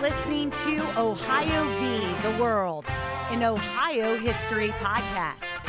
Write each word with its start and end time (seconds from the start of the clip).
listening 0.00 0.50
to 0.50 0.76
Ohio 0.98 1.64
v. 1.78 2.22
the 2.22 2.42
World, 2.42 2.86
an 3.30 3.42
Ohio 3.42 4.16
history 4.18 4.70
podcast. 4.78 5.60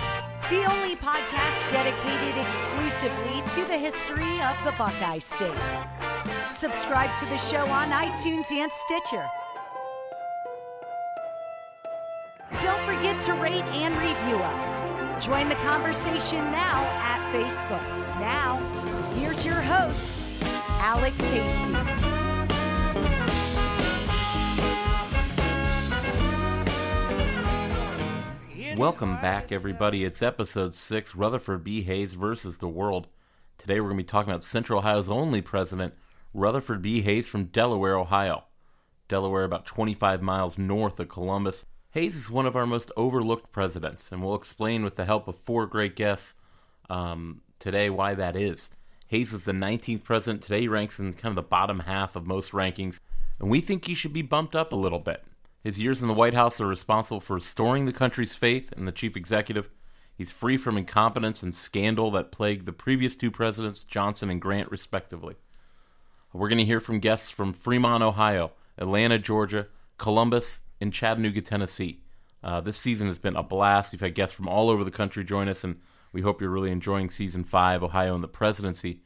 The 0.49 0.63
only 0.71 0.95
podcast 0.95 1.69
dedicated 1.69 2.37
exclusively 2.41 3.41
to 3.53 3.65
the 3.67 3.77
history 3.77 4.41
of 4.41 4.55
the 4.63 4.71
Buckeye 4.77 5.19
State. 5.19 5.57
Subscribe 6.49 7.13
to 7.17 7.25
the 7.25 7.37
show 7.37 7.65
on 7.67 7.89
iTunes 7.89 8.49
and 8.51 8.71
Stitcher. 8.71 9.27
Don't 12.61 12.81
forget 12.85 13.21
to 13.23 13.33
rate 13.33 13.65
and 13.73 13.93
review 13.95 14.37
us. 14.37 15.25
Join 15.25 15.49
the 15.49 15.55
conversation 15.55 16.51
now 16.51 16.83
at 17.01 17.33
Facebook. 17.33 17.83
Now, 18.21 18.59
here's 19.15 19.45
your 19.45 19.55
host, 19.55 20.17
Alex 20.79 21.19
Hasty. 21.27 22.20
Welcome 28.77 29.15
back, 29.17 29.51
everybody. 29.51 30.05
It's 30.05 30.21
episode 30.21 30.73
six 30.73 31.13
Rutherford 31.13 31.63
B. 31.63 31.83
Hayes 31.83 32.13
versus 32.13 32.57
the 32.57 32.69
world. 32.69 33.07
Today 33.57 33.79
we're 33.79 33.89
going 33.89 33.97
to 33.97 34.03
be 34.03 34.07
talking 34.07 34.31
about 34.31 34.45
Central 34.45 34.79
Ohio's 34.79 35.09
only 35.09 35.41
president, 35.41 35.93
Rutherford 36.33 36.81
B. 36.81 37.01
Hayes 37.01 37.27
from 37.27 37.45
Delaware, 37.45 37.97
Ohio. 37.97 38.45
Delaware, 39.09 39.43
about 39.43 39.65
25 39.65 40.21
miles 40.21 40.57
north 40.57 40.99
of 41.01 41.09
Columbus. 41.09 41.65
Hayes 41.91 42.15
is 42.15 42.31
one 42.31 42.45
of 42.45 42.55
our 42.55 42.65
most 42.65 42.91
overlooked 42.95 43.51
presidents, 43.51 44.11
and 44.11 44.23
we'll 44.23 44.35
explain 44.35 44.83
with 44.83 44.95
the 44.95 45.05
help 45.05 45.27
of 45.27 45.35
four 45.35 45.67
great 45.67 45.97
guests 45.97 46.35
um, 46.89 47.41
today 47.59 47.89
why 47.89 48.13
that 48.13 48.37
is. 48.37 48.69
Hayes 49.07 49.33
is 49.33 49.43
the 49.43 49.51
19th 49.51 50.05
president. 50.05 50.41
Today 50.41 50.61
he 50.61 50.67
ranks 50.69 50.97
in 50.97 51.11
kind 51.13 51.31
of 51.31 51.35
the 51.35 51.49
bottom 51.49 51.81
half 51.81 52.15
of 52.15 52.25
most 52.25 52.51
rankings, 52.51 53.01
and 53.37 53.49
we 53.49 53.59
think 53.59 53.85
he 53.85 53.93
should 53.93 54.13
be 54.13 54.21
bumped 54.21 54.55
up 54.55 54.71
a 54.71 54.77
little 54.77 54.99
bit. 54.99 55.23
His 55.63 55.79
years 55.79 56.01
in 56.01 56.07
the 56.07 56.13
White 56.13 56.33
House 56.33 56.59
are 56.59 56.67
responsible 56.67 57.19
for 57.19 57.35
restoring 57.35 57.85
the 57.85 57.93
country's 57.93 58.33
faith 58.33 58.73
in 58.75 58.85
the 58.85 58.91
chief 58.91 59.15
executive. 59.15 59.69
He's 60.15 60.31
free 60.31 60.57
from 60.57 60.77
incompetence 60.77 61.43
and 61.43 61.55
scandal 61.55 62.11
that 62.11 62.31
plagued 62.31 62.65
the 62.65 62.73
previous 62.73 63.15
two 63.15 63.31
presidents, 63.31 63.83
Johnson 63.83 64.29
and 64.29 64.41
Grant, 64.41 64.71
respectively. 64.71 65.35
We're 66.33 66.49
going 66.49 66.59
to 66.59 66.65
hear 66.65 66.79
from 66.79 66.99
guests 66.99 67.29
from 67.29 67.53
Fremont, 67.53 68.03
Ohio, 68.03 68.51
Atlanta, 68.77 69.19
Georgia, 69.19 69.67
Columbus, 69.97 70.61
and 70.79 70.93
Chattanooga, 70.93 71.41
Tennessee. 71.41 72.01
Uh, 72.43 72.61
this 72.61 72.77
season 72.77 73.07
has 73.07 73.19
been 73.19 73.35
a 73.35 73.43
blast. 73.43 73.91
We've 73.91 74.01
had 74.01 74.15
guests 74.15 74.35
from 74.35 74.47
all 74.47 74.69
over 74.69 74.83
the 74.83 74.91
country 74.91 75.23
join 75.23 75.47
us, 75.47 75.63
and 75.63 75.79
we 76.11 76.21
hope 76.21 76.41
you're 76.41 76.49
really 76.49 76.71
enjoying 76.71 77.09
season 77.09 77.43
five, 77.43 77.83
Ohio 77.83 78.15
and 78.15 78.23
the 78.23 78.27
Presidency. 78.27 79.01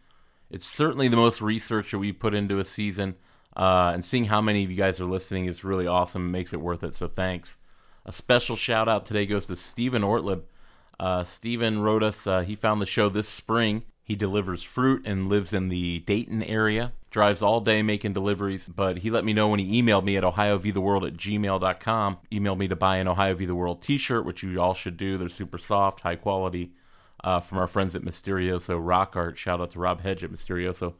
It's 0.49 0.65
certainly 0.65 1.07
the 1.07 1.17
most 1.17 1.41
research 1.41 1.91
that 1.91 1.99
we 1.99 2.11
put 2.11 2.33
into 2.33 2.59
a 2.59 2.65
season. 2.65 3.15
Uh, 3.55 3.91
and 3.93 4.03
seeing 4.03 4.25
how 4.25 4.41
many 4.41 4.63
of 4.63 4.69
you 4.69 4.75
guys 4.75 4.99
are 4.99 5.05
listening 5.05 5.45
is 5.45 5.63
really 5.63 5.87
awesome. 5.87 6.27
It 6.27 6.31
makes 6.31 6.53
it 6.53 6.61
worth 6.61 6.83
it. 6.83 6.95
So 6.95 7.07
thanks. 7.07 7.57
A 8.05 8.11
special 8.11 8.55
shout 8.55 8.87
out 8.87 9.05
today 9.05 9.25
goes 9.25 9.45
to 9.47 9.55
Stephen 9.55 10.01
Ortlib. 10.01 10.43
Uh, 10.99 11.23
Stephen 11.23 11.81
wrote 11.81 12.03
us, 12.03 12.27
uh, 12.27 12.41
he 12.41 12.55
found 12.55 12.81
the 12.81 12.85
show 12.85 13.09
this 13.09 13.27
spring. 13.27 13.83
He 14.03 14.15
delivers 14.15 14.61
fruit 14.61 15.01
and 15.05 15.27
lives 15.27 15.51
in 15.51 15.69
the 15.69 15.99
Dayton 15.99 16.43
area. 16.43 16.93
Drives 17.09 17.41
all 17.41 17.59
day 17.59 17.81
making 17.81 18.13
deliveries, 18.13 18.67
but 18.67 18.99
he 18.99 19.09
let 19.09 19.25
me 19.25 19.33
know 19.33 19.47
when 19.47 19.59
he 19.59 19.81
emailed 19.81 20.03
me 20.03 20.15
at 20.15 20.23
ohiovtheworld 20.23 21.07
at 21.07 21.15
gmail.com. 21.15 22.17
Emailed 22.31 22.57
me 22.57 22.67
to 22.67 22.75
buy 22.75 22.97
an 22.97 23.07
Ohio 23.07 23.33
V 23.33 23.45
the 23.45 23.55
World 23.55 23.81
t 23.81 23.97
shirt, 23.97 24.25
which 24.25 24.43
you 24.43 24.61
all 24.61 24.75
should 24.75 24.97
do. 24.97 25.17
They're 25.17 25.29
super 25.29 25.57
soft, 25.57 26.01
high 26.01 26.17
quality, 26.17 26.73
uh, 27.23 27.39
from 27.39 27.57
our 27.57 27.67
friends 27.67 27.95
at 27.95 28.03
Mysterioso 28.03 28.77
Rock 28.79 29.15
Art. 29.15 29.37
Shout 29.37 29.59
out 29.59 29.71
to 29.71 29.79
Rob 29.79 30.01
Hedge 30.01 30.23
at 30.23 30.31
Mysterioso 30.31 30.93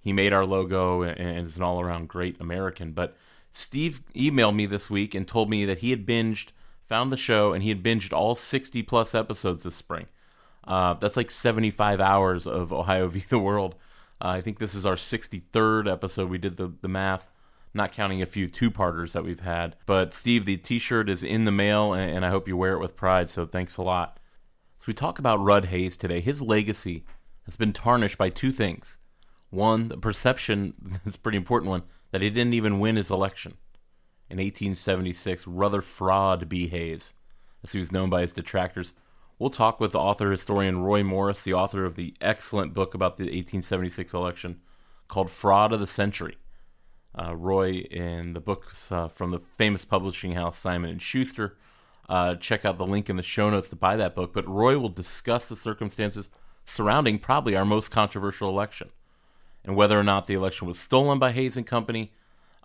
he 0.00 0.12
made 0.12 0.32
our 0.32 0.44
logo 0.46 1.02
and 1.02 1.46
is 1.46 1.56
an 1.56 1.62
all 1.62 1.80
around 1.80 2.08
great 2.08 2.40
American. 2.40 2.92
But 2.92 3.16
Steve 3.52 4.02
emailed 4.14 4.54
me 4.54 4.66
this 4.66 4.88
week 4.88 5.14
and 5.14 5.26
told 5.26 5.50
me 5.50 5.64
that 5.64 5.78
he 5.78 5.90
had 5.90 6.06
binged, 6.06 6.52
found 6.86 7.10
the 7.10 7.16
show, 7.16 7.52
and 7.52 7.62
he 7.62 7.68
had 7.68 7.82
binged 7.82 8.12
all 8.12 8.34
60 8.34 8.82
plus 8.84 9.14
episodes 9.14 9.64
this 9.64 9.74
spring. 9.74 10.06
Uh, 10.66 10.94
that's 10.94 11.16
like 11.16 11.30
75 11.30 12.00
hours 12.00 12.46
of 12.46 12.72
Ohio 12.72 13.08
v. 13.08 13.20
the 13.28 13.38
World. 13.38 13.74
Uh, 14.20 14.28
I 14.28 14.40
think 14.40 14.58
this 14.58 14.74
is 14.74 14.86
our 14.86 14.96
63rd 14.96 15.90
episode. 15.90 16.28
We 16.28 16.38
did 16.38 16.56
the, 16.56 16.72
the 16.80 16.88
math, 16.88 17.30
not 17.72 17.92
counting 17.92 18.22
a 18.22 18.26
few 18.26 18.48
two 18.48 18.70
parters 18.70 19.12
that 19.12 19.24
we've 19.24 19.40
had. 19.40 19.76
But 19.86 20.12
Steve, 20.14 20.44
the 20.44 20.56
t 20.56 20.78
shirt 20.78 21.08
is 21.08 21.22
in 21.22 21.44
the 21.44 21.52
mail, 21.52 21.92
and, 21.92 22.10
and 22.10 22.26
I 22.26 22.30
hope 22.30 22.48
you 22.48 22.56
wear 22.56 22.74
it 22.74 22.80
with 22.80 22.96
pride. 22.96 23.30
So 23.30 23.46
thanks 23.46 23.76
a 23.76 23.82
lot. 23.82 24.18
So 24.80 24.84
we 24.88 24.94
talk 24.94 25.18
about 25.18 25.42
Rudd 25.42 25.66
Hayes 25.66 25.96
today. 25.96 26.20
His 26.20 26.42
legacy 26.42 27.04
has 27.44 27.56
been 27.56 27.72
tarnished 27.72 28.18
by 28.18 28.28
two 28.28 28.52
things 28.52 28.98
one, 29.50 29.88
the 29.88 29.96
perception, 29.96 31.00
is 31.06 31.14
a 31.14 31.18
pretty 31.18 31.38
important 31.38 31.70
one, 31.70 31.82
that 32.10 32.22
he 32.22 32.30
didn't 32.30 32.54
even 32.54 32.80
win 32.80 32.96
his 32.96 33.10
election. 33.10 33.54
In 34.30 34.36
1876, 34.36 35.46
Rutherford 35.46 36.48
B. 36.48 36.68
Hayes, 36.68 37.14
as 37.64 37.72
he 37.72 37.78
was 37.78 37.92
known 37.92 38.10
by 38.10 38.22
his 38.22 38.32
detractors. 38.32 38.92
We'll 39.38 39.50
talk 39.50 39.80
with 39.80 39.92
the 39.92 40.00
author 40.00 40.30
historian 40.30 40.82
Roy 40.82 41.02
Morris, 41.02 41.42
the 41.42 41.54
author 41.54 41.84
of 41.84 41.94
the 41.94 42.14
excellent 42.20 42.74
book 42.74 42.92
about 42.92 43.16
the 43.16 43.24
1876 43.24 44.12
election 44.12 44.60
called 45.06 45.30
Fraud 45.30 45.72
of 45.72 45.80
the 45.80 45.86
Century. 45.86 46.36
Uh, 47.18 47.34
Roy 47.34 47.78
in 47.90 48.34
the 48.34 48.40
books 48.40 48.92
uh, 48.92 49.08
from 49.08 49.30
the 49.30 49.38
famous 49.38 49.84
publishing 49.84 50.32
house 50.32 50.58
Simon 50.58 50.90
and 50.90 51.00
Schuster. 51.00 51.56
Uh, 52.08 52.34
check 52.34 52.64
out 52.64 52.78
the 52.78 52.86
link 52.86 53.08
in 53.08 53.16
the 53.16 53.22
show 53.22 53.48
notes 53.48 53.68
to 53.70 53.76
buy 53.76 53.96
that 53.96 54.14
book. 54.14 54.32
But 54.32 54.48
Roy 54.48 54.78
will 54.78 54.88
discuss 54.88 55.48
the 55.48 55.56
circumstances 55.56 56.30
surrounding 56.64 57.18
probably 57.18 57.56
our 57.56 57.64
most 57.64 57.90
controversial 57.90 58.48
election 58.48 58.90
and 59.64 59.76
whether 59.76 59.98
or 59.98 60.02
not 60.02 60.26
the 60.26 60.34
election 60.34 60.66
was 60.66 60.78
stolen 60.78 61.18
by 61.18 61.32
Hayes 61.32 61.56
and 61.56 61.66
Company. 61.66 62.12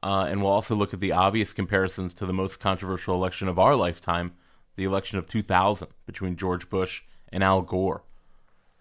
Uh, 0.01 0.25
and 0.27 0.41
we'll 0.41 0.51
also 0.51 0.75
look 0.75 0.93
at 0.93 0.99
the 0.99 1.11
obvious 1.11 1.53
comparisons 1.53 2.13
to 2.13 2.25
the 2.25 2.33
most 2.33 2.59
controversial 2.59 3.15
election 3.15 3.47
of 3.47 3.57
our 3.57 3.75
lifetime, 3.75 4.33
the 4.75 4.83
election 4.83 5.17
of 5.17 5.27
2000 5.27 5.87
between 6.05 6.35
George 6.35 6.69
Bush 6.69 7.03
and 7.31 7.43
Al 7.43 7.61
Gore. 7.61 8.03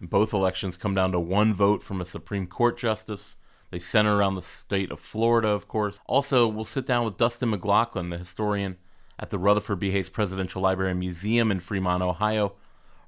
And 0.00 0.10
both 0.10 0.32
elections 0.32 0.76
come 0.76 0.94
down 0.94 1.12
to 1.12 1.20
one 1.20 1.54
vote 1.54 1.82
from 1.82 2.00
a 2.00 2.04
Supreme 2.04 2.46
Court 2.46 2.76
justice. 2.76 3.36
They 3.70 3.78
center 3.78 4.16
around 4.16 4.34
the 4.34 4.42
state 4.42 4.90
of 4.90 5.00
Florida, 5.00 5.48
of 5.48 5.68
course. 5.68 6.00
Also, 6.06 6.46
we'll 6.48 6.64
sit 6.64 6.86
down 6.86 7.04
with 7.04 7.16
Dustin 7.16 7.50
McLaughlin, 7.50 8.10
the 8.10 8.18
historian 8.18 8.76
at 9.18 9.30
the 9.30 9.38
Rutherford 9.38 9.78
B. 9.78 9.92
Hayes 9.92 10.08
Presidential 10.08 10.60
Library 10.60 10.90
and 10.90 11.00
Museum 11.00 11.52
in 11.52 11.60
Fremont, 11.60 12.02
Ohio, 12.02 12.54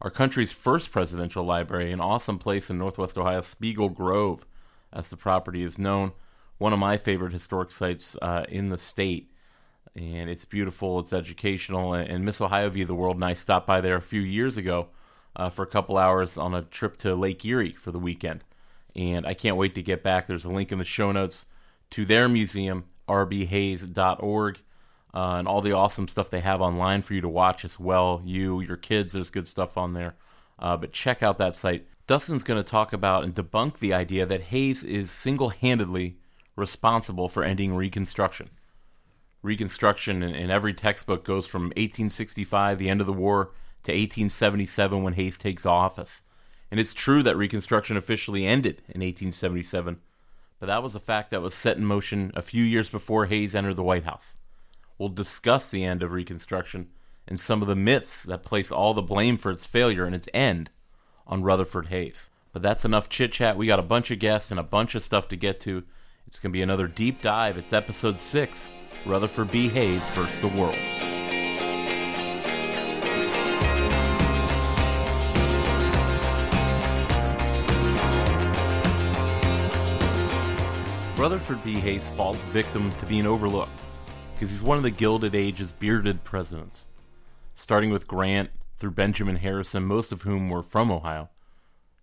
our 0.01 0.11
country's 0.11 0.53
first 0.53 0.93
presidential 0.93 1.45
library, 1.45 1.91
an 1.91 2.01
awesome 2.01 2.39
place 2.39 2.71
in 2.71 2.79
northwest 2.79 3.19
Ohio, 3.19 3.41
Spiegel 3.41 3.89
Grove 3.89 4.47
as 4.95 5.09
the 5.09 5.17
property 5.17 5.63
is 5.63 5.79
known. 5.79 6.13
One 6.59 6.73
of 6.73 6.79
my 6.79 6.97
favorite 6.97 7.33
historic 7.33 7.71
sites 7.71 8.17
uh, 8.23 8.45
in 8.49 8.69
the 8.69 8.79
state. 8.79 9.31
And 9.97 10.31
it's 10.31 10.45
beautiful, 10.45 10.99
it's 10.99 11.13
educational. 11.13 11.95
And 11.95 12.25
Miss 12.25 12.41
Ohio 12.41 12.71
V 12.71 12.85
the 12.85 12.95
World 12.95 13.17
and 13.17 13.25
I 13.25 13.35
stopped 13.35 13.67
by 13.67 13.81
there 13.81 13.97
a 13.97 14.03
few 14.03 14.21
years 14.21 14.57
ago 14.57 14.89
uh, 15.37 15.51
for 15.51 15.63
a 15.63 15.69
couple 15.69 15.99
hours 15.99 16.39
on 16.39 16.55
a 16.55 16.63
trip 16.63 16.97
to 16.99 17.15
Lake 17.15 17.45
Erie 17.45 17.73
for 17.73 17.91
the 17.91 17.99
weekend. 17.99 18.45
And 18.97 19.27
I 19.27 19.35
can't 19.35 19.57
wait 19.57 19.75
to 19.75 19.83
get 19.83 20.03
back. 20.03 20.27
There's 20.27 20.45
a 20.45 20.51
link 20.51 20.73
in 20.73 20.79
the 20.79 20.85
show 20.85 21.13
notes 21.13 21.47
to 21.91 22.05
their 22.05 22.29
museum, 22.29 22.85
rbhayes.org, 23.09 24.59
uh, 25.13 25.35
and 25.37 25.49
all 25.49 25.61
the 25.61 25.73
awesome 25.73 26.09
stuff 26.09 26.31
they 26.31 26.41
have 26.41 26.61
online 26.61 27.03
for 27.03 27.15
you 27.15 27.21
to 27.21 27.29
watch 27.29 27.65
as 27.65 27.79
well. 27.79 28.23
You, 28.25 28.61
your 28.61 28.77
kids, 28.77 29.13
there's 29.13 29.31
good 29.31 29.47
stuff 29.47 29.77
on 29.77 29.93
there. 29.93 30.15
Uh, 30.59 30.77
but 30.77 30.93
check 30.93 31.23
out 31.23 31.39
that 31.39 31.57
site. 31.57 31.87
Dustin's 32.07 32.45
going 32.45 32.63
to 32.63 32.71
talk 32.71 32.93
about 32.93 33.25
and 33.25 33.35
debunk 33.35 33.79
the 33.79 33.95
idea 33.95 34.27
that 34.27 34.43
Hayes 34.43 34.85
is 34.85 35.11
single 35.11 35.49
handedly 35.49 36.19
responsible 36.55 37.31
for 37.31 37.43
ending 37.43 37.75
Reconstruction. 37.75 38.51
Reconstruction 39.43 40.23
in, 40.23 40.35
in, 40.35 40.51
every 40.51 40.75
textbook 40.75 41.25
goes 41.25 41.47
from 41.47 41.65
1865, 41.65 42.79
the 42.79 42.91
end 42.91 43.01
of 43.01 43.07
the 43.07 43.13
war, 43.13 43.53
to 43.85 43.93
1877 43.93 45.03
when 45.03 45.15
Hayes 45.15 45.39
takes 45.39 45.65
office. 45.65 46.21
And 46.71 46.79
it's 46.79 46.93
true 46.93 47.23
that 47.23 47.37
Reconstruction 47.37 47.97
officially 47.97 48.47
ended 48.47 48.83
in 48.89 49.01
1877, 49.01 50.01
but 50.61 50.67
that 50.67 50.83
was 50.83 50.95
a 50.95 51.01
fact 51.01 51.31
that 51.31 51.43
was 51.43 51.55
set 51.55 51.79
in 51.79 51.87
motion 51.87 52.33
a 52.35 52.43
few 52.43 52.65
years 52.65 52.91
before 52.91 53.27
Hayes 53.27 53.55
entered 53.55 53.77
the 53.77 53.83
White 53.83 54.05
House. 54.05 54.37
We'll 54.99 55.09
discuss 55.09 55.71
the 55.71 55.85
end 55.85 56.03
of 56.03 56.13
Reconstruction 56.13 56.89
and 57.27 57.41
some 57.41 57.63
of 57.63 57.69
the 57.69 57.75
myths 57.75 58.23
that 58.25 58.43
place 58.43 58.71
all 58.71 58.93
the 58.93 59.03
blame 59.03 59.39
for 59.39 59.51
its 59.51 59.65
failure 59.65 60.05
and 60.05 60.15
its 60.15 60.29
end 60.35 60.71
on 61.27 61.43
Rutherford 61.43 61.87
Hayes. 61.87 62.31
But 62.53 62.63
that's 62.63 62.85
enough 62.85 63.09
chit 63.09 63.33
chat. 63.33 63.57
We 63.57 63.67
got 63.67 63.79
a 63.79 63.83
bunch 63.83 64.11
of 64.11 64.19
guests 64.19 64.51
and 64.51 64.61
a 64.61 64.65
bunch 64.65 64.95
of 64.95 65.03
stuff 65.03 65.29
to 65.29 65.37
get 65.37 65.61
to. 65.61 65.83
It's 66.27 66.39
going 66.39 66.51
to 66.51 66.57
be 66.57 66.63
another 66.63 66.87
deep 66.87 67.21
dive. 67.21 67.59
It's 67.59 67.73
episode 67.73 68.19
six 68.19 68.71
Rutherford 69.05 69.51
B. 69.51 69.69
Hayes 69.69 70.07
versus 70.11 70.39
the 70.39 70.49
World. 70.49 70.79
Rutherford 81.17 81.65
B. 81.65 81.75
Hayes 81.75 82.09
falls 82.11 82.37
victim 82.53 82.93
to 82.99 83.07
being 83.07 83.27
overlooked 83.27 83.81
because 84.35 84.51
he's 84.51 84.63
one 84.63 84.77
of 84.77 84.83
the 84.83 84.91
Gilded 84.91 85.35
Age's 85.35 85.73
bearded 85.73 86.23
presidents. 86.23 86.87
Starting 87.57 87.91
with 87.91 88.07
Grant, 88.07 88.51
through 88.77 88.93
Benjamin 88.93 89.37
Harrison, 89.37 89.85
most 89.85 90.13
of 90.13 90.23
whom 90.23 90.49
were 90.49 90.63
from 90.63 90.91
Ohio. 90.91 91.31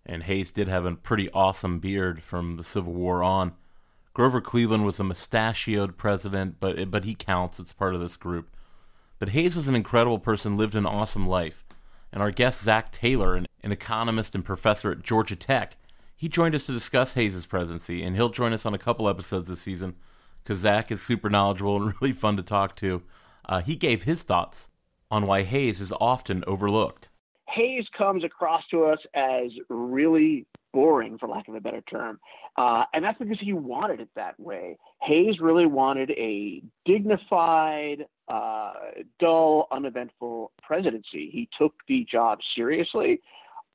And 0.04 0.24
Hayes 0.24 0.50
did 0.50 0.68
have 0.68 0.84
a 0.84 0.94
pretty 0.94 1.30
awesome 1.30 1.78
beard 1.78 2.22
from 2.22 2.56
the 2.56 2.64
Civil 2.64 2.92
War 2.92 3.22
on. 3.22 3.52
Grover 4.14 4.40
Cleveland 4.40 4.84
was 4.84 5.00
a 5.00 5.04
mustachioed 5.04 5.96
president, 5.96 6.56
but 6.60 6.90
but 6.90 7.04
he 7.04 7.14
counts. 7.14 7.60
It's 7.60 7.72
part 7.72 7.94
of 7.94 8.00
this 8.00 8.16
group. 8.16 8.54
But 9.18 9.30
Hayes 9.30 9.54
was 9.54 9.68
an 9.68 9.76
incredible 9.76 10.18
person, 10.18 10.56
lived 10.56 10.74
an 10.74 10.86
awesome 10.86 11.26
life. 11.26 11.64
And 12.12 12.22
our 12.22 12.30
guest 12.30 12.62
Zach 12.62 12.92
Taylor, 12.92 13.36
an, 13.36 13.46
an 13.62 13.72
economist 13.72 14.34
and 14.34 14.44
professor 14.44 14.90
at 14.90 15.02
Georgia 15.02 15.36
Tech, 15.36 15.76
he 16.16 16.28
joined 16.28 16.54
us 16.54 16.66
to 16.66 16.72
discuss 16.72 17.14
Hayes' 17.14 17.46
presidency, 17.46 18.02
and 18.02 18.16
he'll 18.16 18.28
join 18.28 18.52
us 18.52 18.66
on 18.66 18.74
a 18.74 18.78
couple 18.78 19.08
episodes 19.08 19.48
this 19.48 19.62
season 19.62 19.94
because 20.42 20.58
Zach 20.58 20.90
is 20.90 21.00
super 21.00 21.30
knowledgeable 21.30 21.82
and 21.82 21.94
really 22.00 22.12
fun 22.12 22.36
to 22.36 22.42
talk 22.42 22.76
to. 22.76 23.02
Uh, 23.44 23.60
he 23.60 23.76
gave 23.76 24.02
his 24.02 24.22
thoughts 24.22 24.68
on 25.12 25.26
why 25.26 25.42
Hayes 25.42 25.80
is 25.80 25.92
often 26.00 26.42
overlooked. 26.46 27.10
Hayes 27.48 27.84
comes 27.96 28.24
across 28.24 28.62
to 28.70 28.84
us 28.86 28.98
as 29.14 29.50
really 29.68 30.46
boring, 30.72 31.18
for 31.18 31.28
lack 31.28 31.46
of 31.48 31.54
a 31.54 31.60
better 31.60 31.82
term. 31.82 32.18
Uh, 32.56 32.84
and 32.94 33.04
that's 33.04 33.18
because 33.18 33.38
he 33.38 33.52
wanted 33.52 34.00
it 34.00 34.08
that 34.16 34.40
way. 34.40 34.78
Hayes 35.02 35.38
really 35.38 35.66
wanted 35.66 36.10
a 36.12 36.62
dignified, 36.86 38.06
uh, 38.28 38.72
dull, 39.20 39.68
uneventful 39.70 40.50
presidency. 40.62 41.28
He 41.30 41.46
took 41.58 41.74
the 41.88 42.06
job 42.10 42.38
seriously, 42.56 43.20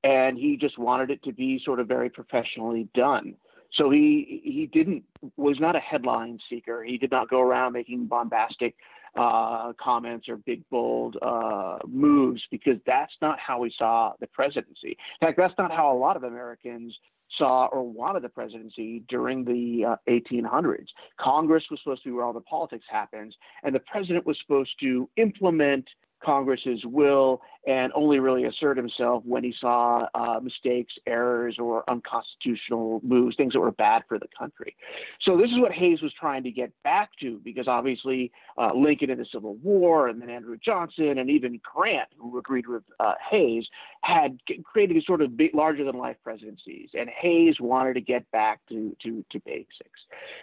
and 0.04 0.40
he 0.40 0.57
just 0.57 0.80
wanted 0.80 1.12
it 1.12 1.24
to 1.24 1.31
be 1.31 1.62
sort 1.63 1.80
of 1.80 1.88
very 1.88 2.10
professionally 2.10 2.88
done. 2.95 3.36
So 3.74 3.92
he 3.92 4.42
he 4.44 4.66
didn't 4.66 5.04
was 5.36 5.60
not 5.60 5.75
a 5.75 5.80
headline 5.80 6.40
seeker. 6.50 6.83
He 6.83 6.98
did 6.98 7.12
not 7.12 7.30
go 7.30 7.42
around 7.42 7.74
making 7.74 8.06
bombastic 8.07 8.75
uh, 9.15 9.74
comments 9.81 10.27
or 10.30 10.38
big 10.38 10.63
bold 10.69 11.18
uh, 11.21 11.77
moves 11.88 12.42
because 12.51 12.77
that's 12.86 13.13
not 13.21 13.39
how 13.39 13.59
we 13.59 13.74
saw 13.77 14.13
the 14.19 14.27
presidency. 14.27 14.98
In 15.21 15.27
fact, 15.27 15.38
that's 15.38 15.54
not 15.57 15.71
how 15.71 15.92
a 15.92 15.98
lot 15.98 16.15
of 16.15 16.24
Americans 16.24 16.95
saw 17.38 17.65
or 17.68 17.83
wanted 17.83 18.24
the 18.24 18.30
presidency 18.30 19.04
during 19.09 19.44
the 19.44 19.86
uh, 19.86 19.95
1800s. 20.09 20.88
Congress 21.19 21.63
was 21.69 21.80
supposed 21.83 22.04
to 22.04 22.09
be 22.09 22.13
where 22.13 22.25
all 22.25 22.33
the 22.33 22.42
politics 22.42 22.86
happens, 22.89 23.36
and 23.63 23.75
the 23.75 23.81
president 23.81 24.25
was 24.25 24.38
supposed 24.42 24.71
to 24.80 25.09
implement 25.18 25.88
Congress's 26.24 26.81
will 26.86 27.42
and 27.68 27.92
only 27.94 28.19
really 28.19 28.46
assert 28.46 28.78
himself 28.78 29.24
when 29.25 29.44
he 29.44 29.54
saw 29.60 30.08
uh, 30.16 30.40
mistakes, 30.40 30.94
errors, 31.06 31.58
or 31.60 31.84
unconstitutional 31.90 33.02
moves, 33.04 33.36
things 33.36 33.54
that 33.54 33.60
were 33.60 33.72
bad 33.72 34.04
for 34.08 34.18
the 34.18 34.28
country. 34.38 34.75
So 35.22 35.36
this 35.36 35.50
is 35.50 35.60
what 35.60 35.74
Hayes 35.74 36.02
was 36.02 36.14
trying 36.18 36.44
to 36.44 36.52
get 36.52 36.72
back 36.84 37.10
to, 37.19 37.42
because 37.44 37.68
obviously 37.68 38.31
uh, 38.58 38.72
Lincoln 38.74 39.10
in 39.10 39.18
the 39.18 39.25
Civil 39.34 39.56
War, 39.56 40.08
and 40.08 40.22
then 40.22 40.30
Andrew 40.30 40.58
Johnson, 40.64 41.18
and 41.18 41.30
even 41.30 41.60
Grant, 41.62 42.08
who 42.18 42.38
agreed 42.38 42.68
with 42.68 42.84
uh, 43.02 43.16
Hayes, 43.30 43.66
had 44.02 44.40
created 44.64 44.96
these 44.96 45.06
sort 45.06 45.22
of 45.22 45.36
big, 45.36 45.54
larger 45.54 45.84
than 45.84 45.98
life 45.98 46.18
presidencies, 46.24 46.90
and 46.98 47.10
Hayes 47.10 47.56
wanted 47.60 47.96
to 47.96 48.02
get 48.02 48.30
back 48.31 48.62
to 48.69 48.96
to, 49.04 49.25
to 49.31 49.40
basics. 49.46 50.00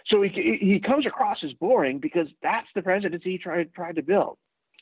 So 0.07 0.21
he 0.21 0.57
he 0.61 0.79
comes 0.79 1.07
across 1.07 1.37
as 1.43 1.53
boring 1.53 1.99
because 1.99 2.27
that's 2.43 2.67
the 2.75 2.83
presidency 2.83 3.31
he 3.31 3.37
tried 3.39 3.73
tried 3.73 3.95
to 3.95 4.03
build. 4.03 4.37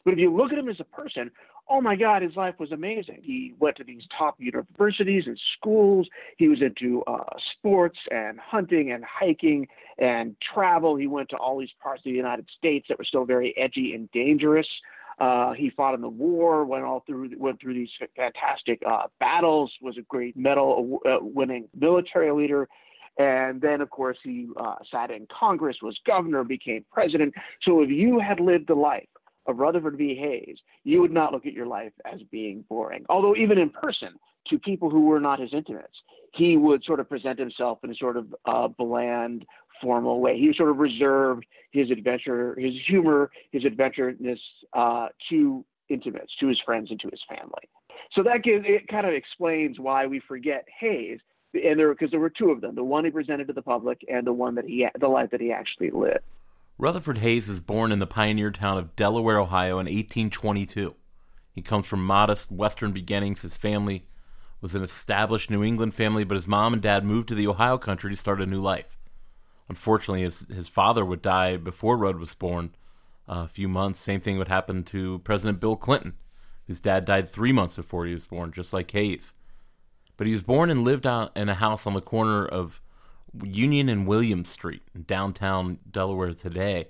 But 0.06 0.14
if 0.14 0.20
you 0.20 0.36
look 0.36 0.52
at 0.52 0.58
him 0.58 0.70
as 0.70 0.80
a 0.80 0.84
person, 0.84 1.32
oh 1.70 1.80
my 1.80 1.96
God, 1.96 2.22
his 2.22 2.36
life 2.36 2.56
was 2.60 2.72
amazing. 2.72 3.20
He 3.22 3.54
went 3.60 3.78
to 3.78 3.84
these 3.84 4.04
top 4.18 4.36
universities 4.38 5.24
and 5.28 5.40
schools. 5.58 6.08
He 6.38 6.50
was 6.50 6.62
into 6.62 7.04
uh, 7.04 7.24
sports 7.58 7.98
and 8.12 8.40
hunting 8.40 8.92
and 8.92 9.04
hiking 9.06 9.68
and 9.98 10.36
travel. 10.54 10.96
He 10.96 11.08
went 11.08 11.30
to 11.30 11.38
all 11.38 11.58
these 11.60 11.70
parts 11.82 12.02
of 12.02 12.06
the 12.06 12.12
United 12.12 12.48
States 12.58 12.88
that 12.90 12.98
were 12.98 13.06
still 13.06 13.26
very 13.26 13.56
edgy 13.58 13.94
and 13.96 14.12
dangerous. 14.12 14.68
Uh, 15.20 15.54
he 15.54 15.70
fought 15.70 15.94
in 15.94 16.02
the 16.02 16.10
war, 16.10 16.66
went 16.66 16.84
all 16.84 17.04
through, 17.06 17.30
went 17.38 17.62
through 17.62 17.76
these 17.76 17.90
fantastic 18.16 18.82
uh, 18.86 19.04
battles. 19.20 19.72
Was 19.82 19.98
a 19.98 20.02
great 20.02 20.36
medal-winning 20.36 21.64
uh, 21.64 21.78
military 21.80 22.32
leader. 22.32 22.68
And 23.20 23.62
then, 23.62 23.80
of 23.80 23.92
course, 23.92 24.18
he 24.24 24.48
uh, 24.60 24.76
sat 24.92 25.12
in 25.12 25.28
Congress, 25.28 25.78
was 25.84 25.96
governor, 26.06 26.44
became 26.44 26.84
president. 26.92 27.36
So 27.62 27.82
if 27.82 27.90
you 27.92 28.20
had 28.20 28.40
lived 28.40 28.72
a 28.72 28.76
life 28.76 29.08
of 29.45 29.57
Rutherford 29.57 29.98
B. 29.98 30.16
Hayes, 30.16 30.57
you 30.84 31.01
would 31.01 31.12
not 31.12 31.31
look 31.31 31.45
at 31.45 31.54
your 31.54 31.66
life 31.66 31.94
as 32.12 32.22
being 32.31 32.63
boring. 32.69 33.06
Although, 33.10 33.36
even 33.36 33.57
in 33.57 33.69
person, 33.69 34.10
to 34.48 34.60
people 34.60 34.90
who 34.90 35.01
were 35.01 35.19
not 35.19 35.40
his 35.40 35.54
intimates, 35.54 35.98
he 36.34 36.57
would 36.57 36.84
sort 36.84 37.00
of 37.00 37.10
present 37.10 37.40
himself 37.40 37.80
in 37.84 37.92
a 37.92 37.95
sort 37.95 38.18
of 38.18 38.34
uh, 38.45 38.68
bland, 38.68 39.45
formal 39.81 40.19
way. 40.19 40.38
He 40.38 40.54
sort 40.56 40.69
of 40.69 40.78
reserved 40.78 41.45
his 41.72 41.92
adventure, 41.92 42.56
his 42.60 42.74
humor, 42.88 43.31
his 43.51 43.63
adventureness 43.63 44.40
uh, 44.74 45.07
to 45.30 45.63
intimates, 45.90 46.34
to 46.40 46.48
his 46.48 46.60
friends, 46.66 46.90
and 46.92 47.00
to 47.01 47.10
his 47.12 47.22
family. 47.28 47.69
So 48.13 48.24
that 48.24 48.44
gives 48.44 48.66
it 48.68 48.88
kind 48.88 49.06
of 49.06 49.13
explains 49.13 49.80
why 49.80 50.06
we 50.07 50.19
forget 50.28 50.66
Hayes, 50.80 51.19
and 51.54 51.80
there 51.80 51.94
because 51.94 52.12
there 52.12 52.19
were 52.19 52.30
two 52.30 52.50
of 52.50 52.62
them: 52.62 52.75
the 52.75 52.84
one 52.84 53.06
he 53.06 53.12
presented 53.12 53.48
to 53.48 53.54
the 53.54 53.62
public, 53.62 54.04
and 54.07 54.25
the 54.25 54.34
one 54.34 54.56
that 54.56 54.66
he 54.66 54.88
the 55.00 55.07
life 55.07 55.30
that 55.31 55.42
he 55.42 55.51
actually 55.51 55.92
lived. 55.92 56.19
Rutherford 56.83 57.19
Hayes 57.19 57.47
is 57.47 57.62
born 57.62 57.94
in 57.94 58.00
the 58.00 58.06
pioneer 58.06 58.51
town 58.51 58.77
of 58.77 58.94
Delaware, 58.97 59.39
Ohio 59.39 59.80
in 59.80 59.85
1822. 59.85 60.94
He 61.53 61.62
comes 61.62 61.85
from 61.85 62.06
modest 62.06 62.51
Western 62.51 62.91
beginnings. 62.91 63.41
His 63.41 63.56
family 63.56 64.06
was 64.59 64.75
an 64.75 64.83
established 64.83 65.50
New 65.50 65.63
England 65.63 65.94
family, 65.94 66.25
but 66.25 66.35
his 66.35 66.45
mom 66.45 66.74
and 66.74 66.81
dad 66.81 67.06
moved 67.06 67.30
to 67.30 67.35
the 67.35 67.47
Ohio 67.47 67.77
country 67.77 68.12
to 68.12 68.18
start 68.18 68.41
a 68.41 68.45
new 68.45 68.59
life. 68.59 68.97
Unfortunately, 69.69 70.24
his, 70.24 70.45
his 70.53 70.68
father 70.68 71.06
would 71.06 71.21
die 71.21 71.56
before 71.56 71.95
Rudd 71.95 72.19
was 72.19 72.33
born 72.33 72.75
uh, 73.30 73.44
a 73.45 73.47
few 73.47 73.69
months. 73.69 74.01
Same 74.01 74.19
thing 74.19 74.38
would 74.38 74.50
happen 74.50 74.83
to 74.83 75.19
President 75.19 75.62
Bill 75.62 75.77
Clinton, 75.77 76.15
whose 76.68 76.81
dad 76.81 77.06
died 77.06 77.30
three 77.30 77.53
months 77.53 77.77
before 77.77 78.06
he 78.06 78.13
was 78.13 78.25
born, 78.25 78.51
just 78.51 78.74
like 78.74 78.91
Hayes. 78.91 79.35
But 80.18 80.27
he 80.27 80.33
was 80.33 80.41
born 80.41 80.69
and 80.69 80.83
lived 80.83 81.07
out 81.07 81.31
in 81.33 81.47
a 81.47 81.56
house 81.56 81.88
on 81.88 81.94
the 81.94 82.01
corner 82.01 82.45
of 82.45 82.81
Union 83.41 83.89
and 83.89 84.07
William 84.07 84.45
Street 84.45 84.83
in 84.94 85.03
downtown 85.03 85.80
Delaware 85.89 86.33
today. 86.33 86.89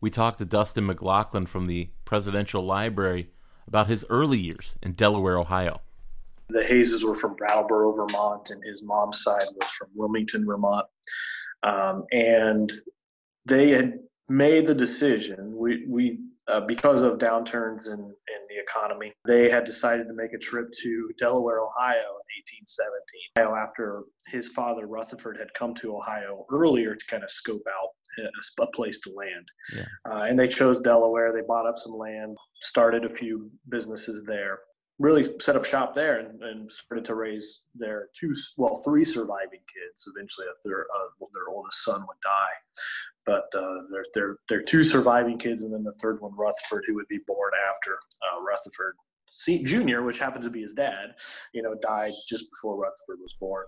We 0.00 0.10
talked 0.10 0.38
to 0.38 0.44
Dustin 0.44 0.86
McLaughlin 0.86 1.46
from 1.46 1.66
the 1.66 1.90
Presidential 2.04 2.62
Library 2.62 3.30
about 3.66 3.88
his 3.88 4.04
early 4.08 4.38
years 4.38 4.76
in 4.82 4.92
Delaware, 4.92 5.38
Ohio. 5.38 5.80
The 6.50 6.60
Hayeses 6.60 7.04
were 7.04 7.14
from 7.16 7.34
Brattleboro, 7.34 7.92
Vermont, 7.92 8.50
and 8.50 8.62
his 8.64 8.82
mom's 8.82 9.22
side 9.22 9.42
was 9.60 9.70
from 9.70 9.88
Wilmington, 9.94 10.46
Vermont. 10.46 10.86
Um, 11.62 12.04
and 12.12 12.72
they 13.44 13.70
had 13.70 13.98
made 14.28 14.66
the 14.66 14.74
decision. 14.74 15.56
We, 15.56 15.84
we 15.86 16.18
uh, 16.46 16.60
because 16.60 17.02
of 17.02 17.18
downturns 17.18 17.88
in, 17.88 17.98
in 18.00 18.40
the 18.48 18.58
economy, 18.58 19.12
they 19.26 19.50
had 19.50 19.64
decided 19.64 20.06
to 20.08 20.14
make 20.14 20.32
a 20.32 20.38
trip 20.38 20.70
to 20.82 21.10
Delaware, 21.18 21.60
Ohio 21.60 22.17
1817. 22.46 23.58
After 23.58 24.02
his 24.26 24.48
father, 24.48 24.86
Rutherford, 24.86 25.38
had 25.38 25.52
come 25.54 25.74
to 25.74 25.96
Ohio 25.96 26.46
earlier 26.50 26.94
to 26.94 27.06
kind 27.06 27.24
of 27.24 27.30
scope 27.30 27.62
out 27.68 27.90
a, 28.24 28.62
a 28.62 28.66
place 28.72 29.00
to 29.00 29.12
land. 29.12 29.48
Yeah. 29.74 29.84
Uh, 30.10 30.22
and 30.22 30.38
they 30.38 30.48
chose 30.48 30.78
Delaware. 30.78 31.32
They 31.32 31.46
bought 31.46 31.66
up 31.66 31.78
some 31.78 31.96
land, 31.96 32.36
started 32.54 33.04
a 33.04 33.14
few 33.14 33.50
businesses 33.68 34.24
there 34.24 34.60
really 34.98 35.28
set 35.40 35.56
up 35.56 35.64
shop 35.64 35.94
there 35.94 36.18
and, 36.18 36.42
and, 36.42 36.70
started 36.70 37.04
to 37.04 37.14
raise 37.14 37.66
their 37.74 38.08
two, 38.18 38.34
well, 38.56 38.76
three 38.84 39.04
surviving 39.04 39.60
kids. 39.72 40.08
Eventually, 40.14 40.46
a 40.46 40.68
third, 40.68 40.86
uh, 40.94 41.26
their 41.32 41.48
oldest 41.54 41.84
son 41.84 42.00
would 42.00 42.20
die, 42.22 42.56
but 43.24 43.58
uh, 43.58 43.82
their, 43.90 44.04
their, 44.14 44.36
their 44.48 44.62
two 44.62 44.82
surviving 44.82 45.38
kids, 45.38 45.62
and 45.62 45.72
then 45.72 45.84
the 45.84 45.96
third 46.02 46.20
one, 46.20 46.32
Rutherford, 46.36 46.84
who 46.86 46.94
would 46.96 47.08
be 47.08 47.20
born 47.26 47.52
after 47.70 47.92
uh, 47.92 48.42
Rutherford 48.42 48.96
Jr., 49.32 50.02
which 50.02 50.18
happens 50.18 50.46
to 50.46 50.50
be 50.50 50.60
his 50.60 50.72
dad, 50.72 51.14
you 51.52 51.62
know, 51.62 51.74
died 51.80 52.12
just 52.28 52.50
before 52.50 52.76
Rutherford 52.76 53.20
was 53.20 53.34
born. 53.38 53.64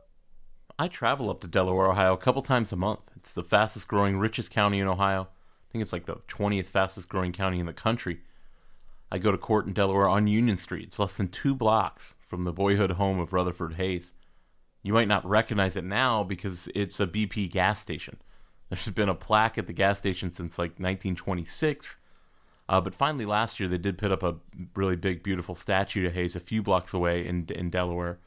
I 0.78 0.88
travel 0.88 1.28
up 1.28 1.40
to 1.40 1.48
Delaware, 1.48 1.90
Ohio, 1.90 2.14
a 2.14 2.18
couple 2.18 2.42
times 2.42 2.72
a 2.72 2.76
month. 2.76 3.10
It's 3.16 3.34
the 3.34 3.44
fastest 3.44 3.86
growing, 3.86 4.18
richest 4.18 4.50
county 4.50 4.80
in 4.80 4.86
Ohio. 4.86 5.22
I 5.22 5.72
think 5.72 5.82
it's 5.82 5.92
like 5.92 6.06
the 6.06 6.16
20th 6.28 6.66
fastest 6.66 7.08
growing 7.08 7.32
county 7.32 7.60
in 7.60 7.66
the 7.66 7.72
country. 7.72 8.20
I 9.12 9.18
go 9.18 9.30
to 9.30 9.38
court 9.38 9.66
in 9.66 9.72
Delaware 9.72 10.08
on 10.08 10.26
Union 10.26 10.56
Street. 10.56 10.88
It's 10.88 10.98
less 10.98 11.16
than 11.16 11.28
two 11.28 11.54
blocks 11.54 12.14
from 12.26 12.44
the 12.44 12.52
boyhood 12.52 12.92
home 12.92 13.18
of 13.18 13.32
Rutherford 13.32 13.74
Hayes. 13.74 14.12
You 14.82 14.92
might 14.92 15.08
not 15.08 15.28
recognize 15.28 15.76
it 15.76 15.84
now 15.84 16.24
because 16.24 16.68
it's 16.74 16.98
a 16.98 17.06
BP 17.06 17.50
gas 17.50 17.80
station. 17.80 18.18
There's 18.70 18.88
been 18.88 19.08
a 19.08 19.14
plaque 19.14 19.58
at 19.58 19.66
the 19.66 19.72
gas 19.72 19.98
station 19.98 20.32
since 20.32 20.58
like 20.58 20.70
1926. 20.78 21.98
Uh, 22.70 22.80
but 22.80 22.94
finally, 22.94 23.26
last 23.26 23.60
year, 23.60 23.68
they 23.68 23.76
did 23.76 23.98
put 23.98 24.12
up 24.12 24.22
a 24.22 24.36
really 24.74 24.96
big, 24.96 25.22
beautiful 25.22 25.54
statue 25.54 26.04
to 26.04 26.10
Hayes 26.10 26.34
a 26.34 26.40
few 26.40 26.62
blocks 26.62 26.94
away 26.94 27.26
in, 27.26 27.46
in 27.54 27.68
Delaware. 27.68 28.18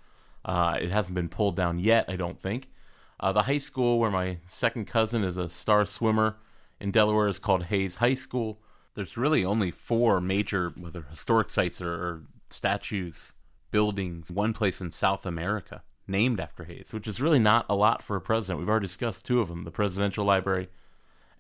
Uh, 0.46 0.78
it 0.80 0.92
hasn't 0.92 1.16
been 1.16 1.30
pulled 1.30 1.56
down 1.56 1.80
yet, 1.80 2.06
I 2.08 2.18
don't 2.18 2.40
think. 2.40 2.70
Uh, 3.20 3.32
the 3.32 3.44
high 3.44 3.58
school 3.58 3.98
where 4.00 4.12
my 4.12 4.38
second 4.46 4.86
cousin 4.86 5.24
is 5.24 5.38
a 5.38 5.50
star 5.50 5.86
swimmer 5.86 6.38
in 6.80 6.92
Delaware 6.92 7.30
is 7.30 7.40
called 7.40 7.64
Hayes 7.64 7.96
High 7.96 8.14
School 8.16 8.60
there's 8.96 9.18
really 9.18 9.44
only 9.44 9.72
four 9.72 10.22
major, 10.22 10.72
whether 10.76 11.04
historic 11.04 11.50
sites 11.50 11.82
or, 11.82 11.94
or 11.94 12.22
statues, 12.50 13.34
buildings, 13.72 14.32
one 14.32 14.54
place 14.54 14.82
in 14.82 14.92
South 14.92 15.26
America 15.26 15.82
named 16.08 16.40
after 16.40 16.66
Hayes, 16.66 16.94
which 16.94 17.08
is 17.08 17.22
really 17.22 17.40
not 17.40 17.66
a 17.70 17.76
lot 17.76 18.04
for 18.04 18.16
a 18.16 18.22
president. 18.22 18.60
We've 18.60 18.70
already 18.70 18.88
discussed 18.88 19.26
two 19.26 19.40
of 19.40 19.48
them 19.48 19.64
the 19.64 19.72
Presidential 19.72 20.26
Library 20.26 20.70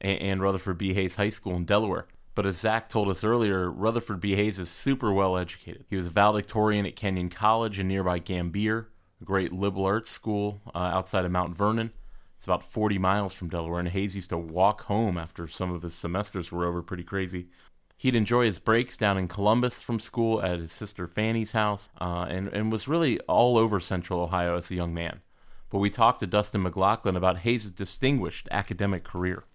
and, 0.01 0.19
and 0.19 0.41
Rutherford 0.41 0.77
B. 0.77 0.93
Hayes 0.93 1.17
High 1.17 1.29
School 1.29 1.55
in 1.55 1.65
Delaware. 1.65 2.07
But 2.35 2.45
as 2.47 2.57
Zach 2.57 2.89
told 2.89 3.09
us 3.09 3.23
earlier, 3.23 3.69
Rutherford 3.69 4.19
B. 4.19 4.35
Hayes 4.35 4.57
is 4.57 4.69
super 4.69 5.13
well 5.13 5.37
educated. 5.37 5.85
He 5.89 5.95
was 5.95 6.07
valedictorian 6.07 6.85
at 6.85 6.95
Kenyon 6.95 7.29
College 7.29 7.79
in 7.79 7.87
nearby 7.87 8.19
Gambier, 8.19 8.89
a 9.21 9.25
great 9.25 9.51
liberal 9.51 9.85
arts 9.85 10.09
school 10.09 10.61
uh, 10.73 10.79
outside 10.79 11.25
of 11.25 11.31
Mount 11.31 11.55
Vernon. 11.55 11.91
It's 12.35 12.45
about 12.45 12.63
40 12.63 12.97
miles 12.97 13.33
from 13.33 13.49
Delaware, 13.49 13.79
and 13.79 13.89
Hayes 13.89 14.15
used 14.15 14.31
to 14.31 14.37
walk 14.37 14.83
home 14.83 15.17
after 15.17 15.47
some 15.47 15.71
of 15.71 15.83
his 15.83 15.95
semesters 15.95 16.51
were 16.51 16.65
over 16.65 16.81
pretty 16.81 17.03
crazy. 17.03 17.47
He'd 17.97 18.15
enjoy 18.15 18.47
his 18.47 18.59
breaks 18.59 18.97
down 18.97 19.17
in 19.17 19.29
Columbus 19.29 19.81
from 19.81 19.99
school 19.99 20.41
at 20.41 20.59
his 20.59 20.73
sister 20.73 21.07
Fanny's 21.07 21.53
house, 21.53 21.87
uh, 22.01 22.25
and, 22.27 22.49
and 22.49 22.71
was 22.71 22.87
really 22.87 23.19
all 23.21 23.57
over 23.57 23.79
Central 23.79 24.19
Ohio 24.19 24.57
as 24.57 24.69
a 24.71 24.75
young 24.75 24.93
man. 24.93 25.21
But 25.69 25.77
we 25.77 25.89
talked 25.89 26.19
to 26.19 26.27
Dustin 26.27 26.63
McLaughlin 26.63 27.15
about 27.15 27.39
Hayes' 27.39 27.69
distinguished 27.69 28.49
academic 28.51 29.03
career. 29.03 29.45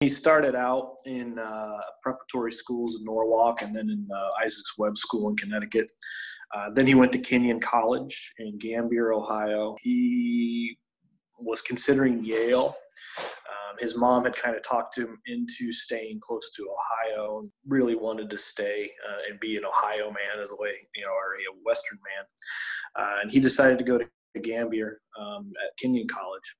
He 0.00 0.08
started 0.08 0.54
out 0.54 0.96
in 1.04 1.38
uh, 1.38 1.76
preparatory 2.02 2.52
schools 2.52 2.96
in 2.96 3.04
Norwalk 3.04 3.60
and 3.60 3.76
then 3.76 3.90
in 3.90 4.08
uh, 4.10 4.28
Isaacs 4.42 4.78
Webb 4.78 4.96
School 4.96 5.28
in 5.28 5.36
Connecticut. 5.36 5.92
Uh, 6.56 6.70
then 6.74 6.86
he 6.86 6.94
went 6.94 7.12
to 7.12 7.18
Kenyon 7.18 7.60
College 7.60 8.32
in 8.38 8.56
Gambier, 8.58 9.12
Ohio. 9.12 9.76
He 9.82 10.78
was 11.38 11.60
considering 11.60 12.24
Yale. 12.24 12.74
Um, 13.18 13.76
his 13.78 13.94
mom 13.94 14.24
had 14.24 14.34
kind 14.34 14.56
of 14.56 14.62
talked 14.62 14.96
him 14.96 15.18
into 15.26 15.70
staying 15.70 16.20
close 16.22 16.50
to 16.56 16.66
Ohio 16.66 17.40
and 17.40 17.50
really 17.68 17.94
wanted 17.94 18.30
to 18.30 18.38
stay 18.38 18.90
uh, 19.06 19.18
and 19.28 19.38
be 19.38 19.58
an 19.58 19.66
Ohio 19.66 20.06
man 20.06 20.40
as 20.40 20.50
a 20.50 20.56
way, 20.58 20.72
you 20.94 21.04
know, 21.04 21.12
or 21.12 21.34
a 21.34 21.62
Western 21.66 21.98
man. 21.98 23.04
Uh, 23.04 23.20
and 23.20 23.30
he 23.30 23.38
decided 23.38 23.76
to 23.76 23.84
go 23.84 23.98
to 23.98 24.08
Gambier 24.40 24.98
um, 25.20 25.52
at 25.62 25.76
Kenyon 25.76 26.08
College 26.08 26.56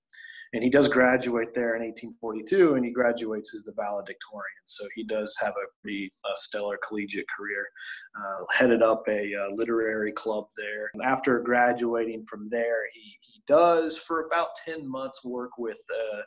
and 0.53 0.63
he 0.63 0.71
does 0.71 0.89
graduate 0.89 1.55
there 1.55 1.77
in 1.77 1.83
1842 1.83 2.75
and 2.75 2.85
he 2.85 2.91
graduates 2.91 3.55
as 3.55 3.63
the 3.63 3.73
valedictorian. 3.77 4.63
So 4.67 4.85
he 4.95 5.05
does 5.05 5.37
have 5.41 5.53
a 5.53 5.71
pretty 5.81 6.13
uh, 6.25 6.35
stellar 6.35 6.79
collegiate 6.87 7.27
career 7.37 7.69
uh, 8.17 8.45
headed 8.53 8.83
up 8.83 9.03
a 9.09 9.33
uh, 9.35 9.55
literary 9.55 10.13
club 10.13 10.47
there. 10.57 10.91
And 10.95 11.03
after 11.03 11.39
graduating 11.41 12.25
from 12.29 12.49
there 12.49 12.89
he, 12.93 13.17
he 13.21 13.43
does 13.47 13.97
for 13.97 14.27
about 14.27 14.51
10 14.65 14.89
months 14.89 15.25
work 15.25 15.53
with 15.59 15.81
uh, 15.93 16.23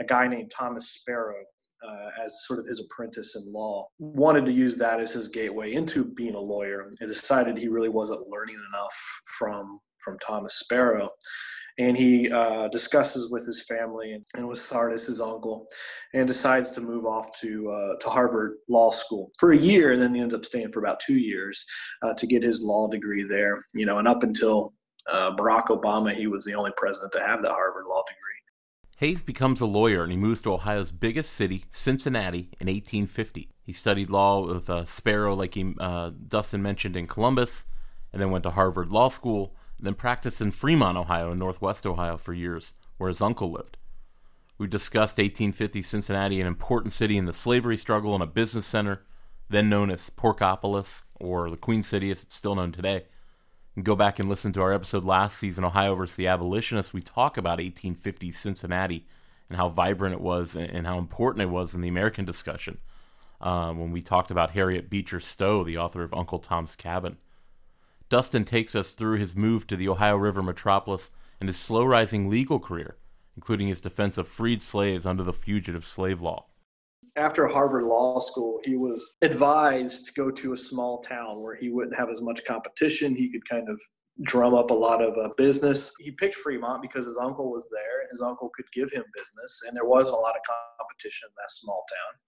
a 0.00 0.04
guy 0.04 0.26
named 0.26 0.50
thomas 0.56 0.90
sparrow 0.90 1.44
uh, 1.86 2.10
as 2.24 2.44
sort 2.46 2.58
of 2.58 2.66
his 2.66 2.80
apprentice 2.80 3.36
in 3.36 3.52
law, 3.52 3.86
wanted 3.98 4.44
to 4.46 4.52
use 4.52 4.76
that 4.76 5.00
as 5.00 5.12
his 5.12 5.28
gateway 5.28 5.74
into 5.74 6.04
being 6.04 6.34
a 6.34 6.40
lawyer, 6.40 6.90
and 7.00 7.08
decided 7.08 7.56
he 7.56 7.68
really 7.68 7.88
wasn't 7.88 8.28
learning 8.28 8.56
enough 8.72 8.94
from 9.38 9.80
from 9.98 10.18
Thomas 10.18 10.58
Sparrow, 10.58 11.10
and 11.78 11.96
he 11.96 12.30
uh, 12.30 12.68
discusses 12.68 13.30
with 13.30 13.46
his 13.46 13.64
family 13.64 14.16
and, 14.34 14.48
with 14.48 14.58
Sardis, 14.58 15.06
his 15.06 15.20
uncle, 15.20 15.66
and 16.12 16.26
decides 16.26 16.70
to 16.72 16.80
move 16.80 17.04
off 17.04 17.38
to 17.40 17.70
uh, 17.70 17.98
to 18.00 18.08
Harvard 18.08 18.56
Law 18.68 18.90
School 18.90 19.30
for 19.38 19.52
a 19.52 19.58
year, 19.58 19.92
and 19.92 20.00
then 20.00 20.14
he 20.14 20.20
ends 20.20 20.34
up 20.34 20.44
staying 20.44 20.70
for 20.70 20.80
about 20.80 21.00
two 21.00 21.18
years 21.18 21.64
uh, 22.02 22.14
to 22.14 22.26
get 22.26 22.42
his 22.42 22.62
law 22.62 22.88
degree 22.88 23.24
there. 23.28 23.64
You 23.74 23.86
know, 23.86 23.98
and 23.98 24.08
up 24.08 24.22
until 24.22 24.72
uh, 25.10 25.32
Barack 25.36 25.66
Obama, 25.66 26.14
he 26.14 26.26
was 26.26 26.44
the 26.44 26.54
only 26.54 26.72
president 26.76 27.12
to 27.12 27.20
have 27.20 27.42
the 27.42 27.50
Harvard 27.50 27.86
Law 27.88 28.02
degree. 28.06 28.20
Hayes 28.98 29.22
becomes 29.22 29.60
a 29.60 29.66
lawyer 29.66 30.04
and 30.04 30.12
he 30.12 30.16
moves 30.16 30.40
to 30.42 30.52
Ohio's 30.52 30.92
biggest 30.92 31.32
city, 31.32 31.64
Cincinnati, 31.70 32.50
in 32.60 32.68
1850. 32.68 33.50
He 33.60 33.72
studied 33.72 34.08
law 34.08 34.46
with 34.46 34.70
uh, 34.70 34.84
Sparrow, 34.84 35.34
like 35.34 35.54
he, 35.54 35.74
uh, 35.80 36.12
Dustin 36.28 36.62
mentioned, 36.62 36.96
in 36.96 37.08
Columbus, 37.08 37.64
and 38.12 38.22
then 38.22 38.30
went 38.30 38.44
to 38.44 38.50
Harvard 38.50 38.92
Law 38.92 39.08
School 39.08 39.56
then 39.78 39.94
practiced 39.94 40.40
in 40.40 40.50
Fremont, 40.50 40.96
Ohio, 40.96 41.32
in 41.32 41.38
northwest 41.38 41.86
Ohio 41.86 42.16
for 42.16 42.32
years, 42.32 42.72
where 42.96 43.08
his 43.08 43.20
uncle 43.20 43.50
lived. 43.52 43.76
We 44.56 44.66
discussed 44.66 45.18
1850 45.18 45.82
Cincinnati, 45.82 46.40
an 46.40 46.46
important 46.46 46.92
city 46.92 47.16
in 47.16 47.24
the 47.24 47.32
slavery 47.32 47.76
struggle 47.76 48.14
and 48.14 48.22
a 48.22 48.26
business 48.26 48.66
center, 48.66 49.02
then 49.48 49.68
known 49.68 49.90
as 49.90 50.10
Porkopolis, 50.10 51.02
or 51.16 51.50
the 51.50 51.56
Queen 51.56 51.82
City 51.82 52.10
as 52.10 52.22
it's 52.22 52.36
still 52.36 52.54
known 52.54 52.72
today. 52.72 53.06
And 53.74 53.84
go 53.84 53.96
back 53.96 54.18
and 54.18 54.28
listen 54.28 54.52
to 54.52 54.62
our 54.62 54.72
episode 54.72 55.02
last 55.02 55.38
season, 55.38 55.64
Ohio 55.64 55.94
versus 55.96 56.16
the 56.16 56.28
Abolitionists. 56.28 56.92
We 56.92 57.02
talk 57.02 57.36
about 57.36 57.58
1850 57.58 58.30
Cincinnati 58.30 59.06
and 59.48 59.56
how 59.56 59.68
vibrant 59.68 60.14
it 60.14 60.20
was 60.20 60.54
and 60.54 60.86
how 60.86 60.98
important 60.98 61.42
it 61.42 61.50
was 61.50 61.74
in 61.74 61.80
the 61.80 61.88
American 61.88 62.24
discussion. 62.24 62.78
Um, 63.40 63.78
when 63.78 63.90
we 63.90 64.00
talked 64.00 64.30
about 64.30 64.52
Harriet 64.52 64.88
Beecher 64.88 65.20
Stowe, 65.20 65.64
the 65.64 65.76
author 65.76 66.02
of 66.02 66.14
Uncle 66.14 66.38
Tom's 66.38 66.76
Cabin. 66.76 67.18
Dustin 68.14 68.44
takes 68.44 68.76
us 68.76 68.92
through 68.92 69.18
his 69.18 69.34
move 69.34 69.66
to 69.66 69.74
the 69.74 69.88
Ohio 69.88 70.14
River 70.14 70.40
metropolis 70.40 71.10
and 71.40 71.48
his 71.48 71.56
slow 71.56 71.84
rising 71.84 72.30
legal 72.30 72.60
career, 72.60 72.96
including 73.34 73.66
his 73.66 73.80
defense 73.80 74.16
of 74.16 74.28
freed 74.28 74.62
slaves 74.62 75.04
under 75.04 75.24
the 75.24 75.32
fugitive 75.32 75.84
slave 75.84 76.22
law. 76.22 76.46
After 77.16 77.48
Harvard 77.48 77.82
Law 77.82 78.20
School, 78.20 78.60
he 78.64 78.76
was 78.76 79.14
advised 79.20 80.06
to 80.06 80.12
go 80.12 80.30
to 80.30 80.52
a 80.52 80.56
small 80.56 81.00
town 81.00 81.42
where 81.42 81.56
he 81.56 81.70
wouldn't 81.70 81.96
have 81.96 82.08
as 82.08 82.22
much 82.22 82.44
competition. 82.44 83.16
He 83.16 83.32
could 83.32 83.48
kind 83.48 83.68
of 83.68 83.80
drum 84.22 84.54
up 84.54 84.70
a 84.70 84.74
lot 84.74 85.02
of 85.02 85.16
uh, 85.18 85.30
business. 85.36 85.92
He 85.98 86.12
picked 86.12 86.36
Fremont 86.36 86.82
because 86.82 87.06
his 87.06 87.18
uncle 87.18 87.50
was 87.50 87.68
there 87.70 88.00
and 88.00 88.08
his 88.10 88.22
uncle 88.22 88.50
could 88.54 88.66
give 88.72 88.90
him 88.92 89.02
business, 89.14 89.62
and 89.66 89.76
there 89.76 89.86
wasn't 89.86 90.16
a 90.16 90.20
lot 90.20 90.36
of 90.36 90.42
competition 90.78 91.28
in 91.28 91.34
that 91.36 91.50
small 91.50 91.84
town. 91.90 92.20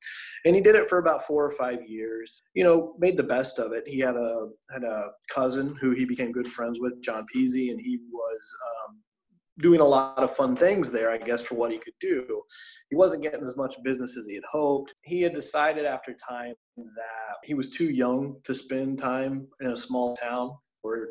And 0.45 0.55
he 0.55 0.61
did 0.61 0.75
it 0.75 0.88
for 0.88 0.99
about 0.99 1.26
four 1.26 1.45
or 1.45 1.52
five 1.52 1.88
years. 1.88 2.43
You 2.55 2.64
know, 2.64 2.95
made 2.99 3.16
the 3.16 3.23
best 3.23 3.59
of 3.59 3.73
it. 3.73 3.85
He 3.87 4.00
had 4.00 4.16
a 4.16 4.49
had 4.73 4.83
a 4.83 5.11
cousin 5.31 5.76
who 5.81 5.93
he 5.93 6.05
became 6.05 6.33
good 6.33 6.49
friends 6.49 6.81
with, 6.81 7.00
John 7.02 7.26
Peasy, 7.35 7.71
and 7.71 7.81
he 7.81 7.99
was. 8.12 8.57
Um, 8.88 8.99
doing 9.59 9.81
a 9.81 9.85
lot 9.85 10.19
of 10.19 10.37
fun 10.37 10.55
things 10.55 10.90
there, 10.90 11.11
I 11.11 11.16
guess, 11.16 11.40
for 11.40 11.55
what 11.55 11.73
he 11.73 11.78
could 11.78 11.95
do. 11.99 12.43
He 12.90 12.95
wasn't 12.95 13.23
getting 13.23 13.43
as 13.47 13.57
much 13.57 13.75
business 13.83 14.14
as 14.19 14.26
he 14.26 14.35
had 14.35 14.45
hoped. 14.45 14.93
He 15.02 15.23
had 15.23 15.33
decided 15.33 15.87
after 15.87 16.12
time 16.12 16.52
that 16.76 17.37
he 17.43 17.55
was 17.55 17.71
too 17.71 17.90
young 17.90 18.37
to 18.45 18.55
spend 18.55 18.99
time 18.99 19.49
in 19.62 19.69
a 19.69 19.76
small 19.76 20.14
town 20.14 20.59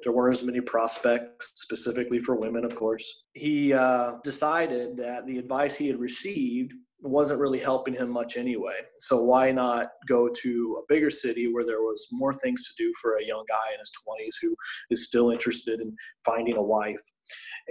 there 0.03 0.13
weren't 0.13 0.36
as 0.36 0.44
many 0.44 0.62
prospects, 0.62 1.53
specifically 1.55 2.20
for 2.20 2.36
women, 2.36 2.65
of 2.65 2.75
course. 2.75 3.24
He 3.34 3.74
uh, 3.74 4.17
decided 4.24 4.98
that 4.98 5.25
the 5.25 5.38
advice 5.38 5.75
he 5.75 5.88
had 5.88 6.00
received 6.00 6.74
wasn't 7.05 7.39
really 7.39 7.59
helping 7.59 7.93
him 7.93 8.09
much 8.09 8.38
anyway. 8.38 8.75
So 8.97 9.24
why 9.24 9.51
not 9.51 9.89
go 10.07 10.27
to 10.27 10.77
a 10.79 10.93
bigger 10.93 11.09
city 11.09 11.51
where 11.51 11.65
there 11.65 11.81
was 11.81 12.07
more 12.12 12.33
things 12.33 12.67
to 12.67 12.74
do 12.77 12.91
for 13.01 13.15
a 13.15 13.25
young 13.25 13.43
guy 13.47 13.74
in 13.74 13.79
his 13.79 13.91
20s 14.07 14.35
who 14.41 14.55
is 14.89 15.07
still 15.07 15.31
interested 15.31 15.79
in 15.81 15.95
finding 16.25 16.57
a 16.57 16.63
wife? 16.63 17.01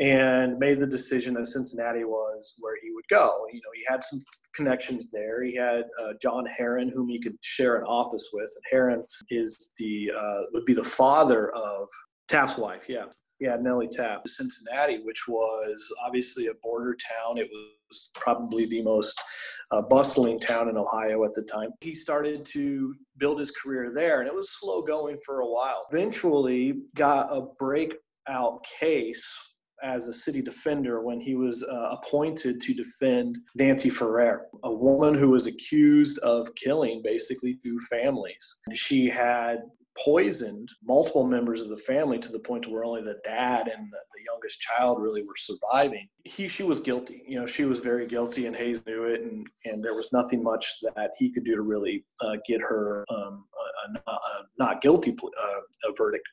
And 0.00 0.58
made 0.58 0.80
the 0.80 0.86
decision 0.86 1.34
that 1.34 1.46
Cincinnati 1.46 2.04
was 2.04 2.56
where 2.58 2.74
he 2.82 2.90
would 2.90 3.06
go. 3.08 3.46
You 3.52 3.60
know, 3.60 3.70
he 3.74 3.84
had 3.88 4.02
some 4.02 4.18
connections 4.54 5.10
there. 5.12 5.44
He 5.44 5.54
had 5.54 5.84
uh, 6.02 6.14
John 6.20 6.44
Herron, 6.46 6.90
whom 6.92 7.08
he 7.08 7.20
could 7.20 7.36
share 7.40 7.76
an 7.76 7.84
office 7.84 8.30
with. 8.32 8.50
And 8.56 8.64
Herron 8.70 9.04
is 9.30 9.72
the 9.78 10.10
uh, 10.18 10.40
would 10.52 10.64
be 10.64 10.74
the 10.74 10.82
father 10.82 11.50
of 11.50 11.88
Taft's 12.28 12.58
wife. 12.58 12.86
Yeah, 12.88 13.04
yeah, 13.44 13.56
Nellie 13.60 13.88
Taft, 13.88 14.26
Cincinnati, 14.26 15.00
which 15.04 15.28
was 15.28 15.94
obviously 16.02 16.46
a 16.46 16.54
border 16.62 16.96
town. 16.96 17.36
It 17.36 17.50
was 17.52 18.10
probably 18.14 18.64
the 18.64 18.80
most 18.80 19.20
uh, 19.70 19.82
bustling 19.82 20.40
town 20.40 20.70
in 20.70 20.78
Ohio 20.78 21.24
at 21.24 21.34
the 21.34 21.42
time. 21.42 21.68
He 21.82 21.94
started 21.94 22.46
to 22.46 22.94
build 23.18 23.38
his 23.38 23.50
career 23.50 23.92
there, 23.94 24.20
and 24.20 24.28
it 24.28 24.34
was 24.34 24.58
slow 24.58 24.80
going 24.80 25.18
for 25.26 25.40
a 25.40 25.46
while. 25.46 25.84
Eventually, 25.92 26.84
got 26.96 27.28
a 27.30 27.42
breakout 27.58 28.64
case 28.80 29.38
as 29.82 30.08
a 30.08 30.14
city 30.14 30.40
defender 30.40 31.02
when 31.02 31.20
he 31.20 31.34
was 31.34 31.62
uh, 31.64 31.98
appointed 31.98 32.62
to 32.62 32.72
defend 32.72 33.36
Nancy 33.56 33.90
Farrer, 33.90 34.46
a 34.62 34.72
woman 34.72 35.14
who 35.14 35.28
was 35.28 35.46
accused 35.46 36.18
of 36.20 36.48
killing 36.54 37.02
basically 37.04 37.58
two 37.62 37.78
families. 37.90 38.56
She 38.72 39.10
had 39.10 39.58
poisoned 40.02 40.68
multiple 40.82 41.26
members 41.26 41.62
of 41.62 41.68
the 41.68 41.76
family 41.76 42.18
to 42.18 42.32
the 42.32 42.38
point 42.38 42.66
where 42.66 42.84
only 42.84 43.02
the 43.02 43.18
dad 43.24 43.68
and 43.68 43.92
the, 43.92 43.98
the, 44.14 44.24
youngest 44.26 44.60
child 44.60 45.00
really 45.00 45.22
were 45.22 45.36
surviving. 45.36 46.08
He, 46.24 46.48
she 46.48 46.62
was 46.62 46.80
guilty. 46.80 47.22
You 47.28 47.38
know, 47.38 47.46
she 47.46 47.64
was 47.64 47.80
very 47.80 48.06
guilty, 48.06 48.46
and 48.46 48.56
Hayes 48.56 48.84
knew 48.86 49.04
it, 49.04 49.20
and 49.22 49.46
and 49.64 49.84
there 49.84 49.94
was 49.94 50.12
nothing 50.12 50.42
much 50.42 50.66
that 50.82 51.10
he 51.18 51.30
could 51.30 51.44
do 51.44 51.54
to 51.54 51.62
really 51.62 52.04
uh, 52.20 52.36
get 52.46 52.60
her 52.60 53.04
um, 53.10 53.44
a, 53.86 54.10
a, 54.10 54.12
a, 54.12 54.42
not 54.58 54.80
guilty 54.80 55.14
uh, 55.22 55.88
a 55.90 55.94
verdict. 55.96 56.26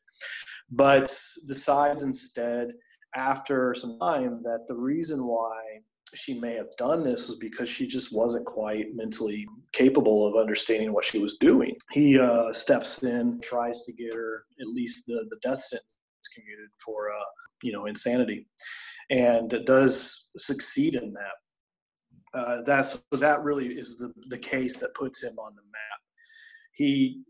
But 0.72 1.16
decides 1.48 2.04
instead, 2.04 2.70
after 3.16 3.76
some 3.76 4.00
time, 4.00 4.42
that 4.44 4.66
the 4.68 4.76
reason 4.76 5.26
why 5.26 5.82
she 6.14 6.40
may 6.40 6.54
have 6.56 6.72
done 6.78 7.04
this 7.04 7.28
was 7.28 7.38
because 7.38 7.70
she 7.70 7.88
just 7.88 8.14
wasn't 8.14 8.46
quite 8.46 8.96
mentally 8.96 9.48
capable 9.72 10.28
of 10.28 10.40
understanding 10.40 10.94
what 10.94 11.06
she 11.06 11.20
was 11.20 11.38
doing. 11.38 11.76
He 11.92 12.20
uh, 12.20 12.52
steps 12.54 13.04
in, 13.04 13.40
tries 13.42 13.82
to 13.84 13.94
get 13.94 14.14
her 14.14 14.44
at 14.60 14.68
least 14.68 15.06
the, 15.08 15.26
the 15.30 15.38
death 15.42 15.60
sentence 15.60 15.86
commuted 16.34 16.70
for, 16.86 17.12
uh, 17.12 17.24
you 17.64 17.72
know, 17.72 17.86
insanity, 17.86 18.48
and 19.10 19.54
does 19.66 20.30
succeed 20.38 20.96
in 20.96 21.14
that. 21.14 22.40
Uh, 22.40 22.62
that's 22.62 23.04
that 23.12 23.44
really 23.44 23.68
is 23.68 23.98
the, 23.98 24.14
the 24.28 24.38
case 24.38 24.78
that 24.78 24.94
puts 24.96 25.22
him 25.22 25.38
on 25.38 25.54
the 25.56 25.64
map. 25.64 26.00
He 26.74 27.24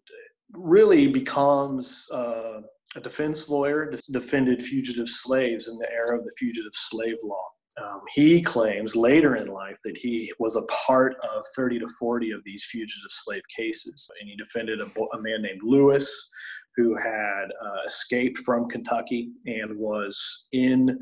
really 0.53 1.07
becomes 1.07 2.07
uh, 2.13 2.61
a 2.95 3.01
defense 3.01 3.49
lawyer, 3.49 3.91
defended 4.11 4.61
fugitive 4.61 5.07
slaves 5.07 5.69
in 5.69 5.77
the 5.79 5.91
era 5.91 6.19
of 6.19 6.23
the 6.23 6.31
fugitive 6.37 6.73
slave 6.73 7.17
law 7.23 7.47
um, 7.81 8.01
he 8.13 8.41
claims 8.41 8.95
later 8.95 9.35
in 9.35 9.47
life 9.47 9.77
that 9.85 9.97
he 9.97 10.31
was 10.39 10.55
a 10.55 10.63
part 10.63 11.15
of 11.23 11.43
30 11.55 11.79
to 11.79 11.87
40 11.99 12.31
of 12.31 12.43
these 12.43 12.65
fugitive 12.65 13.09
slave 13.09 13.43
cases. 13.55 14.09
And 14.19 14.29
he 14.29 14.35
defended 14.35 14.81
a, 14.81 14.85
a 14.85 15.21
man 15.21 15.41
named 15.41 15.61
Lewis 15.63 16.29
who 16.75 16.95
had 16.97 17.45
uh, 17.63 17.85
escaped 17.85 18.39
from 18.39 18.69
Kentucky 18.69 19.29
and 19.45 19.77
was 19.77 20.47
in 20.51 20.99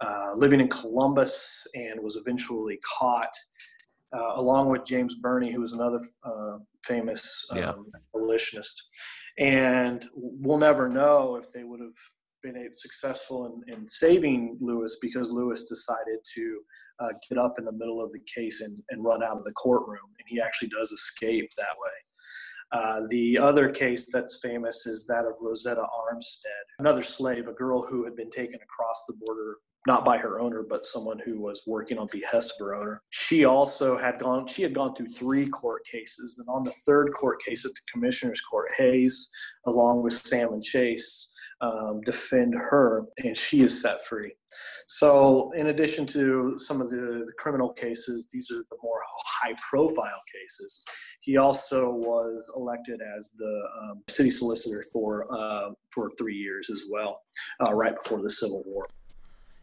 uh, 0.00 0.32
living 0.36 0.60
in 0.60 0.68
Columbus 0.68 1.66
and 1.74 2.00
was 2.00 2.16
eventually 2.16 2.78
caught, 2.98 3.32
uh, 4.14 4.34
along 4.36 4.68
with 4.68 4.84
James 4.84 5.14
Birney, 5.14 5.52
who 5.52 5.60
was 5.60 5.72
another 5.72 6.00
uh, 6.24 6.58
famous 6.84 7.46
um, 7.50 7.58
yeah. 7.58 7.72
abolitionist. 8.14 8.82
And 9.38 10.06
we'll 10.14 10.58
never 10.58 10.88
know 10.88 11.36
if 11.36 11.52
they 11.52 11.64
would 11.64 11.80
have 11.80 11.92
been 12.52 12.72
successful 12.72 13.62
in, 13.68 13.74
in 13.74 13.88
saving 13.88 14.58
Lewis 14.60 14.98
because 15.00 15.30
Lewis 15.30 15.64
decided 15.64 16.18
to 16.34 16.60
uh, 17.00 17.12
get 17.28 17.38
up 17.38 17.54
in 17.58 17.64
the 17.64 17.72
middle 17.72 18.02
of 18.02 18.12
the 18.12 18.20
case 18.32 18.60
and, 18.60 18.78
and 18.90 19.04
run 19.04 19.22
out 19.22 19.36
of 19.36 19.44
the 19.44 19.52
courtroom. 19.52 19.98
And 20.18 20.26
he 20.28 20.40
actually 20.40 20.68
does 20.68 20.92
escape 20.92 21.48
that 21.56 21.64
way. 21.82 21.90
Uh, 22.72 23.02
the 23.10 23.38
other 23.38 23.70
case 23.70 24.10
that's 24.12 24.40
famous 24.42 24.86
is 24.86 25.06
that 25.06 25.24
of 25.24 25.34
Rosetta 25.40 25.82
Armstead, 25.82 26.64
another 26.80 27.02
slave, 27.02 27.46
a 27.46 27.52
girl 27.52 27.86
who 27.86 28.04
had 28.04 28.16
been 28.16 28.30
taken 28.30 28.58
across 28.60 29.04
the 29.06 29.14
border 29.24 29.56
not 29.86 30.04
by 30.04 30.18
her 30.18 30.40
owner, 30.40 30.64
but 30.68 30.84
someone 30.84 31.18
who 31.24 31.40
was 31.40 31.62
working 31.66 31.96
on 31.96 32.08
behest 32.10 32.52
of 32.52 32.58
her 32.58 32.74
owner. 32.74 33.02
She 33.10 33.44
also 33.44 33.96
had 33.96 34.18
gone, 34.18 34.46
she 34.48 34.62
had 34.62 34.74
gone 34.74 34.94
through 34.96 35.06
three 35.06 35.48
court 35.48 35.82
cases. 35.90 36.38
And 36.38 36.48
on 36.48 36.64
the 36.64 36.74
third 36.84 37.12
court 37.12 37.40
case 37.40 37.64
at 37.64 37.70
the 37.70 37.80
commissioner's 37.92 38.40
court, 38.40 38.72
Hayes, 38.76 39.30
along 39.66 40.02
with 40.02 40.12
Salmon 40.14 40.60
Chase, 40.60 41.32
um, 41.60 42.00
defend 42.04 42.54
her, 42.54 43.04
and 43.24 43.36
she 43.36 43.62
is 43.62 43.80
set 43.80 44.04
free. 44.04 44.32
So, 44.88 45.50
in 45.52 45.68
addition 45.68 46.06
to 46.06 46.54
some 46.56 46.80
of 46.80 46.90
the, 46.90 47.26
criminal 47.38 47.72
cases, 47.72 48.28
these 48.32 48.50
are 48.50 48.64
the 48.70 48.76
more 48.82 49.00
high 49.24 49.54
profile 49.68 50.22
cases. 50.32 50.84
He 51.20 51.36
also 51.36 51.90
was 51.90 52.50
elected 52.56 53.00
as 53.16 53.30
the 53.36 53.62
um, 53.82 54.02
city 54.08 54.30
solicitor 54.30 54.84
for, 54.92 55.26
uh, 55.34 55.70
for 55.90 56.10
three 56.18 56.36
years 56.36 56.70
as 56.70 56.84
well, 56.90 57.20
uh, 57.66 57.74
right 57.74 57.94
before 57.94 58.22
the 58.22 58.30
Civil 58.30 58.62
War. 58.66 58.86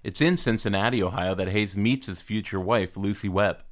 It's 0.04 0.22
in 0.22 0.38
Cincinnati, 0.38 1.02
Ohio, 1.02 1.34
that 1.36 1.50
Hayes 1.50 1.78
meets 1.78 2.08
his 2.08 2.22
future 2.22 2.60
wife, 2.60 2.98
Lucy 2.98 3.30
Webb. 3.30 3.64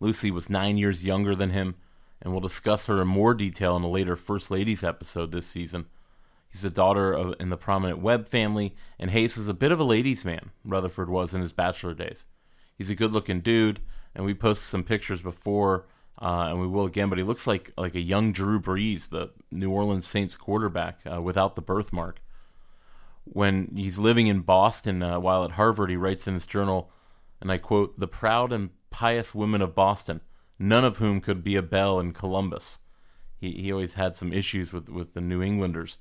Lucy 0.00 0.30
was 0.30 0.50
nine 0.50 0.76
years 0.76 1.04
younger 1.04 1.34
than 1.34 1.50
him, 1.50 1.76
and 2.20 2.32
we'll 2.32 2.40
discuss 2.40 2.86
her 2.86 3.00
in 3.00 3.08
more 3.08 3.34
detail 3.34 3.76
in 3.76 3.82
a 3.84 3.88
later 3.88 4.16
First 4.16 4.50
Ladies 4.50 4.82
episode 4.82 5.30
this 5.30 5.46
season. 5.46 5.86
He's 6.50 6.62
the 6.62 6.70
daughter 6.70 7.12
of 7.12 7.34
in 7.38 7.50
the 7.50 7.56
prominent 7.56 8.00
Webb 8.00 8.26
family, 8.26 8.74
and 8.98 9.10
Hayes 9.10 9.36
was 9.36 9.48
a 9.48 9.54
bit 9.54 9.72
of 9.72 9.80
a 9.80 9.84
ladies' 9.84 10.24
man. 10.24 10.50
Rutherford 10.64 11.10
was 11.10 11.34
in 11.34 11.42
his 11.42 11.52
bachelor 11.52 11.94
days. 11.94 12.26
He's 12.76 12.90
a 12.90 12.94
good-looking 12.94 13.40
dude, 13.40 13.80
and 14.14 14.24
we 14.24 14.34
posted 14.34 14.66
some 14.66 14.84
pictures 14.84 15.20
before, 15.20 15.86
uh, 16.22 16.46
and 16.48 16.60
we 16.60 16.66
will 16.66 16.86
again. 16.86 17.08
But 17.08 17.18
he 17.18 17.24
looks 17.24 17.46
like 17.46 17.72
like 17.76 17.94
a 17.94 18.00
young 18.00 18.32
Drew 18.32 18.60
Brees, 18.60 19.10
the 19.10 19.30
New 19.50 19.70
Orleans 19.70 20.06
Saints 20.06 20.36
quarterback, 20.36 21.00
uh, 21.10 21.20
without 21.20 21.54
the 21.54 21.62
birthmark 21.62 22.20
when 23.32 23.72
he's 23.74 23.98
living 23.98 24.26
in 24.26 24.40
Boston 24.40 25.02
uh, 25.02 25.20
while 25.20 25.44
at 25.44 25.52
Harvard, 25.52 25.90
he 25.90 25.96
writes 25.96 26.26
in 26.26 26.34
his 26.34 26.46
journal, 26.46 26.90
and 27.40 27.52
I 27.52 27.58
quote, 27.58 27.98
The 27.98 28.08
proud 28.08 28.52
and 28.52 28.70
pious 28.90 29.34
women 29.34 29.62
of 29.62 29.74
Boston, 29.74 30.20
none 30.58 30.84
of 30.84 30.98
whom 30.98 31.20
could 31.20 31.44
be 31.44 31.56
a 31.56 31.62
belle 31.62 32.00
in 32.00 32.12
Columbus. 32.12 32.78
He, 33.36 33.52
he 33.52 33.72
always 33.72 33.94
had 33.94 34.16
some 34.16 34.32
issues 34.32 34.72
with, 34.72 34.88
with 34.88 35.14
the 35.14 35.20
New 35.20 35.42
Englanders 35.42 35.98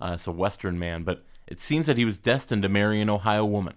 uh, 0.00 0.12
as 0.12 0.26
a 0.26 0.32
Western 0.32 0.78
man, 0.78 1.02
but 1.02 1.24
it 1.46 1.60
seems 1.60 1.86
that 1.86 1.96
he 1.96 2.04
was 2.04 2.18
destined 2.18 2.62
to 2.62 2.68
marry 2.68 3.00
an 3.00 3.10
Ohio 3.10 3.44
woman. 3.44 3.74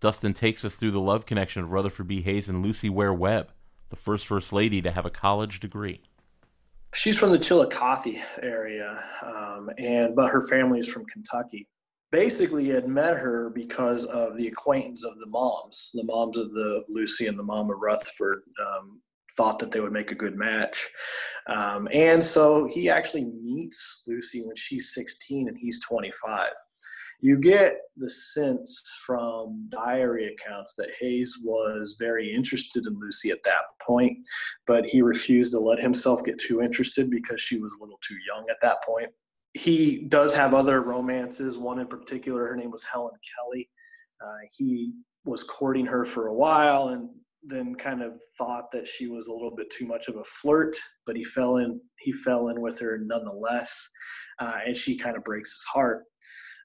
Dustin 0.00 0.34
takes 0.34 0.64
us 0.64 0.76
through 0.76 0.90
the 0.90 1.00
love 1.00 1.26
connection 1.26 1.62
of 1.62 1.70
Rutherford 1.70 2.08
B. 2.08 2.20
Hayes 2.22 2.48
and 2.48 2.64
Lucy 2.64 2.90
Ware 2.90 3.14
Webb, 3.14 3.50
the 3.88 3.96
first 3.96 4.26
First 4.26 4.52
Lady 4.52 4.82
to 4.82 4.90
have 4.90 5.06
a 5.06 5.10
college 5.10 5.60
degree. 5.60 6.02
She's 6.94 7.18
from 7.18 7.32
the 7.32 7.38
Chillicothe 7.38 8.16
area, 8.42 9.02
um, 9.24 9.70
and 9.78 10.14
but 10.14 10.28
her 10.28 10.46
family 10.46 10.78
is 10.78 10.88
from 10.88 11.04
Kentucky 11.06 11.68
basically 12.14 12.68
had 12.68 12.86
met 12.86 13.14
her 13.14 13.50
because 13.50 14.04
of 14.04 14.36
the 14.36 14.46
acquaintance 14.46 15.02
of 15.02 15.18
the 15.18 15.26
moms, 15.26 15.90
the 15.94 16.04
moms 16.04 16.38
of 16.38 16.52
the 16.52 16.60
of 16.60 16.84
Lucy 16.88 17.26
and 17.26 17.36
the 17.36 17.42
mom 17.42 17.72
of 17.72 17.78
Rutherford. 17.80 18.42
Um, 18.64 19.00
thought 19.36 19.58
that 19.58 19.70
they 19.70 19.80
would 19.80 19.92
make 19.92 20.12
a 20.12 20.16
good 20.16 20.36
match. 20.36 20.88
Um, 21.48 21.88
and 21.92 22.22
so 22.22 22.66
he 22.66 22.88
actually 22.88 23.24
meets 23.42 24.02
Lucy 24.06 24.42
when 24.42 24.56
she's 24.56 24.94
16 24.94 25.48
and 25.48 25.56
he's 25.58 25.80
25. 25.80 26.50
You 27.20 27.38
get 27.38 27.76
the 27.96 28.10
sense 28.10 28.82
from 29.06 29.66
diary 29.70 30.34
accounts 30.34 30.74
that 30.74 30.90
Hayes 31.00 31.38
was 31.42 31.96
very 31.98 32.32
interested 32.32 32.86
in 32.86 32.98
Lucy 33.00 33.30
at 33.30 33.42
that 33.44 33.64
point, 33.80 34.18
but 34.66 34.84
he 34.84 35.00
refused 35.00 35.52
to 35.52 35.60
let 35.60 35.80
himself 35.80 36.22
get 36.24 36.38
too 36.38 36.60
interested 36.60 37.10
because 37.10 37.40
she 37.40 37.58
was 37.58 37.74
a 37.74 37.82
little 37.82 38.00
too 38.06 38.16
young 38.28 38.44
at 38.50 38.60
that 38.60 38.82
point 38.84 39.10
he 39.54 40.04
does 40.08 40.34
have 40.34 40.52
other 40.52 40.82
romances. 40.82 41.56
One 41.56 41.78
in 41.78 41.86
particular, 41.86 42.46
her 42.48 42.56
name 42.56 42.70
was 42.70 42.82
Helen 42.82 43.14
Kelly. 43.34 43.70
Uh, 44.22 44.46
he 44.52 44.92
was 45.24 45.42
courting 45.42 45.86
her 45.86 46.04
for 46.04 46.26
a 46.26 46.34
while 46.34 46.88
and 46.88 47.08
then 47.46 47.74
kind 47.74 48.02
of 48.02 48.12
thought 48.38 48.70
that 48.72 48.88
she 48.88 49.06
was 49.06 49.26
a 49.26 49.32
little 49.32 49.54
bit 49.54 49.70
too 49.70 49.86
much 49.86 50.08
of 50.08 50.16
a 50.16 50.24
flirt, 50.24 50.76
but 51.06 51.16
he 51.16 51.24
fell 51.24 51.58
in 51.58 51.80
he 51.98 52.12
fell 52.12 52.48
in 52.48 52.60
with 52.60 52.78
her 52.80 52.98
nonetheless, 53.04 53.88
uh, 54.38 54.58
and 54.66 54.76
she 54.76 54.96
kind 54.96 55.16
of 55.16 55.24
breaks 55.24 55.50
his 55.50 55.64
heart. 55.64 56.04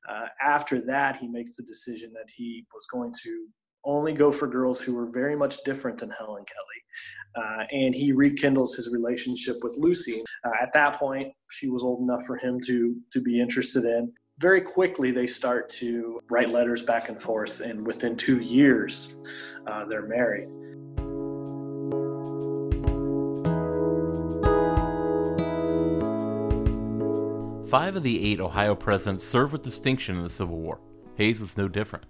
Uh, 0.10 0.28
after 0.42 0.84
that, 0.86 1.18
he 1.18 1.28
makes 1.28 1.56
the 1.56 1.63
decision 1.63 2.12
that 2.13 2.30
he 2.36 2.65
was 2.74 2.86
going 2.92 3.13
to 3.24 3.48
only 3.86 4.13
go 4.13 4.32
for 4.32 4.48
girls 4.48 4.82
who 4.82 4.94
were 4.94 5.10
very 5.12 5.36
much 5.36 5.58
different 5.63 5.98
than 5.98 6.10
Helen 6.12 6.44
Kelly. 6.46 7.44
Uh, 7.44 7.63
and 7.72 7.96
he 7.96 8.12
rekindles 8.12 8.76
his 8.76 8.89
relationship 8.89 9.58
with 9.62 9.78
Lucy. 9.78 10.24
Uh, 10.46 10.52
at 10.62 10.74
that 10.74 11.00
point, 11.00 11.32
she 11.52 11.70
was 11.70 11.84
old 11.84 12.02
enough 12.02 12.24
for 12.26 12.38
him 12.38 12.60
to, 12.65 12.96
to 13.13 13.22
be 13.22 13.39
interested 13.39 13.86
in. 13.86 14.12
Very 14.39 14.62
quickly, 14.62 15.12
they 15.12 15.28
start 15.28 15.70
to 15.70 16.20
write 16.30 16.50
letters 16.50 16.82
back 16.82 17.10
and 17.10 17.22
forth, 17.22 17.60
and 17.60 17.86
within 17.86 18.15
two 18.15 18.39
years, 18.39 19.15
uh, 19.68 19.86
they're 19.86 20.08
married. 20.08 20.50
Five 27.69 27.95
of 27.95 28.01
the 28.01 28.25
eight 28.25 28.39
Ohio 28.39 28.73
presidents 28.73 29.23
served 29.23 29.53
with 29.53 29.62
distinction 29.62 30.17
in 30.17 30.23
the 30.23 30.29
Civil 30.32 30.58
War. 30.58 30.79
Hayes 31.17 31.39
was 31.39 31.55
no 31.55 31.67
different. 31.67 32.08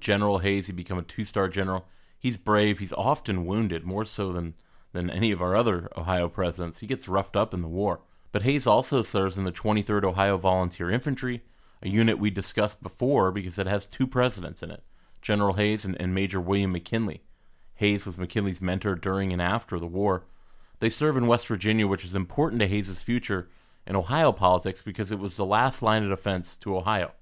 General 0.00 0.40
Hayes. 0.40 0.66
He 0.66 0.74
become 0.74 0.98
a 0.98 1.02
two 1.02 1.24
star 1.24 1.48
general. 1.48 1.86
He's 2.18 2.36
brave. 2.36 2.78
He's 2.78 2.92
often 2.92 3.46
wounded, 3.46 3.84
more 3.84 4.04
so 4.04 4.34
than, 4.34 4.52
than 4.92 5.08
any 5.08 5.32
of 5.32 5.40
our 5.40 5.56
other 5.56 5.90
Ohio 5.96 6.28
presidents. 6.28 6.80
He 6.80 6.86
gets 6.86 7.08
roughed 7.08 7.36
up 7.36 7.54
in 7.54 7.62
the 7.62 7.68
war. 7.68 8.02
But 8.32 8.42
Hayes 8.42 8.66
also 8.66 9.00
serves 9.00 9.38
in 9.38 9.44
the 9.44 9.50
23rd 9.50 10.04
Ohio 10.04 10.36
Volunteer 10.36 10.90
Infantry, 10.90 11.40
a 11.82 11.88
unit 11.88 12.18
we 12.18 12.28
discussed 12.28 12.82
before 12.82 13.32
because 13.32 13.58
it 13.58 13.66
has 13.66 13.86
two 13.86 14.06
presidents 14.06 14.62
in 14.62 14.70
it 14.70 14.82
General 15.22 15.54
Hayes 15.54 15.86
and, 15.86 15.98
and 15.98 16.14
Major 16.14 16.38
William 16.38 16.70
McKinley. 16.72 17.22
Hayes 17.76 18.04
was 18.04 18.18
McKinley's 18.18 18.60
mentor 18.60 18.96
during 18.96 19.32
and 19.32 19.40
after 19.40 19.78
the 19.78 19.86
war. 19.86 20.26
They 20.80 20.90
serve 20.90 21.16
in 21.16 21.28
West 21.28 21.46
Virginia, 21.46 21.86
which 21.86 22.04
is 22.04 22.14
important 22.14 22.60
to 22.60 22.68
Hayes's 22.68 23.00
future 23.00 23.48
in 23.86 23.96
Ohio 23.96 24.32
politics 24.32 24.82
because 24.82 25.10
it 25.10 25.18
was 25.18 25.36
the 25.36 25.46
last 25.46 25.82
line 25.82 26.02
of 26.02 26.10
defense 26.10 26.56
to 26.58 26.76
Ohio 26.76 27.12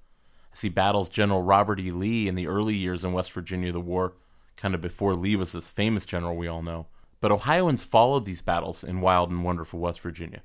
as 0.53 0.61
he 0.63 0.69
battles 0.69 1.09
General 1.09 1.43
Robert 1.43 1.81
E. 1.81 1.91
Lee 1.91 2.29
in 2.29 2.35
the 2.35 2.47
early 2.47 2.75
years 2.75 3.05
in 3.05 3.13
West 3.13 3.33
Virginia, 3.33 3.73
the 3.73 3.81
war 3.81 4.15
kind 4.57 4.75
of 4.75 4.81
before 4.81 5.15
Lee 5.15 5.37
was 5.37 5.53
this 5.53 5.71
famous 5.71 6.05
general 6.05 6.37
we 6.37 6.49
all 6.49 6.63
know. 6.63 6.87
But 7.21 7.33
Ohioans 7.33 7.85
followed 7.85 8.25
these 8.25 8.43
battles 8.43 8.83
in 8.83 9.01
wild 9.01 9.31
and 9.31 9.45
wonderful 9.45 9.79
West 9.79 10.01
Virginia. 10.01 10.43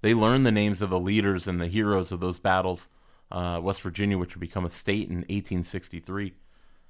They 0.00 0.14
learned 0.14 0.46
the 0.46 0.52
names 0.52 0.82
of 0.82 0.90
the 0.90 0.98
leaders 0.98 1.46
and 1.46 1.60
the 1.60 1.68
heroes 1.68 2.10
of 2.12 2.20
those 2.20 2.38
battles. 2.38 2.88
Uh, 3.30 3.60
West 3.62 3.80
Virginia, 3.82 4.18
which 4.18 4.34
would 4.34 4.40
become 4.40 4.64
a 4.64 4.70
state 4.70 5.08
in 5.08 5.18
1863. 5.18 6.34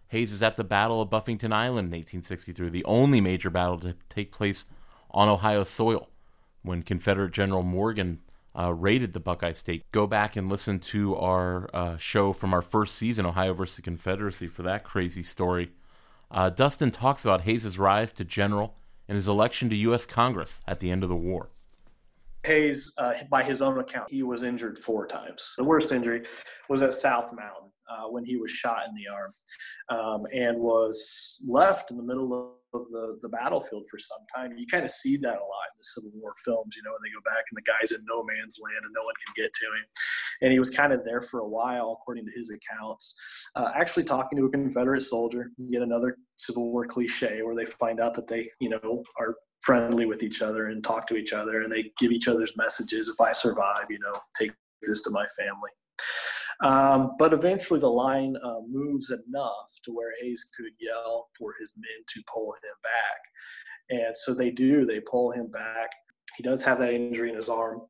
Hayes 0.08 0.32
is 0.32 0.42
at 0.42 0.56
the 0.56 0.64
Battle 0.64 1.00
of 1.00 1.08
Buffington 1.08 1.52
Island 1.52 1.88
in 1.88 1.98
1863, 1.98 2.68
the 2.68 2.84
only 2.84 3.20
major 3.20 3.48
battle 3.48 3.78
to 3.78 3.94
take 4.08 4.32
place 4.32 4.64
on 5.10 5.28
Ohio 5.28 5.64
soil, 5.64 6.08
when 6.62 6.82
Confederate 6.82 7.32
General 7.32 7.62
Morgan 7.62 8.20
uh, 8.58 8.72
rated 8.72 9.12
the 9.12 9.20
Buckeye 9.20 9.52
State. 9.52 9.84
Go 9.92 10.06
back 10.06 10.36
and 10.36 10.48
listen 10.48 10.78
to 10.78 11.16
our 11.16 11.70
uh, 11.74 11.96
show 11.96 12.32
from 12.32 12.52
our 12.52 12.62
first 12.62 12.96
season, 12.96 13.26
Ohio 13.26 13.54
versus 13.54 13.76
the 13.76 13.82
Confederacy, 13.82 14.46
for 14.46 14.62
that 14.62 14.84
crazy 14.84 15.22
story. 15.22 15.72
Uh, 16.30 16.50
Dustin 16.50 16.90
talks 16.90 17.24
about 17.24 17.42
Hayes' 17.42 17.78
rise 17.78 18.12
to 18.12 18.24
general 18.24 18.76
and 19.08 19.16
his 19.16 19.28
election 19.28 19.68
to 19.70 19.76
U.S. 19.76 20.06
Congress 20.06 20.60
at 20.66 20.80
the 20.80 20.90
end 20.90 21.02
of 21.02 21.08
the 21.08 21.16
war. 21.16 21.50
Hayes, 22.44 22.92
uh, 22.98 23.14
by 23.30 23.42
his 23.42 23.62
own 23.62 23.78
account, 23.78 24.10
he 24.10 24.22
was 24.22 24.42
injured 24.42 24.78
four 24.78 25.06
times. 25.06 25.54
The 25.58 25.66
worst 25.66 25.92
injury 25.92 26.24
was 26.68 26.82
at 26.82 26.94
South 26.94 27.32
Mountain 27.32 27.71
uh, 27.92 28.08
when 28.08 28.24
he 28.24 28.36
was 28.36 28.50
shot 28.50 28.86
in 28.88 28.94
the 28.94 29.08
arm 29.08 29.32
um, 29.90 30.26
and 30.32 30.58
was 30.58 31.42
left 31.46 31.90
in 31.90 31.96
the 31.96 32.02
middle 32.02 32.56
of 32.74 32.88
the, 32.90 33.18
the 33.20 33.28
battlefield 33.28 33.84
for 33.90 33.98
some 33.98 34.24
time. 34.34 34.56
You 34.56 34.66
kind 34.66 34.84
of 34.84 34.90
see 34.90 35.16
that 35.18 35.28
a 35.28 35.46
lot 35.52 35.68
in 35.72 35.78
the 35.78 35.84
Civil 35.84 36.10
War 36.14 36.32
films, 36.44 36.74
you 36.76 36.82
know, 36.82 36.92
when 36.92 37.00
they 37.04 37.12
go 37.12 37.20
back 37.24 37.44
and 37.50 37.56
the 37.56 37.70
guy's 37.70 37.92
in 37.92 38.04
no 38.08 38.22
man's 38.22 38.58
land 38.62 38.84
and 38.84 38.92
no 38.94 39.04
one 39.04 39.14
can 39.24 39.44
get 39.44 39.52
to 39.52 39.66
him. 39.66 39.84
And 40.42 40.52
he 40.52 40.58
was 40.58 40.70
kind 40.70 40.92
of 40.92 41.04
there 41.04 41.20
for 41.20 41.40
a 41.40 41.48
while, 41.48 41.98
according 42.00 42.24
to 42.26 42.32
his 42.34 42.50
accounts, 42.50 43.14
uh, 43.56 43.72
actually 43.74 44.04
talking 44.04 44.38
to 44.38 44.46
a 44.46 44.50
Confederate 44.50 45.02
soldier, 45.02 45.50
yet 45.58 45.82
another 45.82 46.16
Civil 46.36 46.72
War 46.72 46.86
cliche 46.86 47.42
where 47.42 47.54
they 47.54 47.66
find 47.66 48.00
out 48.00 48.14
that 48.14 48.26
they, 48.26 48.48
you 48.60 48.70
know, 48.70 49.04
are 49.18 49.36
friendly 49.62 50.06
with 50.06 50.22
each 50.22 50.42
other 50.42 50.68
and 50.68 50.82
talk 50.82 51.06
to 51.06 51.16
each 51.16 51.32
other 51.32 51.62
and 51.62 51.72
they 51.72 51.92
give 51.98 52.10
each 52.10 52.26
other's 52.26 52.56
messages. 52.56 53.08
If 53.08 53.20
I 53.20 53.32
survive, 53.32 53.84
you 53.90 53.98
know, 54.00 54.18
take 54.38 54.52
this 54.82 55.02
to 55.02 55.10
my 55.10 55.26
family. 55.38 55.70
Um, 56.62 57.12
but 57.18 57.32
eventually 57.32 57.80
the 57.80 57.88
line 57.88 58.36
uh, 58.42 58.60
moves 58.68 59.10
enough 59.10 59.80
to 59.84 59.92
where 59.92 60.12
Hayes 60.20 60.48
could 60.56 60.72
yell 60.78 61.28
for 61.38 61.54
his 61.58 61.72
men 61.76 62.04
to 62.08 62.22
pull 62.32 62.52
him 62.52 62.76
back. 62.82 64.00
And 64.04 64.16
so 64.16 64.32
they 64.32 64.50
do, 64.50 64.86
they 64.86 65.00
pull 65.00 65.32
him 65.32 65.50
back. 65.50 65.90
He 66.36 66.42
does 66.42 66.62
have 66.62 66.78
that 66.78 66.94
injury 66.94 67.30
in 67.30 67.36
his 67.36 67.48
arm 67.48 67.82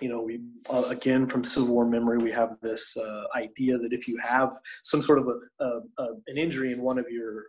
you 0.00 0.08
know, 0.08 0.20
we 0.20 0.40
uh, 0.68 0.84
again 0.88 1.26
from 1.26 1.42
Civil 1.42 1.68
War 1.68 1.88
memory, 1.88 2.18
we 2.18 2.32
have 2.32 2.56
this 2.60 2.96
uh, 2.96 3.24
idea 3.34 3.78
that 3.78 3.92
if 3.92 4.06
you 4.06 4.18
have 4.22 4.52
some 4.82 5.00
sort 5.00 5.18
of 5.18 5.28
a, 5.28 5.64
a, 5.64 5.80
a 5.98 6.06
an 6.26 6.36
injury 6.36 6.72
in 6.72 6.82
one 6.82 6.98
of 6.98 7.06
your 7.10 7.44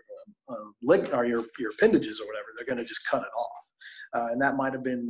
uh, 0.50 0.56
leg 0.82 1.10
or 1.12 1.26
your 1.26 1.46
your 1.60 1.72
appendages 1.72 2.22
or 2.22 2.28
whatever, 2.28 2.46
they're 2.56 2.66
going 2.66 2.78
to 2.78 2.86
just 2.86 3.06
cut 3.10 3.22
it 3.22 3.38
off, 3.38 3.66
uh, 4.14 4.32
and 4.32 4.42
that 4.42 4.56
might 4.56 4.74
have 4.74 4.84
been 4.84 5.10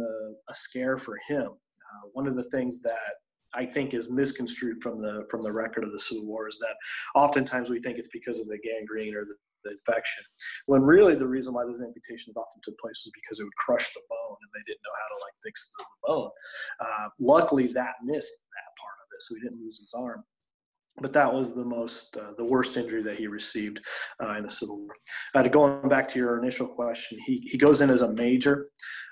a 0.50 0.54
scare 0.54 0.98
for 0.98 1.18
him. 1.28 1.48
Uh, 1.48 2.08
one 2.14 2.28
of 2.28 2.36
the 2.36 2.50
things 2.50 2.82
that 2.82 3.16
I 3.58 3.66
think 3.66 3.94
is 3.94 4.10
misconstrued 4.10 4.82
from 4.84 5.02
the 5.02 5.26
from 5.30 5.42
the 5.42 5.52
record 5.52 5.84
of 5.84 5.92
the 5.92 6.00
Civil 6.00 6.26
War 6.26 6.48
is 6.48 6.60
that 6.60 6.76
oftentimes 7.16 7.70
we 7.70 7.80
think 7.80 7.98
it's 7.98 8.08
because 8.08 8.40
of 8.40 8.48
the 8.48 8.60
gangrene 8.60 9.16
or 9.16 9.26
the, 9.26 9.36
the 9.66 9.72
infection, 9.72 10.24
when 10.68 10.82
really 10.84 11.16
the 11.16 11.28
reason 11.28 11.54
why 11.54 11.66
those 11.66 11.82
amputations 11.82 12.38
often 12.38 12.62
took 12.64 12.78
place 12.80 13.02
was 13.04 13.12
because 13.16 13.40
it 13.40 13.44
would 13.44 13.56
crush 13.56 13.94
the 13.94 14.02
bone 14.10 14.38
and 14.42 14.52
they 14.54 14.64
didn't 14.72 14.86
know 14.86 14.98
how 15.02 15.10
to 15.16 15.22
like 15.26 15.34
fix 15.44 15.74
the 15.78 15.86
bone. 16.08 16.30
Uh, 16.80 17.10
luckily, 17.20 17.68
that 17.74 17.96
missed 18.04 18.46
that 18.54 18.72
part 18.80 18.98
of 19.02 19.08
it, 19.16 19.22
so 19.24 19.36
he 19.36 19.42
didn't 19.42 19.60
lose 19.60 19.80
his 19.80 19.94
arm 19.98 20.24
but 21.02 21.14
that 21.14 21.32
was 21.32 21.54
the 21.54 21.64
most 21.64 22.18
uh, 22.18 22.32
the 22.38 22.44
worst 22.44 22.78
injury 22.78 23.04
that 23.04 23.18
he 23.18 23.28
received 23.28 23.82
uh, 24.24 24.36
in 24.36 24.44
the 24.44 24.50
civil 24.50 24.78
war. 24.78 24.94
Uh, 25.36 25.48
going 25.48 25.88
back 25.90 26.08
to 26.10 26.20
your 26.20 26.40
initial 26.40 26.68
question 26.68 27.18
he, 27.26 27.40
he 27.44 27.58
goes 27.58 27.82
in 27.82 27.90
as 27.90 28.02
a 28.02 28.14
major 28.14 28.68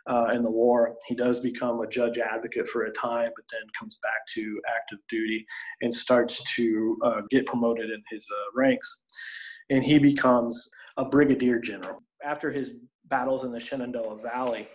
uh, 0.07 0.29
in 0.33 0.43
the 0.43 0.51
war. 0.51 0.95
He 1.07 1.15
does 1.15 1.39
become 1.39 1.81
a 1.81 1.87
judge 1.87 2.17
advocate 2.17 2.67
for 2.67 2.83
a 2.83 2.91
time 2.91 3.31
but 3.35 3.45
then 3.51 3.61
comes 3.77 3.97
back 4.01 4.25
to 4.35 4.61
active 4.75 4.99
duty 5.09 5.45
and 5.81 5.93
starts 5.93 6.43
to 6.55 6.97
uh, 7.03 7.21
get 7.29 7.45
promoted 7.45 7.89
in 7.89 8.01
his 8.09 8.27
uh, 8.31 8.51
ranks. 8.55 9.01
And 9.69 9.83
he 9.83 9.99
becomes 9.99 10.69
a 10.97 11.05
brigadier 11.05 11.59
general. 11.59 12.03
After 12.23 12.51
his 12.51 12.73
battles 13.05 13.43
in 13.43 13.51
the 13.51 13.59
shenandoah 13.59 14.21
valley 14.21 14.67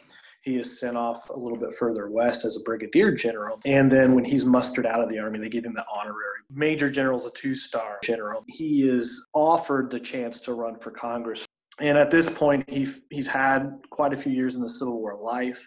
he 0.43 0.57
is 0.57 0.81
sent 0.81 0.97
off 0.97 1.29
a 1.29 1.39
little 1.39 1.59
bit 1.59 1.73
further 1.75 2.09
west 2.09 2.47
as 2.47 2.57
a 2.57 2.61
brigadier 2.61 3.13
general. 3.13 3.61
And 3.67 3.93
then 3.93 4.15
when 4.15 4.25
he's 4.25 4.45
mustered 4.45 4.87
out 4.87 5.01
of 5.01 5.11
the 5.11 5.19
army, 5.19 5.39
they 5.39 5.51
give 5.51 5.67
him 5.67 5.75
the 5.75 5.85
honorary 5.93 6.40
major 6.53 6.91
general, 6.91 7.19
is 7.19 7.27
a 7.27 7.31
two 7.33 7.55
star 7.55 7.99
general. 8.03 8.45
He 8.49 8.89
is 8.89 9.27
offered 9.35 9.91
the 9.91 10.01
chance 10.01 10.41
to 10.43 10.55
run 10.55 10.77
for 10.77 10.91
Congress. 10.91 11.47
And 11.79 11.97
at 11.97 12.11
this 12.11 12.29
point, 12.29 12.69
he, 12.69 12.87
he's 13.11 13.29
had 13.29 13.71
quite 13.91 14.13
a 14.13 14.17
few 14.17 14.33
years 14.33 14.55
in 14.55 14.61
the 14.61 14.69
Civil 14.69 15.01
War 15.01 15.19
life. 15.21 15.67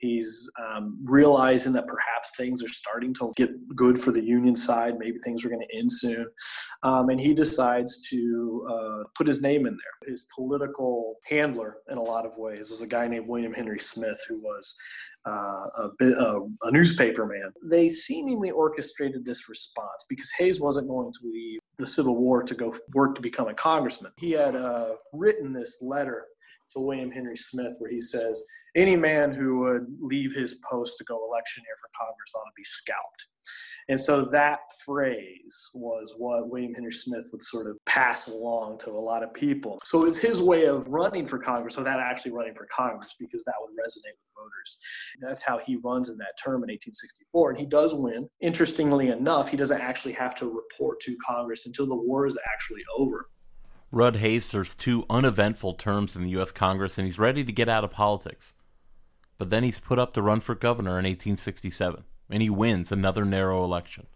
He's 0.00 0.50
um, 0.58 0.98
realizing 1.04 1.74
that 1.74 1.86
perhaps 1.86 2.34
things 2.34 2.62
are 2.62 2.68
starting 2.68 3.12
to 3.14 3.32
get 3.36 3.50
good 3.76 3.98
for 3.98 4.12
the 4.12 4.24
Union 4.24 4.56
side. 4.56 4.94
Maybe 4.98 5.18
things 5.18 5.44
are 5.44 5.50
going 5.50 5.60
to 5.60 5.78
end 5.78 5.92
soon. 5.92 6.26
Um, 6.82 7.10
and 7.10 7.20
he 7.20 7.34
decides 7.34 8.08
to 8.08 8.66
uh, 8.70 9.08
put 9.14 9.26
his 9.26 9.42
name 9.42 9.66
in 9.66 9.76
there. 9.76 10.10
His 10.10 10.26
political 10.34 11.16
handler, 11.28 11.76
in 11.90 11.98
a 11.98 12.02
lot 12.02 12.24
of 12.24 12.32
ways, 12.38 12.70
was 12.70 12.80
a 12.80 12.86
guy 12.86 13.08
named 13.08 13.28
William 13.28 13.52
Henry 13.52 13.78
Smith, 13.78 14.18
who 14.26 14.38
was 14.38 14.74
uh, 15.28 15.66
a, 15.76 15.90
uh, 16.00 16.40
a 16.62 16.72
newspaper 16.72 17.26
man. 17.26 17.52
They 17.62 17.90
seemingly 17.90 18.50
orchestrated 18.50 19.26
this 19.26 19.50
response 19.50 20.06
because 20.08 20.30
Hayes 20.38 20.62
wasn't 20.62 20.88
going 20.88 21.12
to 21.12 21.20
leave 21.24 21.60
the 21.80 21.86
Civil 21.86 22.16
War 22.16 22.42
to 22.42 22.54
go 22.54 22.74
work 22.94 23.14
to 23.16 23.22
become 23.22 23.48
a 23.48 23.54
congressman. 23.54 24.12
He 24.16 24.32
had 24.32 24.54
uh, 24.54 24.90
written 25.12 25.52
this 25.52 25.82
letter 25.82 26.26
to 26.70 26.80
William 26.80 27.10
Henry 27.10 27.36
Smith, 27.36 27.76
where 27.78 27.90
he 27.90 28.00
says, 28.00 28.42
Any 28.76 28.96
man 28.96 29.32
who 29.32 29.60
would 29.60 29.86
leave 30.00 30.34
his 30.34 30.54
post 30.68 30.98
to 30.98 31.04
go 31.04 31.16
electioneer 31.28 31.74
for 31.80 31.90
Congress 31.98 32.32
ought 32.34 32.44
to 32.44 32.52
be 32.56 32.64
scalped. 32.64 33.26
And 33.88 34.00
so 34.00 34.24
that 34.26 34.60
phrase 34.84 35.70
was 35.74 36.14
what 36.16 36.48
William 36.48 36.74
Henry 36.74 36.92
Smith 36.92 37.28
would 37.32 37.42
sort 37.42 37.66
of 37.66 37.78
pass 37.86 38.28
along 38.28 38.78
to 38.78 38.90
a 38.90 38.92
lot 38.92 39.22
of 39.22 39.34
people. 39.34 39.78
So 39.84 40.04
it's 40.04 40.18
his 40.18 40.42
way 40.42 40.66
of 40.66 40.86
running 40.88 41.26
for 41.26 41.38
Congress 41.38 41.76
without 41.76 41.98
actually 41.98 42.32
running 42.32 42.54
for 42.54 42.68
Congress 42.70 43.16
because 43.18 43.42
that 43.44 43.54
would 43.60 43.72
resonate 43.72 44.14
with 44.14 44.30
voters. 44.36 44.78
That's 45.20 45.42
how 45.42 45.58
he 45.58 45.76
runs 45.82 46.08
in 46.08 46.16
that 46.18 46.38
term 46.42 46.62
in 46.62 46.70
1864. 46.70 47.50
And 47.50 47.58
he 47.58 47.66
does 47.66 47.94
win. 47.94 48.28
Interestingly 48.40 49.08
enough, 49.08 49.48
he 49.48 49.56
doesn't 49.56 49.80
actually 49.80 50.12
have 50.14 50.34
to 50.36 50.46
report 50.46 51.00
to 51.00 51.16
Congress 51.26 51.66
until 51.66 51.86
the 51.86 51.96
war 51.96 52.26
is 52.26 52.38
actually 52.52 52.82
over. 52.96 53.26
Rudd 53.92 54.16
Hayes 54.16 54.44
serves 54.44 54.76
two 54.76 55.04
uneventful 55.10 55.74
terms 55.74 56.14
in 56.14 56.22
the 56.22 56.30
U.S. 56.30 56.52
Congress 56.52 56.96
and 56.96 57.06
he's 57.06 57.18
ready 57.18 57.42
to 57.42 57.52
get 57.52 57.68
out 57.68 57.82
of 57.82 57.90
politics. 57.90 58.54
But 59.36 59.50
then 59.50 59.64
he's 59.64 59.80
put 59.80 59.98
up 59.98 60.14
to 60.14 60.22
run 60.22 60.40
for 60.40 60.54
governor 60.54 60.90
in 60.90 61.06
1867, 61.06 62.04
and 62.28 62.42
he 62.42 62.50
wins 62.50 62.92
another 62.92 63.24
narrow 63.24 63.64
election. 63.64 64.06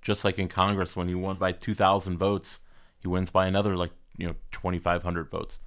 Just 0.00 0.24
like 0.24 0.38
in 0.38 0.48
Congress 0.48 0.96
when 0.96 1.08
he 1.08 1.14
won 1.14 1.36
by 1.36 1.52
2,000 1.52 2.18
votes, 2.18 2.58
he 3.00 3.06
wins 3.06 3.30
by 3.30 3.46
another, 3.46 3.76
like, 3.76 3.92
you 4.16 4.26
know, 4.26 4.34
2,500 4.50 5.30
votes. 5.30 5.60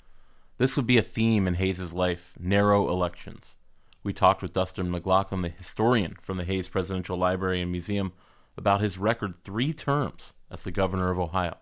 This 0.57 0.75
would 0.75 0.87
be 0.87 0.97
a 0.97 1.03
theme 1.03 1.47
in 1.47 1.53
Hayes's 1.53 1.93
life 1.93 2.33
narrow 2.39 2.89
elections. 2.89 3.55
We 4.03 4.11
talked 4.11 4.41
with 4.41 4.53
Dustin 4.53 4.91
McLaughlin, 4.91 5.43
the 5.43 5.49
historian 5.49 6.17
from 6.21 6.37
the 6.37 6.43
Hayes 6.43 6.67
Presidential 6.67 7.17
Library 7.17 7.61
and 7.61 7.71
Museum, 7.71 8.11
about 8.57 8.81
his 8.81 8.97
record 8.97 9.35
three 9.35 9.71
terms 9.71 10.33
as 10.49 10.63
the 10.63 10.71
governor 10.71 11.11
of 11.11 11.19
Ohio 11.19 11.57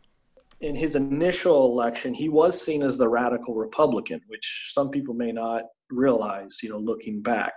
in 0.63 0.75
his 0.75 0.95
initial 0.95 1.65
election, 1.65 2.13
he 2.13 2.29
was 2.29 2.59
seen 2.59 2.83
as 2.83 2.97
the 2.97 3.07
radical 3.07 3.53
Republican, 3.53 4.21
which 4.27 4.71
some 4.73 4.89
people 4.89 5.13
may 5.13 5.31
not 5.31 5.63
realize, 5.91 6.59
you 6.63 6.69
know, 6.69 6.77
looking 6.77 7.21
back. 7.21 7.53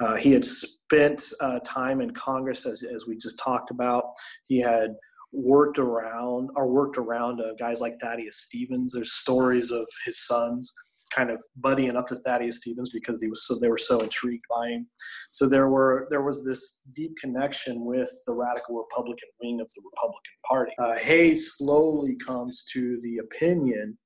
Uh, 0.00 0.16
he 0.16 0.32
had 0.32 0.44
spent 0.44 1.32
uh, 1.40 1.60
time 1.64 2.00
in 2.00 2.10
Congress, 2.10 2.66
as, 2.66 2.82
as 2.82 3.06
we 3.06 3.16
just 3.16 3.38
talked 3.38 3.70
about. 3.70 4.04
He 4.44 4.60
had 4.60 4.90
worked 5.32 5.78
around 5.78 6.50
or 6.56 6.68
worked 6.68 6.98
around 6.98 7.40
uh, 7.40 7.54
guys 7.58 7.80
like 7.80 7.94
Thaddeus 8.00 8.38
Stevens. 8.38 8.92
There's 8.92 9.12
stories 9.12 9.70
of 9.70 9.86
his 10.04 10.26
sons 10.26 10.74
kind 11.14 11.30
of 11.30 11.40
buddying 11.60 11.96
up 11.96 12.06
to 12.08 12.16
Thaddeus 12.16 12.58
Stevens 12.58 12.90
because 12.90 13.20
he 13.20 13.28
was 13.28 13.46
so 13.46 13.58
they 13.58 13.68
were 13.68 13.78
so 13.78 14.00
intrigued 14.00 14.44
by 14.48 14.68
him. 14.68 14.86
So 15.30 15.48
there 15.48 15.68
were 15.68 16.06
there 16.10 16.22
was 16.22 16.44
this 16.44 16.82
deep 16.94 17.12
connection 17.20 17.84
with 17.84 18.10
the 18.26 18.34
radical 18.34 18.76
Republican 18.76 19.28
wing 19.42 19.60
of 19.60 19.68
the 19.74 19.82
Republican 19.84 20.34
Party. 20.48 20.72
Uh, 20.78 20.98
Hayes 20.98 21.54
slowly 21.56 22.16
comes 22.24 22.64
to 22.72 22.98
the 23.02 23.18
opinion 23.18 23.98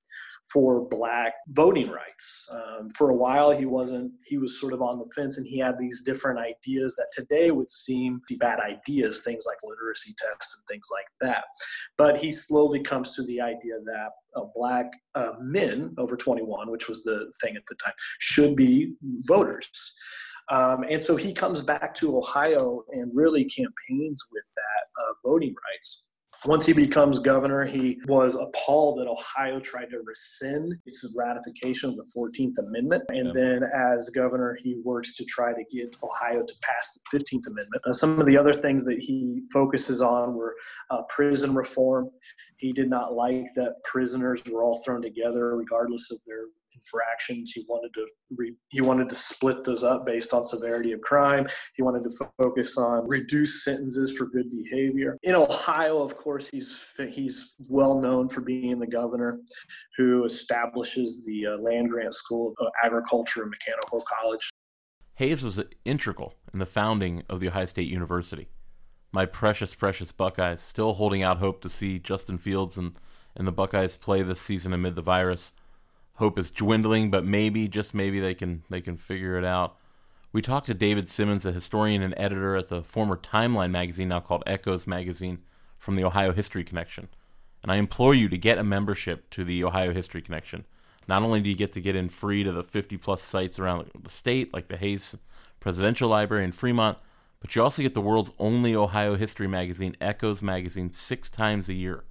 for 0.53 0.87
black 0.89 1.35
voting 1.49 1.89
rights. 1.89 2.47
Um, 2.51 2.91
for 2.91 3.11
a 3.11 3.17
while, 3.17 3.51
he 3.51 3.65
wasn't, 3.65 4.13
he 4.27 4.39
was 4.39 4.61
sort 4.61 4.73
of 4.73 4.83
on 4.83 4.99
the 4.99 5.11
fence 5.17 5.39
and 5.39 5.47
he 5.47 5.59
had 5.59 5.79
these 5.79 6.03
different 6.03 6.39
ideas 6.39 6.95
that 6.97 7.09
today 7.13 7.51
would 7.51 7.71
seem 7.71 8.21
bad 8.39 8.61
ideas, 8.61 9.23
things 9.23 9.45
like 9.47 9.59
literacy 9.65 10.15
tests 10.19 10.55
and 10.55 10.65
things 10.69 10.87
like 10.93 11.07
that. 11.21 11.45
But 11.97 12.19
he 12.19 12.31
slowly 12.31 12.83
comes 12.83 13.15
to 13.17 13.23
the 13.25 13.41
idea 13.41 13.75
that 13.85 14.11
uh, 14.37 14.45
black 14.55 14.87
uh, 15.15 15.33
men 15.41 15.95
over 15.99 16.17
21, 16.17 16.71
which 16.71 16.89
was 16.89 17.03
the 17.03 17.33
thing 17.43 17.57
at 17.57 17.63
the 17.69 17.77
time, 17.77 17.95
should 18.19 18.57
be 18.57 18.95
voters. 19.27 19.95
Um, 20.51 20.85
and 20.89 21.01
so 21.01 21.17
he 21.17 21.33
comes 21.33 21.63
back 21.63 21.95
to 21.95 22.19
Ohio 22.19 22.85
and 22.91 23.11
really 23.15 23.45
campaigns 23.45 24.25
with 24.31 24.45
that 24.57 25.03
uh, 25.03 25.13
voting 25.25 25.55
rights. 25.71 26.11
Once 26.45 26.67
he 26.67 26.73
becomes 26.73 27.21
governor, 27.21 27.65
he 27.65 28.01
was 28.09 28.35
appalled 28.35 28.99
that 28.99 29.07
Ohio 29.07 29.61
tried 29.61 29.91
to 29.91 30.01
rescind 30.05 30.75
his 30.85 31.15
ratification 31.17 31.91
of 31.91 31.97
the 31.97 32.05
14th 32.17 32.59
Amendment. 32.59 33.05
And 33.11 33.27
yeah. 33.29 33.33
then, 33.33 33.63
as 33.63 34.11
governor, 34.11 34.59
he 34.61 34.81
works 34.85 35.15
to 35.17 35.25
try 35.25 35.53
to 35.53 35.65
get 35.73 35.95
Ohio 36.03 36.43
to 36.43 36.55
pass 36.63 36.99
the 37.13 37.19
15th 37.19 37.47
Amendment. 37.47 37.83
Uh, 37.87 37.93
some 37.93 38.19
of 38.19 38.27
the 38.27 38.37
other 38.37 38.53
things 38.53 38.85
that 38.85 38.99
he 38.99 39.43
focuses 39.53 40.03
on 40.03 40.35
were 40.35 40.57
uh, 40.91 41.03
prison 41.09 41.55
reform. 41.55 42.11
He 42.57 42.73
did 42.73 42.91
not 42.91 43.15
like 43.15 43.47
that 43.55 43.77
prisoners 43.85 44.43
were 44.51 44.65
all 44.65 44.81
thrown 44.85 45.01
together, 45.01 45.57
regardless 45.57 46.11
of 46.11 46.19
their 46.27 46.47
infractions. 46.83 47.53
He 47.53 47.65
wanted 47.69 47.93
to 47.95 48.07
re, 48.37 48.55
he 48.69 48.81
wanted 48.81 49.09
to 49.11 49.17
split 49.17 49.65
those 49.65 49.85
up 49.85 50.07
based 50.07 50.35
on 50.35 50.43
severity 50.43 50.93
of 50.93 51.01
crime. 51.01 51.47
He 51.77 51.83
wanted 51.83 52.05
to 52.05 52.29
focus 52.39 52.77
on 52.77 53.07
reduced 53.09 53.65
sentences 53.65 54.17
for 54.17 54.27
good 54.27 54.51
behavior. 54.51 55.19
In 55.23 55.35
Ohio, 55.35 56.03
of 56.03 56.17
course, 56.17 56.49
he's 56.49 56.95
he's 57.11 57.57
well 57.69 58.01
known 58.01 58.29
for 58.29 58.41
being 58.41 58.79
the 58.79 58.87
governor 58.87 59.41
who 59.97 60.25
establishes 60.25 61.25
the 61.27 61.47
uh, 61.47 61.57
land 61.59 61.91
grant 61.91 62.15
school 62.15 62.55
of 62.59 62.69
agriculture 62.83 63.43
and 63.43 63.51
mechanical 63.51 64.03
college. 64.03 64.51
Hayes 65.17 65.43
was 65.43 65.61
integral 65.85 66.35
in 66.53 66.59
the 66.59 66.67
founding 66.67 67.23
of 67.29 67.41
the 67.41 67.49
Ohio 67.49 67.67
State 67.67 67.89
University. 67.89 68.49
My 69.13 69.27
precious, 69.27 69.75
precious 69.75 70.11
Buckeyes, 70.11 70.63
still 70.63 70.95
holding 70.95 71.23
out 71.23 71.37
hope 71.37 71.61
to 71.63 71.69
see 71.69 71.99
Justin 71.99 72.39
Fields 72.39 72.79
and, 72.79 72.99
and 73.37 73.47
the 73.47 73.53
Buckeyes 73.53 73.97
play 73.97 74.23
this 74.23 74.41
season 74.41 74.73
amid 74.73 74.95
the 74.95 75.03
virus 75.03 75.53
hope 76.15 76.39
is 76.39 76.51
dwindling, 76.51 77.11
but 77.11 77.25
maybe, 77.25 77.69
just 77.69 77.95
maybe, 77.95 78.21
they 78.21 78.35
can 78.35 78.63
they 78.71 78.81
can 78.81 78.97
figure 78.97 79.39
it 79.39 79.45
out. 79.45 79.77
We 80.33 80.41
talked 80.41 80.67
to 80.67 80.75
David 80.75 81.09
Simmons, 81.09 81.45
a 81.45 81.53
historian 81.53 82.03
and 82.03 82.15
editor 82.17 82.57
at 82.57 82.69
the 82.69 82.83
former 82.83 83.17
Timeline 83.17 83.71
magazine, 83.71 84.09
now 84.09 84.21
called 84.21 84.43
Echoes 84.47 84.87
magazine, 84.87 85.41
from 85.79 85.97
the 85.97 86.05
Ohio 86.05 86.33
History 86.33 86.65
Connection. 86.65 87.09
And 87.63 87.71
I 87.71 87.77
implore 87.77 88.15
you 88.15 88.29
to 88.29 88.39
get 88.39 88.59
a 88.59 88.65
membership 88.65 89.29
to 89.31 89.45
the 89.45 89.63
Ohio 89.63 89.93
History 89.93 90.23
Connection. 90.23 90.65
Not 91.07 91.23
only 91.23 91.41
do 91.41 91.51
you 91.51 91.57
get 91.57 91.73
to 91.73 91.81
get 91.81 91.97
in 91.97 92.09
free 92.09 92.45
to 92.45 92.53
the 92.53 92.63
50 92.63 92.97
plus 92.97 93.23
sites 93.23 93.59
around 93.59 93.91
the 94.01 94.11
state, 94.11 94.55
like 94.55 94.69
the 94.69 94.77
Hayes 94.77 95.17
Presidential 95.61 96.09
Library 96.09 96.45
in 96.45 96.53
Fremont, 96.53 96.99
But 97.41 97.55
you 97.57 97.63
also 97.63 97.83
get 97.83 97.95
the 97.95 98.01
world's 98.01 98.31
only 98.39 98.75
Ohio 98.75 99.17
history 99.17 99.49
magazine, 99.49 99.97
Echoes 100.01 100.43
Magazine, 100.43 100.93
six 100.93 101.29
times 101.29 101.69
a 101.69 101.75
year. 101.75 102.05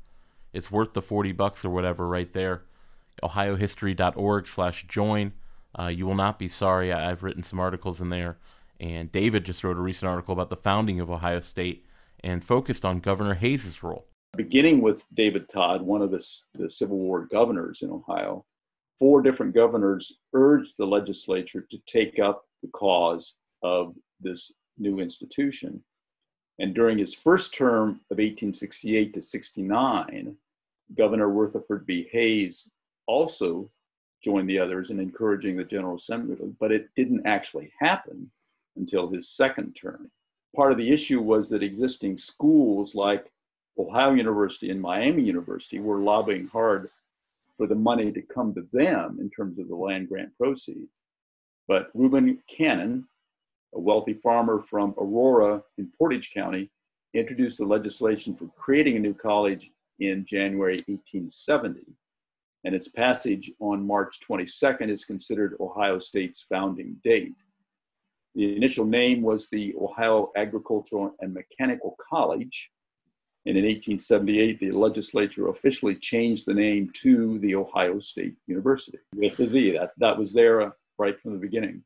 It's 0.52 0.70
worth 0.70 0.94
the 0.94 1.02
40 1.02 1.32
bucks 1.32 1.64
or 1.64 1.70
whatever 1.70 2.08
right 2.08 2.32
there. 2.34 2.64
ohiohistory.org 3.24 4.48
slash 4.48 4.86
join. 4.88 5.34
Uh, 5.78 5.88
you 5.88 6.06
will 6.06 6.16
not 6.16 6.38
be 6.38 6.48
sorry. 6.48 6.92
I, 6.92 7.12
I've 7.12 7.24
written 7.24 7.44
some 7.44 7.60
articles 7.60 8.02
in 8.02 8.10
there, 8.10 8.38
and 8.80 9.12
David 9.12 9.46
just 9.46 9.64
wrote 9.64 9.78
a 9.78 9.82
recent 9.82 10.10
article 10.10 10.34
about 10.34 10.50
the 10.50 10.56
founding 10.58 11.00
of 11.00 11.10
Ohio 11.10 11.40
State 11.40 11.86
and 12.24 12.44
focused 12.44 12.86
on 12.86 13.00
Governor 13.00 13.36
Hayes's 13.36 13.84
role. 13.84 14.06
Beginning 14.38 14.82
with 14.82 15.04
David 15.14 15.50
Tod, 15.50 15.82
one 15.82 16.02
of 16.02 16.12
the, 16.12 16.26
the 16.54 16.70
Civil 16.70 16.98
War 16.98 17.28
governors 17.32 17.82
in 17.82 17.90
Ohio, 17.90 18.46
four 18.98 19.22
different 19.22 19.54
governors 19.54 20.20
urged 20.34 20.74
the 20.78 20.86
legislature 20.86 21.66
to 21.70 21.78
take 21.88 22.20
up 22.20 22.46
the 22.62 22.70
cause 22.70 23.36
of 23.64 23.96
this 24.20 24.52
new 24.78 25.00
institution. 25.00 25.84
And 26.60 26.74
during 26.74 26.98
his 26.98 27.14
first 27.14 27.56
term 27.56 28.02
of 28.12 28.18
1868 28.18 29.14
to 29.16 29.22
69, 29.22 30.36
Governor 30.96 31.30
Rutherford 31.30 31.86
B. 31.86 32.08
Hayes 32.12 32.70
also 33.08 33.70
joined 34.24 34.50
the 34.50 34.60
others 34.60 34.92
in 34.92 35.00
encouraging 35.00 35.58
the 35.58 35.64
General 35.64 35.96
Assembly, 35.96 36.38
but 36.60 36.72
it 36.72 36.90
didn't 36.96 37.26
actually 37.26 37.72
happen 37.80 38.30
until 38.76 39.10
his 39.10 39.30
second 39.30 39.74
term. 39.74 40.10
Part 40.56 40.72
of 40.72 40.78
the 40.78 40.92
issue 40.92 41.22
was 41.22 41.50
that 41.50 41.64
existing 41.64 42.18
schools 42.18 42.94
like 42.94 43.32
Ohio 43.78 44.14
University 44.14 44.70
and 44.70 44.82
Miami 44.82 45.24
University 45.24 45.80
were 45.80 46.00
lobbying 46.00 46.48
hard 46.48 46.90
for 47.58 47.68
the 47.68 47.76
money 47.76 48.12
to 48.12 48.22
come 48.22 48.54
to 48.54 48.68
them 48.74 49.18
in 49.20 49.30
terms 49.30 49.60
of 49.60 49.68
the 49.68 49.76
land 49.76 50.10
grant 50.10 50.36
proceeds. 50.38 50.92
But 51.68 51.90
Reuben 51.94 52.40
Cannon, 52.48 53.08
a 53.74 53.80
wealthy 53.80 54.14
farmer 54.14 54.62
from 54.70 54.94
Aurora 54.98 55.64
in 55.78 55.92
Portage 55.98 56.32
County, 56.34 56.70
introduced 57.14 57.58
the 57.58 57.66
legislation 57.66 58.36
for 58.36 58.48
creating 58.58 58.98
a 58.98 59.00
new 59.00 59.14
college 59.14 59.72
in 60.00 60.26
January 60.26 60.80
1870. 60.88 61.82
And 62.63 62.76
its 62.76 62.88
passage 62.88 63.52
on 63.60 63.86
March 63.86 64.19
22nd 64.28 64.89
is 64.89 65.06
considered 65.06 65.58
Ohio 65.60 66.00
State's 66.00 66.41
founding 66.41 66.97
date. 67.04 67.34
The 68.36 68.56
initial 68.56 68.86
name 68.86 69.21
was 69.21 69.50
the 69.50 69.74
Ohio 69.80 70.32
Agricultural 70.38 71.15
and 71.19 71.34
Mechanical 71.34 71.97
College. 72.10 72.69
And 73.45 73.58
in 73.58 73.65
1878, 73.65 74.60
the 74.60 74.71
legislature 74.71 75.50
officially 75.50 75.95
changed 75.95 76.45
the 76.45 76.54
name 76.54 76.91
to 77.02 77.39
the 77.39 77.56
Ohio 77.56 78.00
State 78.00 78.36
University 78.45 79.00
with 79.15 79.36
the 79.38 79.47
V. 79.47 79.71
That, 79.71 79.91
that 79.97 80.17
was 80.17 80.32
there 80.32 80.62
uh, 80.62 80.71
right 81.00 81.19
from 81.19 81.34
the 81.34 81.39
beginning. 81.39 81.84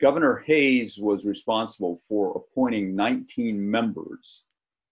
Governor 0.00 0.42
Hayes 0.46 0.98
was 0.98 1.24
responsible 1.24 2.02
for 2.08 2.36
appointing 2.36 2.94
19 2.94 3.70
members 3.70 4.42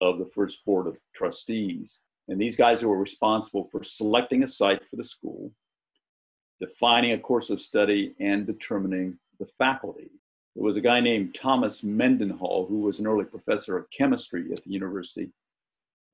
of 0.01 0.19
the 0.19 0.31
first 0.35 0.65
board 0.65 0.87
of 0.87 0.97
trustees. 1.15 2.01
And 2.29 2.41
these 2.41 2.57
guys 2.57 2.83
were 2.83 2.97
responsible 2.97 3.69
for 3.71 3.83
selecting 3.83 4.43
a 4.43 4.49
site 4.49 4.83
for 4.89 4.97
the 4.97 5.05
school, 5.05 5.53
defining 6.61 7.13
a 7.13 7.19
course 7.19 7.51
of 7.51 7.61
study, 7.61 8.15
and 8.19 8.47
determining 8.47 9.19
the 9.39 9.47
faculty. 9.59 10.11
There 10.55 10.65
was 10.65 10.77
a 10.77 10.81
guy 10.81 11.01
named 11.01 11.35
Thomas 11.35 11.83
Mendenhall 11.83 12.67
who 12.67 12.81
was 12.81 12.99
an 12.99 13.07
early 13.07 13.25
professor 13.25 13.77
of 13.77 13.91
chemistry 13.91 14.53
at 14.53 14.63
the 14.65 14.71
university. 14.71 15.31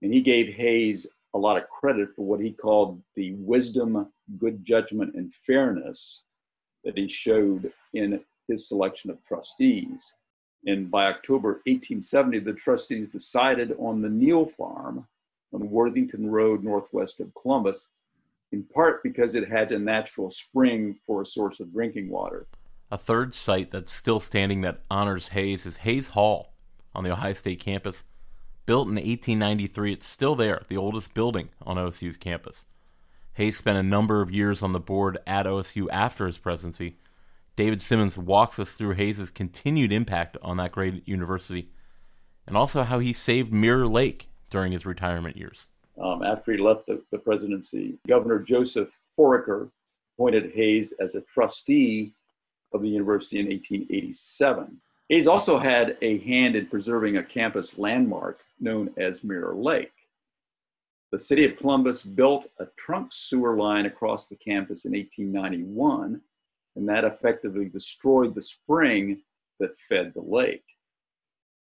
And 0.03 0.13
he 0.13 0.21
gave 0.21 0.55
Hayes 0.55 1.07
a 1.35 1.39
lot 1.39 1.59
of 1.59 1.69
credit 1.69 2.09
for 2.17 2.25
what 2.25 2.41
he 2.41 2.51
called 2.51 3.01
the 3.15 3.35
wisdom, 3.35 4.11
good 4.39 4.65
judgment, 4.65 5.15
and 5.15 5.33
fairness 5.33 6.25
that 6.85 6.97
he 6.97 7.07
showed 7.07 7.73
in 7.93 8.21
his 8.49 8.67
selection 8.67 9.11
of 9.11 9.23
trustees. 9.25 10.13
And 10.67 10.91
by 10.91 11.07
October 11.07 11.61
1870, 11.67 12.41
the 12.41 12.55
trustees 12.55 13.09
decided 13.09 13.75
on 13.79 14.03
the 14.03 14.09
Neil 14.09 14.47
Farm 14.47 15.07
on 15.53 15.71
Worthington 15.71 16.31
Road, 16.31 16.63
northwest 16.63 17.21
of 17.21 17.33
Columbus, 17.35 17.89
in 18.53 18.63
part 18.65 19.03
because 19.03 19.35
it 19.35 19.49
had 19.49 19.73
a 19.73 19.79
natural 19.79 20.31
spring 20.31 20.99
for 21.07 21.23
a 21.23 21.27
source 21.27 21.61
of 21.61 21.73
drinking 21.73 22.11
water. 22.11 22.47
A 22.91 22.99
third 22.99 23.35
site 23.35 23.71
that's 23.71 23.93
still 23.93 24.21
standing 24.21 24.63
that 24.63 24.81
honors 24.91 25.29
Hayes 25.29 25.67
is 25.67 25.79
Hayes 25.79 26.09
Hall 26.09 26.53
on 26.95 27.05
the 27.05 27.13
Ohio 27.13 27.33
State 27.33 27.61
campus. 27.61 28.05
Built 28.67 28.89
in 28.89 28.95
1893, 28.95 29.93
it's 29.93 30.07
still 30.07 30.35
there, 30.35 30.63
the 30.69 30.77
oldest 30.77 31.15
building 31.15 31.51
on 31.63 31.77
OSU's 31.77 32.17
campus. 32.17 32.65
Hayes 33.35 33.57
spent 33.57 33.79
a 33.79 33.83
number 33.83 34.21
of 34.21 34.31
years 34.31 34.63
on 34.63 34.73
the 34.73 34.81
board 34.81 35.19
at 35.27 35.47
OSU 35.47 35.87
after 35.91 36.27
his 36.27 36.39
presidency. 36.39 36.97
David 37.57 37.81
Simmons 37.81 38.19
walks 38.19 38.59
us 38.59 38.73
through 38.73 38.95
Hayes's 38.95 39.31
continued 39.31 39.93
impact 39.93 40.37
on 40.43 40.57
that 40.57 40.73
great 40.73 41.07
university 41.07 41.71
and 42.47 42.57
also 42.57 42.83
how 42.83 42.99
he 42.99 43.13
saved 43.13 43.53
Mirror 43.53 43.87
Lake 43.87 44.30
during 44.51 44.73
his 44.73 44.85
retirement 44.85 45.37
years. 45.37 45.67
Um, 46.01 46.23
after 46.23 46.53
he 46.53 46.59
left 46.59 46.87
the, 46.87 47.03
the 47.11 47.19
presidency, 47.19 47.99
Governor 48.07 48.39
Joseph 48.41 48.89
Foraker 49.19 49.71
appointed 50.17 50.53
Hayes 50.55 50.93
as 51.01 51.15
a 51.15 51.23
trustee 51.23 52.13
of 52.73 52.83
the 52.83 52.89
university 52.89 53.39
in 53.39 53.47
1887. 53.47 54.81
Hayes 55.09 55.27
also 55.27 55.59
had 55.59 55.97
a 56.03 56.19
hand 56.19 56.57
in 56.57 56.67
preserving 56.67 57.17
a 57.17 57.23
campus 57.23 57.79
landmark 57.79 58.41
known 58.61 58.91
as 58.97 59.25
Mirror 59.25 59.57
Lake. 59.57 59.93
The 61.11 61.19
city 61.19 61.45
of 61.45 61.57
Columbus 61.57 62.03
built 62.03 62.47
a 62.61 62.67
trunk 62.77 63.13
sewer 63.13 63.57
line 63.57 63.87
across 63.87 64.29
the 64.29 64.37
campus 64.37 64.85
in 64.85 64.93
1891, 64.93 66.21
and 66.77 66.89
that 66.89 67.05
effectively 67.05 67.65
destroyed 67.65 68.35
the 68.35 68.43
spring 68.43 69.21
that 69.59 69.79
fed 69.89 70.13
the 70.15 70.23
lake. 70.23 70.63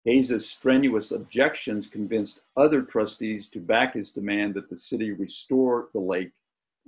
Hayes's 0.05 0.49
strenuous 0.49 1.13
objections 1.13 1.87
convinced 1.87 2.41
other 2.57 2.83
trustees 2.83 3.49
to 3.49 3.61
back 3.61 3.95
his 3.95 4.11
demand 4.11 4.55
that 4.55 4.71
the 4.71 4.77
city 4.77 5.13
restore 5.13 5.89
the 5.93 6.01
lake 6.01 6.31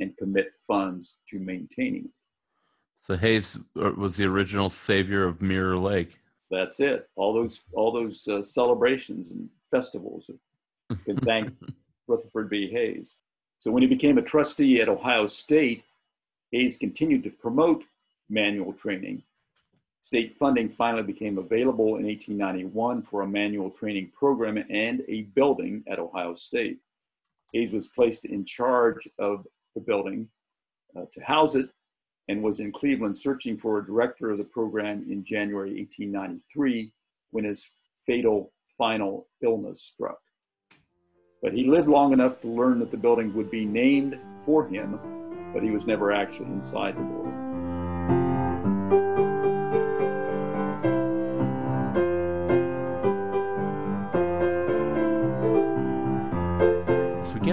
and 0.00 0.16
commit 0.16 0.52
funds 0.66 1.16
to 1.28 1.38
maintaining 1.38 2.06
it. 2.06 2.10
So 3.00 3.16
Hayes 3.16 3.58
uh, 3.76 3.90
was 3.96 4.16
the 4.16 4.24
original 4.24 4.70
savior 4.70 5.26
of 5.26 5.42
Mirror 5.42 5.78
Lake. 5.78 6.18
That's 6.50 6.80
it. 6.80 7.08
All 7.16 7.34
those 7.34 7.60
all 7.72 7.92
those 7.92 8.26
uh, 8.28 8.42
celebrations 8.42 9.30
and 9.30 9.48
festivals 9.70 10.30
can 11.04 11.16
thank 11.24 11.52
Rutherford 12.06 12.48
B. 12.48 12.70
Hayes. 12.70 13.16
So 13.58 13.70
when 13.70 13.82
he 13.82 13.88
became 13.88 14.18
a 14.18 14.22
trustee 14.22 14.80
at 14.80 14.88
Ohio 14.88 15.26
State, 15.26 15.82
Hayes 16.52 16.76
continued 16.76 17.24
to 17.24 17.30
promote 17.30 17.84
manual 18.28 18.72
training 18.72 19.22
State 20.02 20.36
funding 20.36 20.68
finally 20.68 21.04
became 21.04 21.38
available 21.38 21.96
in 21.96 22.04
1891 22.04 23.02
for 23.02 23.22
a 23.22 23.26
manual 23.26 23.70
training 23.70 24.10
program 24.12 24.58
and 24.68 25.02
a 25.08 25.22
building 25.34 25.82
at 25.86 26.00
Ohio 26.00 26.34
State. 26.34 26.78
Hayes 27.52 27.72
was 27.72 27.88
placed 27.88 28.24
in 28.24 28.44
charge 28.44 29.08
of 29.20 29.46
the 29.76 29.80
building 29.80 30.28
uh, 30.96 31.04
to 31.14 31.20
house 31.20 31.54
it 31.54 31.70
and 32.28 32.42
was 32.42 32.58
in 32.58 32.72
Cleveland 32.72 33.16
searching 33.16 33.56
for 33.56 33.78
a 33.78 33.86
director 33.86 34.30
of 34.30 34.38
the 34.38 34.44
program 34.44 35.06
in 35.08 35.24
January 35.24 35.70
1893 35.78 36.92
when 37.30 37.44
his 37.44 37.70
fatal 38.04 38.52
final 38.76 39.28
illness 39.42 39.82
struck. 39.82 40.18
But 41.42 41.52
he 41.52 41.64
lived 41.64 41.88
long 41.88 42.12
enough 42.12 42.40
to 42.40 42.48
learn 42.48 42.80
that 42.80 42.90
the 42.90 42.96
building 42.96 43.32
would 43.34 43.50
be 43.52 43.64
named 43.64 44.18
for 44.44 44.66
him, 44.66 44.98
but 45.52 45.62
he 45.62 45.70
was 45.70 45.86
never 45.86 46.10
actually 46.10 46.46
inside 46.46 46.96
the 46.96 47.02
building. 47.02 47.41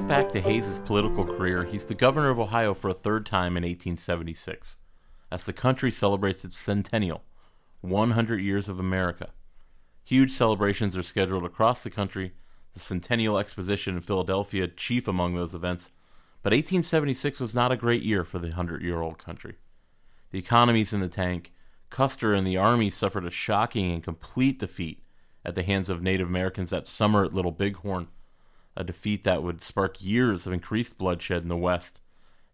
Back 0.09 0.31
to 0.31 0.41
Hayes' 0.41 0.79
political 0.79 1.23
career, 1.23 1.65
he's 1.65 1.85
the 1.85 1.93
governor 1.93 2.31
of 2.31 2.39
Ohio 2.39 2.73
for 2.73 2.89
a 2.89 2.95
third 2.95 3.27
time 3.27 3.55
in 3.55 3.61
1876, 3.61 4.75
as 5.29 5.45
the 5.45 5.53
country 5.53 5.91
celebrates 5.91 6.43
its 6.43 6.57
centennial 6.57 7.21
100 7.81 8.41
years 8.41 8.67
of 8.67 8.79
America. 8.79 9.29
Huge 10.03 10.31
celebrations 10.31 10.97
are 10.97 11.03
scheduled 11.03 11.45
across 11.45 11.83
the 11.83 11.91
country, 11.91 12.33
the 12.73 12.79
Centennial 12.79 13.37
Exposition 13.37 13.97
in 13.97 14.01
Philadelphia 14.01 14.67
chief 14.67 15.07
among 15.07 15.35
those 15.35 15.53
events. 15.53 15.91
But 16.41 16.53
1876 16.53 17.39
was 17.39 17.53
not 17.53 17.71
a 17.71 17.77
great 17.77 18.01
year 18.01 18.23
for 18.23 18.39
the 18.39 18.47
100 18.47 18.81
year 18.81 19.01
old 19.01 19.19
country. 19.19 19.57
The 20.31 20.39
economy's 20.39 20.91
in 20.91 21.01
the 21.01 21.07
tank. 21.07 21.53
Custer 21.91 22.33
and 22.33 22.47
the 22.47 22.57
Army 22.57 22.89
suffered 22.89 23.25
a 23.25 23.29
shocking 23.29 23.91
and 23.91 24.01
complete 24.01 24.57
defeat 24.57 25.03
at 25.45 25.53
the 25.53 25.61
hands 25.61 25.87
of 25.87 26.01
Native 26.01 26.27
Americans 26.27 26.71
that 26.71 26.87
summer 26.87 27.25
at 27.25 27.33
Little 27.33 27.51
Bighorn 27.51 28.07
a 28.79 28.83
defeat 28.83 29.25
that 29.25 29.43
would 29.43 29.63
spark 29.63 30.01
years 30.01 30.47
of 30.47 30.53
increased 30.53 30.97
bloodshed 30.97 31.43
in 31.43 31.49
the 31.49 31.57
West. 31.57 31.99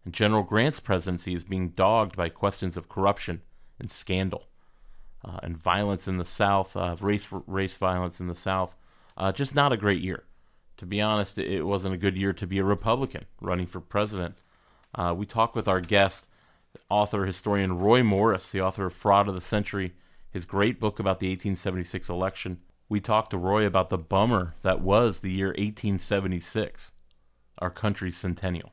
And 0.04 0.12
General 0.12 0.42
Grant's 0.42 0.80
presidency 0.80 1.34
is 1.34 1.44
being 1.44 1.70
dogged 1.70 2.16
by 2.16 2.28
questions 2.28 2.76
of 2.76 2.88
corruption 2.88 3.42
and 3.78 3.90
scandal. 3.90 4.48
Uh, 5.24 5.38
and 5.42 5.56
violence 5.56 6.06
in 6.06 6.18
the 6.18 6.24
South, 6.24 6.76
uh, 6.76 6.96
race 7.00 7.26
race 7.46 7.76
violence 7.76 8.20
in 8.20 8.26
the 8.26 8.34
South. 8.34 8.76
Uh, 9.16 9.32
just 9.32 9.54
not 9.54 9.72
a 9.72 9.76
great 9.76 10.02
year. 10.02 10.24
To 10.78 10.86
be 10.86 11.00
honest, 11.00 11.38
it 11.38 11.62
wasn't 11.62 11.94
a 11.94 11.98
good 11.98 12.16
year 12.16 12.32
to 12.34 12.46
be 12.46 12.58
a 12.58 12.64
Republican 12.64 13.24
running 13.40 13.66
for 13.66 13.80
president. 13.80 14.36
Uh, 14.94 15.14
we 15.16 15.26
talked 15.26 15.56
with 15.56 15.68
our 15.68 15.80
guest, 15.80 16.28
author 16.90 17.24
historian 17.24 17.78
Roy 17.78 18.02
Morris, 18.02 18.52
the 18.52 18.60
author 18.60 18.86
of 18.86 18.92
Fraud 18.92 19.28
of 19.28 19.34
the 19.34 19.40
Century, 19.40 19.94
his 20.30 20.44
great 20.44 20.78
book 20.78 20.98
about 20.98 21.18
the 21.18 21.28
1876 21.28 22.08
election, 22.08 22.58
We 22.88 23.00
talked 23.00 23.30
to 23.30 23.38
Roy 23.38 23.66
about 23.66 23.88
the 23.88 23.98
bummer 23.98 24.54
that 24.62 24.80
was 24.80 25.20
the 25.20 25.32
year 25.32 25.48
1876, 25.48 26.92
our 27.58 27.70
country's 27.70 28.16
centennial. 28.16 28.72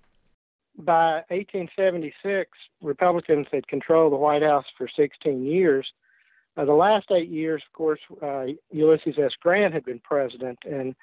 By 0.77 1.23
1876, 1.29 2.49
Republicans 2.81 3.47
had 3.51 3.67
controlled 3.67 4.13
the 4.13 4.17
White 4.17 4.43
House 4.43 4.65
for 4.77 4.87
16 4.95 5.43
years. 5.45 5.87
Uh, 6.55 6.65
the 6.65 6.73
last 6.73 7.11
eight 7.11 7.29
years, 7.29 7.63
of 7.67 7.73
course, 7.73 7.99
uh, 8.21 8.45
Ulysses 8.71 9.15
S. 9.17 9.31
Grant 9.41 9.73
had 9.73 9.85
been 9.85 9.99
president, 9.99 10.59
and 10.63 10.95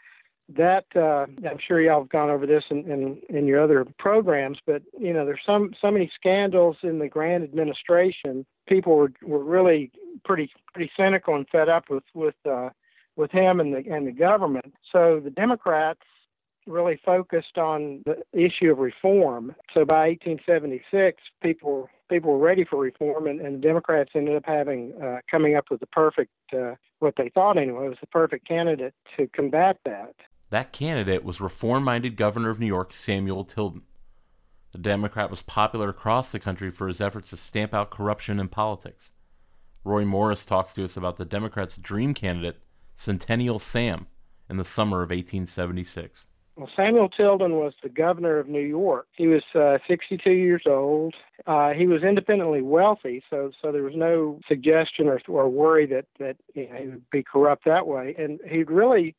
that 0.57 0.85
uh, 0.97 1.27
I'm 1.49 1.59
sure 1.67 1.81
y'all 1.81 2.01
have 2.01 2.09
gone 2.09 2.31
over 2.31 2.47
this 2.47 2.65
in, 2.71 2.79
in, 2.91 3.21
in 3.29 3.47
your 3.47 3.63
other 3.63 3.87
programs, 3.99 4.59
but 4.67 4.83
you 4.99 5.13
know 5.13 5.25
there's 5.25 5.41
some 5.47 5.73
so 5.81 5.91
many 5.91 6.11
scandals 6.15 6.77
in 6.83 6.99
the 6.99 7.09
Grant 7.09 7.45
administration. 7.45 8.45
People 8.69 8.97
were 8.97 9.13
were 9.23 9.45
really 9.45 9.91
pretty 10.25 10.51
pretty 10.73 10.91
cynical 10.97 11.35
and 11.37 11.49
fed 11.49 11.69
up 11.69 11.85
with 11.89 12.05
with 12.15 12.35
uh, 12.49 12.71
with 13.21 13.31
him 13.31 13.61
and 13.61 13.73
the 13.73 13.85
and 13.89 14.07
the 14.07 14.13
government. 14.13 14.75
So 14.91 15.21
the 15.23 15.31
Democrats 15.31 16.01
really 16.67 17.01
focused 17.05 17.59
on 17.59 18.03
the 18.05 18.23
issue 18.33 18.71
of 18.71 18.79
reform. 18.79 19.55
So 19.75 19.85
by 19.85 20.09
1876, 20.09 21.23
people 21.43 21.89
people 22.09 22.33
were 22.33 22.39
ready 22.39 22.65
for 22.65 22.79
reform, 22.79 23.27
and, 23.27 23.41
and 23.41 23.57
the 23.57 23.61
Democrats 23.61 24.11
ended 24.15 24.37
up 24.37 24.45
having 24.47 24.93
uh, 25.03 25.19
coming 25.31 25.55
up 25.55 25.67
with 25.71 25.81
the 25.81 25.87
perfect 25.87 26.33
uh, 26.53 26.75
what 26.99 27.15
they 27.17 27.31
thought 27.35 27.57
anyway 27.57 27.89
was 27.89 27.99
the 28.01 28.07
perfect 28.07 28.49
candidate 28.49 28.95
to 29.17 29.29
combat 29.29 29.79
that. 29.85 30.15
That 30.51 30.73
candidate 30.73 31.23
was 31.23 31.41
reform 31.41 31.85
minded 31.85 32.17
governor 32.17 32.51
of 32.51 32.59
New 32.59 32.67
York, 32.67 32.93
Samuel 32.93 33.45
Tilden. 33.45 33.83
The 34.73 34.79
Democrat 34.79 35.31
was 35.31 35.43
popular 35.43 35.89
across 35.89 36.33
the 36.33 36.39
country 36.39 36.71
for 36.71 36.89
his 36.89 37.01
efforts 37.01 37.31
to 37.31 37.37
stamp 37.37 37.75
out 37.75 37.91
corruption 37.91 38.39
in 38.39 38.49
politics. 38.49 39.13
Roy 39.83 40.05
Morris 40.05 40.45
talks 40.45 40.75
to 40.75 40.85
us 40.85 40.97
about 40.97 41.17
the 41.17 41.25
Democrats' 41.25 41.77
dream 41.77 42.15
candidate, 42.15 42.61
Centennial 43.01 43.59
Sam, 43.59 44.09
in 44.51 44.59
the 44.59 44.65
summer 44.65 44.99
of 44.99 45.09
1876. 45.09 46.27
Well, 46.57 46.69
Samuel 46.77 47.09
Tilden 47.09 47.53
was 47.53 47.73
the 47.83 47.89
governor 47.89 48.39
of 48.39 48.47
New 48.47 48.61
York. 48.61 49.07
He 49.17 49.27
was 49.27 49.43
uh, 49.55 49.79
62 49.89 50.31
years 50.31 50.65
old. 50.67 51.15
Uh, 51.47 51.71
he 51.71 51.87
was 51.87 52.03
independently 52.03 52.61
wealthy, 52.61 53.23
so 53.31 53.53
so 53.63 53.73
there 53.73 53.85
was 53.85 53.95
no 53.97 54.39
suggestion 54.47 55.09
or, 55.09 55.19
or 55.29 55.49
worry 55.49 55.87
that 55.87 56.05
that 56.19 56.37
you 56.53 56.69
know, 56.69 56.77
he 56.77 56.89
would 56.89 57.11
be 57.11 57.23
corrupt 57.23 57.65
that 57.65 57.87
way. 57.87 58.15
And 58.19 58.39
he'd 58.47 58.71
really 58.71 59.17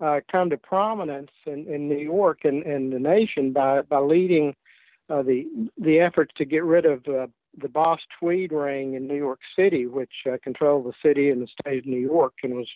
uh, 0.00 0.20
come 0.30 0.48
to 0.50 0.56
prominence 0.56 1.32
in, 1.44 1.66
in 1.66 1.88
New 1.88 1.98
York 1.98 2.44
and, 2.44 2.62
and 2.62 2.92
the 2.92 3.00
nation 3.00 3.52
by 3.52 3.82
by 3.82 3.98
leading 3.98 4.54
uh, 5.10 5.22
the 5.22 5.44
the 5.76 5.98
efforts 5.98 6.32
to 6.36 6.44
get 6.44 6.62
rid 6.62 6.86
of 6.86 7.04
uh, 7.08 7.26
the 7.60 7.68
Boss 7.68 8.00
Tweed 8.18 8.52
ring 8.52 8.94
in 8.94 9.08
New 9.08 9.16
York 9.16 9.40
City, 9.56 9.86
which 9.86 10.12
uh, 10.26 10.36
controlled 10.42 10.86
the 10.86 10.92
city 11.02 11.30
and 11.30 11.42
the 11.42 11.48
state 11.60 11.80
of 11.80 11.86
New 11.86 12.00
York, 12.00 12.34
and 12.44 12.54
was 12.54 12.68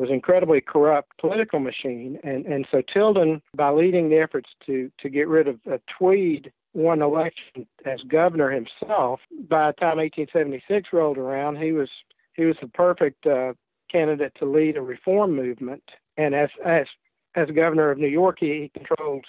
was 0.00 0.10
incredibly 0.10 0.60
corrupt 0.60 1.16
political 1.18 1.60
machine. 1.60 2.18
And 2.24 2.46
and 2.46 2.66
so 2.70 2.82
Tilden, 2.92 3.42
by 3.54 3.70
leading 3.70 4.08
the 4.08 4.18
efforts 4.18 4.50
to 4.66 4.90
to 5.00 5.08
get 5.08 5.28
rid 5.28 5.46
of 5.46 5.60
uh, 5.70 5.78
Tweed, 5.98 6.52
won 6.74 7.02
election 7.02 7.66
as 7.84 8.00
governor 8.08 8.50
himself. 8.50 9.20
By 9.48 9.68
the 9.68 9.74
time 9.74 9.98
1876 9.98 10.88
rolled 10.92 11.18
around, 11.18 11.56
he 11.56 11.72
was 11.72 11.90
he 12.34 12.44
was 12.44 12.56
the 12.60 12.68
perfect 12.68 13.26
uh, 13.26 13.52
candidate 13.90 14.32
to 14.38 14.44
lead 14.44 14.76
a 14.76 14.82
reform 14.82 15.36
movement 15.36 15.82
and 16.16 16.34
as 16.34 16.50
as 16.64 16.86
as 17.34 17.48
governor 17.54 17.90
of 17.90 17.98
New 17.98 18.08
York, 18.08 18.38
he, 18.40 18.46
he 18.46 18.70
controlled, 18.74 19.24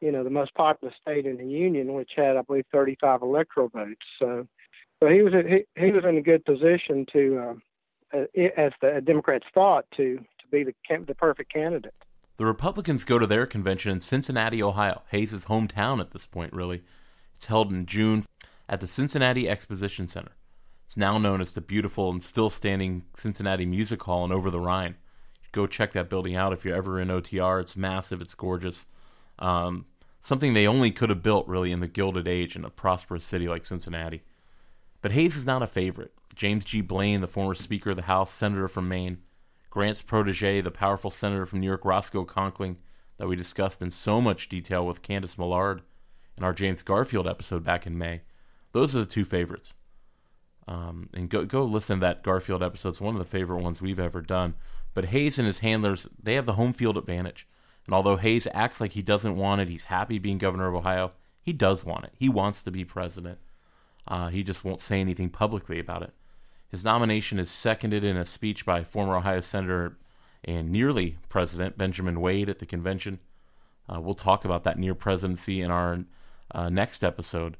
you 0.00 0.10
know, 0.10 0.24
the 0.24 0.30
most 0.30 0.54
populous 0.54 0.94
state 1.00 1.26
in 1.26 1.36
the 1.36 1.46
union, 1.46 1.92
which 1.92 2.12
had, 2.16 2.36
I 2.36 2.42
believe, 2.42 2.64
35 2.72 3.22
electoral 3.22 3.68
votes. 3.68 4.06
So, 4.18 4.46
so 5.02 5.08
he 5.08 5.22
was 5.22 5.34
he, 5.34 5.64
he 5.80 5.92
was 5.92 6.04
in 6.08 6.16
a 6.16 6.22
good 6.22 6.44
position 6.44 7.06
to, 7.12 7.38
uh, 7.38 7.54
as 8.56 8.72
the 8.80 9.02
Democrats 9.04 9.46
thought, 9.52 9.86
to 9.96 10.16
to 10.18 10.46
be 10.50 10.64
the 10.64 10.74
the 11.06 11.14
perfect 11.14 11.52
candidate. 11.52 11.94
The 12.36 12.46
Republicans 12.46 13.04
go 13.04 13.18
to 13.18 13.26
their 13.26 13.46
convention 13.46 13.92
in 13.92 14.00
Cincinnati, 14.00 14.62
Ohio, 14.62 15.02
Hayes' 15.10 15.46
hometown 15.46 16.00
at 16.00 16.10
this 16.10 16.26
point. 16.26 16.52
Really, 16.52 16.82
it's 17.34 17.46
held 17.46 17.72
in 17.72 17.86
June 17.86 18.24
at 18.68 18.80
the 18.80 18.86
Cincinnati 18.86 19.48
Exposition 19.48 20.06
Center. 20.08 20.32
It's 20.84 20.96
now 20.96 21.18
known 21.18 21.40
as 21.40 21.54
the 21.54 21.60
beautiful 21.60 22.10
and 22.10 22.22
still 22.22 22.50
standing 22.50 23.04
Cincinnati 23.16 23.66
Music 23.66 24.02
Hall 24.02 24.24
and 24.24 24.32
Over 24.32 24.50
the 24.50 24.60
Rhine 24.60 24.96
go 25.56 25.66
check 25.66 25.92
that 25.92 26.10
building 26.10 26.36
out 26.36 26.52
if 26.52 26.64
you're 26.64 26.76
ever 26.76 27.00
in 27.00 27.08
OTR. 27.08 27.60
It's 27.60 27.76
massive. 27.76 28.20
It's 28.20 28.34
gorgeous. 28.34 28.86
Um, 29.38 29.86
something 30.20 30.52
they 30.52 30.66
only 30.66 30.90
could 30.90 31.08
have 31.08 31.22
built 31.22 31.48
really 31.48 31.72
in 31.72 31.80
the 31.80 31.88
Gilded 31.88 32.28
Age 32.28 32.54
in 32.54 32.64
a 32.64 32.70
prosperous 32.70 33.24
city 33.24 33.48
like 33.48 33.64
Cincinnati. 33.64 34.22
But 35.00 35.12
Hayes 35.12 35.34
is 35.34 35.46
not 35.46 35.62
a 35.62 35.66
favorite. 35.66 36.12
James 36.36 36.64
G. 36.64 36.82
Blaine, 36.82 37.22
the 37.22 37.26
former 37.26 37.54
Speaker 37.54 37.90
of 37.90 37.96
the 37.96 38.02
House, 38.02 38.30
Senator 38.30 38.68
from 38.68 38.88
Maine, 38.88 39.18
Grant's 39.70 40.02
protege, 40.02 40.60
the 40.60 40.70
powerful 40.70 41.10
Senator 41.10 41.46
from 41.46 41.60
New 41.60 41.66
York, 41.66 41.84
Roscoe 41.84 42.24
Conkling, 42.24 42.76
that 43.18 43.26
we 43.26 43.36
discussed 43.36 43.82
in 43.82 43.90
so 43.90 44.20
much 44.20 44.48
detail 44.48 44.86
with 44.86 45.02
Candice 45.02 45.38
Millard 45.38 45.82
in 46.36 46.44
our 46.44 46.52
James 46.52 46.82
Garfield 46.82 47.26
episode 47.26 47.64
back 47.64 47.86
in 47.86 47.96
May. 47.96 48.20
Those 48.72 48.94
are 48.94 49.00
the 49.00 49.06
two 49.06 49.24
favorites. 49.24 49.74
Um, 50.68 51.08
and 51.14 51.30
go 51.30 51.44
go 51.44 51.64
listen 51.64 52.00
to 52.00 52.06
that 52.06 52.22
Garfield 52.22 52.62
episode. 52.62 52.90
It's 52.90 53.00
one 53.00 53.14
of 53.14 53.18
the 53.18 53.24
favorite 53.24 53.62
ones 53.62 53.80
we've 53.80 54.00
ever 54.00 54.20
done. 54.20 54.54
But 54.94 55.06
Hayes 55.06 55.38
and 55.38 55.46
his 55.46 55.60
handlers, 55.60 56.06
they 56.22 56.34
have 56.34 56.46
the 56.46 56.54
home 56.54 56.72
field 56.72 56.96
advantage. 56.96 57.46
And 57.86 57.94
although 57.94 58.16
Hayes 58.16 58.48
acts 58.52 58.80
like 58.80 58.92
he 58.92 59.02
doesn't 59.02 59.36
want 59.36 59.60
it, 59.60 59.68
he's 59.68 59.84
happy 59.86 60.18
being 60.18 60.38
governor 60.38 60.68
of 60.68 60.74
Ohio. 60.74 61.12
He 61.40 61.52
does 61.52 61.84
want 61.84 62.04
it. 62.04 62.12
He 62.18 62.28
wants 62.28 62.62
to 62.64 62.70
be 62.70 62.84
president. 62.84 63.38
Uh, 64.08 64.28
he 64.28 64.42
just 64.42 64.64
won't 64.64 64.80
say 64.80 65.00
anything 65.00 65.30
publicly 65.30 65.78
about 65.78 66.02
it. 66.02 66.12
His 66.76 66.84
nomination 66.84 67.38
is 67.38 67.50
seconded 67.50 68.04
in 68.04 68.18
a 68.18 68.26
speech 68.26 68.66
by 68.66 68.84
former 68.84 69.16
Ohio 69.16 69.40
Senator 69.40 69.96
and 70.44 70.70
nearly 70.70 71.16
President 71.30 71.78
Benjamin 71.78 72.20
Wade 72.20 72.50
at 72.50 72.58
the 72.58 72.66
convention. 72.66 73.18
Uh, 73.88 73.98
we'll 73.98 74.12
talk 74.12 74.44
about 74.44 74.62
that 74.64 74.78
near 74.78 74.94
presidency 74.94 75.62
in 75.62 75.70
our 75.70 76.04
uh, 76.50 76.68
next 76.68 77.02
episode. 77.02 77.56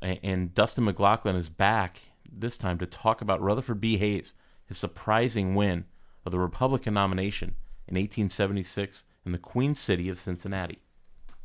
And, 0.00 0.20
and 0.22 0.54
Dustin 0.54 0.84
McLaughlin 0.84 1.34
is 1.34 1.48
back 1.48 2.12
this 2.30 2.56
time 2.56 2.78
to 2.78 2.86
talk 2.86 3.20
about 3.20 3.42
Rutherford 3.42 3.80
B. 3.80 3.96
Hayes, 3.96 4.34
his 4.64 4.78
surprising 4.78 5.56
win 5.56 5.86
of 6.24 6.30
the 6.30 6.38
Republican 6.38 6.94
nomination 6.94 7.56
in 7.88 7.96
1876 7.96 9.02
in 9.26 9.32
the 9.32 9.38
Queen 9.38 9.74
City 9.74 10.08
of 10.08 10.20
Cincinnati. 10.20 10.78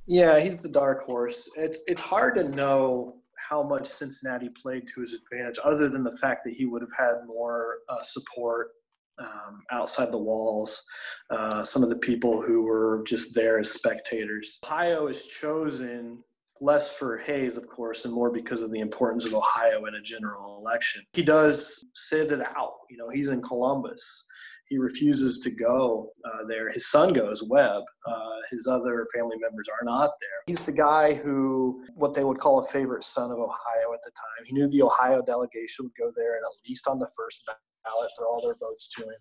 Yeah, 0.05 0.39
he's 0.39 0.61
the 0.61 0.69
dark 0.69 1.01
horse. 1.01 1.49
It's 1.55 1.83
it's 1.88 2.01
hard 2.01 2.35
to 2.35 2.43
know 2.43 3.15
how 3.47 3.63
much 3.63 3.88
Cincinnati 3.88 4.49
played 4.49 4.88
to 4.93 5.01
his 5.01 5.13
advantage, 5.13 5.60
other 5.63 5.89
than 5.89 6.03
the 6.03 6.17
fact 6.17 6.43
that 6.45 6.53
he 6.53 6.65
would 6.65 6.81
have 6.81 6.91
had 6.97 7.25
more 7.27 7.77
uh, 7.89 8.01
support 8.01 8.69
um, 9.19 9.62
outside 9.71 10.12
the 10.12 10.17
walls. 10.17 10.84
Uh, 11.29 11.63
some 11.63 11.84
of 11.84 11.89
the 11.89 11.95
people 11.95 12.41
who 12.41 12.63
were 12.63 13.03
just 13.08 13.34
there 13.34 13.60
as 13.60 13.71
spectators. 13.71 14.60
Ohio 14.63 15.08
is 15.08 15.25
chosen 15.25 16.23
less 16.62 16.93
for 16.93 17.17
Hayes, 17.17 17.58
of 17.58 17.67
course, 17.67 18.05
and 18.05 18.13
more 18.13 18.31
because 18.31 18.62
of 18.62 18.71
the 18.71 18.79
importance 18.79 19.25
of 19.25 19.34
Ohio 19.34 19.86
in 19.86 19.95
a 19.95 20.01
general 20.01 20.58
election. 20.58 21.03
He 21.13 21.23
does 21.23 21.86
sit 21.93 22.31
it 22.31 22.45
out. 22.58 22.73
You 22.89 22.97
know, 22.97 23.10
he's 23.10 23.27
in 23.27 23.41
Columbus 23.41 24.25
he 24.67 24.78
refuses 24.78 25.39
to 25.39 25.51
go 25.51 26.10
uh, 26.25 26.45
there. 26.47 26.71
His 26.71 26.89
son 26.89 27.13
goes, 27.13 27.43
Webb. 27.43 27.84
Uh, 28.08 28.36
his 28.51 28.67
other 28.67 29.06
family 29.13 29.38
members 29.39 29.67
are 29.69 29.86
not 29.86 30.12
there. 30.19 30.41
He's 30.47 30.62
the 30.62 30.71
guy 30.71 31.13
who, 31.13 31.84
what 31.93 32.13
they 32.13 32.23
would 32.23 32.39
call 32.39 32.60
a 32.60 32.67
favorite 32.67 33.04
son 33.04 33.32
of 33.32 33.38
Ohio 33.38 33.93
at 33.93 34.01
the 34.04 34.12
time. 34.12 34.45
He 34.45 34.54
knew 34.54 34.67
the 34.67 34.82
Ohio 34.82 35.21
delegation 35.21 35.86
would 35.86 35.95
go 35.97 36.12
there 36.15 36.36
and 36.36 36.43
at 36.43 36.69
least 36.69 36.88
on 36.88 36.99
the 36.99 37.10
first 37.17 37.43
ballot 37.45 38.12
for 38.17 38.28
all 38.28 38.41
their 38.41 38.56
votes 38.60 38.88
to 38.89 39.04
him. 39.04 39.19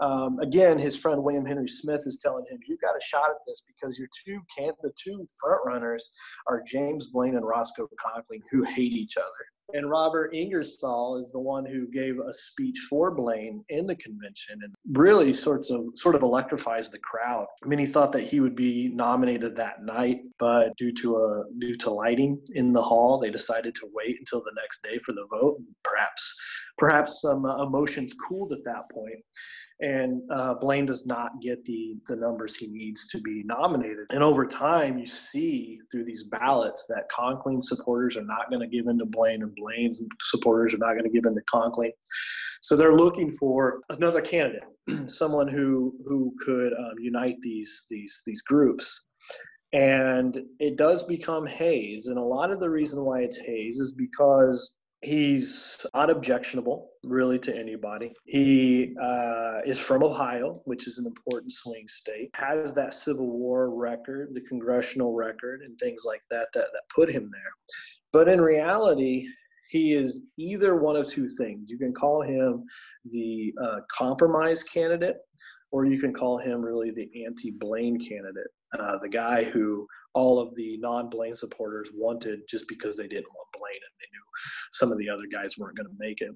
Um, 0.00 0.38
again, 0.40 0.78
his 0.78 0.96
friend 0.96 1.22
William 1.22 1.46
Henry 1.46 1.68
Smith 1.68 2.02
is 2.04 2.18
telling 2.20 2.44
him, 2.50 2.58
"You've 2.66 2.80
got 2.80 2.96
a 2.96 3.00
shot 3.00 3.30
at 3.30 3.36
this 3.46 3.62
because 3.66 3.96
your 3.96 4.08
two 4.24 4.40
can 4.56 4.72
the 4.82 4.92
two 5.00 5.26
front 5.40 5.60
runners 5.64 6.12
are 6.48 6.62
James 6.66 7.06
Blaine 7.06 7.36
and 7.36 7.46
Roscoe 7.46 7.88
Conkling, 8.04 8.42
who 8.50 8.64
hate 8.64 8.92
each 8.92 9.16
other." 9.16 9.53
And 9.72 9.90
Robert 9.90 10.34
Ingersoll 10.34 11.16
is 11.16 11.32
the 11.32 11.40
one 11.40 11.64
who 11.64 11.86
gave 11.86 12.18
a 12.18 12.32
speech 12.32 12.86
for 12.88 13.10
Blaine 13.10 13.64
in 13.70 13.86
the 13.86 13.96
convention 13.96 14.60
and 14.62 14.74
really 14.92 15.32
sorts 15.32 15.70
of 15.70 15.86
sort 15.94 16.14
of 16.14 16.22
electrifies 16.22 16.88
the 16.88 16.98
crowd. 16.98 17.46
He 17.68 17.86
thought 17.86 18.12
that 18.12 18.22
he 18.22 18.40
would 18.40 18.54
be 18.54 18.90
nominated 18.94 19.56
that 19.56 19.82
night, 19.82 20.26
but 20.38 20.76
due 20.76 20.92
to 20.92 21.16
a 21.16 21.44
due 21.58 21.74
to 21.74 21.90
lighting 21.90 22.40
in 22.54 22.72
the 22.72 22.82
hall, 22.82 23.18
they 23.18 23.30
decided 23.30 23.74
to 23.76 23.90
wait 23.92 24.18
until 24.18 24.40
the 24.40 24.52
next 24.54 24.82
day 24.82 24.98
for 24.98 25.12
the 25.12 25.26
vote. 25.30 25.60
Perhaps 25.82 26.34
perhaps 26.78 27.20
some 27.20 27.44
emotions 27.44 28.14
cooled 28.14 28.52
at 28.52 28.64
that 28.64 28.90
point 28.90 29.20
and 29.80 30.22
uh, 30.30 30.54
Blaine 30.54 30.86
does 30.86 31.04
not 31.04 31.40
get 31.40 31.64
the 31.64 31.96
the 32.06 32.16
numbers 32.16 32.54
he 32.54 32.68
needs 32.68 33.08
to 33.08 33.20
be 33.20 33.42
nominated. 33.44 34.06
And 34.10 34.22
over 34.22 34.46
time, 34.46 34.98
you 34.98 35.06
see 35.06 35.80
through 35.90 36.04
these 36.04 36.24
ballots 36.24 36.86
that 36.88 37.06
Conkling 37.12 37.62
supporters 37.62 38.16
are 38.16 38.24
not 38.24 38.50
going 38.50 38.60
to 38.60 38.68
give 38.68 38.86
in 38.86 38.98
to 38.98 39.06
Blaine, 39.06 39.42
and 39.42 39.54
Blaine's 39.54 40.00
supporters 40.22 40.74
are 40.74 40.78
not 40.78 40.92
going 40.92 41.04
to 41.04 41.10
give 41.10 41.26
in 41.26 41.34
to 41.34 41.42
Conkling. 41.52 41.90
So 42.62 42.76
they're 42.76 42.96
looking 42.96 43.32
for 43.32 43.80
another 43.90 44.20
candidate, 44.20 44.62
someone 45.06 45.48
who 45.48 45.94
who 46.06 46.34
could 46.44 46.72
um, 46.72 46.94
unite 46.98 47.36
these 47.42 47.86
these 47.90 48.22
these 48.24 48.42
groups. 48.42 49.06
And 49.72 50.38
it 50.60 50.76
does 50.76 51.02
become 51.02 51.46
Hayes, 51.46 52.06
and 52.06 52.16
a 52.16 52.22
lot 52.22 52.52
of 52.52 52.60
the 52.60 52.70
reason 52.70 53.04
why 53.04 53.22
it's 53.22 53.38
Hayes 53.38 53.80
is 53.80 53.92
because 53.92 54.76
He's 55.04 55.84
unobjectionable, 55.92 56.88
really, 57.02 57.38
to 57.40 57.54
anybody. 57.54 58.14
He 58.24 58.96
uh, 59.00 59.60
is 59.66 59.78
from 59.78 60.02
Ohio, 60.02 60.62
which 60.64 60.86
is 60.86 60.98
an 60.98 61.06
important 61.06 61.52
swing 61.52 61.86
state, 61.86 62.30
has 62.34 62.72
that 62.74 62.94
Civil 62.94 63.26
War 63.26 63.68
record, 63.68 64.30
the 64.32 64.40
congressional 64.40 65.12
record, 65.12 65.60
and 65.60 65.78
things 65.78 66.04
like 66.06 66.22
that 66.30 66.48
that, 66.54 66.68
that 66.72 66.82
put 66.94 67.10
him 67.10 67.30
there. 67.30 67.52
But 68.14 68.30
in 68.30 68.40
reality, 68.40 69.28
he 69.68 69.92
is 69.92 70.22
either 70.38 70.76
one 70.76 70.96
of 70.96 71.06
two 71.06 71.28
things. 71.28 71.68
You 71.68 71.76
can 71.76 71.92
call 71.92 72.22
him 72.22 72.64
the 73.04 73.52
uh, 73.62 73.80
compromise 73.90 74.62
candidate, 74.62 75.16
or 75.70 75.84
you 75.84 76.00
can 76.00 76.14
call 76.14 76.38
him 76.38 76.62
really 76.62 76.92
the 76.92 77.10
anti 77.26 77.50
Blaine 77.50 77.98
candidate, 77.98 78.46
uh, 78.80 78.98
the 78.98 79.08
guy 79.08 79.44
who 79.44 79.86
all 80.14 80.38
of 80.38 80.54
the 80.54 80.76
non 80.78 81.08
Blaine 81.08 81.34
supporters 81.34 81.90
wanted 81.94 82.40
just 82.48 82.68
because 82.68 82.96
they 82.96 83.08
didn't 83.08 83.28
want 83.34 83.48
Blaine 83.52 83.74
and 83.74 83.94
they 84.00 84.06
knew 84.12 84.22
some 84.72 84.92
of 84.92 84.98
the 84.98 85.08
other 85.08 85.26
guys 85.30 85.58
weren't 85.58 85.76
going 85.76 85.88
to 85.88 85.96
make 85.98 86.20
it. 86.20 86.30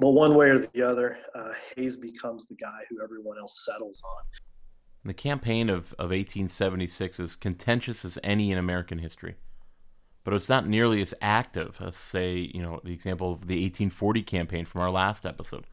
But 0.00 0.10
one 0.10 0.34
way 0.34 0.50
or 0.50 0.58
the 0.60 0.82
other, 0.82 1.18
uh, 1.34 1.52
Hayes 1.76 1.96
becomes 1.96 2.46
the 2.46 2.54
guy 2.54 2.80
who 2.88 3.02
everyone 3.02 3.38
else 3.38 3.64
settles 3.64 4.02
on. 4.04 4.24
The 5.04 5.14
campaign 5.14 5.68
of, 5.68 5.92
of 5.94 6.10
1876 6.10 7.20
is 7.20 7.36
contentious 7.36 8.04
as 8.04 8.18
any 8.22 8.50
in 8.50 8.56
American 8.56 8.98
history, 8.98 9.36
but 10.22 10.32
it's 10.32 10.48
not 10.48 10.66
nearly 10.66 11.02
as 11.02 11.12
active 11.20 11.78
as, 11.84 11.96
say, 11.96 12.50
you 12.54 12.62
know, 12.62 12.80
the 12.82 12.92
example 12.92 13.30
of 13.30 13.46
the 13.46 13.56
1840 13.56 14.22
campaign 14.22 14.64
from 14.64 14.80
our 14.80 14.90
last 14.90 15.26
episode. 15.26 15.66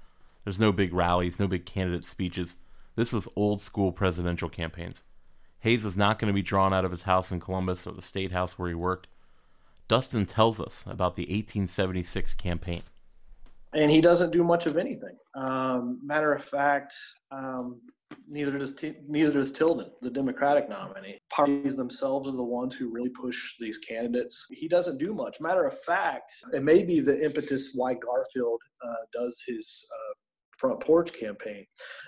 There's 0.43 0.59
no 0.59 0.73
big 0.73 0.93
rallies, 0.93 1.39
no 1.39 1.47
big 1.47 1.65
candidate 1.65 2.03
speeches. 2.03 2.55
This 2.95 3.13
was 3.13 3.27
old 3.37 3.61
school 3.61 3.93
presidential 3.93 4.49
campaigns. 4.49 5.03
Hayes 5.61 5.83
was 5.83 5.95
not 5.95 6.19
going 6.19 6.27
to 6.27 6.33
be 6.33 6.41
drawn 6.41 6.73
out 6.73 6.85
of 6.85 6.91
his 6.91 7.03
house 7.03 7.31
in 7.31 7.39
Columbus 7.39 7.87
or 7.87 7.93
the 7.93 8.01
state 8.01 8.31
house 8.31 8.57
where 8.57 8.69
he 8.69 8.75
worked. 8.75 9.07
Dustin 9.87 10.25
tells 10.25 10.59
us 10.59 10.83
about 10.87 11.15
the 11.15 11.23
1876 11.23 12.33
campaign. 12.35 12.83
And 13.73 13.91
he 13.91 14.01
doesn't 14.01 14.31
do 14.31 14.43
much 14.43 14.65
of 14.65 14.77
anything. 14.77 15.15
Um, 15.35 15.99
matter 16.03 16.33
of 16.33 16.43
fact, 16.43 16.93
um, 17.31 17.79
neither 18.27 18.57
does 18.57 18.73
T- 18.73 18.95
neither 19.07 19.31
does 19.31 19.51
Tilden, 19.51 19.91
the 20.01 20.09
Democratic 20.09 20.67
nominee. 20.67 21.19
Parties 21.29 21.77
themselves 21.77 22.27
are 22.27 22.35
the 22.35 22.43
ones 22.43 22.75
who 22.75 22.89
really 22.89 23.09
push 23.09 23.55
these 23.59 23.77
candidates. 23.77 24.45
He 24.51 24.67
doesn't 24.67 24.97
do 24.97 25.13
much. 25.13 25.39
Matter 25.39 25.65
of 25.65 25.77
fact, 25.83 26.33
it 26.53 26.63
may 26.63 26.83
be 26.83 26.99
the 26.99 27.23
impetus 27.23 27.71
why 27.73 27.93
Garfield 27.93 28.59
uh, 28.83 28.95
does 29.13 29.41
his 29.47 29.85
uh, 29.93 30.13
front 30.61 30.79
porch 30.79 31.11
campaign. 31.11 31.65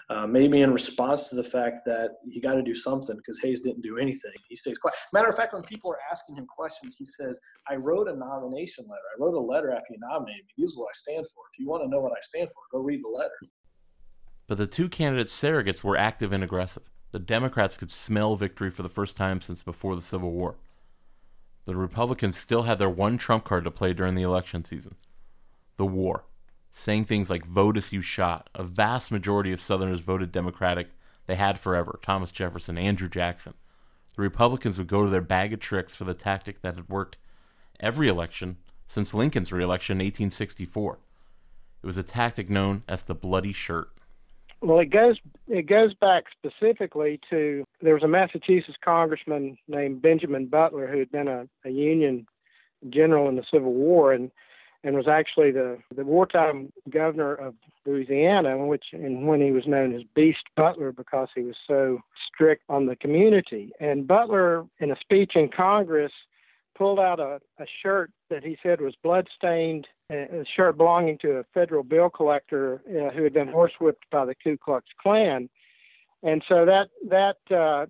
Uh, 0.10 0.28
maybe 0.28 0.62
in 0.62 0.72
response 0.72 1.28
to 1.30 1.36
the 1.36 1.43
fact 1.43 1.80
that 1.86 2.12
you 2.24 2.39
got 2.39 2.54
to 2.54 2.62
do 2.62 2.76
something 2.76 3.18
because 3.18 3.39
Hayes 3.39 3.62
didn't 3.62 3.82
do 3.82 3.97
anything. 3.97 4.32
He 4.47 4.56
stays 4.56 4.78
quiet. 4.78 4.95
Matter 5.12 5.30
of 5.30 5.36
fact, 5.36 5.54
when 5.54 5.64
people 5.64 5.91
are 5.91 5.97
asking 6.12 6.36
him 6.36 6.45
questions, 6.45 6.95
he 6.97 7.06
says, 7.06 7.39
I 7.68 7.76
wrote 7.76 8.08
a 8.08 8.16
nomination 8.16 8.86
letter. 8.86 9.01
I 9.18 9.22
wrote 9.22 9.34
a 9.34 9.39
letter 9.39 9.72
after 9.72 9.88
you 9.89 9.97
nominated 9.99 10.45
me. 10.45 10.54
This 10.60 10.70
is 10.70 10.78
what 10.78 10.89
I 10.89 10.93
stand 10.93 11.26
for. 11.34 11.43
If 11.51 11.60
you 11.60 11.68
want 11.68 11.84
to 11.84 11.89
know 11.89 11.99
what 11.99 12.12
I 12.12 12.22
stand 12.22 12.47
for, 12.49 12.62
go 12.72 12.84
read 12.84 13.01
the 13.04 13.10
letter. 13.10 13.32
But 14.45 14.60
the 14.60 14.68
two 14.68 14.88
candidates' 14.88 15.36
surrogates 15.36 15.84
were 15.84 15.97
active 15.97 16.32
and 16.32 16.43
aggressive. 16.43 16.84
The 17.12 17.20
Democrats 17.20 17.78
could 17.78 17.91
smell 17.91 18.36
victory 18.36 18.70
for 18.70 18.84
the 18.84 18.89
first 18.89 19.18
time 19.18 19.41
since 19.41 19.64
before 19.64 19.95
the 19.95 20.01
Civil 20.01 20.32
War. 20.32 20.58
The 21.66 21.76
Republicans 21.76 22.38
still 22.38 22.64
had 22.64 22.78
their 22.78 22.89
one 22.89 23.18
trump 23.18 23.45
card 23.45 23.64
to 23.64 23.72
play 23.72 23.93
during 23.93 24.16
the 24.16 24.24
election 24.24 24.64
season 24.64 24.95
the 25.78 25.86
war 25.86 26.24
saying 26.74 27.05
things 27.05 27.30
like 27.30 27.45
vote 27.45 27.78
as 27.78 27.93
you 27.93 28.01
shot. 28.01 28.49
A 28.55 28.63
vast 28.63 29.11
majority 29.11 29.53
of 29.53 29.61
Southerners 29.61 30.01
voted 30.01 30.32
Democratic. 30.32 30.89
They 31.28 31.36
had 31.36 31.59
forever 31.59 31.99
Thomas 32.01 32.32
Jefferson, 32.32 32.78
Andrew 32.78 33.07
Jackson. 33.07 33.53
The 34.15 34.21
Republicans 34.21 34.78
would 34.78 34.88
go 34.88 35.03
to 35.03 35.09
their 35.09 35.21
bag 35.21 35.53
of 35.53 35.59
tricks 35.59 35.95
for 35.95 36.03
the 36.03 36.13
tactic 36.13 36.61
that 36.61 36.76
had 36.76 36.89
worked 36.89 37.17
every 37.80 38.07
election 38.07 38.57
since 38.88 39.13
Lincoln's 39.13 39.51
reelection 39.51 40.01
in 40.01 40.05
1864. 40.05 40.99
It 41.82 41.88
was 41.88 41.97
a 41.97 42.03
tactic 42.03 42.49
known 42.49 42.84
as 42.88 43.03
the 43.03 43.15
bloody 43.15 43.53
shirt. 43.53 43.89
Well, 44.61 44.80
it 44.80 44.91
goes 44.91 45.17
it 45.47 45.67
goes 45.67 45.93
back 45.93 46.24
specifically 46.32 47.19
to 47.30 47.65
there 47.82 47.95
was 47.95 48.03
a 48.03 48.07
Massachusetts 48.07 48.78
congressman 48.84 49.57
named 49.67 50.01
Benjamin 50.01 50.45
Butler 50.45 50.88
who 50.88 50.99
had 50.99 51.11
been 51.11 51.28
a, 51.28 51.47
a 51.65 51.69
Union 51.69 52.26
general 52.89 53.28
in 53.28 53.36
the 53.36 53.43
Civil 53.51 53.74
War, 53.74 54.13
and 54.13 54.32
and 54.84 54.95
was 54.95 55.07
actually 55.07 55.51
the, 55.51 55.77
the 55.95 56.03
wartime 56.03 56.71
governor 56.89 57.34
of 57.34 57.55
Louisiana, 57.86 58.57
which 58.65 58.86
and 58.91 59.27
when 59.27 59.41
he 59.41 59.51
was 59.51 59.65
known 59.65 59.95
as 59.95 60.01
Beast 60.15 60.43
Butler 60.55 60.91
because 60.91 61.29
he 61.36 61.41
was 61.41 61.55
so 61.67 61.99
strict 62.27 62.63
on 62.69 62.86
the 62.86 62.95
community. 62.95 63.71
And 63.79 64.07
Butler, 64.07 64.65
in 64.79 64.91
a 64.91 64.99
speech 64.99 65.34
in 65.36 65.49
Congress, 65.49 66.11
pulled 66.75 66.99
out 66.99 67.19
a, 67.19 67.39
a 67.59 67.65
shirt 67.81 68.11
that 68.29 68.43
he 68.43 68.57
said 68.63 68.81
was 68.81 68.95
bloodstained, 69.03 69.88
a 70.09 70.43
shirt 70.55 70.77
belonging 70.77 71.17
to 71.19 71.38
a 71.38 71.43
federal 71.53 71.84
bill 71.84 72.09
collector 72.09 72.81
uh, 72.88 73.15
who 73.15 73.23
had 73.23 73.34
been 73.34 73.47
horsewhipped 73.47 74.03
by 74.11 74.25
the 74.25 74.36
Ku 74.36 74.57
Klux 74.57 74.86
Klan. 75.01 75.49
And 76.23 76.43
so 76.47 76.65
that 76.65 76.89
that 77.09 77.55
uh, 77.55 77.86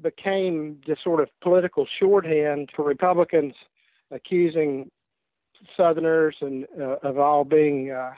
became 0.00 0.80
the 0.86 0.96
sort 1.02 1.20
of 1.20 1.28
political 1.42 1.86
shorthand 1.98 2.70
for 2.74 2.84
Republicans 2.84 3.54
accusing 4.10 4.90
Southerners 5.76 6.36
and 6.40 6.66
uh, 6.80 6.96
of 7.02 7.18
all 7.18 7.44
being 7.44 7.90
uh, 7.90 8.12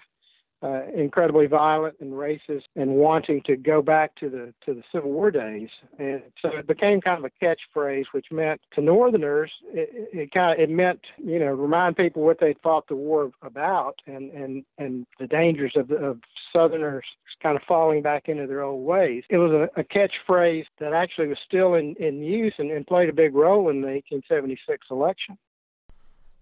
uh, 0.62 0.82
incredibly 0.94 1.46
violent 1.46 1.94
and 2.00 2.12
racist 2.12 2.64
and 2.74 2.90
wanting 2.90 3.40
to 3.46 3.56
go 3.56 3.80
back 3.80 4.14
to 4.16 4.28
the 4.28 4.52
to 4.64 4.74
the 4.74 4.82
Civil 4.92 5.12
War 5.12 5.30
days, 5.30 5.68
and 5.98 6.22
so 6.42 6.48
it 6.48 6.66
became 6.66 7.00
kind 7.00 7.24
of 7.24 7.30
a 7.30 7.44
catchphrase, 7.44 8.06
which 8.10 8.26
meant 8.32 8.60
to 8.74 8.80
Northerners, 8.80 9.52
it, 9.72 10.08
it 10.12 10.32
kind 10.32 10.52
of 10.52 10.58
it 10.58 10.72
meant 10.72 11.00
you 11.16 11.38
know 11.38 11.52
remind 11.52 11.96
people 11.96 12.22
what 12.22 12.40
they 12.40 12.56
fought 12.60 12.88
the 12.88 12.96
war 12.96 13.30
about 13.42 14.00
and 14.06 14.32
and 14.32 14.64
and 14.78 15.06
the 15.20 15.28
dangers 15.28 15.74
of 15.76 15.92
of 15.92 16.18
Southerners 16.52 17.04
kind 17.40 17.56
of 17.56 17.62
falling 17.68 18.02
back 18.02 18.28
into 18.28 18.48
their 18.48 18.62
old 18.62 18.84
ways. 18.84 19.22
It 19.30 19.36
was 19.36 19.52
a, 19.52 19.80
a 19.80 19.84
catchphrase 19.84 20.64
that 20.80 20.92
actually 20.92 21.28
was 21.28 21.38
still 21.46 21.74
in 21.74 21.94
in 22.00 22.24
use 22.24 22.54
and, 22.58 22.72
and 22.72 22.84
played 22.84 23.08
a 23.08 23.12
big 23.12 23.34
role 23.36 23.68
in 23.68 23.80
the 23.80 23.88
1876 23.88 24.88
election. 24.90 25.38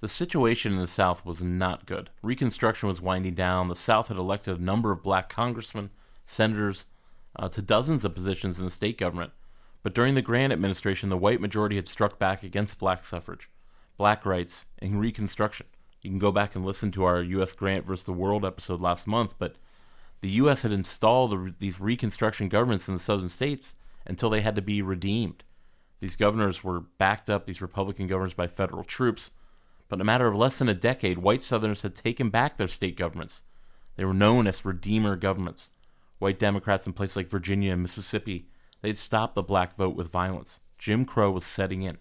The 0.01 0.09
situation 0.09 0.75
in 0.75 0.79
the 0.79 0.87
South 0.87 1.25
was 1.25 1.43
not 1.43 1.87
good. 1.87 2.11
Reconstruction 2.23 2.89
was 2.89 3.01
winding 3.01 3.35
down. 3.35 3.69
The 3.69 3.77
South 3.77 4.09
had 4.09 4.19
elected 4.19 4.59
a 4.59 4.63
number 4.63 4.93
of 4.93 5.03
black 5.03 5.31
congressmen, 5.31 5.91
senators, 6.27 6.85
uh, 7.35 7.49
to 7.49 7.63
dozens 7.63 8.05
of 8.05 8.15
positions 8.15 8.59
in 8.59 8.67
the 8.67 8.71
state 8.71 8.99
government. 8.99 9.33
But 9.83 9.95
during 9.95 10.15
the 10.15 10.23
Grant 10.23 10.53
administration, 10.53 11.09
the 11.09 11.17
white 11.17 11.41
majority 11.41 11.77
had 11.77 11.89
struck 11.89 12.19
back 12.19 12.43
against 12.43 12.79
black 12.79 13.05
suffrage, 13.05 13.49
black 13.97 14.27
rights, 14.27 14.67
and 14.81 15.01
Reconstruction. 15.01 15.67
You 16.03 16.11
can 16.11 16.19
go 16.19 16.31
back 16.31 16.55
and 16.55 16.65
listen 16.65 16.93
to 16.93 17.05
our 17.05 17.23
U.S. 17.23 17.55
Grant 17.55 17.87
versus 17.87 18.05
the 18.05 18.13
World 18.13 18.45
episode 18.45 18.81
last 18.81 19.07
month, 19.07 19.35
but 19.39 19.57
the 20.21 20.31
U.S. 20.31 20.63
had 20.63 20.73
installed 20.73 21.55
these 21.59 21.81
Reconstruction 21.81 22.49
governments 22.49 22.87
in 22.87 22.95
the 22.95 23.01
southern 23.01 23.31
states 23.31 23.75
until 24.07 24.29
they 24.29 24.43
had 24.43 24.57
to 24.57 24.63
be 24.63 24.83
redeemed. 24.83 25.43
These 26.01 26.17
governors 26.17 26.63
were 26.63 26.81
backed 26.81 27.31
up, 27.31 27.47
these 27.47 27.63
Republican 27.63 28.07
governors, 28.07 28.35
by 28.35 28.47
federal 28.47 28.85
troops 28.85 29.31
but 29.89 29.97
in 29.97 30.01
a 30.01 30.05
matter 30.05 30.27
of 30.27 30.35
less 30.35 30.59
than 30.59 30.69
a 30.69 30.75
decade, 30.75 31.19
white 31.19 31.43
Southerners 31.43 31.83
had 31.83 31.95
taken 31.95 32.31
back 32.31 32.57
their 32.57 32.69
state 32.69 32.97
governments. 32.97 33.43
They 33.97 34.05
were 34.05 34.15
known 34.15 34.47
as 34.47 34.65
Redeemer 34.65 35.17
governments. 35.17 35.71
White 36.19 36.39
Democrats 36.39 36.87
in 36.87 36.93
places 36.93 37.17
like 37.17 37.31
Virginia 37.31 37.73
and 37.73 37.83
Mississippi, 37.83 38.49
they'd 38.83 38.99
stopped 38.99 39.35
the 39.35 39.43
black 39.43 39.77
vote 39.77 39.95
with 39.97 40.11
violence. 40.11 40.61
Jim 40.79 41.05
Crow 41.05 41.31
was 41.31 41.45
setting 41.45 41.83
in. 41.83 41.99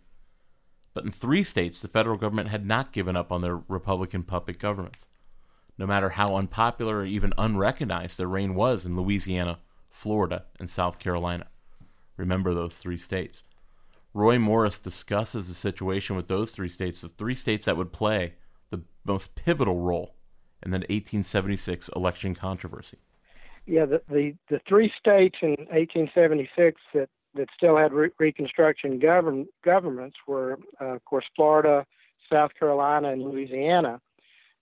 But 0.94 1.04
in 1.04 1.12
three 1.12 1.44
states, 1.44 1.82
the 1.82 1.88
federal 1.88 2.18
government 2.18 2.50
had 2.50 2.66
not 2.66 2.94
given 2.94 3.18
up 3.18 3.32
on 3.32 3.42
their 3.42 3.58
Republican 3.68 4.24
puppet 4.24 4.60
governments. 4.60 5.06
No 5.78 5.86
matter 5.86 6.12
how 6.12 6.38
unpopular 6.38 7.00
or 7.00 7.06
even 7.06 7.34
unrecognized 7.38 8.18
their 8.18 8.28
reign 8.28 8.56
was 8.56 8.86
in 8.86 8.96
Louisiana, 8.96 9.60
Florida, 9.90 10.46
and 10.58 10.70
South 10.70 11.00
Carolina. 11.00 11.48
Remember 12.16 12.54
those 12.54 12.78
three 12.78 12.98
states. 12.98 13.44
Roy 14.16 14.40
Morris 14.40 14.80
discusses 14.80 15.50
the 15.50 15.54
situation 15.54 16.16
with 16.16 16.30
those 16.30 16.50
three 16.52 16.70
states, 16.70 17.02
the 17.02 17.10
three 17.10 17.36
states 17.36 17.66
that 17.66 17.76
would 17.76 17.92
play 17.92 18.36
the 18.70 18.82
most 19.04 19.36
pivotal 19.36 19.82
role 19.82 20.16
in 20.64 20.72
the 20.72 20.78
1876 20.78 21.90
election 21.94 22.34
controversy. 22.34 22.98
Yeah, 23.66 23.84
the, 23.86 24.02
the, 24.08 24.34
the 24.50 24.62
three 24.70 24.90
states 24.98 25.36
in 25.42 25.50
1876 25.50 26.80
that, 26.94 27.10
that 27.34 27.50
still 27.58 27.76
had 27.76 27.92
re- 27.92 28.10
Reconstruction 28.18 29.00
govern, 29.00 29.48
governments 29.66 30.16
were, 30.26 30.60
uh, 30.80 30.96
of 30.96 31.04
course, 31.04 31.26
Florida, 31.36 31.86
South 32.32 32.52
Carolina, 32.58 33.12
and 33.12 33.22
Louisiana. 33.22 34.00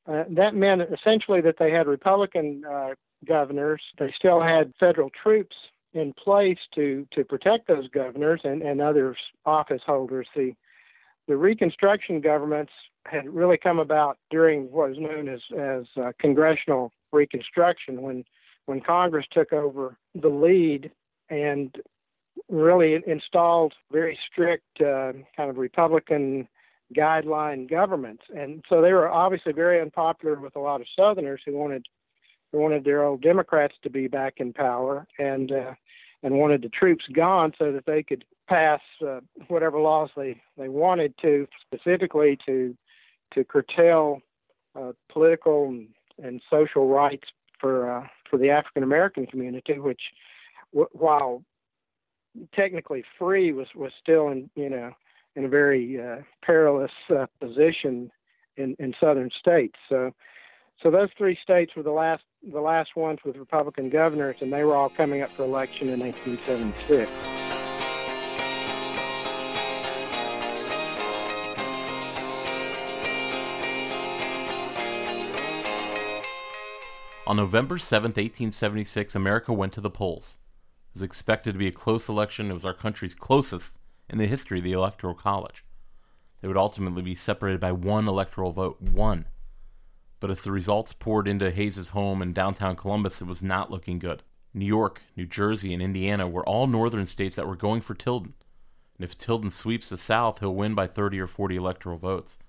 Uh, 0.08 0.24
that 0.32 0.56
meant 0.56 0.82
essentially 0.82 1.42
that 1.42 1.58
they 1.60 1.70
had 1.70 1.86
Republican 1.86 2.64
uh, 2.66 2.96
governors. 3.24 3.84
They 4.00 4.12
still 4.18 4.42
had 4.42 4.74
federal 4.80 5.12
troops 5.12 5.56
in 5.94 6.14
place 6.14 6.58
to 6.76 7.08
to 7.12 7.24
protect 7.24 7.68
those 7.68 7.88
governors 7.90 8.42
and 8.44 8.62
and 8.62 8.82
other 8.82 9.16
office 9.46 9.82
holders. 9.86 10.28
The 10.36 10.54
the 11.28 11.38
Reconstruction 11.38 12.20
governments 12.22 12.72
had 13.06 13.34
really 13.34 13.58
come 13.58 13.80
about 13.80 14.18
during 14.30 14.72
what 14.72 14.90
was 14.90 14.98
known 14.98 15.30
as 15.30 15.42
as 15.58 15.86
uh, 15.98 16.12
congressional 16.20 16.92
Reconstruction, 17.12 18.02
when 18.02 18.24
when 18.66 18.82
Congress 18.82 19.26
took 19.32 19.54
over 19.54 19.98
the 20.16 20.30
lead 20.30 20.92
and 21.30 21.76
really 22.50 23.02
installed 23.06 23.74
very 23.92 24.18
strict 24.32 24.82
uh, 24.82 25.14
kind 25.38 25.50
of 25.50 25.58
Republican 25.58 26.48
guideline 26.96 27.70
governments, 27.70 28.24
and 28.36 28.64
so 28.70 28.82
they 28.82 28.94
were 28.94 29.10
obviously 29.10 29.54
very 29.54 29.82
unpopular 29.82 30.40
with 30.40 30.56
a 30.56 30.60
lot 30.60 30.82
of 30.82 30.88
Southerners 30.96 31.42
who 31.46 31.54
wanted 31.54 31.86
who 32.52 32.60
wanted 32.60 32.84
their 32.84 33.04
old 33.04 33.22
Democrats 33.22 33.76
to 33.84 33.90
be 33.90 34.08
back 34.08 34.36
in 34.38 34.54
power 34.54 35.08
and 35.18 35.52
uh, 35.52 35.74
and 36.24 36.36
wanted 36.36 36.62
the 36.62 36.70
troops 36.70 37.04
gone 37.14 37.54
so 37.60 37.72
that 37.72 37.86
they 37.86 38.02
could 38.02 38.26
pass 38.48 38.82
uh, 39.06 39.20
whatever 39.48 39.80
laws 39.80 40.10
they 40.16 40.42
they 40.58 40.70
wanted 40.70 41.14
to, 41.22 41.48
specifically 41.66 42.38
to 42.46 42.76
to 43.34 43.44
curtail 43.44 44.22
uh, 44.76 44.94
political 45.12 45.68
and, 45.68 45.88
and 46.24 46.42
social 46.50 46.88
rights 46.88 47.28
for 47.60 47.92
uh, 47.92 48.08
for 48.30 48.38
the 48.38 48.50
African 48.50 48.84
American 48.84 49.26
community, 49.26 49.80
which 49.80 50.02
w- 50.72 50.90
while 50.94 51.44
technically 52.56 53.04
free 53.20 53.52
was 53.52 53.68
was 53.76 53.92
still 54.02 54.30
in 54.30 54.50
you 54.56 54.70
know 54.70 54.92
in 55.36 55.46
a 55.46 55.50
very 55.50 56.00
uh, 56.02 56.18
perilous 56.44 56.92
uh, 57.10 57.26
position 57.40 58.12
in 58.58 58.76
in 58.80 58.94
southern 59.00 59.30
states. 59.38 59.76
So 59.90 60.14
so 60.82 60.92
those 60.92 61.10
three 61.18 61.38
states 61.42 61.76
were 61.76 61.84
the 61.84 61.92
last 61.92 62.24
the 62.52 62.60
last 62.60 62.96
ones 62.96 63.20
with 63.24 63.38
Republican 63.38 63.90
governors, 63.90 64.36
and 64.42 64.52
they 64.52 64.64
were 64.64 64.76
all 64.76 64.90
coming 64.90 65.22
up 65.22 65.32
for 65.32 65.44
election 65.44 65.90
in 65.90 66.02
1876. 66.02 67.10
On 77.26 77.38
November 77.38 77.78
7, 77.78 78.10
1876, 78.10 79.16
America 79.16 79.54
went 79.54 79.72
to 79.72 79.82
the 79.82 79.90
polls. 79.90 80.38
It 80.90 81.00
was 81.00 81.04
expected 81.04 81.54
to 81.54 81.58
be 81.58 81.68
a 81.68 81.72
close 81.72 82.10
election. 82.10 82.52
It 82.52 82.54
was 82.54 82.66
our 82.66 82.74
country's 82.74 83.16
closest 83.16 83.78
in 84.10 84.18
the 84.18 84.28
history 84.28 84.60
of 84.60 84.66
the 84.66 84.74
Electoral 84.74 85.14
College. 85.14 85.64
They 86.42 86.50
would 86.50 86.58
ultimately 86.58 87.02
be 87.02 87.16
separated 87.16 87.62
by 87.62 87.72
one 87.72 88.10
electoral 88.10 88.52
vote, 88.52 88.82
one. 88.82 89.28
But 90.24 90.32
as 90.32 90.40
the 90.40 90.54
results 90.54 90.94
poured 90.94 91.28
into 91.28 91.52
Hayes's 91.52 91.90
home 91.90 92.22
in 92.22 92.32
downtown 92.32 92.78
Columbus, 92.78 93.20
it 93.20 93.28
was 93.28 93.44
not 93.44 93.70
looking 93.70 94.00
good. 94.00 94.24
New 94.54 94.66
York, 94.66 95.02
New 95.18 95.26
Jersey, 95.26 95.74
and 95.74 95.82
Indiana 95.82 96.30
were 96.30 96.48
all 96.48 96.66
northern 96.66 97.08
states 97.08 97.36
that 97.36 97.46
were 97.46 97.58
going 97.58 97.82
for 97.82 97.94
Tilden. 97.94 98.34
And 98.96 99.04
if 99.04 99.18
Tilden 99.18 99.52
sweeps 99.52 99.90
the 99.90 99.98
South, 99.98 100.40
he'll 100.40 100.56
win 100.56 100.76
by 100.76 100.88
30 100.88 101.20
or 101.20 101.28
40 101.28 101.58
electoral 101.58 101.98
votes. 101.98 102.40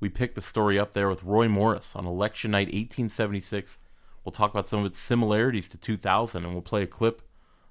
We 0.00 0.08
picked 0.08 0.34
the 0.34 0.40
story 0.40 0.76
up 0.76 0.92
there 0.92 1.08
with 1.08 1.22
Roy 1.22 1.46
Morris 1.46 1.94
on 1.94 2.04
election 2.04 2.50
night 2.50 2.66
1876 2.66 3.78
We'll 4.24 4.32
talk 4.32 4.50
about 4.50 4.66
some 4.66 4.80
of 4.80 4.86
its 4.86 4.98
similarities 4.98 5.68
to 5.68 5.78
2000, 5.78 6.44
and 6.44 6.52
we'll 6.52 6.62
play 6.62 6.82
a 6.82 6.88
clip 6.88 7.22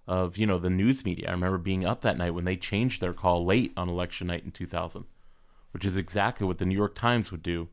of 0.07 0.37
you 0.37 0.47
know 0.47 0.57
the 0.57 0.69
news 0.69 1.03
media. 1.03 1.27
I 1.27 1.31
remember 1.31 1.57
being 1.57 1.85
up 1.85 1.99
that 1.99 2.17
night 2.17 2.33
when 2.33 2.45
they 2.45 2.55
changed 2.55 3.01
their 3.01 3.11
call 3.11 3.43
late 3.43 3.73
on 3.75 3.89
election 3.89 4.27
night 4.27 4.45
in 4.45 4.51
2000, 4.51 5.03
which 5.71 5.83
is 5.83 5.97
exactly 5.97 6.47
what 6.47 6.59
the 6.59 6.65
New 6.65 6.77
York 6.77 6.95
Times 6.95 7.29
would 7.29 7.43
do 7.43 7.67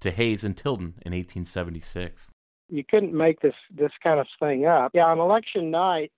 to 0.00 0.10
Hayes 0.10 0.44
and 0.44 0.56
Tilden 0.56 0.94
in 1.04 1.12
1876. 1.12 2.30
You 2.68 2.84
couldn't 2.84 3.14
make 3.14 3.40
this 3.40 3.54
this 3.74 3.92
kind 4.02 4.20
of 4.20 4.26
thing 4.38 4.66
up. 4.66 4.92
Yeah, 4.94 5.06
on 5.06 5.18
election 5.18 5.70
night, 5.70 6.12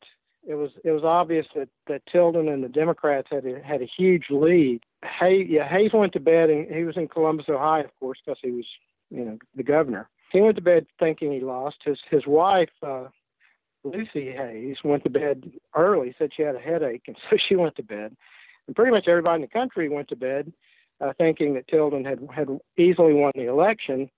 it 0.46 0.54
was 0.54 0.70
it 0.84 0.90
was 0.90 1.04
obvious 1.04 1.46
that, 1.54 1.68
that 1.86 2.02
Tilden 2.10 2.48
and 2.48 2.64
the 2.64 2.68
Democrats 2.68 3.28
had 3.30 3.44
a, 3.44 3.62
had 3.62 3.82
a 3.82 3.90
huge 3.96 4.24
lead. 4.30 4.80
Hayes, 5.20 5.46
yeah, 5.48 5.68
Hayes 5.68 5.92
went 5.92 6.12
to 6.14 6.20
bed, 6.20 6.50
and 6.50 6.72
he 6.74 6.84
was 6.84 6.96
in 6.96 7.08
Columbus, 7.08 7.46
Ohio, 7.48 7.84
of 7.84 8.00
course, 8.00 8.18
because 8.24 8.38
he 8.42 8.50
was 8.50 8.66
you 9.10 9.24
know 9.24 9.38
the 9.54 9.62
governor. 9.62 10.08
He 10.32 10.40
went 10.40 10.56
to 10.56 10.62
bed 10.62 10.86
thinking 10.98 11.32
he 11.32 11.40
lost. 11.40 11.76
His 11.84 11.98
his 12.10 12.26
wife, 12.26 12.70
uh, 12.82 13.08
Lucy 13.84 14.32
Hayes, 14.32 14.78
went 14.82 15.04
to 15.04 15.10
bed 15.10 15.52
early. 15.76 16.14
Said 16.18 16.30
she 16.36 16.42
had 16.42 16.56
a 16.56 16.60
headache, 16.60 17.02
and 17.06 17.16
so 17.30 17.36
she 17.36 17.56
went 17.56 17.76
to 17.76 17.82
bed. 17.82 18.16
And 18.66 18.76
pretty 18.76 18.92
much 18.92 19.08
everybody 19.08 19.36
in 19.36 19.40
the 19.42 19.48
country 19.48 19.88
went 19.88 20.08
to 20.08 20.16
bed 20.16 20.52
uh, 21.00 21.12
thinking 21.18 21.54
that 21.54 21.68
Tilden 21.68 22.04
had 22.04 22.20
had 22.34 22.48
easily 22.76 23.14
won 23.14 23.32
the 23.34 23.46
election. 23.46 24.10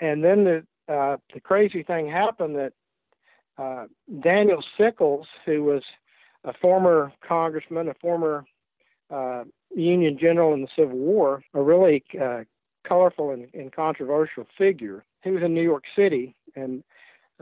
And 0.00 0.22
then 0.22 0.44
the 0.44 0.66
uh, 0.92 1.16
the 1.32 1.40
crazy 1.40 1.82
thing 1.82 2.08
happened 2.10 2.56
that 2.56 2.72
uh, 3.58 3.86
Daniel 4.20 4.62
Sickles, 4.78 5.26
who 5.44 5.62
was 5.64 5.82
a 6.44 6.52
former 6.54 7.12
congressman, 7.26 7.88
a 7.88 7.94
former 7.94 8.44
uh, 9.10 9.44
Union 9.74 10.18
general 10.20 10.54
in 10.54 10.62
the 10.62 10.68
Civil 10.76 10.98
War, 10.98 11.42
a 11.54 11.62
really 11.62 12.02
uh, 12.20 12.40
colorful 12.86 13.30
and, 13.30 13.48
and 13.54 13.72
controversial 13.72 14.46
figure. 14.58 15.04
He 15.22 15.30
was 15.30 15.42
in 15.42 15.54
New 15.54 15.62
York 15.62 15.84
City, 15.94 16.34
and 16.56 16.82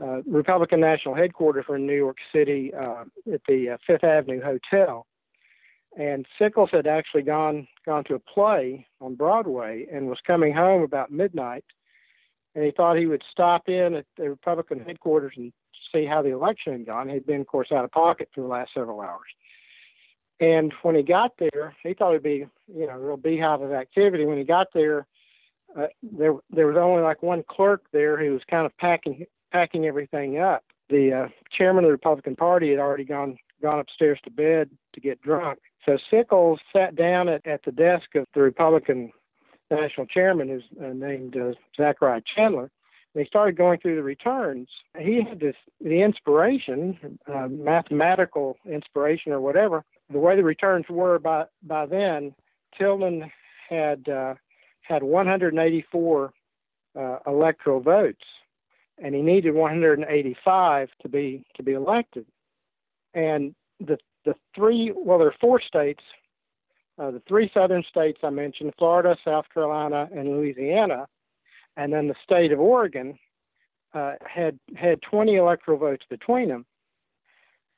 uh, 0.01 0.21
Republican 0.27 0.79
National 0.79 1.15
Headquarters 1.15 1.65
were 1.67 1.77
in 1.77 1.87
New 1.87 1.95
York 1.95 2.17
City 2.33 2.71
at 2.75 3.41
the 3.47 3.77
Fifth 3.87 4.03
Avenue 4.03 4.41
Hotel. 4.41 5.05
And 5.97 6.25
Sickles 6.39 6.69
had 6.71 6.87
actually 6.87 7.23
gone 7.23 7.67
gone 7.85 8.03
to 8.05 8.15
a 8.15 8.19
play 8.19 8.87
on 9.01 9.15
Broadway 9.15 9.87
and 9.91 10.07
was 10.07 10.19
coming 10.25 10.53
home 10.53 10.83
about 10.83 11.11
midnight. 11.11 11.65
And 12.55 12.63
he 12.63 12.71
thought 12.71 12.97
he 12.97 13.05
would 13.05 13.23
stop 13.29 13.67
in 13.67 13.95
at 13.95 14.05
the 14.17 14.29
Republican 14.29 14.79
headquarters 14.79 15.33
and 15.35 15.51
see 15.93 16.05
how 16.05 16.21
the 16.21 16.29
election 16.29 16.73
had 16.73 16.85
gone. 16.85 17.09
He'd 17.09 17.25
been, 17.25 17.41
of 17.41 17.47
course, 17.47 17.71
out 17.71 17.83
of 17.83 17.91
pocket 17.91 18.29
for 18.33 18.41
the 18.41 18.47
last 18.47 18.71
several 18.73 19.01
hours. 19.01 19.27
And 20.39 20.73
when 20.81 20.95
he 20.95 21.03
got 21.03 21.33
there, 21.37 21.75
he 21.83 21.93
thought 21.93 22.11
it'd 22.11 22.23
be, 22.23 22.45
you 22.67 22.87
know, 22.87 22.93
a 22.93 22.99
real 22.99 23.17
beehive 23.17 23.61
of 23.61 23.71
activity. 23.71 24.25
When 24.25 24.37
he 24.37 24.43
got 24.43 24.67
there, 24.73 25.07
uh, 25.77 25.87
there 26.01 26.33
there 26.49 26.67
was 26.67 26.77
only 26.77 27.01
like 27.03 27.21
one 27.21 27.43
clerk 27.49 27.83
there 27.91 28.17
who 28.17 28.33
was 28.33 28.41
kind 28.49 28.65
of 28.65 28.75
packing 28.77 29.25
packing 29.51 29.85
everything 29.85 30.39
up. 30.39 30.63
The 30.89 31.13
uh, 31.13 31.27
chairman 31.55 31.83
of 31.83 31.89
the 31.89 31.93
Republican 31.93 32.35
Party 32.35 32.71
had 32.71 32.79
already 32.79 33.05
gone 33.05 33.37
gone 33.61 33.79
upstairs 33.79 34.19
to 34.23 34.31
bed 34.31 34.69
to 34.93 34.99
get 34.99 35.21
drunk. 35.21 35.59
So 35.85 35.97
Sickles 36.09 36.59
sat 36.73 36.95
down 36.95 37.27
at, 37.29 37.45
at 37.45 37.63
the 37.63 37.71
desk 37.71 38.15
of 38.15 38.25
the 38.33 38.41
Republican 38.41 39.11
national 39.69 40.05
chairman, 40.07 40.49
who's 40.49 40.63
uh, 40.83 40.93
named 40.93 41.35
uh, 41.35 41.53
Zachariah 41.75 42.21
Chandler, 42.35 42.69
and 43.13 43.23
he 43.23 43.27
started 43.27 43.57
going 43.57 43.79
through 43.79 43.95
the 43.95 44.03
returns. 44.03 44.67
He 44.99 45.21
had 45.27 45.39
this 45.39 45.55
the 45.79 46.01
inspiration, 46.01 47.19
uh, 47.31 47.47
mathematical 47.47 48.57
inspiration 48.65 49.31
or 49.31 49.41
whatever. 49.41 49.83
The 50.11 50.19
way 50.19 50.35
the 50.35 50.43
returns 50.43 50.85
were 50.89 51.19
by 51.19 51.45
by 51.63 51.85
then, 51.85 52.35
Tilden 52.77 53.31
had 53.69 54.07
uh, 54.07 54.35
had 54.81 55.03
184 55.03 56.33
uh, 56.99 57.17
electoral 57.25 57.79
votes, 57.79 58.25
and 58.97 59.15
he 59.15 59.21
needed 59.21 59.55
185 59.55 60.89
to 61.01 61.09
be 61.09 61.43
to 61.55 61.63
be 61.63 61.73
elected. 61.73 62.25
And 63.13 63.55
the 63.79 63.97
the 64.25 64.35
three 64.55 64.91
well, 64.95 65.19
there 65.19 65.27
are 65.27 65.35
four 65.39 65.61
states. 65.61 66.03
Uh, 66.97 67.11
the 67.11 67.21
three 67.27 67.49
southern 67.53 67.83
states 67.89 68.19
I 68.23 68.29
mentioned: 68.29 68.73
Florida, 68.77 69.15
South 69.23 69.45
Carolina, 69.53 70.09
and 70.13 70.29
Louisiana, 70.29 71.07
and 71.77 71.91
then 71.91 72.07
the 72.07 72.15
state 72.23 72.51
of 72.51 72.59
Oregon 72.59 73.17
uh, 73.93 74.13
had 74.25 74.59
had 74.75 75.01
20 75.01 75.35
electoral 75.35 75.77
votes 75.77 76.05
between 76.09 76.49
them. 76.49 76.65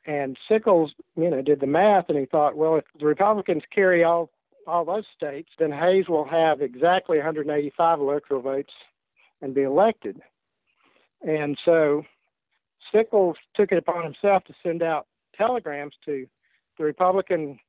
And 0.06 0.38
Sickles, 0.50 0.92
you 1.16 1.30
know, 1.30 1.42
did 1.42 1.62
the 1.62 1.68
math, 1.68 2.10
and 2.10 2.18
he 2.18 2.26
thought, 2.26 2.58
well, 2.58 2.76
if 2.76 2.84
the 3.00 3.06
Republicans 3.06 3.64
carry 3.74 4.04
all 4.04 4.30
all 4.68 4.86
those 4.86 5.06
states, 5.16 5.50
then 5.60 5.72
Hayes 5.72 6.08
will 6.08 6.26
have 6.26 6.62
exactly 6.62 7.18
185 7.18 8.00
electoral 8.00 8.42
votes 8.42 8.72
and 9.42 9.54
be 9.54 9.64
elected. 9.64 10.22
And 11.22 11.58
so 11.66 12.04
Sickles 12.94 13.36
took 13.56 13.72
it 13.72 13.78
upon 13.78 14.04
himself 14.04 14.44
to 14.46 14.54
send 14.64 14.82
out 14.82 15.08
telegrams 15.36 15.96
to 16.06 16.28
the 16.78 16.84
Republican 16.84 17.60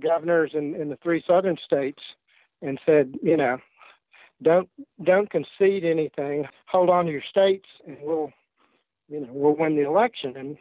governors 0.00 0.52
in, 0.54 0.74
in 0.74 0.88
the 0.88 0.98
three 1.02 1.22
southern 1.26 1.56
states 1.64 2.02
and 2.62 2.80
said, 2.84 3.14
you 3.22 3.36
know, 3.36 3.58
don't 4.42 4.68
don't 5.02 5.30
concede 5.30 5.84
anything. 5.84 6.44
Hold 6.66 6.90
on 6.90 7.06
to 7.06 7.12
your 7.12 7.22
states, 7.28 7.68
and 7.86 7.96
we'll, 8.02 8.32
you 9.08 9.20
know, 9.20 9.28
we'll 9.30 9.56
win 9.56 9.76
the 9.76 9.86
election. 9.86 10.36
And 10.36 10.56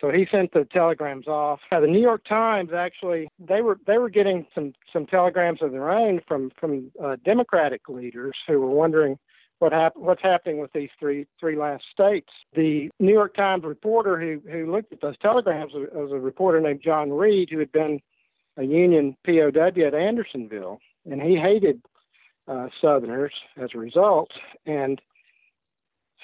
so 0.00 0.10
he 0.10 0.26
sent 0.30 0.52
the 0.52 0.66
telegrams 0.72 1.26
off. 1.26 1.60
Now, 1.72 1.80
the 1.80 1.86
New 1.86 2.00
York 2.00 2.24
Times 2.28 2.70
actually 2.72 3.28
they 3.38 3.60
were 3.60 3.78
they 3.86 3.98
were 3.98 4.10
getting 4.10 4.46
some 4.54 4.72
some 4.92 5.06
telegrams 5.06 5.60
of 5.62 5.72
their 5.72 5.90
own 5.90 6.20
from 6.26 6.50
from 6.58 6.90
uh, 7.02 7.16
Democratic 7.24 7.88
leaders 7.88 8.36
who 8.46 8.60
were 8.60 8.70
wondering 8.70 9.18
what 9.60 9.72
hap- 9.72 9.96
what's 9.96 10.22
happening 10.22 10.58
with 10.58 10.72
these 10.72 10.90
three 10.98 11.26
three 11.38 11.56
last 11.56 11.84
states. 11.92 12.30
The 12.54 12.90
New 12.98 13.12
York 13.12 13.34
Times 13.34 13.62
reporter 13.62 14.18
who 14.18 14.42
who 14.50 14.70
looked 14.70 14.92
at 14.92 15.00
those 15.00 15.18
telegrams 15.18 15.72
was 15.74 16.10
a 16.12 16.18
reporter 16.18 16.60
named 16.60 16.80
John 16.82 17.12
Reid 17.12 17.50
who 17.50 17.58
had 17.58 17.70
been 17.70 18.00
a 18.56 18.64
Union 18.64 19.16
POW 19.24 19.50
at 19.86 19.94
Andersonville, 19.94 20.80
and 21.08 21.22
he 21.22 21.36
hated 21.36 21.80
uh, 22.48 22.68
Southerners 22.80 23.32
as 23.56 23.70
a 23.74 23.78
result. 23.78 24.30
And 24.66 25.00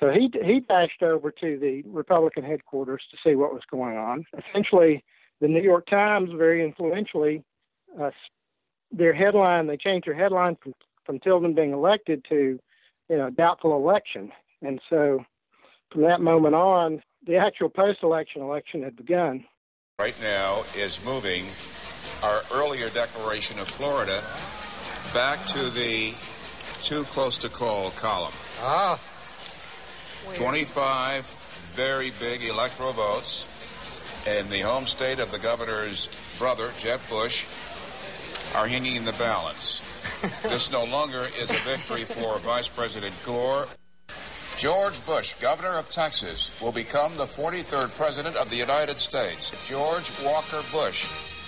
so 0.01 0.11
he 0.11 0.31
he 0.43 0.61
dashed 0.61 1.03
over 1.03 1.31
to 1.31 1.59
the 1.59 1.83
Republican 1.87 2.43
headquarters 2.43 3.03
to 3.11 3.17
see 3.25 3.37
what 3.37 3.53
was 3.53 3.63
going 3.71 3.97
on. 3.99 4.25
Essentially, 4.49 5.05
the 5.41 5.49
New 5.49 5.63
York 5.63 5.87
Times 5.89 6.31
very 6.37 6.65
influentially 6.65 7.45
uh, 8.01 8.11
their 8.91 9.13
headline 9.13 9.67
they 9.67 9.77
changed 9.77 10.07
their 10.07 10.15
headline 10.15 10.57
from 10.63 10.73
from 11.05 11.19
Tilden 11.21 11.55
being 11.55 11.73
elected 11.73 12.25
to 12.31 12.59
you 13.09 13.17
know 13.17 13.31
doubtful 13.31 13.77
election, 13.77 14.33
and 14.63 14.81
so 14.89 15.25
from 15.93 16.03
that 16.03 16.21
moment 16.21 16.55
on, 16.55 17.03
the 17.27 17.37
actual 17.37 17.69
post-election 17.69 18.43
election 18.43 18.83
had 18.83 18.97
begun. 18.97 19.45
Right 19.99 20.19
now 20.23 20.63
is 20.77 21.05
moving 21.05 21.45
our 22.23 22.43
earlier 22.53 22.89
declaration 22.89 23.59
of 23.59 23.69
Florida 23.69 24.23
back 25.15 25.45
to 25.47 25.71
the 25.71 26.13
too 26.83 27.03
close 27.05 27.39
to 27.39 27.49
call 27.49 27.91
column. 27.91 28.35
Ah. 28.61 29.01
25 30.35 31.25
very 31.77 32.11
big 32.19 32.43
electoral 32.43 32.93
votes 32.93 33.49
in 34.27 34.49
the 34.49 34.61
home 34.61 34.87
state 34.87 35.19
of 35.19 35.31
the 35.31 35.39
governor's 35.39 36.09
brother, 36.39 36.71
Jeb 36.79 37.01
Bush, 37.09 37.45
are 38.57 38.67
hanging 38.67 38.97
in 38.97 39.05
the 39.05 39.13
balance. 39.13 39.81
this 40.43 40.73
no 40.73 40.85
longer 40.85 41.27
is 41.39 41.51
a 41.51 41.69
victory 41.69 42.05
for 42.05 42.39
Vice 42.39 42.69
President 42.69 43.15
Gore. 43.25 43.69
George 44.57 45.05
Bush, 45.05 45.35
governor 45.35 45.77
of 45.77 45.91
Texas, 45.91 46.59
will 46.63 46.73
become 46.73 47.13
the 47.19 47.25
43rd 47.25 47.95
president 47.95 48.35
of 48.37 48.49
the 48.49 48.57
United 48.57 48.97
States. 48.97 49.69
George 49.69 50.11
Walker 50.25 50.63
Bush 50.73 51.05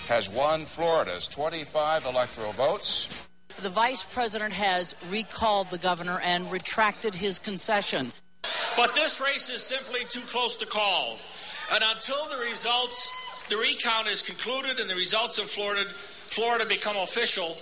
has 0.07 0.29
won 0.29 0.61
Florida's 0.61 1.27
25 1.27 2.05
electoral 2.05 2.51
votes. 2.51 3.27
The 3.61 3.69
vice 3.69 4.05
president 4.05 4.53
has 4.53 4.95
recalled 5.09 5.71
the 5.71 5.79
governor 5.79 6.21
and 6.23 6.51
retracted 6.51 7.15
his 7.15 7.39
concession. 7.39 8.11
But 8.77 8.93
this 8.93 9.19
race 9.19 9.49
is 9.49 9.63
simply 9.63 10.01
too 10.09 10.25
close 10.27 10.55
to 10.57 10.67
call. 10.67 11.17
And 11.73 11.83
until 11.95 12.23
the 12.29 12.45
results, 12.47 13.11
the 13.49 13.57
recount 13.57 14.07
is 14.07 14.21
concluded 14.21 14.79
and 14.79 14.87
the 14.87 14.95
results 14.95 15.39
in 15.39 15.45
Florida, 15.45 15.81
Florida 16.29 16.63
become 16.63 16.95
official, 16.95 17.57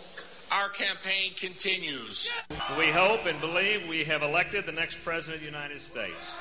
our 0.52 0.68
campaign 0.68 1.32
continues. 1.40 2.30
We 2.78 2.88
hope 2.88 3.26
and 3.26 3.40
believe 3.40 3.88
we 3.88 4.04
have 4.04 4.24
elected 4.24 4.66
the 4.66 4.74
next 4.74 5.02
President 5.06 5.36
of 5.36 5.40
the 5.40 5.46
United 5.46 5.80
States. 5.80 6.36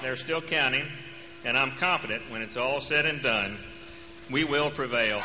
They're 0.00 0.14
still 0.14 0.40
counting, 0.40 0.84
and 1.44 1.58
I'm 1.58 1.72
confident 1.72 2.22
when 2.30 2.42
it's 2.42 2.56
all 2.56 2.80
said 2.80 3.06
and 3.06 3.20
done, 3.22 3.56
we 4.30 4.44
will 4.44 4.70
prevail. 4.70 5.20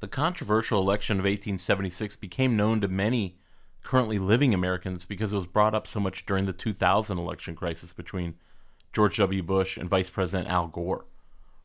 The 0.00 0.08
controversial 0.08 0.80
election 0.80 1.18
of 1.18 1.24
1876 1.24 2.16
became 2.16 2.56
known 2.56 2.80
to 2.80 2.88
many 2.88 3.36
currently 3.82 4.18
living 4.18 4.54
Americans 4.54 5.04
because 5.04 5.34
it 5.34 5.36
was 5.36 5.46
brought 5.46 5.74
up 5.74 5.86
so 5.86 6.00
much 6.00 6.24
during 6.24 6.46
the 6.46 6.54
2000 6.54 7.18
election 7.18 7.54
crisis 7.54 7.92
between 7.92 8.36
George 8.94 9.18
W. 9.18 9.42
Bush 9.42 9.76
and 9.76 9.86
Vice 9.86 10.08
President 10.08 10.48
Al 10.48 10.68
Gore. 10.68 11.04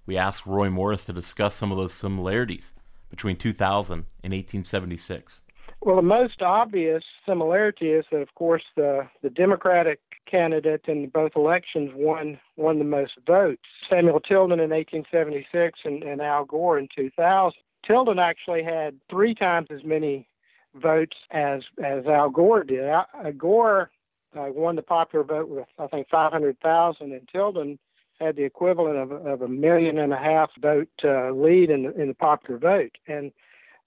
We 0.07 0.17
asked 0.17 0.47
Roy 0.47 0.69
Morris 0.69 1.05
to 1.05 1.13
discuss 1.13 1.53
some 1.53 1.71
of 1.71 1.77
those 1.77 1.93
similarities 1.93 2.73
between 3.09 3.35
2000 3.35 3.93
and 4.23 4.33
1876. 4.33 5.43
Well, 5.81 5.97
the 5.97 6.01
most 6.01 6.41
obvious 6.41 7.03
similarity 7.25 7.91
is 7.91 8.05
that, 8.11 8.21
of 8.21 8.33
course, 8.33 8.63
the, 8.75 9.07
the 9.21 9.29
Democratic 9.29 9.99
candidate 10.25 10.85
in 10.87 11.07
both 11.09 11.33
elections 11.35 11.91
won 11.93 12.39
won 12.55 12.79
the 12.79 12.85
most 12.85 13.13
votes. 13.25 13.61
Samuel 13.89 14.19
Tilden 14.19 14.59
in 14.59 14.71
1876 14.71 15.79
and, 15.85 16.03
and 16.03 16.21
Al 16.21 16.45
Gore 16.45 16.79
in 16.79 16.87
2000. 16.95 17.53
Tilden 17.85 18.19
actually 18.19 18.63
had 18.63 18.99
three 19.09 19.33
times 19.33 19.67
as 19.69 19.83
many 19.83 20.27
votes 20.75 21.15
as 21.31 21.61
as 21.83 22.05
Al 22.07 22.29
Gore 22.29 22.63
did. 22.63 22.83
Al, 22.83 23.05
Gore 23.37 23.91
uh, 24.37 24.47
won 24.49 24.75
the 24.75 24.81
popular 24.81 25.23
vote 25.23 25.47
with 25.47 25.67
I 25.79 25.87
think 25.87 26.07
500,000, 26.09 27.11
and 27.13 27.29
Tilden 27.29 27.79
had 28.19 28.35
the 28.35 28.43
equivalent 28.43 28.97
of, 28.97 29.11
of 29.11 29.41
a 29.41 29.47
million 29.47 29.97
and 29.97 30.13
a 30.13 30.17
half 30.17 30.49
vote 30.59 30.89
uh, 31.03 31.31
lead 31.31 31.69
in 31.69 31.83
the, 31.83 32.01
in 32.01 32.07
the 32.07 32.13
popular 32.13 32.59
vote. 32.59 32.97
And 33.07 33.31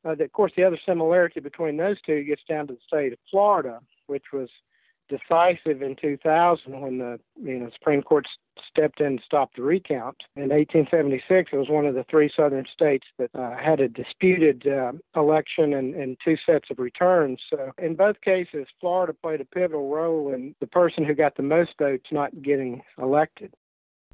uh, 0.05 0.15
the, 0.15 0.25
of 0.25 0.33
course, 0.33 0.53
the 0.57 0.65
other 0.65 0.79
similarity 0.87 1.41
between 1.41 1.77
those 1.77 2.01
two 2.03 2.25
gets 2.25 2.43
down 2.49 2.67
to 2.69 2.75
the 2.75 2.81
state 2.87 3.13
of 3.13 3.19
Florida, 3.31 3.81
which 4.07 4.27
was 4.33 4.49
decisive 5.11 5.83
in 5.83 5.97
2000 6.01 6.81
when 6.81 6.99
the 6.99 7.19
you 7.43 7.59
know 7.59 7.69
Supreme 7.75 8.03
Court 8.03 8.27
stepped 8.69 9.01
in 9.01 9.07
and 9.07 9.23
stopped 9.25 9.57
the 9.57 9.63
recount. 9.63 10.17
In 10.37 10.51
1876, 10.51 11.51
it 11.53 11.57
was 11.57 11.69
one 11.69 11.85
of 11.85 11.95
the 11.95 12.05
three 12.09 12.31
southern 12.35 12.67
states 12.73 13.07
that 13.19 13.31
uh, 13.35 13.57
had 13.57 13.81
a 13.81 13.89
disputed 13.89 14.67
uh, 14.67 14.93
election 15.17 15.75
and, 15.75 15.95
and 15.95 16.17
two 16.25 16.37
sets 16.47 16.71
of 16.71 16.79
returns. 16.79 17.41
So 17.51 17.73
in 17.79 17.97
both 17.97 18.21
cases, 18.21 18.67
Florida 18.81 19.13
played 19.13 19.41
a 19.41 19.45
pivotal 19.45 19.91
role 19.91 20.33
in 20.33 20.55
the 20.61 20.67
person 20.67 21.05
who 21.05 21.15
got 21.15 21.37
the 21.37 21.43
most 21.43 21.71
votes 21.79 22.07
not 22.13 22.43
getting 22.43 22.83
elected. 22.99 23.53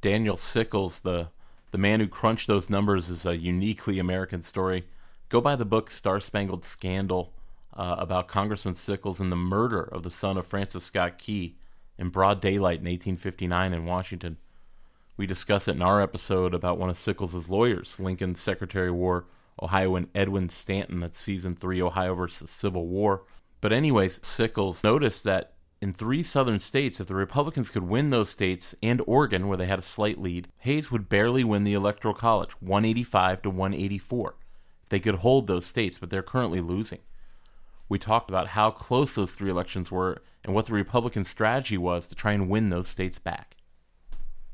Daniel 0.01 0.37
Sickles, 0.37 1.01
the 1.01 1.29
the 1.73 1.79
man 1.79 2.01
who 2.01 2.07
crunched 2.07 2.47
those 2.47 2.71
numbers, 2.71 3.09
is 3.09 3.27
a 3.27 3.37
uniquely 3.37 3.99
American 3.99 4.43
story. 4.43 4.85
Go 5.29 5.41
buy 5.41 5.57
the 5.57 5.65
book 5.65 5.91
Star 5.91 6.21
Spangled 6.21 6.65
Scandal 6.65 7.33
uh, 7.75 7.97
about 7.99 8.29
Congressman 8.29 8.75
Sickles 8.75 9.21
and 9.21 9.33
the 9.33 9.37
murder 9.37 9.83
of 9.83 10.03
the 10.03 10.11
son 10.11 10.37
of 10.37 10.47
Francis 10.47 10.85
Scott 10.85 11.19
Key 11.19 11.57
in 11.99 12.11
broad 12.11 12.41
daylight 12.41 12.81
in 12.81 12.87
1859 12.87 13.73
in 13.73 13.85
Washington. 13.85 14.37
We 15.17 15.27
discuss 15.27 15.67
it 15.67 15.77
in 15.77 15.83
our 15.83 16.01
episode 16.03 16.55
about 16.55 16.79
one 16.79 16.91
of 16.91 16.99
Sickles' 16.99 17.49
lawyers, 17.49 17.99
Lincoln's 17.99 18.41
Secretary 18.41 18.89
of 18.91 18.95
War, 18.95 19.25
Ohioan 19.61 20.09
Edwin 20.15 20.51
Stanton, 20.51 21.01
that's 21.01 21.19
season 21.19 21.55
three, 21.55 21.81
Ohio 21.81 22.15
versus 22.15 22.51
Civil 22.51 22.87
War. 22.87 23.23
But, 23.63 23.73
anyways, 23.73 24.25
Sickles 24.25 24.85
noticed 24.85 25.25
that 25.25 25.55
in 25.81 25.93
three 25.93 26.23
southern 26.23 26.61
states, 26.61 27.01
if 27.01 27.07
the 27.07 27.15
Republicans 27.15 27.71
could 27.71 27.85
win 27.85 28.11
those 28.11 28.31
states 28.31 28.75
and 28.83 29.03
Oregon, 29.07 29.47
where 29.47 29.57
they 29.57 29.67
had 29.67 29.79
a 29.79 29.83
slight 29.83 30.19
lead, 30.19 30.49
Hayes 30.59 30.91
would 30.91 31.09
barely 31.09 31.45
win 31.45 31.65
the 31.65 31.75
Electoral 31.75 32.15
College, 32.15 32.53
185 32.61 33.43
to 33.43 33.51
184. 33.51 34.37
They 34.89 35.01
could 35.01 35.17
hold 35.17 35.47
those 35.47 35.67
states, 35.67 35.99
but 35.99 36.11
they're 36.11 36.23
currently 36.23 36.61
losing 36.61 37.01
we 37.89 37.99
talked 37.99 38.31
about 38.31 38.49
how 38.49 38.71
close 38.71 39.15
those 39.15 39.33
three 39.33 39.51
elections 39.51 39.91
were 39.91 40.23
and 40.45 40.55
what 40.55 40.67
the 40.67 40.73
Republican 40.73 41.25
strategy 41.25 41.79
was 41.79 42.07
to 42.09 42.15
try 42.15 42.33
and 42.33 42.49
win 42.49 42.71
those 42.71 42.89
states 42.89 43.19
back. 43.19 43.57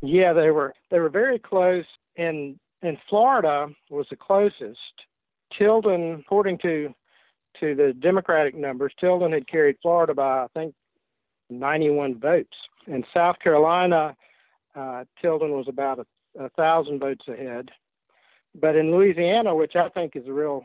Yeah, 0.00 0.32
they 0.32 0.50
were 0.50 0.74
they 0.90 0.98
were 0.98 1.08
very 1.08 1.38
close 1.38 1.84
and 2.16 2.58
and 2.82 2.98
Florida 3.08 3.68
was 3.90 4.06
the 4.10 4.16
closest. 4.16 4.78
Tilden, 5.56 6.20
according 6.20 6.58
to 6.58 6.94
to 7.60 7.74
the 7.74 7.94
Democratic 7.98 8.54
numbers, 8.54 8.92
Tilden 8.98 9.32
had 9.32 9.46
carried 9.46 9.76
Florida 9.80 10.14
by 10.14 10.44
I 10.44 10.46
think 10.54 10.74
91 11.58 12.18
votes. 12.18 12.56
In 12.86 13.04
South 13.14 13.36
Carolina, 13.42 14.16
uh, 14.74 15.04
Tilden 15.20 15.52
was 15.52 15.66
about 15.68 15.98
a, 15.98 16.44
a 16.44 16.48
thousand 16.50 16.98
votes 16.98 17.26
ahead. 17.28 17.70
But 18.54 18.76
in 18.76 18.90
Louisiana, 18.90 19.54
which 19.54 19.76
I 19.76 19.88
think 19.88 20.16
is 20.16 20.24
the 20.26 20.32
real 20.32 20.64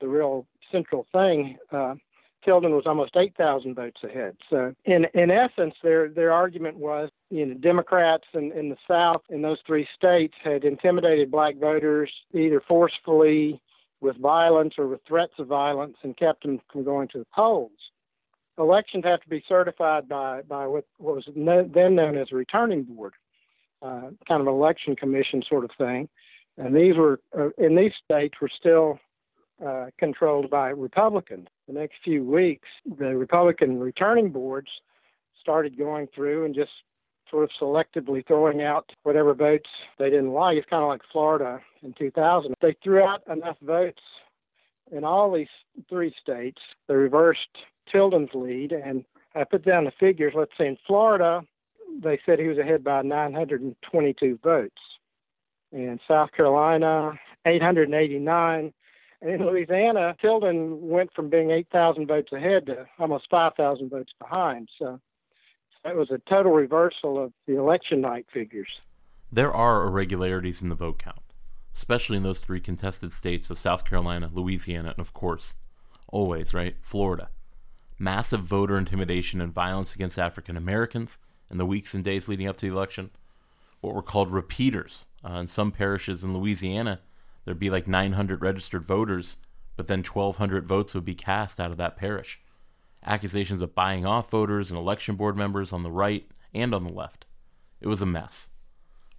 the 0.00 0.08
real 0.08 0.46
central 0.70 1.06
thing, 1.12 1.58
uh, 1.72 1.96
Tilden 2.44 2.72
was 2.72 2.84
almost 2.86 3.16
8,000 3.16 3.74
votes 3.74 4.00
ahead. 4.04 4.36
So, 4.48 4.74
in 4.84 5.06
in 5.14 5.30
essence, 5.30 5.74
their 5.82 6.08
their 6.08 6.32
argument 6.32 6.76
was, 6.76 7.10
you 7.30 7.44
know, 7.44 7.54
Democrats 7.54 8.24
in, 8.32 8.52
in 8.52 8.68
the 8.68 8.76
South 8.86 9.22
in 9.28 9.42
those 9.42 9.58
three 9.66 9.86
states 9.94 10.34
had 10.42 10.64
intimidated 10.64 11.30
black 11.30 11.56
voters 11.56 12.10
either 12.32 12.62
forcefully 12.66 13.60
with 14.00 14.16
violence 14.16 14.74
or 14.78 14.86
with 14.86 15.00
threats 15.06 15.32
of 15.38 15.48
violence 15.48 15.96
and 16.02 16.16
kept 16.16 16.42
them 16.42 16.60
from 16.72 16.84
going 16.84 17.08
to 17.08 17.18
the 17.18 17.26
polls. 17.34 17.72
Elections 18.58 19.04
have 19.04 19.20
to 19.20 19.28
be 19.28 19.42
certified 19.48 20.08
by 20.08 20.42
by 20.42 20.66
what, 20.66 20.84
what 20.98 21.14
was 21.14 21.28
no, 21.34 21.68
then 21.72 21.94
known 21.94 22.16
as 22.16 22.28
a 22.32 22.36
returning 22.36 22.82
board, 22.82 23.14
uh, 23.82 24.10
kind 24.26 24.40
of 24.40 24.46
election 24.46 24.96
commission 24.96 25.42
sort 25.48 25.64
of 25.64 25.70
thing. 25.78 26.08
And 26.56 26.74
these 26.74 26.96
were 26.96 27.20
uh, 27.38 27.50
in 27.56 27.76
these 27.76 27.92
states 28.04 28.34
were 28.40 28.50
still 28.58 28.98
uh, 29.64 29.86
controlled 29.98 30.50
by 30.50 30.70
Republicans. 30.70 31.48
The 31.66 31.74
next 31.74 31.96
few 32.02 32.24
weeks, 32.24 32.68
the 32.98 33.16
Republican 33.16 33.78
returning 33.78 34.30
boards 34.30 34.68
started 35.40 35.78
going 35.78 36.08
through 36.14 36.44
and 36.44 36.54
just 36.54 36.70
sort 37.30 37.44
of 37.44 37.50
selectively 37.60 38.26
throwing 38.26 38.62
out 38.62 38.90
whatever 39.02 39.34
votes 39.34 39.68
they 39.98 40.10
didn't 40.10 40.32
like. 40.32 40.56
It's 40.56 40.68
kind 40.68 40.82
of 40.82 40.88
like 40.88 41.02
Florida 41.12 41.60
in 41.82 41.92
2000. 41.98 42.54
They 42.60 42.76
threw 42.82 43.02
out 43.02 43.22
enough 43.30 43.56
votes 43.62 44.00
in 44.90 45.04
all 45.04 45.32
these 45.32 45.48
three 45.88 46.14
states. 46.20 46.60
They 46.88 46.94
reversed 46.94 47.40
Tilden's 47.90 48.34
lead, 48.34 48.72
and 48.72 49.04
I 49.34 49.44
put 49.44 49.64
down 49.64 49.84
the 49.84 49.92
figures. 49.98 50.34
Let's 50.36 50.52
say 50.58 50.66
in 50.66 50.76
Florida, 50.86 51.42
they 52.02 52.20
said 52.24 52.38
he 52.38 52.48
was 52.48 52.58
ahead 52.58 52.84
by 52.84 53.02
922 53.02 54.38
votes. 54.42 54.80
In 55.72 56.00
South 56.08 56.32
Carolina, 56.32 57.18
889. 57.44 58.72
And 59.20 59.30
in 59.30 59.44
Louisiana, 59.44 60.14
Tilden 60.20 60.88
went 60.88 61.12
from 61.12 61.28
being 61.28 61.50
8,000 61.50 62.06
votes 62.06 62.32
ahead 62.32 62.66
to 62.66 62.86
almost 62.98 63.26
5,000 63.30 63.90
votes 63.90 64.12
behind. 64.18 64.68
So 64.78 65.00
that 65.84 65.96
was 65.96 66.10
a 66.10 66.18
total 66.28 66.52
reversal 66.52 67.22
of 67.22 67.32
the 67.46 67.58
election 67.58 68.00
night 68.00 68.26
figures. 68.32 68.68
There 69.30 69.52
are 69.52 69.84
irregularities 69.84 70.62
in 70.62 70.68
the 70.68 70.74
vote 70.74 70.98
count, 70.98 71.20
especially 71.74 72.16
in 72.16 72.22
those 72.22 72.40
three 72.40 72.60
contested 72.60 73.12
states 73.12 73.50
of 73.50 73.58
South 73.58 73.84
Carolina, 73.84 74.28
Louisiana, 74.32 74.90
and 74.90 75.00
of 75.00 75.12
course, 75.12 75.54
always, 76.08 76.54
right, 76.54 76.76
Florida. 76.80 77.28
Massive 77.98 78.40
voter 78.40 78.78
intimidation 78.78 79.40
and 79.40 79.52
violence 79.52 79.94
against 79.94 80.18
African 80.18 80.56
Americans 80.56 81.18
in 81.50 81.58
the 81.58 81.66
weeks 81.66 81.94
and 81.94 82.04
days 82.04 82.28
leading 82.28 82.46
up 82.46 82.56
to 82.58 82.66
the 82.66 82.72
election. 82.74 83.10
What 83.80 83.94
were 83.94 84.02
called 84.02 84.32
repeaters. 84.32 85.06
Uh, 85.24 85.34
in 85.34 85.48
some 85.48 85.72
parishes 85.72 86.22
in 86.22 86.32
Louisiana, 86.32 87.00
there'd 87.44 87.58
be 87.58 87.70
like 87.70 87.88
900 87.88 88.42
registered 88.42 88.84
voters, 88.84 89.36
but 89.76 89.88
then 89.88 90.04
1,200 90.04 90.66
votes 90.66 90.94
would 90.94 91.04
be 91.04 91.14
cast 91.14 91.58
out 91.58 91.70
of 91.70 91.76
that 91.76 91.96
parish. 91.96 92.40
Accusations 93.04 93.60
of 93.60 93.74
buying 93.74 94.06
off 94.06 94.30
voters 94.30 94.70
and 94.70 94.78
election 94.78 95.16
board 95.16 95.36
members 95.36 95.72
on 95.72 95.82
the 95.82 95.90
right 95.90 96.30
and 96.54 96.74
on 96.74 96.84
the 96.84 96.92
left. 96.92 97.24
It 97.80 97.88
was 97.88 98.02
a 98.02 98.06
mess. 98.06 98.48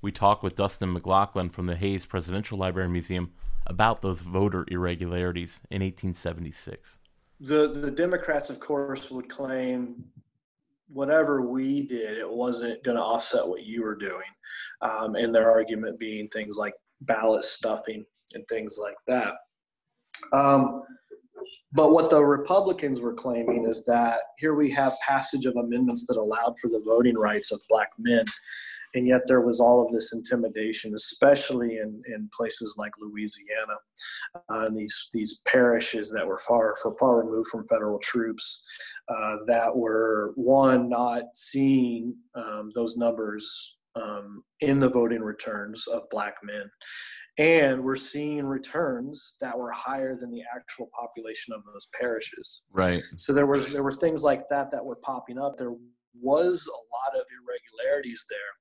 We 0.01 0.11
talk 0.11 0.41
with 0.41 0.55
Dustin 0.55 0.93
McLaughlin 0.93 1.49
from 1.49 1.65
the 1.65 1.75
Hayes 1.75 2.05
Presidential 2.05 2.57
Library 2.57 2.85
and 2.85 2.93
Museum 2.93 3.33
about 3.67 4.01
those 4.01 4.21
voter 4.21 4.65
irregularities 4.69 5.59
in 5.69 5.81
1876. 5.81 6.99
The 7.41 7.69
the 7.69 7.91
Democrats, 7.91 8.49
of 8.49 8.59
course, 8.59 9.09
would 9.09 9.29
claim 9.29 10.03
whatever 10.89 11.41
we 11.41 11.83
did, 11.83 12.17
it 12.17 12.29
wasn't 12.29 12.83
going 12.83 12.97
to 12.97 13.03
offset 13.03 13.47
what 13.47 13.63
you 13.63 13.83
were 13.83 13.95
doing, 13.95 14.29
um, 14.81 15.15
and 15.15 15.33
their 15.33 15.49
argument 15.49 15.99
being 15.99 16.27
things 16.29 16.57
like 16.57 16.73
ballot 17.01 17.43
stuffing 17.43 18.03
and 18.33 18.45
things 18.47 18.77
like 18.81 18.97
that. 19.07 19.35
Um, 20.33 20.83
but 21.73 21.91
what 21.91 22.09
the 22.09 22.21
Republicans 22.21 23.01
were 23.01 23.13
claiming 23.13 23.65
is 23.65 23.85
that 23.85 24.19
here 24.37 24.55
we 24.55 24.69
have 24.71 24.93
passage 25.05 25.45
of 25.45 25.55
amendments 25.55 26.05
that 26.07 26.17
allowed 26.17 26.57
for 26.59 26.69
the 26.69 26.81
voting 26.85 27.17
rights 27.17 27.51
of 27.51 27.61
black 27.69 27.89
men, 27.97 28.25
and 28.95 29.07
yet 29.07 29.21
there 29.27 29.41
was 29.41 29.59
all 29.59 29.85
of 29.85 29.91
this 29.91 30.13
intimidation, 30.13 30.93
especially 30.95 31.77
in, 31.77 32.01
in 32.07 32.29
places 32.35 32.75
like 32.77 32.91
Louisiana, 32.99 33.75
uh, 34.35 34.65
and 34.65 34.77
these 34.77 35.09
these 35.13 35.41
parishes 35.47 36.11
that 36.11 36.25
were 36.25 36.39
far 36.39 36.73
far, 36.81 36.93
far 36.99 37.17
removed 37.23 37.49
from 37.49 37.65
federal 37.67 37.99
troops, 37.99 38.63
uh, 39.09 39.37
that 39.47 39.75
were 39.75 40.33
one 40.35 40.89
not 40.89 41.23
seeing 41.33 42.15
um, 42.35 42.71
those 42.73 42.97
numbers 42.97 43.77
um, 43.95 44.43
in 44.61 44.79
the 44.79 44.89
voting 44.89 45.21
returns 45.21 45.87
of 45.87 46.03
black 46.09 46.35
men. 46.43 46.69
And 47.37 47.83
we're 47.83 47.95
seeing 47.95 48.45
returns 48.45 49.37
that 49.39 49.57
were 49.57 49.71
higher 49.71 50.15
than 50.15 50.29
the 50.29 50.43
actual 50.53 50.89
population 50.99 51.53
of 51.53 51.63
those 51.63 51.87
parishes. 51.99 52.65
Right. 52.73 53.01
So 53.15 53.31
there 53.33 53.45
was 53.45 53.69
there 53.69 53.83
were 53.83 53.93
things 53.93 54.23
like 54.23 54.41
that 54.49 54.71
that 54.71 54.83
were 54.83 54.97
popping 54.97 55.39
up. 55.39 55.57
There 55.57 55.75
was 56.21 56.67
a 56.67 56.71
lot 56.71 57.19
of 57.19 57.25
irregularities 57.31 58.25
there. 58.29 58.58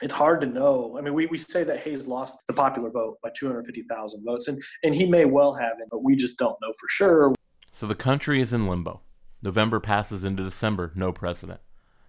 It's 0.00 0.14
hard 0.14 0.40
to 0.42 0.46
know. 0.46 0.96
I 0.96 1.00
mean, 1.00 1.14
we, 1.14 1.26
we 1.26 1.38
say 1.38 1.64
that 1.64 1.80
Hayes 1.80 2.06
lost 2.06 2.46
the 2.46 2.52
popular 2.52 2.90
vote 2.90 3.18
by 3.22 3.30
250,000 3.36 4.24
votes, 4.24 4.46
and, 4.46 4.62
and 4.84 4.94
he 4.94 5.06
may 5.06 5.24
well 5.24 5.54
have 5.54 5.80
it, 5.80 5.88
but 5.90 6.04
we 6.04 6.14
just 6.14 6.38
don't 6.38 6.56
know 6.62 6.72
for 6.78 6.88
sure. 6.88 7.34
So 7.72 7.86
the 7.86 7.94
country 7.94 8.40
is 8.40 8.52
in 8.52 8.68
limbo. 8.68 9.00
November 9.42 9.80
passes 9.80 10.24
into 10.24 10.44
December, 10.44 10.92
no 10.94 11.12
president. 11.12 11.60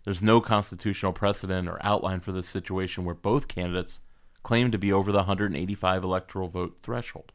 There's 0.03 0.23
no 0.23 0.39
constitutional 0.39 1.13
precedent 1.13 1.67
or 1.67 1.77
outline 1.83 2.21
for 2.21 2.31
this 2.31 2.47
situation 2.47 3.05
where 3.05 3.15
both 3.15 3.47
candidates 3.47 3.99
claim 4.43 4.71
to 4.71 4.77
be 4.77 4.91
over 4.91 5.11
the 5.11 5.19
185 5.19 6.03
electoral 6.03 6.47
vote 6.47 6.77
threshold. 6.81 7.31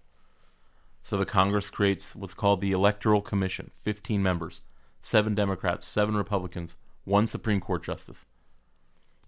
So 1.02 1.16
the 1.16 1.26
Congress 1.26 1.68
creates 1.68 2.16
what's 2.16 2.32
called 2.32 2.60
the 2.60 2.72
Electoral 2.72 3.20
Commission 3.20 3.70
15 3.74 4.22
members, 4.22 4.62
7 5.02 5.34
Democrats, 5.34 5.86
7 5.86 6.16
Republicans, 6.16 6.76
1 7.04 7.26
Supreme 7.26 7.60
Court 7.60 7.84
Justice. 7.84 8.24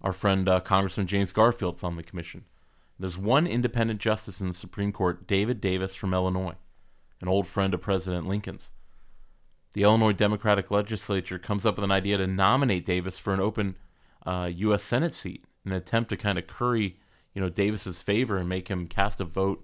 Our 0.01 0.13
friend 0.13 0.47
uh, 0.47 0.59
Congressman 0.59 1.07
James 1.07 1.33
Garfield's 1.33 1.83
on 1.83 1.95
the 1.95 2.03
commission. 2.03 2.45
There's 2.99 3.17
one 3.17 3.47
independent 3.47 3.99
justice 3.99 4.41
in 4.41 4.47
the 4.47 4.53
Supreme 4.53 4.91
Court, 4.91 5.27
David 5.27 5.61
Davis 5.61 5.93
from 5.93 6.13
Illinois, 6.13 6.55
an 7.21 7.27
old 7.27 7.47
friend 7.47 7.73
of 7.73 7.81
President 7.81 8.27
Lincoln's 8.27 8.71
the 9.77 9.83
Illinois 9.83 10.13
Democratic 10.13 10.71
Legislature 10.71 11.37
comes 11.37 11.63
up 11.63 11.75
with 11.75 11.83
an 11.83 11.91
idea 11.91 12.17
to 12.17 12.25
nominate 12.25 12.83
Davis 12.83 13.19
for 13.19 13.31
an 13.31 13.39
open 13.39 13.75
uh, 14.25 14.49
U.S. 14.51 14.83
Senate 14.83 15.13
seat, 15.13 15.45
an 15.65 15.71
attempt 15.71 16.09
to 16.09 16.17
kind 16.17 16.39
of 16.39 16.47
curry, 16.47 16.97
you 17.35 17.41
know, 17.41 17.49
Davis's 17.49 18.01
favor 18.01 18.37
and 18.37 18.49
make 18.49 18.69
him 18.69 18.87
cast 18.87 19.21
a 19.21 19.23
vote 19.23 19.63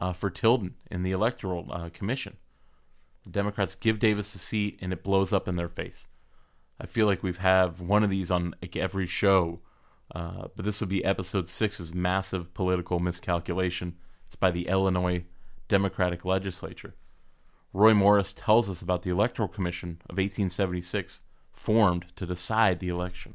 uh, 0.00 0.12
for 0.12 0.30
Tilden 0.30 0.74
in 0.92 1.02
the 1.02 1.10
Electoral 1.10 1.66
uh, 1.72 1.88
Commission. 1.92 2.36
The 3.24 3.30
Democrats 3.30 3.74
give 3.74 3.98
Davis 3.98 4.32
a 4.36 4.38
seat, 4.38 4.78
and 4.80 4.92
it 4.92 5.02
blows 5.02 5.32
up 5.32 5.48
in 5.48 5.56
their 5.56 5.68
face. 5.68 6.06
I 6.80 6.86
feel 6.86 7.06
like 7.06 7.24
we've 7.24 7.38
have 7.38 7.80
one 7.80 8.04
of 8.04 8.10
these 8.10 8.30
on 8.30 8.54
like, 8.62 8.76
every 8.76 9.06
show, 9.06 9.58
uh, 10.14 10.48
but 10.56 10.64
this 10.64 10.80
would 10.80 10.88
be 10.88 11.04
episode 11.04 11.48
six's 11.48 11.94
massive 11.94 12.54
political 12.54 12.98
miscalculation. 12.98 13.96
It's 14.26 14.36
by 14.36 14.50
the 14.50 14.68
Illinois 14.68 15.24
Democratic 15.68 16.24
Legislature. 16.24 16.94
Roy 17.72 17.92
Morris 17.94 18.32
tells 18.32 18.68
us 18.68 18.80
about 18.80 19.02
the 19.02 19.10
Electoral 19.10 19.48
Commission 19.48 20.00
of 20.08 20.16
1876 20.16 21.20
formed 21.52 22.06
to 22.16 22.24
decide 22.24 22.78
the 22.78 22.88
election. 22.88 23.34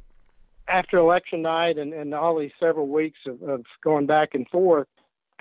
After 0.67 0.97
election 0.97 1.41
night 1.41 1.77
and, 1.77 1.93
and 1.93 2.13
all 2.15 2.39
these 2.39 2.51
several 2.59 2.87
weeks 2.87 3.19
of, 3.27 3.41
of 3.43 3.65
going 3.83 4.07
back 4.07 4.29
and 4.33 4.47
forth, 4.49 4.87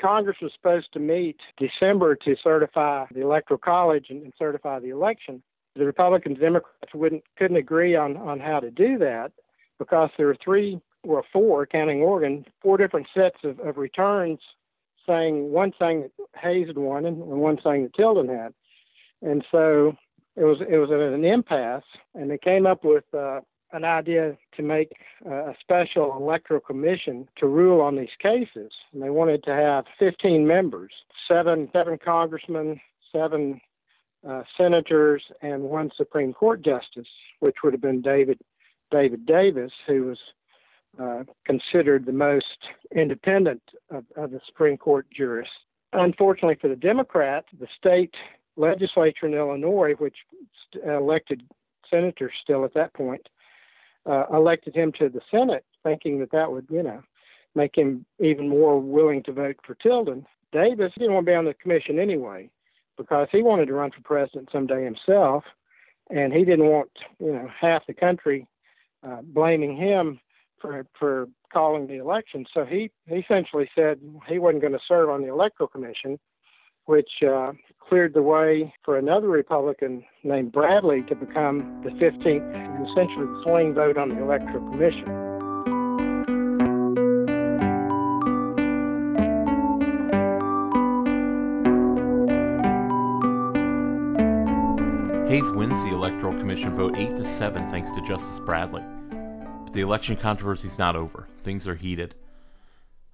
Congress 0.01 0.37
was 0.43 0.53
supposed 0.55 0.93
to 0.93 0.99
meet 0.99 1.37
December 1.59 2.17
to 2.17 2.37
certify 2.43 3.07
the 3.15 3.21
Electoral 3.21 3.59
College 3.59 4.07
and, 4.11 4.23
and 4.23 4.33
certify 4.39 4.81
the 4.81 4.91
election. 4.91 5.43
The 5.77 5.87
Republicans 5.87 6.39
Democrats 6.39 6.93
wouldn't 6.93 7.23
couldn't 7.39 7.57
agree 7.57 7.97
on, 7.97 8.17
on 8.17 8.41
how 8.41 8.61
to 8.61 8.71
do 8.71 8.99
that 8.99 9.33
because 9.79 10.11
there 10.17 10.27
were 10.27 10.37
three 10.45 10.81
or 11.03 11.25
four, 11.33 11.67
counting 11.67 12.01
Oregon, 12.01 12.45
four 12.61 12.77
different 12.77 13.07
sets 13.15 13.39
of, 13.45 13.59
of 13.61 13.77
returns 13.77 14.41
saying 15.07 15.51
one 15.51 15.73
saying 15.81 16.03
that 16.03 16.41
Hayes 16.41 16.69
had 16.69 16.79
won 16.79 17.05
and 17.05 17.19
one 17.19 17.59
saying 17.63 17.83
that 17.83 17.95
Tilden 17.95 18.29
had 18.29 18.55
and 19.23 19.45
so 19.51 19.97
it 20.37 20.45
was 20.45 20.59
it 20.69 20.77
was 20.77 20.91
at 20.91 21.01
an 21.01 21.25
impasse, 21.25 21.85
and 22.15 22.31
they 22.31 22.39
came 22.39 22.67
up 22.67 22.85
with 22.85 23.05
uh, 23.15 23.41
an 23.73 23.85
idea 23.85 24.37
to 24.57 24.63
make 24.63 24.93
uh, 25.25 25.51
a 25.51 25.57
special 25.61 26.17
electoral 26.17 26.61
commission 26.61 27.29
to 27.39 27.47
rule 27.47 27.81
on 27.81 27.97
these 27.97 28.17
cases. 28.21 28.73
And 28.93 29.03
they 29.03 29.11
wanted 29.11 29.45
to 29.45 29.55
have 29.55 29.85
15 29.99 30.47
members, 30.47 30.93
seven 31.29 31.69
seven 31.73 31.99
congressmen, 32.05 32.81
seven 33.13 33.61
uh, 34.29 34.43
senators, 34.57 35.23
and 35.41 35.63
one 35.63 35.91
Supreme 35.97 36.33
Court 36.33 36.63
justice, 36.63 37.09
which 37.41 37.57
would 37.63 37.73
have 37.73 37.83
been 37.83 38.03
David 38.03 38.41
David 38.91 39.25
Davis, 39.25 39.73
who 39.87 40.05
was 40.05 40.19
uh, 41.01 41.25
considered 41.47 42.05
the 42.05 42.13
most 42.13 42.59
independent 42.95 43.63
of, 43.91 44.05
of 44.17 44.31
the 44.31 44.41
Supreme 44.47 44.77
Court 44.77 45.07
jurists. 45.11 45.55
Unfortunately 45.93 46.57
for 46.61 46.69
the 46.69 46.77
Democrats, 46.77 47.47
the 47.59 47.69
state 47.77 48.15
legislature 48.57 49.27
in 49.27 49.35
Illinois, 49.35 49.93
which 49.99 50.17
elected 50.87 51.43
senators 51.91 52.33
still 52.43 52.65
at 52.65 52.75
that 52.75 52.93
point, 52.95 53.29
uh, 54.07 54.25
elected 54.33 54.75
him 54.75 54.93
to 54.99 55.09
the 55.09 55.21
Senate, 55.31 55.65
thinking 55.83 56.19
that 56.19 56.33
that 56.33 56.51
would, 56.51 56.67
you 56.71 56.83
know, 56.83 57.03
make 57.55 57.77
him 57.77 58.05
even 58.19 58.49
more 58.49 58.81
willing 58.81 59.23
to 59.23 59.33
vote 59.33 59.57
for 59.65 59.75
Tilden. 59.75 60.27
Davis 60.53 60.93
didn't 60.99 61.15
want 61.15 61.27
to 61.27 61.31
be 61.31 61.37
on 61.37 61.45
the 61.45 61.55
commission 61.55 61.99
anyway 61.99 62.51
because 62.97 63.29
he 63.31 63.43
wanted 63.43 63.67
to 63.67 63.75
run 63.75 63.91
for 63.91 64.03
president 64.03 64.49
someday 64.53 64.85
himself, 64.85 65.45
and 66.11 66.33
he 66.33 66.45
didn't 66.45 66.67
want, 66.67 66.91
you 67.19 67.33
know, 67.33 67.49
half 67.59 67.87
the 67.87 67.95
country 67.95 68.47
uh, 69.07 69.23
blaming 69.23 69.77
him 69.77 70.21
for 70.63 70.87
for 70.99 71.29
calling 71.53 71.87
the 71.87 71.97
election. 71.99 72.47
So 72.55 72.65
he, 72.65 72.91
he 73.07 73.17
essentially 73.17 73.69
said 73.75 74.01
he 74.27 74.39
wasn't 74.39 74.63
going 74.63 74.73
to 74.73 74.79
serve 74.89 75.11
on 75.11 75.21
the 75.21 75.29
electoral 75.29 75.69
commission 75.69 76.19
which 76.87 77.11
uh, 77.27 77.53
cleared 77.89 78.15
the 78.15 78.23
way 78.23 78.73
for 78.85 78.99
another 78.99 79.29
Republican 79.29 80.05
named 80.25 80.53
Bradley 80.53 81.03
to 81.09 81.15
become 81.15 81.81
the 81.85 81.91
15th, 81.91 82.91
essentially 82.91 83.27
the 83.27 83.43
swing 83.45 83.75
vote 83.75 83.97
on 83.97 84.09
the 84.09 84.21
Electoral 84.21 84.69
Commission. 84.71 85.07
Hayes 95.29 95.51
wins 95.53 95.83
the 95.85 95.91
Electoral 95.93 96.35
Commission 96.35 96.75
vote 96.75 96.97
8 96.97 97.17
to 97.17 97.25
7 97.25 97.71
thanks 97.71 97.91
to 97.93 98.03
Justice 98.03 98.39
Bradley. 98.41 98.83
The 99.73 99.81
election 99.81 100.17
controversy 100.17 100.69
is 100.69 100.79
not 100.79 100.97
over. 100.97 101.29
Things 101.43 101.67
are 101.67 101.75
heated. 101.75 102.15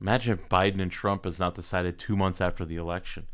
Imagine 0.01 0.33
if 0.33 0.49
Biden 0.49 0.83
and 0.83 0.91
Trump 0.91 1.25
has 1.25 1.39
not 1.39 1.55
decided 1.55 1.99
two 1.99 2.17
months 2.17 2.41
after 2.41 2.65
the 2.65 2.75
election. 2.75 3.29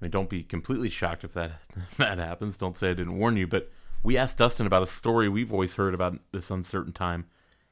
I 0.00 0.04
mean, 0.04 0.10
don't 0.10 0.30
be 0.30 0.44
completely 0.44 0.88
shocked 0.88 1.24
if 1.24 1.34
that 1.34 1.60
if 1.76 1.96
that 1.98 2.16
happens. 2.16 2.56
Don't 2.56 2.74
say 2.74 2.88
I 2.90 2.94
didn't 2.94 3.18
warn 3.18 3.36
you. 3.36 3.46
But 3.46 3.70
we 4.02 4.16
asked 4.16 4.38
Dustin 4.38 4.66
about 4.66 4.82
a 4.82 4.86
story 4.86 5.28
we've 5.28 5.52
always 5.52 5.74
heard 5.74 5.92
about 5.92 6.18
this 6.32 6.50
uncertain 6.50 6.94
time. 6.94 7.26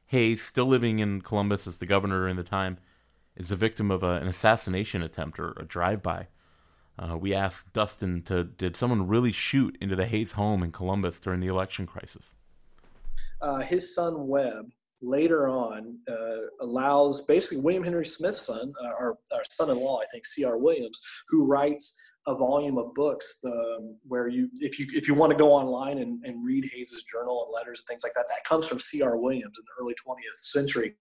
Hayes, 0.09 0.43
still 0.43 0.67
living 0.67 0.99
in 0.99 1.23
Columbus 1.23 1.67
as 1.67 1.79
the 1.79 1.87
governor 1.87 2.29
in 2.29 2.37
the 2.37 2.43
time, 2.43 2.77
is 3.35 3.51
a 3.51 3.57
victim 3.57 3.91
of 3.91 4.03
a, 4.03 4.17
an 4.17 4.29
assassination 4.29 5.03
attempt 5.03 5.41
or 5.41 5.53
a 5.53 5.65
drive-by. 5.65 6.27
Uh, 6.99 7.17
we 7.17 7.33
asked 7.33 7.73
Dustin 7.73 8.21
to 8.25 8.45
did 8.45 8.77
someone 8.77 9.09
really 9.09 9.33
shoot 9.33 9.79
into 9.81 9.97
the 9.97 10.07
Hayes 10.07 10.33
home 10.33 10.63
in 10.63 10.71
Columbus 10.71 11.19
during 11.19 11.41
the 11.41 11.47
election 11.47 11.87
crisis? 11.87 12.35
Uh, 13.41 13.61
his 13.61 13.95
son 13.95 14.27
Webb 14.27 14.67
later 15.03 15.49
on 15.49 15.99
uh, 16.09 16.47
allows 16.61 17.25
basically 17.27 17.59
William 17.59 17.83
Henry 17.83 18.07
Smith's 18.07 18.41
son, 18.41 18.73
uh, 18.83 18.89
our, 18.99 19.19
our 19.33 19.43
son-in-law, 19.51 20.01
I 20.01 20.07
think, 20.07 20.27
C.R. 20.27 20.59
Williams, 20.59 21.01
who 21.29 21.45
writes 21.45 21.99
a 22.27 22.35
volume 22.35 22.77
of 22.79 22.93
books 22.95 23.39
the, 23.43 23.95
where 24.07 24.27
you 24.27 24.49
if 24.57 24.79
you 24.81 24.87
if 24.93 25.07
you 25.07 25.15
want 25.15 25.31
to 25.31 25.37
go 25.37 25.53
online 25.53 25.99
and, 25.99 26.21
and 26.25 26.45
read 26.45 26.69
Hayes's 26.73 27.05
journal 27.05 27.45
and 27.45 27.55
letters 27.55 27.81
and 27.81 27.87
things 27.87 28.03
like 28.03 28.15
that, 28.15 28.27
that 28.29 28.45
comes 28.45 28.67
from 28.67 28.79
C.R. 28.79 29.17
Williams 29.17 29.57
in 29.59 29.65
the 29.65 29.83
early 29.83 29.95
20th 29.95 30.37
century, 30.37 30.95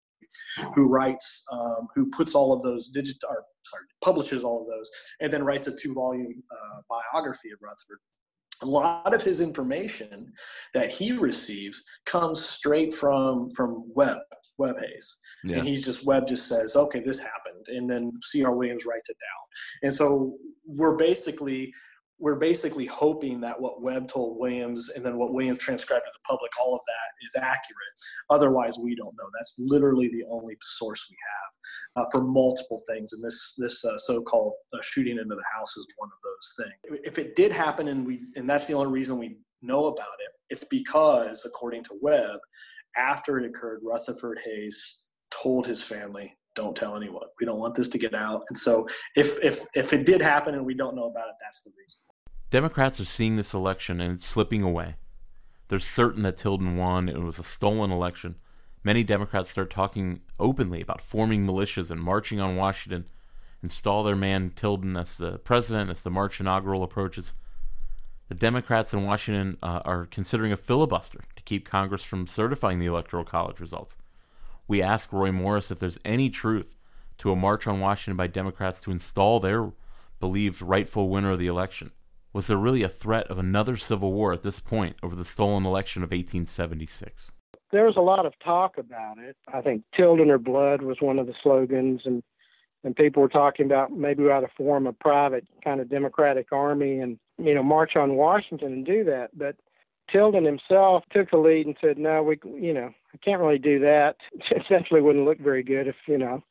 who 0.75 0.88
writes 0.88 1.43
um, 1.51 1.88
who 1.95 2.09
puts 2.11 2.36
all 2.36 2.53
of 2.53 2.61
those 2.61 2.89
digit 2.89 3.17
or 3.27 3.43
sorry 3.63 3.83
publishes 4.03 4.43
all 4.43 4.61
of 4.61 4.67
those 4.67 4.89
and 5.19 5.31
then 5.31 5.43
writes 5.43 5.67
a 5.67 5.75
two 5.75 5.93
volume 5.93 6.43
uh, 6.51 6.81
biography 6.89 7.49
of 7.51 7.59
Rutherford. 7.61 7.99
A 8.62 8.66
lot 8.66 9.14
of 9.14 9.22
his 9.22 9.41
information 9.41 10.32
that 10.74 10.91
he 10.91 11.12
receives 11.12 11.84
comes 12.06 12.43
straight 12.43 12.93
from 12.93 13.49
from 13.51 13.84
web 13.93 14.18
Webb 14.58 14.78
Hayes, 14.80 15.20
yeah. 15.43 15.58
and 15.58 15.68
he's 15.68 15.86
just 15.86 16.06
Webb 16.06 16.28
just 16.28 16.47
says, 16.47 16.76
okay, 16.76 17.01
this 17.01 17.20
happened, 17.20 17.66
and 17.68 17.89
then 17.89 18.12
C.R. 18.24 18.56
Williams 18.56 18.86
writes 18.86 19.10
it 19.10 19.18
down, 19.18 19.84
and 19.84 19.93
so 19.93 20.38
we're 20.66 20.95
basically 20.95 21.74
we're 22.20 22.36
basically 22.36 22.86
hoping 22.86 23.41
that 23.41 23.59
what 23.59 23.82
Webb 23.82 24.07
told 24.07 24.39
Williams 24.39 24.89
and 24.95 25.05
then 25.05 25.18
what 25.18 25.34
Williams 25.34 25.59
transcribed 25.59 26.05
to 26.05 26.11
the 26.13 26.28
public, 26.28 26.51
all 26.61 26.74
of 26.74 26.82
that 26.88 27.26
is 27.28 27.36
accurate. 27.36 27.95
Otherwise, 28.30 28.80
we 28.80 28.95
don't 28.95 29.16
know. 29.18 29.30
That's 29.38 29.55
literally 29.59 30.07
the 30.07 30.24
only 30.30 30.55
source 30.61 31.05
we 31.09 31.18
have 31.34 32.03
uh, 32.03 32.09
for 32.11 32.24
multiple 32.24 32.82
things. 32.89 33.13
And 33.13 33.24
this 33.24 33.55
this 33.57 33.84
uh, 33.84 33.97
so-called 33.97 34.53
uh, 34.74 34.78
shooting 34.82 35.18
into 35.18 35.36
the 35.36 35.43
house 35.53 35.76
is 35.76 35.88
one 35.97 36.09
of 36.09 36.18
those 36.24 36.66
things. 36.66 37.01
If 37.03 37.18
it 37.18 37.36
did 37.36 37.51
happen, 37.51 37.89
and 37.89 38.05
we 38.05 38.22
and 38.36 38.49
that's 38.49 38.68
the 38.68 38.74
only 38.74 38.91
reason 38.91 39.18
we 39.18 39.38
know 39.61 39.88
about 39.88 40.07
it, 40.20 40.32
it's 40.49 40.63
because, 40.63 41.45
according 41.45 41.84
to 41.86 41.97
Webb, 42.01 42.39
after 42.95 43.38
it 43.39 43.45
occurred, 43.45 43.82
Rutherford 43.84 44.39
Hayes 44.45 45.03
told 45.32 45.68
his 45.68 45.82
family 45.82 46.34
don't 46.56 46.76
tell 46.76 46.95
anyone. 46.95 47.28
We 47.39 47.45
don't 47.45 47.60
want 47.60 47.76
this 47.76 47.89
to 47.89 47.97
get 47.97 48.16
out. 48.16 48.43
And 48.49 48.58
so 48.58 48.88
if 49.16 49.38
if 49.43 49.66
if 49.76 49.93
it 49.93 50.06
did 50.06 50.22
happen 50.22 50.56
and 50.56 50.66
we 50.66 50.74
don't 50.74 50.95
know 50.95 51.06
about 51.06 51.28
it, 51.28 51.36
that's 51.41 51.62
the 51.62 51.72
reason. 51.78 52.01
Democrats 52.49 52.99
are 52.99 53.06
seeing 53.06 53.36
this 53.36 53.53
election 53.53 53.99
and 53.99 54.14
it's 54.14 54.26
slipping 54.26 54.64
away. 54.64 54.95
They're 55.68 55.80
certain 55.80 56.24
that 56.24 56.38
Tilden 56.38 56.78
won. 56.78 57.10
It 57.10 57.20
was 57.20 57.39
a 57.39 57.43
stolen 57.43 57.91
election. 57.91 58.36
Many 58.84 59.03
Democrats 59.03 59.49
start 59.49 59.72
talking 59.72 60.22
openly 60.39 60.80
about 60.80 61.01
forming 61.01 61.45
militias 61.45 61.89
and 61.89 61.99
marching 61.99 62.39
on 62.39 62.56
Washington, 62.56 63.08
install 63.64 64.03
their 64.03 64.16
man 64.16 64.51
Tilden 64.56 64.95
as 64.95 65.18
the 65.18 65.39
president 65.39 65.89
as 65.89 66.03
the 66.03 66.12
March 66.12 66.39
inaugural 66.39 66.84
approaches. 66.84 67.34
The 68.30 68.36
Democrats 68.36 68.93
in 68.93 69.03
Washington 69.03 69.58
uh, 69.64 69.82
are 69.84 70.06
considering 70.06 70.51
a 70.51 70.58
filibuster 70.58 71.22
to 71.36 71.43
keep 71.43 71.66
Congress 71.66 72.03
from 72.03 72.28
certifying 72.28 72.80
the 72.80 72.86
Electoral 72.86 73.24
College 73.26 73.60
results 73.60 73.97
we 74.68 74.82
ask 74.82 75.11
Roy 75.11 75.32
Morris 75.32 75.72
if 75.72 75.80
there's 75.80 75.99
any 76.03 76.30
truth 76.30 76.76
to 77.18 77.32
a 77.32 77.36
march 77.36 77.68
on 77.68 77.80
Washington 77.80 78.18
by 78.18 78.28
Democrats 78.28 78.82
to 78.82 78.91
install 78.91 79.39
their 79.39 79.72
believed 80.20 80.61
rightful 80.61 81.09
winner 81.09 81.32
of 81.32 81.39
the 81.39 81.47
election. 81.47 81.91
Was 82.34 82.47
there 82.47 82.57
really 82.57 82.84
a 82.84 82.89
threat 82.89 83.28
of 83.28 83.38
another 83.38 83.78
civil 83.78 84.11
war 84.11 84.34
at 84.34 84.43
this 84.43 84.59
point 84.59 84.97
over 85.01 85.16
the 85.16 85.24
stolen 85.24 85.66
election 85.66 86.03
of 86.03 86.09
1876? 86.09 87.32
There 87.72 87.86
was 87.86 87.95
a 87.95 88.01
lot 88.01 88.26
of 88.26 88.34
talk 88.43 88.78
about 88.78 89.18
it. 89.18 89.38
I 89.53 89.61
think 89.61 89.84
Tilden 89.95 90.30
or 90.30 90.38
Blood 90.38 90.82
was 90.82 90.97
one 90.99 91.20
of 91.20 91.28
the 91.28 91.34
slogans, 91.41 92.01
and 92.05 92.24
and 92.84 92.95
people 92.95 93.22
were 93.22 93.30
talking 93.30 93.66
about 93.66 93.91
maybe 93.91 94.22
we 94.22 94.32
ought 94.32 94.41
to 94.41 94.49
form 94.55 94.86
a 94.86 94.93
private 94.93 95.47
kind 95.63 95.82
of 95.82 95.89
Democratic 95.89 96.51
army 96.51 96.99
and 96.99 97.18
you 97.38 97.53
know 97.53 97.63
march 97.63 97.95
on 97.95 98.16
Washington 98.16 98.72
and 98.72 98.86
do 98.86 99.03
that. 99.05 99.30
But 99.34 99.55
Tilden 100.12 100.45
himself 100.45 101.03
took 101.12 101.32
the 101.32 101.38
lead 101.38 101.66
and 101.66 101.76
said, 101.82 101.97
"No, 101.97 102.24
we, 102.24 102.39
you 102.45 102.74
know, 102.74 102.91
I 103.16 103.18
can't 103.24 103.41
really 103.41 103.60
do 103.60 103.80
that. 103.80 104.18
It 104.51 104.62
essentially 104.64 105.01
wouldn't 105.01 105.26
look 105.26 105.39
very 105.39 105.64
good 105.64 105.88
if, 105.88 105.95
you 106.08 106.18
know, 106.18 106.43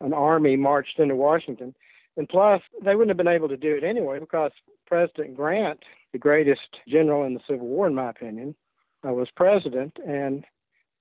an 0.00 0.12
army 0.12 0.56
marched 0.56 0.98
into 0.98 1.16
Washington. 1.16 1.74
And 2.16 2.28
plus, 2.28 2.62
they 2.84 2.94
wouldn't 2.94 3.10
have 3.10 3.16
been 3.16 3.34
able 3.34 3.48
to 3.48 3.56
do 3.56 3.74
it 3.74 3.84
anyway 3.84 4.18
because 4.18 4.52
President 4.86 5.36
Grant, 5.36 5.80
the 6.12 6.18
greatest 6.18 6.76
general 6.86 7.24
in 7.24 7.34
the 7.34 7.40
Civil 7.48 7.66
War, 7.66 7.86
in 7.86 7.94
my 7.94 8.10
opinion, 8.10 8.54
uh, 9.06 9.12
was 9.12 9.28
president, 9.34 9.96
and 10.06 10.44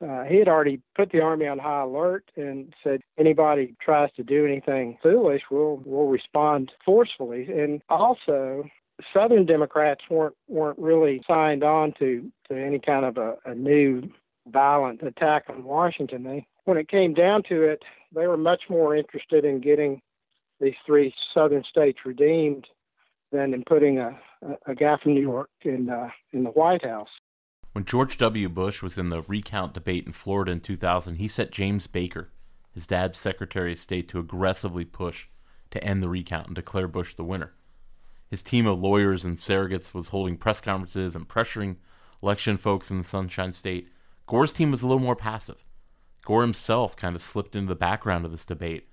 uh, 0.01 0.24
he 0.24 0.38
had 0.38 0.47
already 0.47 0.82
put 0.95 1.12
the 1.12 1.22
army 1.22 1.45
on 1.47 1.59
high 1.59 1.82
alert 1.82 2.32
and 2.36 2.74
said 2.84 3.01
anybody 3.20 3.76
tries 3.80 4.12
to 4.14 4.24
do 4.24 4.45
anything 4.45 4.97
foolish, 5.03 5.43
we'll 5.51 5.82
we'll 5.86 6.07
respond 6.07 6.72
forcefully. 6.84 7.47
And 7.51 7.82
also, 7.89 8.64
Southern 9.14 9.45
Democrats 9.45 10.02
weren't 10.10 10.36
weren't 10.47 10.80
really 10.80 11.22
signed 11.28 11.64
on 11.64 11.93
to 11.99 12.32
to 12.49 12.56
any 12.56 12.80
kind 12.80 13.06
of 13.06 13.18
a, 13.18 13.36
a 13.45 13.56
new 13.56 14.04
violent 14.47 15.02
attack 15.02 15.45
on 15.49 15.64
Washington. 15.64 16.24
They 16.24 16.47
when 16.66 16.78
it 16.78 16.89
came 16.89 17.14
down 17.14 17.43
to 17.49 17.64
it, 17.64 17.84
they 18.14 18.28
were 18.28 18.38
much 18.38 18.64
more 18.70 18.95
interested 18.95 19.45
in 19.45 19.62
getting 19.62 20.02
these 20.60 20.76
three 20.86 21.14
Southern 21.34 21.64
states 21.64 21.99
redeemed 22.06 22.68
than 23.32 23.54
in 23.54 23.64
putting 23.64 23.97
a, 23.97 24.20
a, 24.41 24.72
a 24.72 24.76
guy 24.76 24.97
from 25.02 25.16
New 25.16 25.22
York 25.22 25.49
in 25.62 25.89
uh, 25.89 26.10
in 26.34 26.43
the 26.43 26.52
White 26.52 26.86
House. 26.86 27.10
When 27.74 27.86
George 27.86 28.18
W. 28.18 28.49
Bush 28.49 28.82
was 28.82 28.97
in 28.97 29.10
the 29.10 29.22
recount 29.22 29.74
debate 29.74 30.06
in 30.06 30.12
Florida 30.12 30.52
in 30.52 30.60
2000, 30.60 31.16
he 31.16 31.28
set 31.30 31.52
James 31.52 31.88
Baker, 31.88 32.30
his 32.74 32.86
dad's 32.86 33.18
Secretary 33.18 33.72
of 33.72 33.80
State, 33.80 34.10
to 34.10 34.20
aggressively 34.20 34.84
push 34.84 35.28
to 35.72 35.82
end 35.82 36.04
the 36.04 36.10
recount 36.10 36.47
and 36.47 36.56
declare 36.56 36.89
Bush 36.89 37.14
the 37.14 37.24
winner. 37.24 37.54
His 38.32 38.41
team 38.41 38.65
of 38.65 38.79
lawyers 38.79 39.25
and 39.25 39.36
surrogates 39.36 39.93
was 39.93 40.07
holding 40.07 40.38
press 40.38 40.61
conferences 40.61 41.17
and 41.17 41.27
pressuring 41.27 41.75
election 42.23 42.55
folks 42.55 42.89
in 42.89 42.99
the 42.99 43.03
Sunshine 43.03 43.51
State. 43.51 43.89
Gore's 44.25 44.53
team 44.53 44.71
was 44.71 44.82
a 44.82 44.88
little 44.88 45.03
more 45.03 45.17
passive. 45.17 45.67
Gore 46.23 46.41
himself 46.41 46.95
kind 46.95 47.13
of 47.13 47.21
slipped 47.21 47.57
into 47.57 47.67
the 47.67 47.75
background 47.75 48.23
of 48.23 48.32
this 48.32 48.45
debate. 48.45 48.88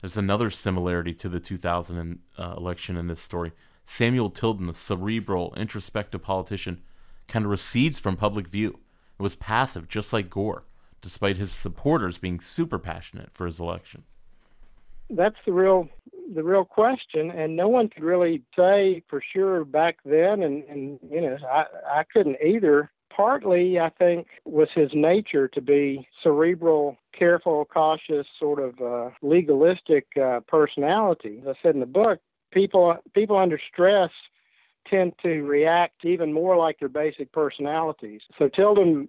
There's 0.00 0.16
another 0.16 0.48
similarity 0.48 1.12
to 1.12 1.28
the 1.28 1.40
2000 1.40 2.20
uh, 2.38 2.54
election 2.56 2.96
in 2.96 3.06
this 3.06 3.20
story. 3.20 3.52
Samuel 3.84 4.30
Tilden, 4.30 4.66
the 4.66 4.72
cerebral, 4.72 5.52
introspective 5.58 6.22
politician, 6.22 6.80
kind 7.28 7.44
of 7.44 7.50
recedes 7.50 7.98
from 7.98 8.16
public 8.16 8.48
view. 8.48 8.78
It 9.18 9.22
was 9.22 9.36
passive, 9.36 9.88
just 9.88 10.14
like 10.14 10.30
Gore, 10.30 10.64
despite 11.02 11.36
his 11.36 11.52
supporters 11.52 12.16
being 12.16 12.40
super 12.40 12.78
passionate 12.78 13.28
for 13.34 13.44
his 13.44 13.60
election. 13.60 14.04
That's 15.10 15.36
the 15.44 15.52
real 15.52 15.88
the 16.34 16.44
real 16.44 16.64
question, 16.64 17.30
and 17.30 17.56
no 17.56 17.68
one 17.68 17.88
could 17.88 18.04
really 18.04 18.42
say 18.56 19.02
for 19.08 19.20
sure 19.32 19.64
back 19.64 19.96
then, 20.04 20.42
and, 20.42 20.62
and 20.64 21.00
you 21.10 21.20
know, 21.20 21.36
I, 21.50 21.64
I 21.86 22.04
couldn't 22.12 22.36
either. 22.44 22.90
Partly, 23.14 23.80
I 23.80 23.90
think, 23.98 24.28
was 24.44 24.68
his 24.72 24.90
nature 24.94 25.48
to 25.48 25.60
be 25.60 26.08
cerebral, 26.22 26.96
careful, 27.18 27.64
cautious, 27.64 28.26
sort 28.38 28.60
of 28.60 28.80
uh, 28.80 29.10
legalistic 29.20 30.06
uh, 30.16 30.40
personality. 30.46 31.42
As 31.42 31.48
I 31.48 31.62
said 31.62 31.74
in 31.74 31.80
the 31.80 31.86
book, 31.86 32.20
people 32.52 32.96
people 33.12 33.36
under 33.36 33.60
stress 33.72 34.10
tend 34.88 35.12
to 35.22 35.42
react 35.42 36.04
even 36.04 36.32
more 36.32 36.56
like 36.56 36.78
their 36.78 36.88
basic 36.88 37.32
personalities. 37.32 38.20
So 38.38 38.48
Tilden 38.48 39.08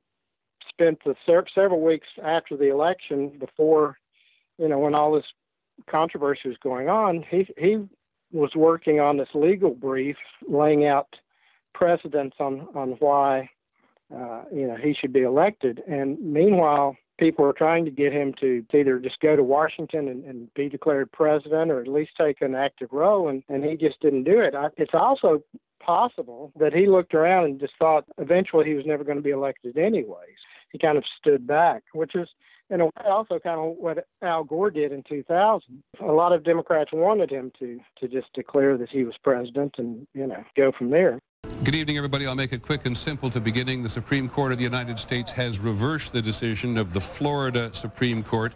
spent 0.68 0.99
the 1.06 1.16
several 1.26 1.82
weeks 1.82 2.08
after 2.24 2.58
the 2.58 2.72
election, 2.72 3.38
before 3.39 3.97
you 4.58 4.68
know 4.68 4.80
when 4.80 4.95
all 4.95 5.14
this 5.14 5.26
controversy 5.89 6.49
was 6.49 6.57
going 6.63 6.89
on, 6.89 7.23
he 7.29 7.47
he 7.57 7.77
was 8.32 8.51
working 8.55 8.99
on 8.99 9.17
this 9.17 9.29
legal 9.34 9.71
brief, 9.71 10.17
laying 10.47 10.86
out 10.86 11.15
precedents 11.73 12.38
on 12.39 12.67
on 12.75 12.91
why 12.99 13.49
uh, 14.13 14.43
you 14.53 14.67
know 14.67 14.75
he 14.75 14.93
should 14.93 15.13
be 15.13 15.21
elected. 15.21 15.82
And 15.88 16.19
meanwhile, 16.19 16.95
people 17.19 17.45
were 17.45 17.53
trying 17.53 17.86
to 17.86 17.91
get 17.91 18.11
him 18.11 18.34
to 18.41 18.65
either 18.73 18.99
just 18.99 19.19
go 19.19 19.36
to 19.36 19.43
Washington 19.43 20.07
and, 20.07 20.23
and 20.25 20.53
be 20.53 20.69
declared 20.69 21.11
president, 21.11 21.71
or 21.71 21.79
at 21.79 21.88
least 21.88 22.11
take 22.19 22.41
an 22.41 22.55
active 22.55 22.89
role, 22.91 23.27
and 23.29 23.43
and 23.49 23.63
he 23.63 23.75
just 23.75 23.99
didn't 24.01 24.23
do 24.23 24.39
it. 24.39 24.55
I, 24.55 24.69
it's 24.77 24.93
also 24.93 25.43
possible 25.79 26.51
that 26.59 26.73
he 26.73 26.88
looked 26.88 27.13
around 27.13 27.45
and 27.45 27.59
just 27.59 27.73
thought 27.79 28.05
eventually 28.17 28.65
he 28.65 28.75
was 28.75 28.86
never 28.86 29.03
going 29.03 29.17
to 29.17 29.23
be 29.23 29.32
elected 29.32 29.77
anyways. 29.77 30.38
He 30.71 30.77
kind 30.77 30.97
of 30.97 31.03
stood 31.19 31.45
back, 31.45 31.84
which 31.93 32.15
is 32.15 32.29
in 32.72 32.82
a 32.82 32.86
way 32.86 32.91
also 33.05 33.38
kind 33.38 33.59
of 33.59 33.76
what 33.78 34.07
Al 34.22 34.43
Gore 34.43 34.72
did 34.72 34.91
in 34.91 35.03
2000. 35.03 35.84
A 36.01 36.05
lot 36.05 36.32
of 36.32 36.43
Democrats 36.43 36.89
wanted 36.93 37.30
him 37.30 37.51
to 37.59 37.80
to 37.99 38.07
just 38.07 38.34
declare 38.34 38.78
that 38.78 38.89
he 38.89 39.03
was 39.03 39.15
president 39.24 39.76
and 39.78 40.07
you 40.13 40.26
know 40.26 40.43
go 40.55 40.72
from 40.72 40.89
there. 40.89 41.19
Good 41.63 41.76
evening, 41.76 41.97
everybody. 41.97 42.26
I'll 42.26 42.34
make 42.34 42.53
it 42.53 42.61
quick 42.61 42.86
and 42.86 42.97
simple 42.97 43.30
to 43.32 43.39
beginning. 43.39 43.84
The 43.84 43.89
Supreme 43.89 44.30
Court 44.30 44.51
of 44.51 44.57
the 44.57 44.63
United 44.63 44.97
States 44.97 45.32
has 45.32 45.59
reversed 45.59 46.13
the 46.13 46.22
decision 46.22 46.78
of 46.78 46.93
the 46.93 47.01
Florida 47.01 47.69
Supreme 47.74 48.24
Court 48.24 48.53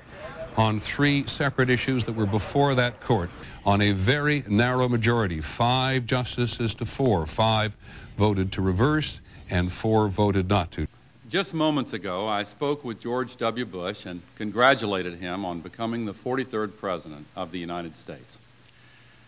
on 0.57 0.79
three 0.79 1.27
separate 1.27 1.69
issues 1.69 2.05
that 2.05 2.13
were 2.13 2.25
before 2.25 2.73
that 2.75 3.01
court 3.01 3.29
on 3.65 3.81
a 3.81 3.91
very 3.91 4.43
narrow 4.47 4.87
majority. 4.87 5.41
Five 5.41 6.05
justices 6.05 6.73
to 6.75 6.85
four. 6.85 7.25
Five 7.27 7.75
voted 8.17 8.53
to 8.53 8.61
reverse, 8.61 9.19
and 9.49 9.71
four 9.71 10.07
voted 10.07 10.47
not 10.47 10.71
to. 10.71 10.87
Just 11.35 11.53
moments 11.53 11.91
ago, 11.91 12.29
I 12.29 12.43
spoke 12.43 12.85
with 12.85 13.01
George 13.01 13.35
W. 13.35 13.65
Bush 13.65 14.05
and 14.05 14.21
congratulated 14.37 15.15
him 15.15 15.43
on 15.43 15.59
becoming 15.59 16.05
the 16.05 16.13
43rd 16.13 16.77
President 16.77 17.25
of 17.35 17.51
the 17.51 17.59
United 17.59 17.97
States. 17.97 18.39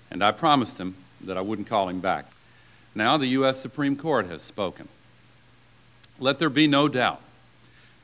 And 0.09 0.23
I 0.23 0.31
promised 0.31 0.77
him 0.77 0.95
that 1.25 1.37
I 1.37 1.41
wouldn't 1.41 1.67
call 1.67 1.89
him 1.89 1.99
back. 1.99 2.29
Now 2.95 3.17
the 3.17 3.27
U.S. 3.39 3.59
Supreme 3.59 3.97
Court 3.97 4.25
has 4.27 4.41
spoken. 4.41 4.87
Let 6.17 6.39
there 6.39 6.49
be 6.49 6.65
no 6.65 6.87
doubt, 6.87 7.19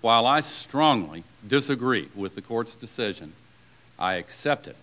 while 0.01 0.25
I 0.25 0.41
strongly 0.41 1.23
disagree 1.47 2.09
with 2.13 2.35
the 2.35 2.41
court's 2.41 2.75
decision, 2.75 3.31
I 3.97 4.15
accept 4.15 4.67
it. 4.67 4.75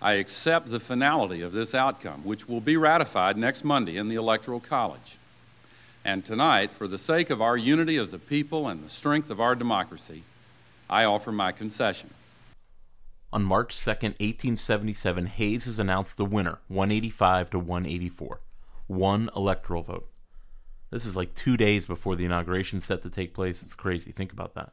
I 0.00 0.12
accept 0.12 0.70
the 0.70 0.78
finality 0.78 1.42
of 1.42 1.50
this 1.50 1.74
outcome, 1.74 2.20
which 2.22 2.48
will 2.48 2.60
be 2.60 2.76
ratified 2.76 3.36
next 3.36 3.64
Monday 3.64 3.96
in 3.96 4.08
the 4.08 4.14
Electoral 4.14 4.60
College. 4.60 5.18
And 6.04 6.24
tonight, 6.24 6.72
for 6.72 6.88
the 6.88 6.98
sake 6.98 7.30
of 7.30 7.40
our 7.40 7.56
unity 7.56 7.96
as 7.96 8.12
a 8.12 8.18
people 8.18 8.66
and 8.66 8.84
the 8.84 8.88
strength 8.88 9.30
of 9.30 9.40
our 9.40 9.54
democracy, 9.54 10.24
I 10.90 11.04
offer 11.04 11.30
my 11.30 11.52
concession. 11.52 12.10
On 13.32 13.44
March 13.44 13.82
2, 13.82 13.90
1877, 13.90 15.26
Hayes 15.26 15.66
is 15.66 15.78
announced 15.78 16.16
the 16.16 16.24
winner, 16.24 16.58
185 16.68 17.50
to 17.50 17.58
184. 17.58 18.40
One 18.88 19.30
electoral 19.34 19.82
vote. 19.82 20.08
This 20.90 21.06
is 21.06 21.16
like 21.16 21.34
two 21.34 21.56
days 21.56 21.86
before 21.86 22.16
the 22.16 22.24
inauguration 22.24 22.80
set 22.80 23.00
to 23.02 23.10
take 23.10 23.32
place. 23.32 23.62
It's 23.62 23.74
crazy. 23.74 24.12
Think 24.12 24.32
about 24.32 24.54
that. 24.54 24.72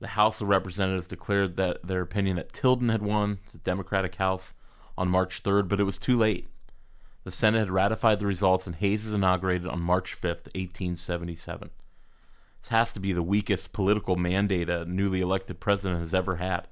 The 0.00 0.08
House 0.08 0.40
of 0.40 0.48
Representatives 0.48 1.06
declared 1.06 1.56
that 1.56 1.86
their 1.86 2.00
opinion 2.00 2.36
that 2.36 2.52
Tilden 2.52 2.88
had 2.88 3.02
won, 3.02 3.38
the 3.52 3.58
Democratic 3.58 4.16
House, 4.16 4.54
on 4.98 5.08
March 5.08 5.42
3rd, 5.42 5.68
but 5.68 5.78
it 5.78 5.84
was 5.84 5.98
too 5.98 6.16
late. 6.16 6.48
The 7.24 7.30
Senate 7.30 7.60
had 7.60 7.70
ratified 7.70 8.18
the 8.18 8.26
results, 8.26 8.66
and 8.66 8.76
Hayes 8.76 9.06
is 9.06 9.14
inaugurated 9.14 9.66
on 9.66 9.80
March 9.80 10.14
5th, 10.14 10.46
1877. 10.54 11.70
This 12.60 12.68
has 12.68 12.92
to 12.92 13.00
be 13.00 13.14
the 13.14 13.22
weakest 13.22 13.72
political 13.72 14.16
mandate 14.16 14.68
a 14.68 14.84
newly 14.84 15.22
elected 15.22 15.58
president 15.58 16.00
has 16.00 16.14
ever 16.14 16.36
had. 16.36 16.68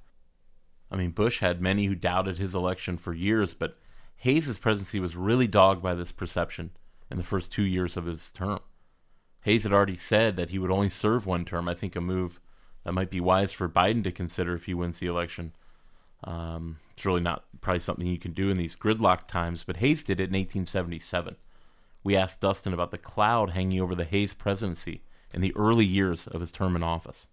I 0.90 0.96
mean, 0.96 1.10
Bush 1.10 1.40
had 1.40 1.62
many 1.62 1.86
who 1.86 1.94
doubted 1.94 2.36
his 2.36 2.54
election 2.54 2.98
for 2.98 3.14
years, 3.14 3.54
but 3.54 3.78
Hayes' 4.16 4.58
presidency 4.58 5.00
was 5.00 5.16
really 5.16 5.46
dogged 5.46 5.82
by 5.82 5.94
this 5.94 6.12
perception 6.12 6.70
in 7.10 7.16
the 7.16 7.24
first 7.24 7.50
two 7.50 7.62
years 7.62 7.96
of 7.96 8.04
his 8.04 8.30
term. 8.30 8.60
Hayes 9.42 9.62
had 9.64 9.72
already 9.72 9.96
said 9.96 10.36
that 10.36 10.50
he 10.50 10.58
would 10.58 10.70
only 10.70 10.90
serve 10.90 11.26
one 11.26 11.46
term. 11.46 11.66
I 11.66 11.74
think 11.74 11.96
a 11.96 12.00
move 12.00 12.40
that 12.84 12.92
might 12.92 13.10
be 13.10 13.20
wise 13.20 13.52
for 13.52 13.68
Biden 13.68 14.04
to 14.04 14.12
consider 14.12 14.54
if 14.54 14.66
he 14.66 14.74
wins 14.74 14.98
the 14.98 15.06
election. 15.06 15.54
Um, 16.24 16.78
it's 16.94 17.04
really 17.04 17.20
not 17.20 17.44
probably 17.60 17.80
something 17.80 18.06
you 18.06 18.18
can 18.18 18.32
do 18.32 18.50
in 18.50 18.56
these 18.56 18.76
gridlock 18.76 19.26
times, 19.26 19.64
but 19.64 19.78
Hayes 19.78 20.02
did 20.02 20.20
it 20.20 20.30
in 20.30 20.34
1877. 20.34 21.36
We 22.04 22.16
asked 22.16 22.40
Dustin 22.40 22.72
about 22.72 22.90
the 22.90 22.98
cloud 22.98 23.50
hanging 23.50 23.80
over 23.80 23.94
the 23.94 24.04
Hayes 24.04 24.34
presidency 24.34 25.02
in 25.32 25.40
the 25.40 25.54
early 25.56 25.84
years 25.84 26.26
of 26.26 26.40
his 26.40 26.52
term 26.52 26.76
in 26.76 26.82
office. 26.82 27.28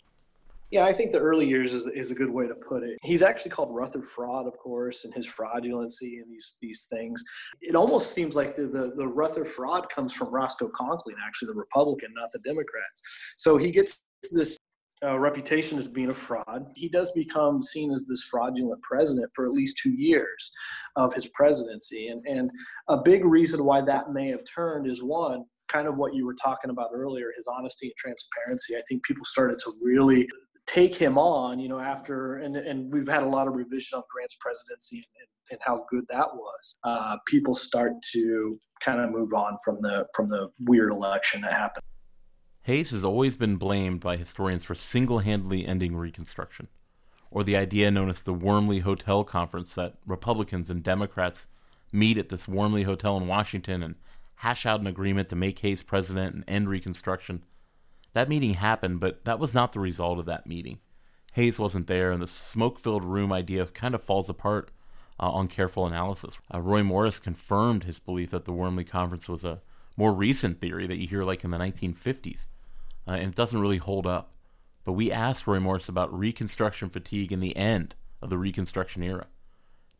Yeah, 0.71 0.85
I 0.85 0.93
think 0.93 1.11
the 1.11 1.19
early 1.19 1.47
years 1.47 1.73
is, 1.73 1.87
is 1.87 2.11
a 2.11 2.15
good 2.15 2.29
way 2.29 2.47
to 2.47 2.53
put 2.53 2.83
it. 2.83 2.99
He's 3.01 3.23
actually 3.23 3.49
called 3.49 3.75
Rutherfraud, 3.75 4.45
of 4.45 4.55
course, 4.59 5.03
and 5.03 5.11
his 5.13 5.27
fraudulency 5.27 6.21
and 6.21 6.31
these 6.31 6.57
these 6.61 6.85
things. 6.91 7.23
It 7.59 7.75
almost 7.75 8.13
seems 8.13 8.35
like 8.35 8.55
the, 8.55 8.67
the, 8.67 8.93
the 8.95 9.05
Rutherfraud 9.05 9.89
comes 9.89 10.13
from 10.13 10.29
Roscoe 10.29 10.69
Conkling, 10.69 11.15
actually, 11.25 11.47
the 11.47 11.55
Republican, 11.55 12.09
not 12.15 12.31
the 12.31 12.39
Democrats. 12.39 13.01
So 13.35 13.57
he 13.57 13.71
gets 13.71 14.03
this 14.31 14.59
uh, 15.03 15.17
reputation 15.19 15.77
as 15.77 15.87
being 15.87 16.09
a 16.09 16.13
fraud. 16.13 16.65
He 16.75 16.89
does 16.89 17.11
become 17.11 17.61
seen 17.61 17.91
as 17.91 18.05
this 18.05 18.23
fraudulent 18.23 18.81
president 18.81 19.31
for 19.33 19.45
at 19.45 19.51
least 19.51 19.79
two 19.81 19.93
years 19.93 20.51
of 20.95 21.13
his 21.13 21.27
presidency. 21.27 22.07
And, 22.07 22.23
and 22.25 22.51
a 22.87 22.97
big 22.97 23.25
reason 23.25 23.63
why 23.63 23.81
that 23.81 24.11
may 24.11 24.27
have 24.27 24.43
turned 24.43 24.87
is 24.87 25.01
one, 25.01 25.45
kind 25.67 25.87
of 25.87 25.97
what 25.97 26.15
you 26.15 26.25
were 26.25 26.35
talking 26.35 26.69
about 26.69 26.89
earlier, 26.93 27.31
his 27.35 27.47
honesty 27.47 27.87
and 27.87 27.95
transparency. 27.97 28.75
I 28.75 28.81
think 28.89 29.03
people 29.03 29.25
started 29.25 29.59
to 29.59 29.73
really 29.81 30.27
take 30.67 30.95
him 30.95 31.17
on, 31.17 31.59
you 31.59 31.69
know, 31.69 31.79
after, 31.79 32.37
and, 32.37 32.55
and 32.55 32.91
we've 32.91 33.07
had 33.07 33.23
a 33.23 33.29
lot 33.29 33.47
of 33.47 33.55
revision 33.55 33.97
on 33.97 34.03
Grant's 34.13 34.35
presidency 34.39 34.97
and, 34.97 35.27
and 35.51 35.59
how 35.63 35.85
good 35.89 36.05
that 36.09 36.27
was. 36.33 36.77
Uh, 36.83 37.17
people 37.25 37.53
start 37.53 37.93
to 38.13 38.59
kind 38.81 38.99
of 38.99 39.11
move 39.11 39.33
on 39.33 39.57
from 39.63 39.77
the 39.81 40.05
from 40.15 40.29
the 40.29 40.47
weird 40.61 40.91
election 40.91 41.41
that 41.41 41.53
happened. 41.53 41.83
Hayes 42.69 42.91
has 42.91 43.03
always 43.03 43.35
been 43.35 43.55
blamed 43.55 43.99
by 43.99 44.15
historians 44.15 44.63
for 44.63 44.75
single 44.75 45.19
handedly 45.19 45.65
ending 45.65 45.95
Reconstruction, 45.95 46.67
or 47.31 47.43
the 47.43 47.57
idea 47.57 47.89
known 47.89 48.11
as 48.11 48.21
the 48.21 48.31
Wormley 48.31 48.81
Hotel 48.81 49.23
Conference 49.23 49.73
that 49.73 49.95
Republicans 50.05 50.69
and 50.69 50.83
Democrats 50.83 51.47
meet 51.91 52.19
at 52.19 52.29
this 52.29 52.47
Wormley 52.47 52.83
Hotel 52.83 53.17
in 53.17 53.25
Washington 53.25 53.81
and 53.81 53.95
hash 54.35 54.67
out 54.67 54.81
an 54.81 54.85
agreement 54.85 55.29
to 55.29 55.35
make 55.35 55.57
Hayes 55.57 55.81
president 55.81 56.35
and 56.35 56.43
end 56.47 56.69
Reconstruction. 56.69 57.41
That 58.13 58.29
meeting 58.29 58.53
happened, 58.53 58.99
but 58.99 59.25
that 59.25 59.39
was 59.39 59.55
not 59.55 59.71
the 59.71 59.79
result 59.79 60.19
of 60.19 60.27
that 60.27 60.45
meeting. 60.45 60.77
Hayes 61.33 61.57
wasn't 61.57 61.87
there, 61.87 62.11
and 62.11 62.21
the 62.21 62.27
smoke 62.27 62.77
filled 62.77 63.03
room 63.03 63.33
idea 63.33 63.65
kind 63.65 63.95
of 63.95 64.03
falls 64.03 64.29
apart 64.29 64.69
uh, 65.19 65.31
on 65.31 65.47
careful 65.47 65.87
analysis. 65.87 66.37
Uh, 66.53 66.61
Roy 66.61 66.83
Morris 66.83 67.17
confirmed 67.17 67.85
his 67.85 67.97
belief 67.97 68.29
that 68.29 68.45
the 68.45 68.53
Wormley 68.53 68.83
Conference 68.83 69.27
was 69.27 69.43
a 69.43 69.61
more 69.97 70.13
recent 70.13 70.61
theory 70.61 70.85
that 70.85 70.97
you 70.97 71.07
hear 71.07 71.23
like 71.23 71.43
in 71.43 71.49
the 71.49 71.57
1950s, 71.57 72.45
uh, 73.09 73.13
and 73.13 73.31
it 73.31 73.35
doesn't 73.35 73.59
really 73.59 73.77
hold 73.77 74.05
up. 74.05 74.33
But 74.85 74.93
we 74.93 75.11
asked 75.11 75.47
Roy 75.47 75.59
Morris 75.59 75.89
about 75.89 76.17
Reconstruction 76.17 76.89
fatigue 76.89 77.31
in 77.31 77.39
the 77.39 77.57
end 77.57 77.95
of 78.21 78.29
the 78.29 78.37
Reconstruction 78.37 79.01
era. 79.01 79.27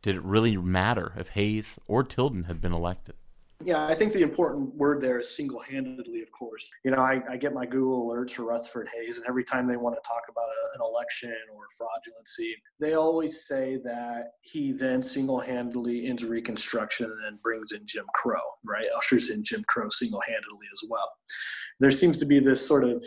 Did 0.02 0.16
it 0.16 0.24
really 0.24 0.56
matter 0.58 1.14
if 1.18 1.30
Hayes 1.30 1.80
or 1.88 2.04
Tilden 2.04 2.44
had 2.44 2.62
been 2.62 2.72
elected? 2.72 3.16
Yeah, 3.62 3.86
I 3.86 3.94
think 3.94 4.14
the 4.14 4.22
important 4.22 4.74
word 4.76 5.02
there 5.02 5.20
is 5.20 5.36
single 5.36 5.60
handedly, 5.60 6.22
of 6.22 6.32
course. 6.32 6.72
You 6.86 6.92
know, 6.92 7.00
I, 7.00 7.22
I, 7.30 7.36
get 7.36 7.54
my 7.54 7.66
Google 7.66 8.08
alerts 8.08 8.32
for 8.32 8.46
Rutherford 8.46 8.88
Hayes, 8.96 9.18
and 9.18 9.26
every 9.28 9.44
time 9.44 9.68
they 9.68 9.76
want 9.76 9.98
to 10.02 10.08
talk 10.08 10.22
about 10.30 10.46
a, 10.46 10.76
an 10.76 10.90
election 10.90 11.36
or 11.54 11.64
fraudulency, 11.78 12.54
they 12.80 12.94
always 12.94 13.46
say 13.46 13.78
that 13.84 14.28
he 14.40 14.72
then 14.72 15.02
single 15.02 15.42
handedly 15.42 16.08
ends 16.08 16.24
Reconstruction 16.24 17.08
and 17.08 17.22
then 17.26 17.40
brings 17.44 17.74
in 17.74 17.82
Jim 17.86 18.06
Crow, 18.16 18.40
right? 18.66 18.88
Ushers 18.98 19.30
in 19.30 19.44
Jim 19.44 19.66
Crow 19.68 19.90
single 19.90 20.22
handedly 20.22 20.68
as 20.72 20.88
well. 20.90 21.10
There 21.82 21.92
seems 21.92 22.18
to 22.20 22.26
be 22.26 22.40
this 22.40 22.66
sort 22.66 22.86
of 22.86 23.04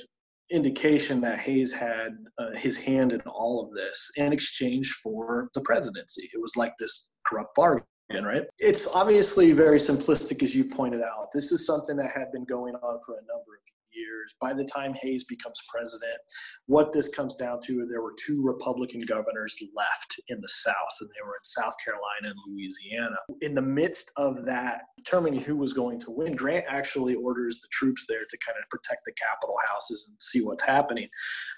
indication 0.50 1.22
that 1.22 1.38
Hayes 1.38 1.72
had 1.72 2.12
uh, 2.36 2.50
his 2.50 2.76
hand 2.76 3.12
in 3.12 3.22
all 3.22 3.64
of 3.64 3.74
this 3.74 4.10
in 4.18 4.34
exchange 4.34 4.90
for 5.02 5.48
the 5.54 5.62
presidency. 5.62 6.28
It 6.34 6.40
was 6.42 6.56
like 6.58 6.74
this 6.78 7.08
corrupt 7.26 7.54
bargain 7.54 7.86
right? 8.10 8.42
It's 8.58 8.88
obviously 8.88 9.52
very 9.52 9.78
simplistic, 9.78 10.42
as 10.42 10.54
you 10.54 10.64
pointed 10.64 11.02
out. 11.02 11.28
This 11.32 11.52
is 11.52 11.66
something 11.66 11.96
that 11.96 12.10
had 12.14 12.30
been 12.32 12.44
going 12.44 12.74
on 12.74 13.00
for 13.04 13.14
a 13.14 13.22
number 13.22 13.54
of 13.54 13.62
years. 13.94 14.34
By 14.40 14.52
the 14.52 14.64
time 14.64 14.94
Hayes 14.94 15.24
becomes 15.24 15.60
president, 15.68 16.18
what 16.66 16.92
this 16.92 17.08
comes 17.08 17.36
down 17.36 17.60
to, 17.64 17.86
there 17.86 18.02
were 18.02 18.14
two 18.18 18.42
Republican 18.42 19.02
governors 19.02 19.56
left 19.74 20.20
in 20.28 20.40
the 20.40 20.48
South, 20.48 20.74
and 21.00 21.08
they 21.10 21.24
were 21.24 21.34
in 21.34 21.44
South 21.44 21.74
Carolina 21.84 22.30
and 22.30 22.38
Louisiana. 22.46 23.16
In 23.40 23.54
the 23.54 23.62
midst 23.62 24.12
of 24.16 24.44
that, 24.46 24.82
determining 24.96 25.40
who 25.40 25.56
was 25.56 25.72
going 25.72 25.98
to 26.00 26.10
win, 26.10 26.34
Grant 26.34 26.64
actually 26.68 27.14
orders 27.14 27.60
the 27.60 27.68
troops 27.70 28.06
there 28.08 28.20
to 28.20 28.38
kind 28.44 28.58
of 28.62 28.68
protect 28.70 29.02
the 29.04 29.12
Capitol 29.12 29.56
houses 29.70 30.06
and 30.08 30.16
see 30.20 30.42
what's 30.42 30.64
happening. 30.64 31.08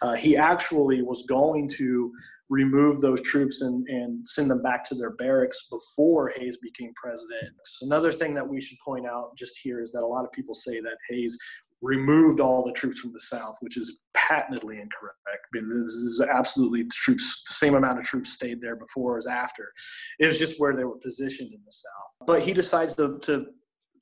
Uh, 0.03 0.15
he 0.15 0.37
actually 0.37 1.03
was 1.03 1.25
going 1.29 1.69
to 1.69 2.13
remove 2.51 3.01
those 3.01 3.23
troops 3.23 3.63
and, 3.63 3.87
and 3.89 4.27
send 4.29 4.51
them 4.51 4.63
back 4.63 4.85
to 4.85 4.95
their 4.95 5.13
barracks 5.13 5.69
before 5.71 6.29
Hayes 6.37 6.59
became 6.59 6.93
president. 6.95 7.53
So 7.65 7.87
another 7.87 8.13
thing 8.13 8.35
that 8.35 8.47
we 8.47 8.61
should 8.61 8.79
point 8.85 9.07
out 9.07 9.37
just 9.37 9.59
here 9.63 9.81
is 9.83 9.93
that 9.93 10.03
a 10.03 10.07
lot 10.07 10.25
of 10.25 10.33
people 10.33 10.55
say 10.55 10.81
that 10.81 10.97
Hayes 11.09 11.39
removed 11.81 12.41
all 12.41 12.63
the 12.65 12.73
troops 12.73 12.99
from 12.99 13.13
the 13.13 13.21
south, 13.21 13.57
which 13.61 13.77
is 13.77 14.01
patently 14.15 14.77
incorrect. 14.77 15.19
I 15.27 15.37
mean, 15.53 15.69
this 15.69 15.91
is 15.91 16.21
absolutely 16.21 16.83
the 16.83 16.95
troops, 16.95 17.43
the 17.47 17.55
same 17.55 17.75
amount 17.75 17.99
of 17.99 18.05
troops 18.05 18.33
stayed 18.33 18.61
there 18.61 18.77
before 18.77 19.19
as 19.19 19.27
after. 19.27 19.73
It 20.19 20.27
was 20.27 20.39
just 20.39 20.59
where 20.59 20.75
they 20.75 20.85
were 20.85 20.97
positioned 20.97 21.53
in 21.53 21.61
the 21.65 21.73
south. 21.73 22.27
But 22.27 22.43
he 22.43 22.53
decides 22.53 22.95
to, 22.97 23.19
to 23.23 23.47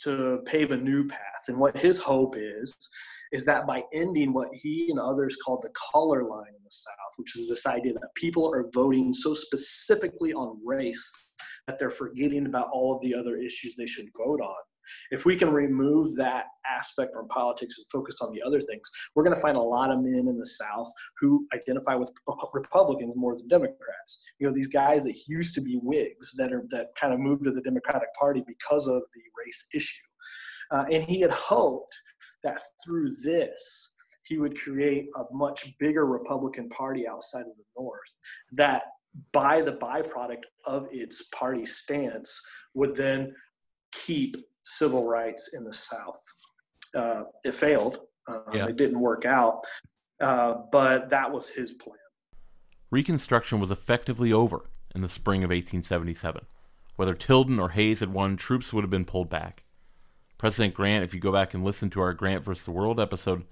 to 0.04 0.42
pave 0.46 0.70
a 0.70 0.76
new 0.76 1.06
path. 1.06 1.18
And 1.48 1.58
what 1.58 1.76
his 1.76 1.98
hope 1.98 2.36
is, 2.36 2.76
is 3.32 3.44
that 3.44 3.66
by 3.66 3.82
ending 3.94 4.32
what 4.32 4.48
he 4.52 4.88
and 4.90 5.00
others 5.00 5.36
called 5.44 5.62
the 5.62 5.72
color 5.92 6.24
line 6.24 6.48
in 6.48 6.62
the 6.64 6.70
South, 6.70 7.12
which 7.16 7.36
is 7.36 7.48
this 7.48 7.66
idea 7.66 7.94
that 7.94 8.14
people 8.14 8.52
are 8.54 8.70
voting 8.74 9.12
so 9.12 9.34
specifically 9.34 10.32
on 10.32 10.60
race 10.64 11.10
that 11.66 11.78
they're 11.78 11.90
forgetting 11.90 12.46
about 12.46 12.68
all 12.72 12.94
of 12.94 13.00
the 13.02 13.14
other 13.14 13.36
issues 13.36 13.74
they 13.74 13.86
should 13.86 14.08
vote 14.16 14.40
on. 14.40 14.62
If 15.10 15.24
we 15.24 15.36
can 15.36 15.50
remove 15.50 16.16
that 16.16 16.46
aspect 16.68 17.14
from 17.14 17.28
politics 17.28 17.76
and 17.78 17.86
focus 17.92 18.20
on 18.20 18.32
the 18.32 18.42
other 18.42 18.60
things, 18.60 18.88
we're 19.14 19.24
going 19.24 19.34
to 19.34 19.42
find 19.42 19.56
a 19.56 19.60
lot 19.60 19.90
of 19.90 20.00
men 20.00 20.26
in 20.28 20.38
the 20.38 20.46
South 20.46 20.90
who 21.20 21.46
identify 21.54 21.94
with 21.94 22.12
Republicans 22.52 23.14
more 23.16 23.36
than 23.36 23.48
Democrats. 23.48 24.24
You 24.38 24.46
know, 24.46 24.54
these 24.54 24.68
guys 24.68 25.04
that 25.04 25.14
used 25.26 25.54
to 25.54 25.60
be 25.60 25.78
Whigs 25.82 26.32
that 26.36 26.52
are 26.52 26.64
that 26.70 26.88
kind 27.00 27.12
of 27.12 27.20
moved 27.20 27.44
to 27.44 27.52
the 27.52 27.60
Democratic 27.60 28.12
Party 28.18 28.42
because 28.46 28.88
of 28.88 29.02
the 29.14 29.22
race 29.44 29.64
issue. 29.74 30.02
Uh, 30.70 30.84
and 30.90 31.02
he 31.04 31.20
had 31.20 31.30
hoped 31.30 31.94
that 32.44 32.60
through 32.84 33.08
this, 33.24 33.92
he 34.24 34.38
would 34.38 34.58
create 34.58 35.06
a 35.16 35.22
much 35.32 35.76
bigger 35.78 36.06
Republican 36.06 36.68
Party 36.68 37.06
outside 37.06 37.40
of 37.40 37.56
the 37.56 37.64
North 37.76 38.00
that, 38.52 38.84
by 39.32 39.60
the 39.60 39.72
byproduct 39.72 40.42
of 40.66 40.86
its 40.90 41.22
party 41.34 41.66
stance, 41.66 42.40
would 42.74 42.94
then 42.94 43.34
keep 43.92 44.36
civil 44.62 45.06
rights 45.06 45.54
in 45.54 45.64
the 45.64 45.72
South. 45.72 46.20
Uh, 46.94 47.24
it 47.44 47.54
failed. 47.54 47.98
Uh, 48.28 48.40
yeah. 48.52 48.66
It 48.66 48.76
didn't 48.76 49.00
work 49.00 49.24
out, 49.24 49.64
uh, 50.20 50.54
but 50.70 51.10
that 51.10 51.32
was 51.32 51.48
his 51.48 51.72
plan. 51.72 51.96
Reconstruction 52.90 53.58
was 53.58 53.70
effectively 53.70 54.32
over 54.32 54.68
in 54.94 55.00
the 55.00 55.08
spring 55.08 55.42
of 55.42 55.48
1877. 55.48 56.44
Whether 56.96 57.14
Tilden 57.14 57.58
or 57.58 57.70
Hayes 57.70 58.00
had 58.00 58.12
won, 58.12 58.36
troops 58.36 58.72
would 58.72 58.84
have 58.84 58.90
been 58.90 59.04
pulled 59.06 59.30
back. 59.30 59.64
President 60.38 60.74
Grant, 60.74 61.04
if 61.04 61.14
you 61.14 61.20
go 61.20 61.32
back 61.32 61.54
and 61.54 61.64
listen 61.64 61.88
to 61.90 62.00
our 62.00 62.12
Grant 62.12 62.44
versus 62.44 62.64
the 62.64 62.70
World 62.70 63.00
episode, 63.00 63.44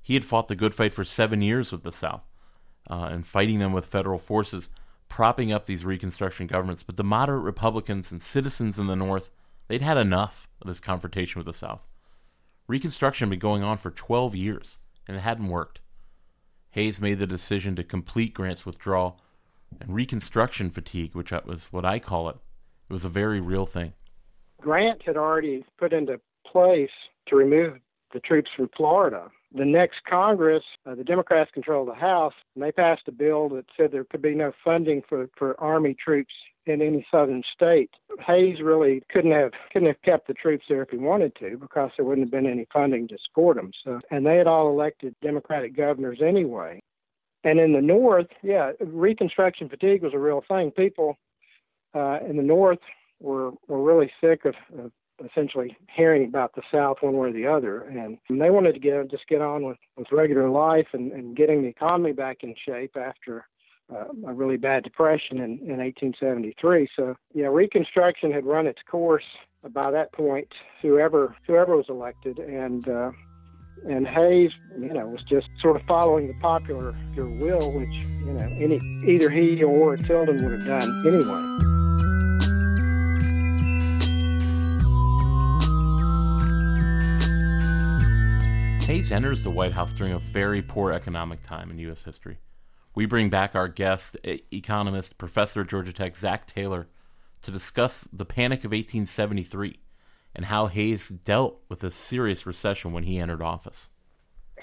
he 0.00 0.14
had 0.14 0.24
fought 0.24 0.48
the 0.48 0.54
good 0.54 0.74
fight 0.74 0.94
for 0.94 1.04
seven 1.04 1.42
years 1.42 1.72
with 1.72 1.82
the 1.82 1.92
South 1.92 2.22
uh, 2.88 3.08
and 3.10 3.26
fighting 3.26 3.58
them 3.58 3.72
with 3.72 3.86
federal 3.86 4.18
forces, 4.18 4.68
propping 5.08 5.52
up 5.52 5.66
these 5.66 5.84
Reconstruction 5.84 6.46
governments. 6.46 6.82
But 6.82 6.96
the 6.96 7.04
moderate 7.04 7.42
Republicans 7.42 8.12
and 8.12 8.22
citizens 8.22 8.78
in 8.78 8.86
the 8.86 8.96
North 8.96 9.30
They'd 9.68 9.82
had 9.82 9.98
enough 9.98 10.48
of 10.60 10.68
this 10.68 10.80
confrontation 10.80 11.38
with 11.38 11.46
the 11.46 11.52
South. 11.52 11.86
Reconstruction 12.66 13.26
had 13.28 13.30
been 13.30 13.38
going 13.38 13.62
on 13.62 13.78
for 13.78 13.90
12 13.90 14.34
years, 14.34 14.78
and 15.06 15.16
it 15.16 15.20
hadn't 15.20 15.48
worked. 15.48 15.80
Hayes 16.70 17.00
made 17.00 17.18
the 17.18 17.26
decision 17.26 17.76
to 17.76 17.84
complete 17.84 18.34
Grant's 18.34 18.66
withdrawal, 18.66 19.20
and 19.80 19.94
Reconstruction 19.94 20.70
fatigue, 20.70 21.14
which 21.14 21.32
was 21.32 21.68
what 21.70 21.84
I 21.84 21.98
call 21.98 22.28
it, 22.28 22.36
it 22.88 22.92
was 22.92 23.04
a 23.04 23.10
very 23.10 23.40
real 23.40 23.66
thing. 23.66 23.92
Grant 24.60 25.02
had 25.04 25.16
already 25.16 25.64
put 25.78 25.92
into 25.92 26.20
place 26.46 26.90
to 27.28 27.36
remove 27.36 27.78
the 28.12 28.20
troops 28.20 28.50
from 28.56 28.70
Florida. 28.76 29.30
The 29.54 29.64
next 29.64 30.00
Congress, 30.08 30.64
uh, 30.86 30.94
the 30.94 31.04
Democrats 31.04 31.50
controlled 31.52 31.88
the 31.88 31.94
House, 31.94 32.34
and 32.54 32.64
they 32.64 32.72
passed 32.72 33.02
a 33.06 33.12
bill 33.12 33.48
that 33.50 33.66
said 33.76 33.92
there 33.92 34.04
could 34.04 34.22
be 34.22 34.34
no 34.34 34.52
funding 34.64 35.02
for, 35.08 35.28
for 35.36 35.58
Army 35.60 35.94
troops 35.94 36.32
in 36.68 36.82
any 36.82 37.06
southern 37.10 37.42
state. 37.54 37.90
Hayes 38.26 38.60
really 38.62 39.02
couldn't 39.10 39.32
have 39.32 39.52
couldn't 39.72 39.88
have 39.88 40.02
kept 40.02 40.26
the 40.26 40.34
troops 40.34 40.64
there 40.68 40.82
if 40.82 40.90
he 40.90 40.96
wanted 40.96 41.34
to 41.36 41.56
because 41.56 41.90
there 41.96 42.04
wouldn't 42.04 42.26
have 42.26 42.32
been 42.32 42.50
any 42.50 42.66
funding 42.72 43.08
to 43.08 43.18
support 43.26 43.56
them. 43.56 43.70
So, 43.84 44.00
and 44.10 44.26
they 44.26 44.36
had 44.36 44.46
all 44.46 44.68
elected 44.68 45.14
Democratic 45.22 45.76
governors 45.76 46.20
anyway. 46.24 46.80
And 47.44 47.60
in 47.60 47.72
the 47.72 47.80
North, 47.80 48.26
yeah, 48.42 48.72
Reconstruction 48.80 49.68
fatigue 49.68 50.02
was 50.02 50.14
a 50.14 50.18
real 50.18 50.42
thing. 50.48 50.70
People 50.72 51.16
uh, 51.94 52.18
in 52.28 52.36
the 52.36 52.42
North 52.42 52.80
were 53.20 53.52
were 53.66 53.82
really 53.82 54.10
sick 54.20 54.44
of, 54.44 54.54
of 54.78 54.92
essentially 55.24 55.76
hearing 55.94 56.24
about 56.24 56.54
the 56.54 56.62
South 56.72 56.98
one 57.00 57.16
way 57.16 57.28
or 57.28 57.32
the 57.32 57.46
other, 57.46 57.82
and 57.82 58.18
they 58.28 58.50
wanted 58.50 58.74
to 58.74 58.80
get 58.80 59.10
just 59.10 59.26
get 59.28 59.40
on 59.40 59.64
with, 59.64 59.78
with 59.96 60.06
regular 60.12 60.48
life 60.48 60.88
and, 60.92 61.12
and 61.12 61.36
getting 61.36 61.62
the 61.62 61.68
economy 61.68 62.12
back 62.12 62.38
in 62.42 62.54
shape 62.66 62.96
after 62.96 63.46
a 63.90 64.34
really 64.34 64.56
bad 64.56 64.84
depression 64.84 65.38
in, 65.38 65.58
in 65.60 65.78
1873. 65.78 66.88
So 66.94 67.14
yeah, 67.34 67.46
Reconstruction 67.46 68.30
had 68.30 68.44
run 68.44 68.66
its 68.66 68.80
course 68.90 69.24
by 69.70 69.90
that 69.90 70.12
point. 70.12 70.48
Whoever 70.82 71.34
whoever 71.46 71.76
was 71.76 71.86
elected, 71.88 72.38
and 72.38 72.86
uh, 72.88 73.10
and 73.88 74.06
Hayes, 74.06 74.50
you 74.78 74.92
know, 74.92 75.06
was 75.06 75.22
just 75.28 75.48
sort 75.60 75.76
of 75.76 75.82
following 75.86 76.26
the 76.26 76.34
popular 76.34 76.94
will, 77.16 77.72
which 77.72 77.88
you 77.88 78.32
know 78.32 78.48
any 78.60 78.76
either 79.06 79.30
he 79.30 79.62
or 79.62 79.96
Tilden 79.96 80.42
would 80.44 80.60
have 80.60 80.66
done 80.66 81.06
anyway. 81.06 81.58
Hayes 88.86 89.12
enters 89.12 89.44
the 89.44 89.50
White 89.50 89.72
House 89.72 89.92
during 89.92 90.14
a 90.14 90.18
very 90.18 90.62
poor 90.62 90.92
economic 90.92 91.42
time 91.42 91.70
in 91.70 91.78
U.S. 91.78 92.04
history. 92.04 92.38
We 92.98 93.06
bring 93.06 93.30
back 93.30 93.54
our 93.54 93.68
guest, 93.68 94.16
economist, 94.52 95.18
professor 95.18 95.60
at 95.60 95.68
Georgia 95.68 95.92
Tech, 95.92 96.16
Zach 96.16 96.48
Taylor, 96.48 96.88
to 97.42 97.52
discuss 97.52 98.08
the 98.12 98.24
Panic 98.24 98.64
of 98.64 98.72
1873 98.72 99.78
and 100.34 100.46
how 100.46 100.66
Hayes 100.66 101.08
dealt 101.08 101.60
with 101.68 101.84
a 101.84 101.92
serious 101.92 102.44
recession 102.44 102.90
when 102.90 103.04
he 103.04 103.20
entered 103.20 103.40
office. 103.40 103.90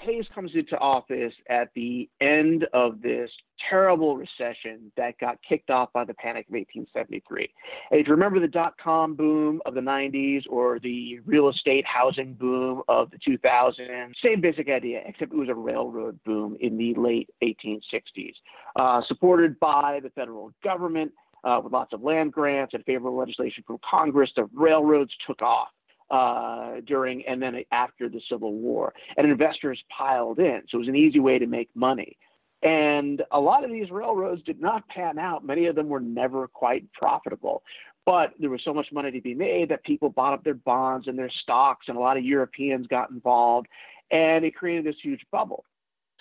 Hayes 0.00 0.26
comes 0.34 0.52
into 0.54 0.76
office 0.78 1.32
at 1.48 1.70
the 1.74 2.08
end 2.20 2.66
of 2.72 3.00
this 3.02 3.30
terrible 3.70 4.16
recession 4.16 4.92
that 4.96 5.18
got 5.18 5.38
kicked 5.48 5.70
off 5.70 5.92
by 5.92 6.04
the 6.04 6.14
Panic 6.14 6.46
of 6.48 6.54
1873. 6.54 7.48
And 7.90 8.00
if 8.00 8.06
you 8.06 8.12
remember 8.12 8.40
the 8.40 8.48
dot 8.48 8.74
com 8.82 9.14
boom 9.14 9.60
of 9.66 9.74
the 9.74 9.80
90s 9.80 10.42
or 10.48 10.78
the 10.78 11.20
real 11.24 11.48
estate 11.48 11.84
housing 11.86 12.34
boom 12.34 12.82
of 12.88 13.10
the 13.10 13.18
2000s, 13.18 14.12
same 14.24 14.40
basic 14.40 14.68
idea, 14.68 15.02
except 15.06 15.32
it 15.32 15.36
was 15.38 15.48
a 15.48 15.54
railroad 15.54 16.18
boom 16.24 16.56
in 16.60 16.76
the 16.76 16.94
late 16.94 17.30
1860s, 17.42 18.34
uh, 18.76 19.02
supported 19.06 19.58
by 19.60 20.00
the 20.02 20.10
federal 20.10 20.52
government. 20.62 21.12
Uh, 21.44 21.60
with 21.62 21.72
lots 21.72 21.92
of 21.92 22.02
land 22.02 22.32
grants 22.32 22.74
and 22.74 22.82
favorable 22.84 23.16
legislation 23.16 23.62
from 23.64 23.78
Congress, 23.88 24.30
the 24.34 24.48
railroads 24.52 25.12
took 25.28 25.40
off 25.42 25.68
uh, 26.10 26.80
during 26.86 27.26
and 27.26 27.42
then 27.42 27.62
after 27.72 28.08
the 28.08 28.20
Civil 28.28 28.54
War, 28.54 28.92
and 29.16 29.30
investors 29.30 29.82
piled 29.96 30.38
in. 30.38 30.62
So 30.68 30.76
it 30.76 30.80
was 30.80 30.88
an 30.88 30.96
easy 30.96 31.20
way 31.20 31.38
to 31.38 31.46
make 31.46 31.68
money. 31.74 32.16
And 32.62 33.22
a 33.32 33.40
lot 33.40 33.64
of 33.64 33.70
these 33.70 33.90
railroads 33.90 34.42
did 34.42 34.60
not 34.60 34.88
pan 34.88 35.18
out. 35.18 35.44
Many 35.44 35.66
of 35.66 35.76
them 35.76 35.88
were 35.88 36.00
never 36.00 36.48
quite 36.48 36.90
profitable. 36.92 37.62
But 38.04 38.34
there 38.38 38.50
was 38.50 38.60
so 38.64 38.72
much 38.72 38.86
money 38.92 39.10
to 39.10 39.20
be 39.20 39.34
made 39.34 39.68
that 39.70 39.84
people 39.84 40.08
bought 40.08 40.32
up 40.32 40.44
their 40.44 40.54
bonds 40.54 41.08
and 41.08 41.18
their 41.18 41.30
stocks, 41.42 41.86
and 41.88 41.96
a 41.96 42.00
lot 42.00 42.16
of 42.16 42.24
Europeans 42.24 42.86
got 42.86 43.10
involved, 43.10 43.66
and 44.10 44.44
it 44.44 44.54
created 44.54 44.84
this 44.84 45.00
huge 45.02 45.20
bubble. 45.32 45.64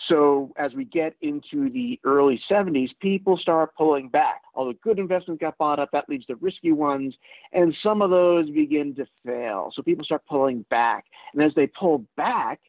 So 0.08 0.54
as 0.58 0.74
we 0.74 0.86
get 0.86 1.16
into 1.22 1.70
the 1.70 2.00
early 2.04 2.41
70s, 2.50 2.89
people 3.00 3.38
start 3.38 3.76
pulling 3.76 4.10
back. 4.10 4.41
All 4.54 4.68
the 4.68 4.74
good 4.84 5.00
investments 5.00 5.41
got 5.41 5.58
bought 5.58 5.80
up, 5.80 5.89
that 5.93 6.10
leads 6.10 6.26
to 6.26 6.36
risky 6.36 6.72
ones, 6.72 7.16
and 7.54 7.74
some 7.82 8.02
of 8.02 8.10
those 8.10 8.50
begin 8.50 8.93
to 8.96 9.06
fail. 9.26 9.72
So 9.74 9.82
people 9.82 10.06
start 10.06 10.26
pulling 10.28 10.66
back. 10.70 11.06
And 11.34 11.41
as 11.41 11.54
they 11.56 11.68
pull 11.68 12.06
back, 12.18 12.60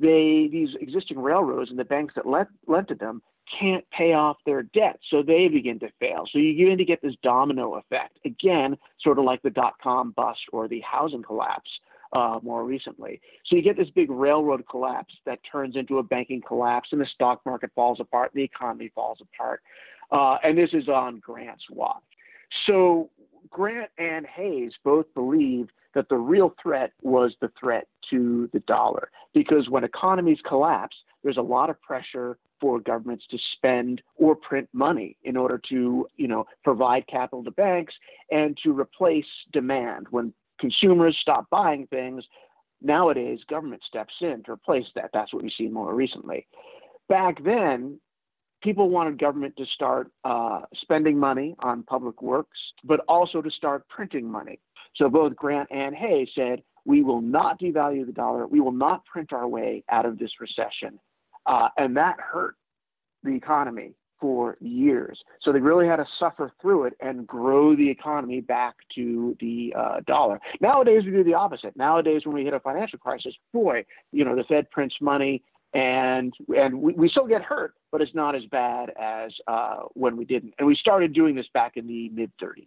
they 0.00 0.48
these 0.50 0.70
existing 0.80 1.18
railroads 1.18 1.70
and 1.70 1.78
the 1.78 1.84
banks 1.84 2.14
that 2.16 2.26
lent, 2.26 2.48
lent 2.66 2.88
to 2.88 2.94
them 2.94 3.22
can't 3.60 3.84
pay 3.90 4.14
off 4.14 4.38
their 4.46 4.62
debt, 4.62 4.98
so 5.10 5.22
they 5.22 5.48
begin 5.48 5.78
to 5.78 5.88
fail. 6.00 6.24
So 6.30 6.38
you 6.38 6.54
begin 6.56 6.78
to 6.78 6.84
get 6.84 7.02
this 7.02 7.14
domino 7.22 7.74
effect. 7.74 8.18
Again, 8.24 8.76
sort 9.00 9.18
of 9.18 9.24
like 9.24 9.42
the 9.42 9.50
dot 9.50 9.74
com 9.82 10.12
bust 10.12 10.40
or 10.52 10.66
the 10.66 10.80
housing 10.80 11.22
collapse 11.22 11.70
uh, 12.14 12.38
more 12.42 12.64
recently. 12.64 13.20
So 13.46 13.56
you 13.56 13.62
get 13.62 13.76
this 13.76 13.90
big 13.90 14.10
railroad 14.10 14.64
collapse 14.70 15.14
that 15.26 15.40
turns 15.50 15.76
into 15.76 15.98
a 15.98 16.02
banking 16.02 16.42
collapse, 16.46 16.88
and 16.92 17.00
the 17.00 17.06
stock 17.14 17.40
market 17.44 17.70
falls 17.74 17.98
apart, 18.00 18.30
the 18.34 18.42
economy 18.42 18.90
falls 18.94 19.18
apart. 19.20 19.60
Uh, 20.10 20.36
and 20.44 20.56
this 20.56 20.70
is 20.72 20.88
on 20.88 21.18
Grant's 21.18 21.64
watch. 21.70 22.02
So 22.66 23.10
Grant 23.50 23.90
and 23.98 24.26
Hayes 24.26 24.72
both 24.84 25.06
believed 25.14 25.72
that 25.94 26.08
the 26.08 26.16
real 26.16 26.54
threat 26.62 26.92
was 27.02 27.32
the 27.40 27.50
threat 27.58 27.86
to 28.10 28.48
the 28.52 28.60
dollar, 28.60 29.10
because 29.32 29.68
when 29.68 29.84
economies 29.84 30.38
collapse, 30.46 30.96
there's 31.22 31.36
a 31.36 31.42
lot 31.42 31.70
of 31.70 31.80
pressure 31.80 32.36
for 32.60 32.80
governments 32.80 33.24
to 33.30 33.38
spend 33.56 34.02
or 34.16 34.36
print 34.36 34.68
money 34.72 35.16
in 35.24 35.36
order 35.36 35.60
to, 35.68 36.06
you 36.16 36.28
know, 36.28 36.46
provide 36.62 37.06
capital 37.06 37.42
to 37.44 37.50
banks 37.50 37.94
and 38.30 38.56
to 38.62 38.72
replace 38.72 39.24
demand. 39.52 40.06
When 40.10 40.32
consumers 40.60 41.16
stop 41.20 41.48
buying 41.50 41.86
things, 41.88 42.24
nowadays 42.80 43.40
government 43.48 43.82
steps 43.86 44.14
in 44.20 44.42
to 44.44 44.52
replace 44.52 44.86
that. 44.94 45.10
That's 45.12 45.32
what 45.32 45.42
we've 45.42 45.52
seen 45.56 45.72
more 45.72 45.94
recently. 45.94 46.46
Back 47.08 47.42
then, 47.44 47.98
people 48.62 48.88
wanted 48.88 49.18
government 49.18 49.54
to 49.56 49.66
start 49.74 50.10
uh, 50.24 50.62
spending 50.76 51.18
money 51.18 51.54
on 51.60 51.82
public 51.82 52.22
works, 52.22 52.58
but 52.82 53.00
also 53.08 53.42
to 53.42 53.50
start 53.50 53.86
printing 53.88 54.30
money. 54.30 54.58
So 54.96 55.08
both 55.08 55.36
Grant 55.36 55.68
and 55.70 55.94
Hayes 55.94 56.28
said, 56.34 56.62
we 56.86 57.02
will 57.02 57.20
not 57.20 57.60
devalue 57.60 58.06
the 58.06 58.12
dollar. 58.12 58.46
We 58.46 58.60
will 58.60 58.72
not 58.72 59.04
print 59.06 59.32
our 59.32 59.48
way 59.48 59.82
out 59.90 60.06
of 60.06 60.18
this 60.18 60.30
recession. 60.40 60.98
Uh, 61.46 61.68
and 61.76 61.96
that 61.96 62.16
hurt 62.20 62.56
the 63.22 63.34
economy 63.34 63.94
for 64.24 64.56
years. 64.62 65.22
So 65.42 65.52
they 65.52 65.60
really 65.60 65.86
had 65.86 65.96
to 65.96 66.06
suffer 66.18 66.50
through 66.62 66.84
it 66.84 66.94
and 66.98 67.26
grow 67.26 67.76
the 67.76 67.90
economy 67.90 68.40
back 68.40 68.74
to 68.94 69.36
the 69.38 69.74
uh, 69.76 70.00
dollar. 70.06 70.40
Nowadays, 70.62 71.02
we 71.04 71.10
do 71.10 71.22
the 71.22 71.34
opposite. 71.34 71.76
Nowadays, 71.76 72.22
when 72.24 72.34
we 72.34 72.42
hit 72.42 72.54
a 72.54 72.60
financial 72.60 72.98
crisis, 72.98 73.34
boy, 73.52 73.84
you 74.12 74.24
know, 74.24 74.34
the 74.34 74.44
Fed 74.44 74.70
prints 74.70 74.94
money 74.98 75.42
and 75.74 76.32
and 76.56 76.80
we, 76.80 76.94
we 76.94 77.10
still 77.10 77.26
get 77.26 77.42
hurt, 77.42 77.74
but 77.92 78.00
it's 78.00 78.14
not 78.14 78.34
as 78.34 78.44
bad 78.50 78.92
as 78.98 79.30
uh, 79.46 79.80
when 79.92 80.16
we 80.16 80.24
didn't. 80.24 80.54
And 80.58 80.66
we 80.66 80.74
started 80.74 81.12
doing 81.12 81.34
this 81.34 81.46
back 81.52 81.76
in 81.76 81.86
the 81.86 82.08
mid 82.08 82.32
30s. 82.42 82.64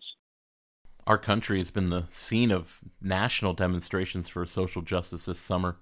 Our 1.08 1.18
country 1.18 1.58
has 1.58 1.72
been 1.72 1.90
the 1.90 2.04
scene 2.12 2.52
of 2.52 2.82
national 3.02 3.54
demonstrations 3.54 4.28
for 4.28 4.46
social 4.46 4.84
justice 4.84 5.26
this 5.26 5.40
summer. 5.40 5.78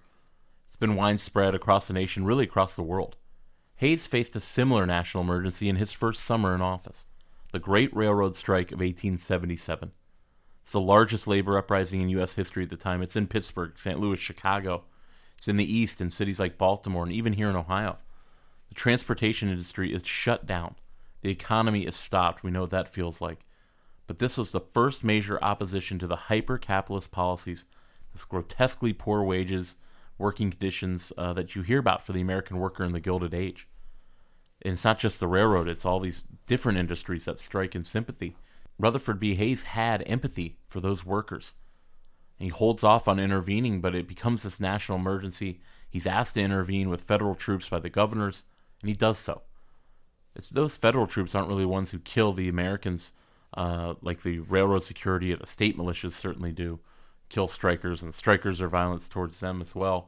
It's 0.67 0.77
been 0.77 0.95
widespread 0.95 1.53
across 1.53 1.87
the 1.87 1.93
nation, 1.93 2.23
really 2.23 2.45
across 2.45 2.77
the 2.77 2.83
world. 2.83 3.17
Hayes 3.77 4.07
faced 4.07 4.35
a 4.35 4.39
similar 4.39 4.85
national 4.85 5.23
emergency 5.23 5.67
in 5.67 5.75
his 5.75 5.91
first 5.91 6.23
summer 6.23 6.55
in 6.55 6.61
office 6.61 7.05
the 7.51 7.59
Great 7.59 7.95
Railroad 7.95 8.35
Strike 8.35 8.73
of 8.73 8.79
1877. 8.79 9.91
It's 10.61 10.73
the 10.73 10.81
largest 10.81 11.25
labor 11.25 11.57
uprising 11.57 12.01
in 12.01 12.09
U.S. 12.09 12.35
history 12.35 12.63
at 12.63 12.69
the 12.69 12.75
time. 12.75 13.01
It's 13.01 13.15
in 13.15 13.27
Pittsburgh, 13.27 13.73
St. 13.77 13.97
Louis, 13.97 14.19
Chicago. 14.19 14.83
It's 15.37 15.47
in 15.47 15.55
the 15.55 15.71
East 15.71 16.01
in 16.01 16.09
cities 16.09 16.39
like 16.39 16.57
Baltimore 16.57 17.03
and 17.03 17.13
even 17.13 17.33
here 17.33 17.49
in 17.49 17.55
Ohio. 17.55 17.97
The 18.67 18.75
transportation 18.75 19.47
industry 19.47 19.93
is 19.93 20.05
shut 20.05 20.45
down. 20.45 20.75
The 21.21 21.29
economy 21.29 21.85
is 21.85 21.95
stopped. 21.95 22.43
We 22.43 22.51
know 22.51 22.61
what 22.61 22.71
that 22.71 22.93
feels 22.93 23.21
like. 23.21 23.45
But 24.07 24.19
this 24.19 24.37
was 24.37 24.51
the 24.51 24.59
first 24.73 25.03
major 25.03 25.41
opposition 25.41 25.97
to 25.99 26.07
the 26.07 26.15
hyper 26.15 26.57
capitalist 26.57 27.11
policies, 27.11 27.63
this 28.11 28.25
grotesquely 28.25 28.91
poor 28.91 29.23
wages, 29.23 29.75
working 30.17 30.49
conditions 30.49 31.11
uh, 31.17 31.33
that 31.33 31.55
you 31.55 31.61
hear 31.61 31.79
about 31.79 32.05
for 32.05 32.13
the 32.13 32.21
American 32.21 32.57
worker 32.57 32.83
in 32.83 32.93
the 32.93 32.99
Gilded 32.99 33.33
Age. 33.33 33.67
And 34.61 34.73
it's 34.73 34.85
not 34.85 34.99
just 34.99 35.19
the 35.19 35.27
railroad, 35.27 35.67
it's 35.67 35.85
all 35.85 35.99
these 35.99 36.23
different 36.47 36.77
industries 36.77 37.25
that 37.25 37.39
strike 37.39 37.75
in 37.75 37.83
sympathy. 37.83 38.35
Rutherford 38.77 39.19
B. 39.19 39.35
Hayes 39.35 39.63
had 39.63 40.03
empathy 40.05 40.57
for 40.65 40.79
those 40.79 41.05
workers. 41.05 41.53
He 42.37 42.49
holds 42.49 42.83
off 42.83 43.07
on 43.07 43.19
intervening, 43.19 43.79
but 43.79 43.95
it 43.95 44.07
becomes 44.07 44.43
this 44.43 44.59
national 44.59 44.97
emergency. 44.97 45.61
He's 45.89 46.07
asked 46.07 46.33
to 46.33 46.41
intervene 46.41 46.89
with 46.89 47.01
federal 47.01 47.35
troops 47.35 47.69
by 47.69 47.79
the 47.79 47.89
governors, 47.89 48.43
and 48.81 48.89
he 48.89 48.95
does 48.95 49.17
so. 49.17 49.43
It's, 50.35 50.49
those 50.49 50.75
federal 50.75 51.07
troops 51.07 51.33
aren't 51.33 51.47
really 51.47 51.65
ones 51.65 51.91
who 51.91 51.99
kill 51.99 52.33
the 52.33 52.49
Americans 52.49 53.13
uh, 53.55 53.93
like 54.01 54.23
the 54.23 54.39
railroad 54.39 54.83
security 54.83 55.31
or 55.31 55.37
the 55.37 55.47
state 55.47 55.77
militias 55.77 56.11
certainly 56.11 56.51
do 56.51 56.79
kill 57.35 57.47
strikers, 57.49 58.01
and 58.01 58.15
strikers 58.15 58.61
are 58.61 58.69
violence 58.69 59.09
towards 59.09 59.41
them 59.41 59.61
as 59.61 59.75
well. 59.75 60.07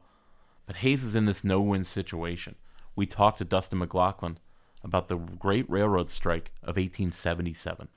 But 0.66 0.76
Hayes 0.76 1.04
is 1.04 1.14
in 1.14 1.26
this 1.26 1.44
no 1.44 1.60
win 1.60 1.84
situation. 1.84 2.54
We 2.96 3.04
talked 3.04 3.36
to 3.38 3.44
Dustin 3.44 3.80
McLaughlin 3.80 4.38
about 4.82 5.08
the 5.08 5.16
Great 5.16 5.68
Railroad 5.68 6.10
Strike 6.10 6.52
of 6.62 6.76
1877. 6.76 7.88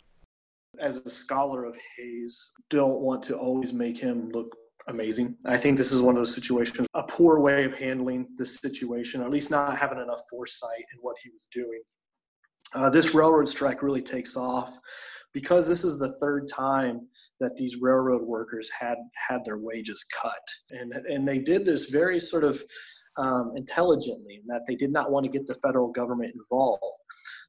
As 0.79 0.97
a 0.97 1.09
scholar 1.09 1.63
of 1.63 1.77
Hayes, 1.95 2.51
don't 2.69 2.99
want 2.99 3.23
to 3.23 3.37
always 3.37 3.71
make 3.71 3.97
him 3.97 4.29
look 4.31 4.53
amazing. 4.87 5.37
I 5.45 5.55
think 5.55 5.77
this 5.77 5.93
is 5.93 6.01
one 6.01 6.15
of 6.17 6.19
those 6.19 6.35
situations, 6.35 6.85
a 6.93 7.03
poor 7.03 7.39
way 7.39 7.63
of 7.63 7.73
handling 7.73 8.27
this 8.35 8.59
situation, 8.59 9.21
or 9.21 9.25
at 9.25 9.31
least 9.31 9.49
not 9.49 9.77
having 9.77 9.99
enough 9.99 10.23
foresight 10.29 10.83
in 10.93 10.99
what 10.99 11.15
he 11.23 11.29
was 11.29 11.47
doing. 11.53 11.81
Uh, 12.73 12.89
this 12.89 13.13
railroad 13.13 13.47
strike 13.47 13.81
really 13.81 14.01
takes 14.01 14.35
off 14.35 14.77
because 15.33 15.67
this 15.67 15.83
is 15.83 15.99
the 15.99 16.11
third 16.19 16.47
time 16.47 17.07
that 17.39 17.55
these 17.55 17.77
railroad 17.81 18.21
workers 18.21 18.69
had 18.77 18.97
had 19.15 19.39
their 19.45 19.57
wages 19.57 20.05
cut, 20.21 20.41
and 20.71 20.93
and 20.93 21.27
they 21.27 21.39
did 21.39 21.65
this 21.65 21.85
very 21.85 22.19
sort 22.19 22.43
of 22.43 22.63
um, 23.17 23.51
intelligently, 23.55 24.35
in 24.35 24.47
that 24.47 24.61
they 24.67 24.75
did 24.75 24.91
not 24.91 25.11
want 25.11 25.25
to 25.25 25.31
get 25.31 25.45
the 25.47 25.55
federal 25.55 25.91
government 25.91 26.33
involved. 26.33 26.83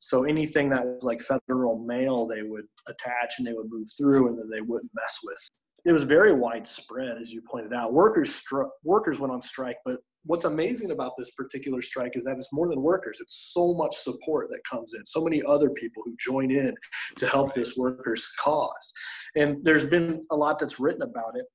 So 0.01 0.25
anything 0.25 0.69
that 0.71 0.85
was 0.85 1.05
like 1.05 1.21
federal 1.21 1.79
mail, 1.85 2.27
they 2.27 2.43
would 2.43 2.65
attach 2.89 3.35
and 3.39 3.47
they 3.47 3.53
would 3.53 3.71
move 3.71 3.87
through, 3.97 4.29
and 4.29 4.39
then 4.39 4.49
they 4.51 4.61
wouldn't 4.61 4.91
mess 4.95 5.19
with. 5.23 5.49
It 5.85 5.93
was 5.93 6.05
very 6.05 6.33
widespread, 6.33 7.19
as 7.21 7.33
you 7.33 7.43
pointed 7.49 7.73
out. 7.73 7.93
Workers 7.93 8.43
stri- 8.43 8.69
workers 8.85 9.19
went 9.19 9.33
on 9.33 9.41
strike, 9.41 9.79
but 9.85 9.99
what's 10.25 10.45
amazing 10.45 10.91
about 10.91 11.13
this 11.19 11.31
particular 11.31 11.83
strike 11.83 12.17
is 12.17 12.25
that 12.25 12.37
it's 12.37 12.53
more 12.53 12.69
than 12.69 12.81
workers. 12.81 13.19
It's 13.21 13.53
so 13.53 13.75
much 13.75 13.97
support 13.97 14.49
that 14.51 14.61
comes 14.69 14.95
in. 14.95 15.05
So 15.05 15.23
many 15.23 15.43
other 15.43 15.71
people 15.71 16.03
who 16.05 16.15
join 16.19 16.51
in 16.51 16.75
to 17.17 17.27
help 17.27 17.55
this 17.55 17.77
workers 17.77 18.29
cause. 18.39 18.93
And 19.37 19.59
there's 19.63 19.87
been 19.87 20.25
a 20.31 20.37
lot 20.37 20.59
that's 20.59 20.79
written 20.79 21.03
about 21.03 21.35
it. 21.37 21.47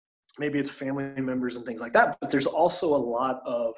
Maybe 0.38 0.58
it's 0.58 0.70
family 0.70 1.20
members 1.20 1.56
and 1.56 1.66
things 1.66 1.80
like 1.80 1.92
that 1.94 2.16
but 2.20 2.30
there's 2.30 2.46
also 2.46 2.94
a 2.94 2.96
lot 2.96 3.40
of 3.44 3.74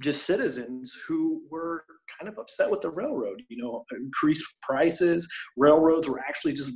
just 0.00 0.24
citizens 0.24 0.96
who 1.06 1.42
were 1.50 1.84
kind 2.18 2.28
of 2.28 2.38
upset 2.38 2.70
with 2.70 2.80
the 2.80 2.90
railroad 2.90 3.42
you 3.48 3.62
know 3.62 3.84
increased 3.92 4.44
prices. 4.62 5.28
Railroads 5.56 6.08
were 6.08 6.20
actually 6.20 6.54
just 6.54 6.72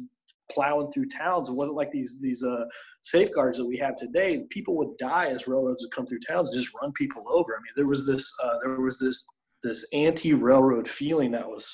plowing 0.51 0.91
through 0.93 1.07
towns. 1.09 1.49
It 1.49 1.55
wasn't 1.55 1.77
like 1.77 1.91
these 1.91 2.19
these 2.21 2.43
uh, 2.43 2.65
safeguards 3.03 3.59
that 3.59 3.67
we 3.67 3.77
have 3.79 3.97
today. 3.97 4.45
People 4.51 4.77
would 4.77 4.97
die 4.99 5.27
as 5.27 5.47
railroads 5.47 5.83
would 5.83 5.95
come 5.95 6.07
through 6.07 6.21
towns 6.21 6.51
and 6.51 6.59
just 6.61 6.75
run 6.81 6.93
people 6.93 7.25
over. 7.29 7.55
I 7.55 7.61
mean, 7.63 7.73
there 7.77 7.87
was 7.87 8.07
this 8.07 8.33
uh, 8.43 8.55
there 8.65 8.81
was 8.81 8.99
this 8.99 9.27
this 9.63 9.87
anti-railroad 9.93 10.87
feeling 10.87 11.33
that 11.33 11.47
was 11.47 11.73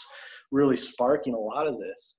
really 0.50 0.76
sparking 0.76 1.34
a 1.34 1.38
lot 1.38 1.66
of 1.66 1.78
this. 1.78 2.16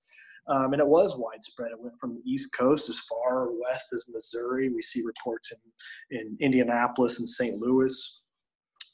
Um, 0.48 0.74
and 0.74 0.80
it 0.80 0.88
was 0.88 1.18
widespread. 1.18 1.72
It 1.72 1.82
went 1.82 2.00
from 2.00 2.14
the 2.14 2.32
East 2.32 2.54
Coast 2.56 2.88
as 2.88 3.00
far 3.00 3.50
west 3.52 3.94
as 3.94 4.06
Missouri. 4.08 4.70
We 4.70 4.82
see 4.82 5.02
reports 5.04 5.52
in, 5.52 6.20
in 6.20 6.38
Indianapolis 6.40 7.20
and 7.20 7.28
St. 7.28 7.60
Louis 7.60 8.22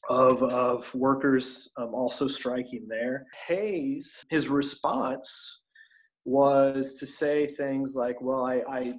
of, 0.10 0.42
of 0.44 0.94
workers 0.96 1.70
um, 1.78 1.94
also 1.94 2.28
striking 2.28 2.88
there. 2.88 3.26
Hayes, 3.48 4.24
his 4.30 4.48
response 4.48 5.61
was 6.26 6.98
to 7.00 7.06
say 7.06 7.48
things 7.48 7.96
like, 7.96 8.22
well, 8.22 8.46
I, 8.46 8.62
I 8.70 8.94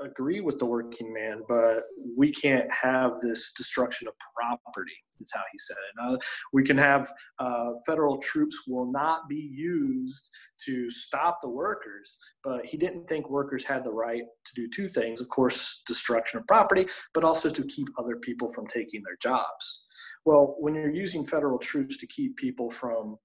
agree 0.00 0.40
with 0.40 0.58
the 0.58 0.66
working 0.66 1.12
man, 1.12 1.42
but 1.48 1.84
we 2.16 2.32
can't 2.32 2.70
have 2.70 3.12
this 3.20 3.52
destruction 3.52 4.08
of 4.08 4.14
property, 4.34 4.92
is 5.20 5.30
how 5.32 5.42
he 5.52 5.58
said 5.58 5.76
it. 5.76 6.14
Uh, 6.14 6.16
we 6.52 6.64
can 6.64 6.78
have 6.78 7.12
uh, 7.38 7.70
federal 7.86 8.18
troops 8.18 8.62
will 8.66 8.90
not 8.90 9.28
be 9.28 9.50
used 9.52 10.30
to 10.64 10.90
stop 10.90 11.40
the 11.40 11.48
workers, 11.48 12.16
but 12.42 12.64
he 12.64 12.76
didn't 12.76 13.06
think 13.06 13.28
workers 13.28 13.64
had 13.64 13.84
the 13.84 13.92
right 13.92 14.22
to 14.46 14.52
do 14.54 14.68
two 14.68 14.88
things 14.88 15.20
of 15.20 15.28
course, 15.28 15.82
destruction 15.86 16.38
of 16.38 16.46
property, 16.46 16.86
but 17.14 17.24
also 17.24 17.48
to 17.50 17.62
keep 17.64 17.88
other 17.98 18.16
people 18.16 18.48
from 18.52 18.66
taking 18.66 19.02
their 19.02 19.16
jobs. 19.22 19.86
Well, 20.24 20.56
when 20.58 20.74
you're 20.74 20.90
using 20.90 21.24
federal 21.24 21.58
troops 21.58 21.96
to 21.98 22.06
keep 22.06 22.36
people 22.36 22.70
from 22.70 23.16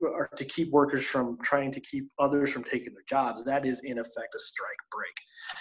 or 0.00 0.28
to 0.36 0.44
keep 0.44 0.70
workers 0.70 1.04
from 1.04 1.38
trying 1.42 1.70
to 1.72 1.80
keep 1.80 2.08
others 2.18 2.52
from 2.52 2.64
taking 2.64 2.92
their 2.92 3.04
jobs. 3.08 3.44
That 3.44 3.66
is, 3.66 3.82
in 3.84 3.98
effect, 3.98 4.34
a 4.34 4.38
strike 4.38 4.76
break. 4.90 5.14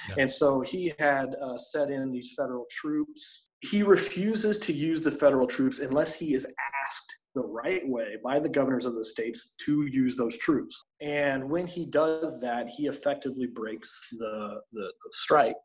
Yeah. 0.10 0.24
And 0.24 0.32
so 0.32 0.62
he 0.62 0.94
had 1.00 1.36
uh, 1.42 1.58
set 1.58 1.90
in 1.90 2.12
these 2.12 2.34
federal 2.38 2.66
troops. 2.70 3.48
He 3.62 3.84
refuses 3.84 4.60
to 4.60 4.74
use 4.74 5.02
the 5.02 5.12
federal 5.12 5.48
troops 5.48 5.80
unless 5.80 6.18
he 6.18 6.34
is 6.34 6.46
asked 6.86 7.16
the 7.34 7.42
right 7.42 7.82
way 7.88 8.16
by 8.24 8.40
the 8.40 8.50
governors 8.50 8.86
of 8.86 8.96
the 8.96 9.04
states 9.04 9.56
to 9.66 9.86
use 9.92 10.16
those 10.16 10.38
troops. 10.38 10.82
And 11.02 11.50
when 11.50 11.68
he 11.68 11.86
does 11.86 12.40
that, 12.42 12.70
he 12.70 12.88
effectively 12.88 13.48
breaks 13.48 14.08
the, 14.12 14.62
the, 14.72 14.84
the 14.84 15.12
strike. 15.12 15.56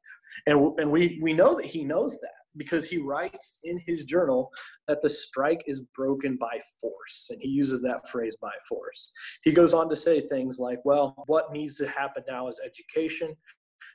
And, 0.47 0.79
and 0.79 0.91
we, 0.91 1.19
we 1.23 1.33
know 1.33 1.57
that 1.57 1.67
he 1.67 1.85
knows 1.85 2.19
that 2.21 2.40
because 2.57 2.85
he 2.85 2.99
writes 2.99 3.61
in 3.65 3.81
his 3.87 4.05
journal 4.05 4.51
that 4.89 5.01
the 5.03 5.11
strike 5.11 5.63
is 5.67 5.83
broken 5.95 6.37
by 6.37 6.59
force. 6.81 7.29
And 7.31 7.41
he 7.41 7.49
uses 7.49 7.83
that 7.83 8.09
phrase 8.09 8.37
by 8.41 8.53
force. 8.69 9.13
He 9.45 9.53
goes 9.53 9.75
on 9.75 9.89
to 9.89 9.97
say 9.97 10.21
things 10.21 10.59
like, 10.59 10.79
well, 10.85 11.15
what 11.27 11.53
needs 11.53 11.77
to 11.77 11.89
happen 11.89 12.23
now 12.29 12.49
is 12.49 12.61
education. 12.65 13.37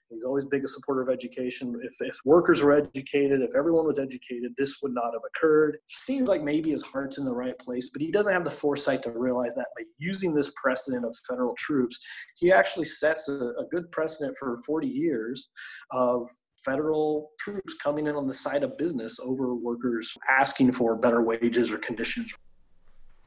He's 0.10 0.24
always 0.24 0.46
big 0.46 0.64
a 0.64 0.68
supporter 0.68 1.02
of 1.02 1.10
education. 1.10 1.76
If, 1.84 1.96
if 2.00 2.18
workers 2.26 2.62
were 2.62 2.74
educated, 2.74 3.42
if 3.42 3.56
everyone 3.56 3.86
was 3.86 4.00
educated, 4.00 4.54
this 4.58 4.78
would 4.82 4.94
not 4.94 5.14
have 5.14 5.22
occurred. 5.28 5.78
Seems 5.88 6.28
like 6.28 6.44
maybe 6.44 6.72
his 6.72 6.84
heart's 6.84 7.18
in 7.18 7.26
the 7.26 7.34
right 7.34 7.58
place, 7.58 7.90
but 7.92 8.02
he 8.02 8.12
doesn't 8.12 8.32
have 8.32 8.44
the 8.44 8.52
foresight 8.52 9.02
to 9.04 9.12
realize 9.12 9.56
that 9.56 9.68
by 9.76 9.84
using 9.98 10.34
this 10.34 10.52
precedent 10.56 11.06
of 11.06 11.16
federal 11.28 11.56
troops, 11.56 11.98
he 12.38 12.52
actually 12.52 12.86
sets 12.86 13.28
a, 13.30 13.34
a 13.34 13.66
good 13.72 13.92
precedent 13.92 14.36
for 14.38 14.56
40 14.66 14.88
years 14.88 15.50
of 15.92 16.30
federal 16.66 17.32
troops 17.40 17.76
coming 17.76 18.08
in 18.08 18.16
on 18.16 18.28
the 18.28 18.34
side 18.34 18.64
of 18.64 18.78
business 18.78 19.20
over 19.20 19.54
workers 19.54 20.18
asking 20.28 20.72
for 20.72 20.96
better 20.96 21.22
wages 21.22 21.72
or 21.72 21.78
conditions. 21.78 22.34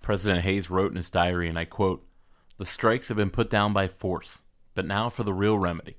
President 0.02 0.43
Hayes 0.43 0.69
wrote 0.69 0.90
in 0.90 0.97
his 0.97 1.10
diary, 1.10 1.48
and 1.48 1.59
I 1.59 1.65
quote, 1.65 2.06
The 2.59 2.66
strikes 2.66 3.09
have 3.09 3.16
been 3.16 3.31
put 3.31 3.48
down 3.48 3.73
by 3.73 3.89
force, 3.89 4.40
but 4.74 4.86
now 4.86 5.09
for 5.09 5.23
the 5.23 5.32
real 5.32 5.59
remedy. 5.59 5.97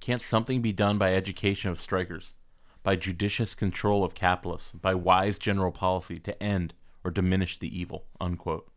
Can't 0.00 0.22
something 0.22 0.62
be 0.62 0.72
done 0.72 0.98
by 0.98 1.14
education 1.14 1.70
of 1.70 1.80
strikers, 1.80 2.34
by 2.82 2.96
judicious 2.96 3.54
control 3.54 4.02
of 4.02 4.14
capitalists, 4.14 4.72
by 4.72 4.94
wise 4.94 5.38
general 5.38 5.72
policy 5.72 6.18
to 6.20 6.42
end 6.42 6.74
or 7.04 7.10
diminish 7.10 7.58
the 7.58 7.76
evil? 7.76 8.06
Unquote. 8.20 8.68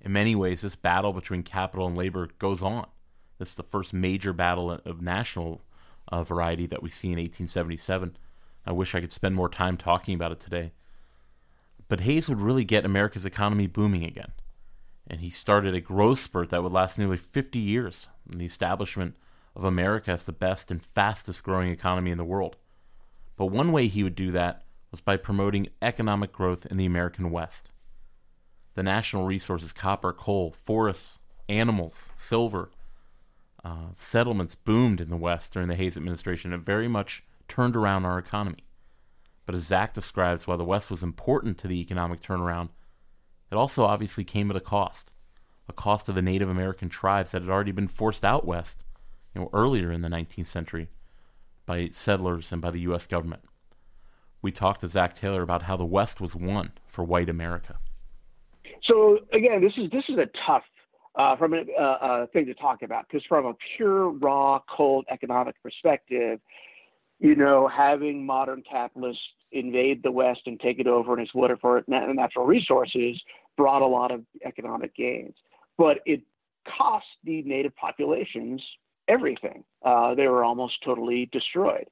In 0.00 0.12
many 0.12 0.34
ways, 0.34 0.62
this 0.62 0.76
battle 0.76 1.12
between 1.12 1.44
capital 1.44 1.86
and 1.86 1.96
labor 1.96 2.28
goes 2.38 2.60
on. 2.60 2.86
This 3.38 3.50
is 3.50 3.54
the 3.54 3.62
first 3.62 3.94
major 3.94 4.32
battle 4.32 4.70
of 4.70 5.00
national 5.00 5.62
uh, 6.08 6.24
variety 6.24 6.66
that 6.66 6.82
we 6.82 6.88
see 6.88 7.08
in 7.08 7.18
1877. 7.18 8.16
I 8.66 8.72
wish 8.72 8.94
I 8.94 9.00
could 9.00 9.12
spend 9.12 9.34
more 9.34 9.48
time 9.48 9.76
talking 9.76 10.14
about 10.14 10.32
it 10.32 10.40
today. 10.40 10.72
But 11.88 12.00
Hayes 12.00 12.28
would 12.28 12.40
really 12.40 12.64
get 12.64 12.84
America's 12.84 13.26
economy 13.26 13.66
booming 13.66 14.04
again. 14.04 14.32
And 15.06 15.20
he 15.20 15.30
started 15.30 15.74
a 15.74 15.80
growth 15.80 16.20
spurt 16.20 16.50
that 16.50 16.62
would 16.62 16.72
last 16.72 16.98
nearly 16.98 17.16
50 17.16 17.58
years 17.58 18.06
in 18.30 18.38
the 18.38 18.46
establishment 18.46 19.16
of 19.54 19.64
America 19.64 20.12
as 20.12 20.24
the 20.24 20.32
best 20.32 20.70
and 20.70 20.82
fastest 20.82 21.42
growing 21.42 21.70
economy 21.70 22.10
in 22.10 22.18
the 22.18 22.24
world. 22.24 22.56
But 23.36 23.46
one 23.46 23.72
way 23.72 23.88
he 23.88 24.02
would 24.04 24.14
do 24.14 24.30
that 24.30 24.62
was 24.90 25.00
by 25.00 25.16
promoting 25.16 25.68
economic 25.80 26.32
growth 26.32 26.66
in 26.66 26.76
the 26.76 26.86
American 26.86 27.30
West. 27.30 27.72
The 28.74 28.82
national 28.82 29.24
resources 29.24 29.72
copper, 29.72 30.12
coal, 30.12 30.52
forests, 30.52 31.18
animals, 31.48 32.10
silver, 32.16 32.70
uh, 33.64 33.90
settlements 33.96 34.54
boomed 34.54 35.00
in 35.00 35.10
the 35.10 35.16
West 35.16 35.52
during 35.52 35.68
the 35.68 35.76
Hayes 35.76 35.96
administration. 35.96 36.52
It 36.52 36.60
very 36.60 36.88
much 36.88 37.24
turned 37.48 37.76
around 37.76 38.04
our 38.04 38.18
economy. 38.18 38.64
But 39.46 39.54
as 39.54 39.64
Zach 39.64 39.94
describes, 39.94 40.46
while 40.46 40.58
the 40.58 40.64
West 40.64 40.90
was 40.90 41.02
important 41.02 41.58
to 41.58 41.68
the 41.68 41.80
economic 41.80 42.20
turnaround, 42.20 42.70
it 43.50 43.56
also 43.56 43.84
obviously 43.84 44.24
came 44.24 44.50
at 44.50 44.56
a 44.56 44.60
cost 44.60 45.12
a 45.68 45.72
cost 45.72 46.08
of 46.08 46.14
the 46.14 46.22
Native 46.22 46.48
American 46.48 46.88
tribes 46.88 47.32
that 47.32 47.42
had 47.42 47.50
already 47.50 47.72
been 47.72 47.88
forced 47.88 48.24
out 48.24 48.46
West 48.46 48.84
you 49.34 49.40
know, 49.40 49.50
earlier 49.52 49.90
in 49.92 50.02
the 50.02 50.08
19th 50.08 50.46
century 50.46 50.88
by 51.66 51.88
settlers 51.92 52.52
and 52.52 52.60
by 52.60 52.70
the 52.70 52.80
U.S. 52.80 53.06
government. 53.06 53.42
We 54.42 54.50
talked 54.50 54.80
to 54.80 54.88
Zach 54.88 55.14
Taylor 55.14 55.42
about 55.42 55.62
how 55.62 55.76
the 55.76 55.84
West 55.84 56.20
was 56.20 56.34
won 56.34 56.72
for 56.86 57.04
white 57.04 57.30
America. 57.30 57.78
So 58.82 59.18
again, 59.32 59.60
this 59.60 59.72
is 59.76 59.90
this 59.90 60.04
is 60.08 60.18
a 60.18 60.28
tough 60.46 60.64
uh, 61.14 61.36
from 61.36 61.54
a, 61.54 61.62
a, 61.78 62.26
thing 62.32 62.46
to 62.46 62.54
talk 62.54 62.82
about 62.82 63.06
because 63.08 63.24
from 63.28 63.46
a 63.46 63.54
pure, 63.76 64.10
raw, 64.10 64.60
cold 64.74 65.04
economic 65.10 65.54
perspective, 65.62 66.40
you 67.18 67.36
know, 67.36 67.68
having 67.68 68.24
modern 68.24 68.62
capitalists 68.68 69.22
invade 69.52 70.02
the 70.02 70.10
West 70.10 70.40
and 70.46 70.58
take 70.58 70.78
it 70.78 70.86
over 70.86 71.12
and 71.12 71.22
exploit 71.22 71.50
it 71.50 71.58
for 71.60 71.84
natural 71.88 72.46
resources 72.46 73.20
brought 73.56 73.82
a 73.82 73.86
lot 73.86 74.10
of 74.10 74.22
economic 74.44 74.94
gains. 74.96 75.34
But 75.76 75.98
it 76.06 76.22
cost 76.66 77.06
the 77.24 77.42
native 77.42 77.76
populations 77.76 78.62
everything. 79.08 79.64
Uh, 79.84 80.14
they 80.14 80.26
were 80.26 80.44
almost 80.44 80.74
totally 80.84 81.28
destroyed. 81.32 81.86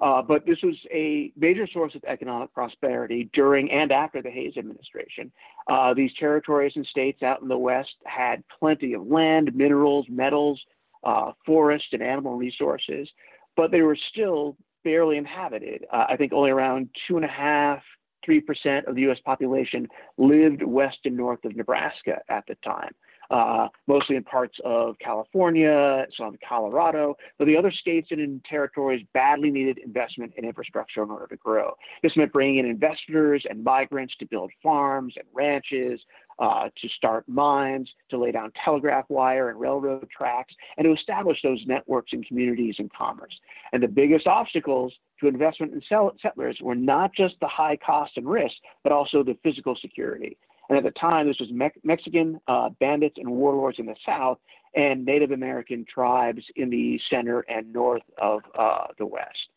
Uh, 0.00 0.22
but 0.22 0.46
this 0.46 0.58
was 0.62 0.76
a 0.92 1.32
major 1.36 1.66
source 1.72 1.94
of 1.94 2.04
economic 2.04 2.52
prosperity 2.54 3.28
during 3.32 3.70
and 3.70 3.90
after 3.90 4.22
the 4.22 4.30
Hayes 4.30 4.56
administration. 4.56 5.32
Uh, 5.68 5.92
these 5.92 6.12
territories 6.20 6.72
and 6.76 6.86
states 6.86 7.22
out 7.22 7.42
in 7.42 7.48
the 7.48 7.58
West 7.58 7.94
had 8.06 8.44
plenty 8.60 8.92
of 8.92 9.06
land, 9.06 9.54
minerals, 9.56 10.06
metals, 10.08 10.60
uh, 11.02 11.32
forest, 11.44 11.86
and 11.92 12.02
animal 12.02 12.36
resources, 12.36 13.08
but 13.56 13.70
they 13.70 13.82
were 13.82 13.98
still 14.12 14.56
barely 14.84 15.16
inhabited. 15.16 15.84
Uh, 15.92 16.06
I 16.08 16.16
think 16.16 16.32
only 16.32 16.50
around 16.50 16.90
two 17.08 17.16
and 17.16 17.24
a 17.24 17.28
half, 17.28 17.82
three 18.24 18.40
percent 18.40 18.86
of 18.86 18.94
the 18.94 19.02
U.S. 19.02 19.18
population 19.24 19.88
lived 20.16 20.62
west 20.62 20.98
and 21.04 21.16
north 21.16 21.44
of 21.44 21.56
Nebraska 21.56 22.20
at 22.28 22.44
the 22.46 22.54
time. 22.64 22.94
Uh, 23.30 23.68
mostly 23.86 24.16
in 24.16 24.24
parts 24.24 24.56
of 24.64 24.96
California, 24.98 26.06
some 26.16 26.36
Colorado, 26.46 27.14
but 27.38 27.46
the 27.46 27.56
other 27.56 27.70
states 27.70 28.08
and 28.10 28.20
in 28.20 28.40
territories 28.48 29.04
badly 29.12 29.50
needed 29.50 29.78
investment 29.78 30.32
in 30.36 30.44
infrastructure 30.44 31.02
in 31.02 31.10
order 31.10 31.26
to 31.26 31.36
grow. 31.36 31.74
This 32.02 32.16
meant 32.16 32.32
bringing 32.32 32.58
in 32.58 32.66
investors 32.66 33.44
and 33.48 33.62
migrants 33.62 34.14
to 34.20 34.26
build 34.26 34.50
farms 34.62 35.14
and 35.16 35.26
ranches, 35.34 36.00
uh, 36.38 36.68
to 36.80 36.88
start 36.96 37.28
mines, 37.28 37.90
to 38.10 38.18
lay 38.18 38.30
down 38.30 38.52
telegraph 38.64 39.04
wire 39.08 39.50
and 39.50 39.58
railroad 39.58 40.08
tracks, 40.16 40.54
and 40.76 40.84
to 40.84 40.92
establish 40.92 41.38
those 41.42 41.60
networks 41.66 42.12
and 42.12 42.26
communities 42.26 42.76
and 42.78 42.92
commerce. 42.92 43.34
And 43.72 43.82
the 43.82 43.88
biggest 43.88 44.26
obstacles 44.26 44.92
to 45.20 45.26
investment 45.26 45.72
in 45.72 45.82
settlers 46.22 46.58
were 46.62 46.76
not 46.76 47.12
just 47.12 47.34
the 47.40 47.48
high 47.48 47.76
cost 47.76 48.12
and 48.16 48.28
risk, 48.28 48.54
but 48.84 48.92
also 48.92 49.24
the 49.24 49.36
physical 49.42 49.76
security. 49.80 50.36
And 50.68 50.76
at 50.76 50.84
the 50.84 50.90
time, 50.92 51.26
this 51.26 51.38
was 51.40 51.50
Me- 51.50 51.70
Mexican 51.82 52.40
uh, 52.46 52.70
bandits 52.80 53.16
and 53.18 53.30
warlords 53.30 53.78
in 53.78 53.86
the 53.86 53.96
south 54.04 54.38
and 54.74 55.04
Native 55.04 55.30
American 55.30 55.84
tribes 55.92 56.42
in 56.56 56.70
the 56.70 57.00
center 57.10 57.40
and 57.40 57.72
north 57.72 58.02
of 58.20 58.42
uh, 58.58 58.86
the 58.98 59.06
West. 59.06 59.48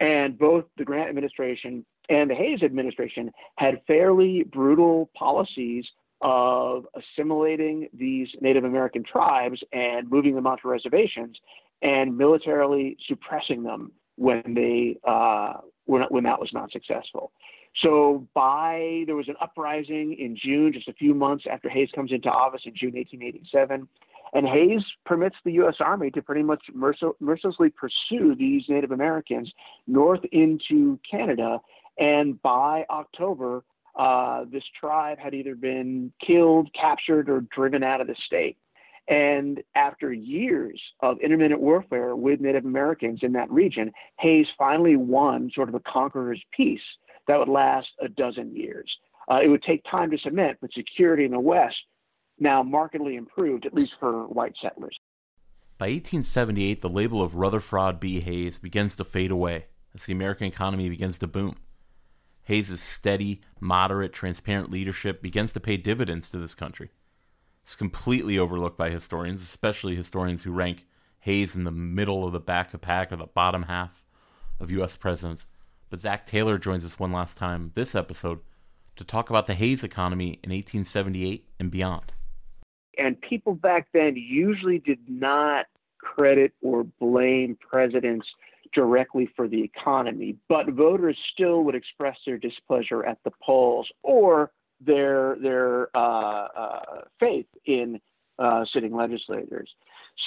And 0.00 0.38
both 0.38 0.64
the 0.76 0.84
Grant 0.84 1.08
administration 1.08 1.84
and 2.08 2.28
the 2.28 2.34
Hayes 2.34 2.62
administration 2.62 3.30
had 3.56 3.80
fairly 3.86 4.42
brutal 4.42 5.10
policies 5.16 5.84
of 6.20 6.86
assimilating 6.94 7.88
these 7.92 8.28
Native 8.40 8.64
American 8.64 9.04
tribes 9.04 9.60
and 9.72 10.08
moving 10.10 10.34
them 10.34 10.46
onto 10.46 10.68
reservations 10.68 11.36
and 11.82 12.16
militarily 12.16 12.96
suppressing 13.08 13.62
them 13.62 13.92
when 14.16 14.42
they 14.54 14.96
uh, 15.08 15.54
when, 15.86 16.02
when 16.10 16.24
that 16.24 16.38
was 16.38 16.50
not 16.52 16.70
successful. 16.70 17.32
So 17.80 18.26
by 18.34 19.04
there 19.06 19.16
was 19.16 19.28
an 19.28 19.36
uprising 19.40 20.16
in 20.18 20.36
June, 20.36 20.72
just 20.72 20.88
a 20.88 20.92
few 20.92 21.14
months 21.14 21.44
after 21.50 21.68
Hayes 21.68 21.88
comes 21.94 22.12
into 22.12 22.28
office 22.28 22.62
in 22.64 22.74
June 22.76 22.92
1887, 22.94 23.88
and 24.34 24.46
Hayes 24.46 24.82
permits 25.04 25.36
the 25.44 25.52
U.S. 25.52 25.76
Army 25.80 26.10
to 26.10 26.22
pretty 26.22 26.42
much 26.42 26.62
mercil- 26.74 27.14
mercilessly 27.20 27.70
pursue 27.70 28.34
these 28.34 28.62
Native 28.68 28.90
Americans 28.90 29.50
north 29.86 30.20
into 30.32 30.98
Canada. 31.08 31.60
And 31.98 32.40
by 32.42 32.84
October, 32.90 33.64
uh, 33.98 34.44
this 34.50 34.64
tribe 34.78 35.18
had 35.18 35.34
either 35.34 35.54
been 35.54 36.12
killed, 36.24 36.70
captured, 36.78 37.28
or 37.28 37.42
driven 37.54 37.82
out 37.82 38.00
of 38.00 38.06
the 38.06 38.16
state. 38.26 38.56
And 39.08 39.62
after 39.74 40.12
years 40.12 40.80
of 41.00 41.18
intermittent 41.20 41.60
warfare 41.60 42.14
with 42.14 42.40
Native 42.40 42.64
Americans 42.64 43.20
in 43.22 43.32
that 43.32 43.50
region, 43.50 43.92
Hayes 44.20 44.46
finally 44.56 44.96
won 44.96 45.50
sort 45.54 45.68
of 45.68 45.74
a 45.74 45.80
conqueror's 45.80 46.40
peace 46.56 46.80
that 47.28 47.38
would 47.38 47.48
last 47.48 47.88
a 48.00 48.08
dozen 48.08 48.54
years. 48.54 48.90
Uh, 49.30 49.40
it 49.42 49.48
would 49.48 49.62
take 49.62 49.82
time 49.90 50.10
to 50.10 50.18
cement, 50.18 50.58
but 50.60 50.70
security 50.72 51.24
in 51.24 51.30
the 51.30 51.40
West 51.40 51.76
now 52.38 52.62
markedly 52.62 53.16
improved, 53.16 53.66
at 53.66 53.74
least 53.74 53.92
for 54.00 54.26
white 54.26 54.54
settlers. 54.60 54.98
By 55.78 55.86
1878, 55.86 56.80
the 56.80 56.88
label 56.88 57.22
of 57.22 57.34
Rutherford 57.34 58.00
B. 58.00 58.20
Hayes 58.20 58.58
begins 58.58 58.96
to 58.96 59.04
fade 59.04 59.30
away 59.30 59.66
as 59.94 60.06
the 60.06 60.12
American 60.12 60.46
economy 60.46 60.88
begins 60.88 61.18
to 61.20 61.26
boom. 61.26 61.56
Hayes's 62.44 62.82
steady, 62.82 63.40
moderate, 63.60 64.12
transparent 64.12 64.70
leadership 64.70 65.22
begins 65.22 65.52
to 65.52 65.60
pay 65.60 65.76
dividends 65.76 66.28
to 66.30 66.38
this 66.38 66.54
country. 66.54 66.90
It's 67.62 67.76
completely 67.76 68.38
overlooked 68.38 68.76
by 68.76 68.90
historians, 68.90 69.42
especially 69.42 69.94
historians 69.94 70.42
who 70.42 70.52
rank 70.52 70.86
Hayes 71.20 71.54
in 71.54 71.62
the 71.62 71.70
middle 71.70 72.26
of 72.26 72.32
the 72.32 72.40
back 72.40 72.74
of 72.74 72.80
pack 72.80 73.12
or 73.12 73.16
the 73.16 73.26
bottom 73.26 73.64
half 73.64 74.04
of 74.58 74.72
U.S. 74.72 74.96
presidents. 74.96 75.46
But 75.92 76.00
Zach 76.00 76.24
Taylor 76.24 76.56
joins 76.56 76.86
us 76.86 76.98
one 76.98 77.12
last 77.12 77.36
time 77.36 77.70
this 77.74 77.94
episode 77.94 78.40
to 78.96 79.04
talk 79.04 79.28
about 79.28 79.46
the 79.46 79.52
Hayes 79.52 79.84
economy 79.84 80.40
in 80.42 80.48
1878 80.48 81.44
and 81.60 81.70
beyond. 81.70 82.12
And 82.96 83.20
people 83.20 83.54
back 83.54 83.88
then 83.92 84.16
usually 84.16 84.78
did 84.78 85.00
not 85.06 85.66
credit 85.98 86.54
or 86.62 86.84
blame 86.98 87.58
presidents 87.60 88.26
directly 88.72 89.28
for 89.36 89.46
the 89.46 89.62
economy, 89.62 90.38
but 90.48 90.66
voters 90.70 91.18
still 91.34 91.62
would 91.64 91.74
express 91.74 92.16
their 92.24 92.38
displeasure 92.38 93.04
at 93.04 93.18
the 93.24 93.32
polls 93.44 93.86
or 94.02 94.50
their 94.80 95.36
their 95.42 95.94
uh, 95.94 96.48
uh, 96.56 97.00
faith 97.20 97.46
in 97.66 98.00
uh, 98.38 98.64
sitting 98.72 98.96
legislators. 98.96 99.68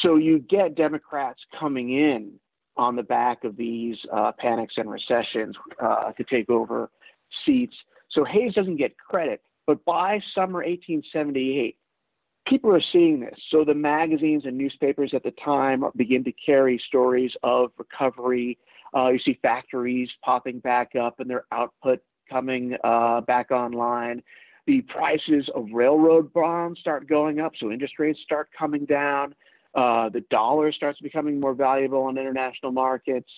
So 0.04 0.18
you 0.18 0.38
get 0.48 0.76
Democrats 0.76 1.40
coming 1.60 1.90
in 1.90 2.40
on 2.78 2.96
the 2.96 3.04
back 3.04 3.44
of 3.44 3.56
these 3.56 3.98
uh, 4.14 4.32
panics 4.38 4.76
and 4.78 4.90
recessions 4.90 5.56
uh, 5.82 6.12
to 6.14 6.24
take 6.24 6.50
over 6.50 6.90
seats. 7.46 7.76
So 8.12 8.24
Hayes 8.26 8.54
doesn't 8.54 8.78
get 8.78 8.98
credit, 8.98 9.42
but 9.66 9.84
by 9.86 10.20
summer 10.34 10.60
1878, 10.60 11.78
people 12.48 12.74
are 12.74 12.84
seeing 12.92 13.20
this. 13.20 13.38
So 13.50 13.64
the 13.64 13.74
magazines 13.74 14.44
and 14.46 14.58
newspapers 14.58 15.12
at 15.14 15.24
the 15.24 15.32
time 15.44 15.84
begin 15.96 16.24
to 16.26 16.32
carry 16.34 16.82
stories 16.88 17.32
of 17.44 17.72
recovery. 17.78 18.58
Uh, 18.96 19.10
you 19.10 19.20
see 19.20 19.40
factories 19.42 20.10
popping 20.24 20.60
back 20.60 20.96
up 20.96 21.20
and 21.20 21.30
their 21.30 21.46
output 21.52 22.00
coming 22.30 22.76
uh, 22.84 23.22
back 23.22 23.52
online. 23.52 24.22
The 24.68 24.82
prices 24.82 25.48
of 25.54 25.68
railroad 25.72 26.34
bonds 26.34 26.80
start 26.80 27.08
going 27.08 27.40
up, 27.40 27.54
so 27.60 27.72
interest 27.72 28.00
rates 28.00 28.20
start 28.24 28.50
coming 28.58 28.86
down. 28.86 29.36
Uh, 29.76 30.10
the 30.10 30.22
dollar 30.30 30.72
starts 30.72 31.00
becoming 31.02 31.40
more 31.40 31.54
valuable 31.54 32.04
on 32.04 32.18
international 32.18 32.72
markets. 32.72 33.30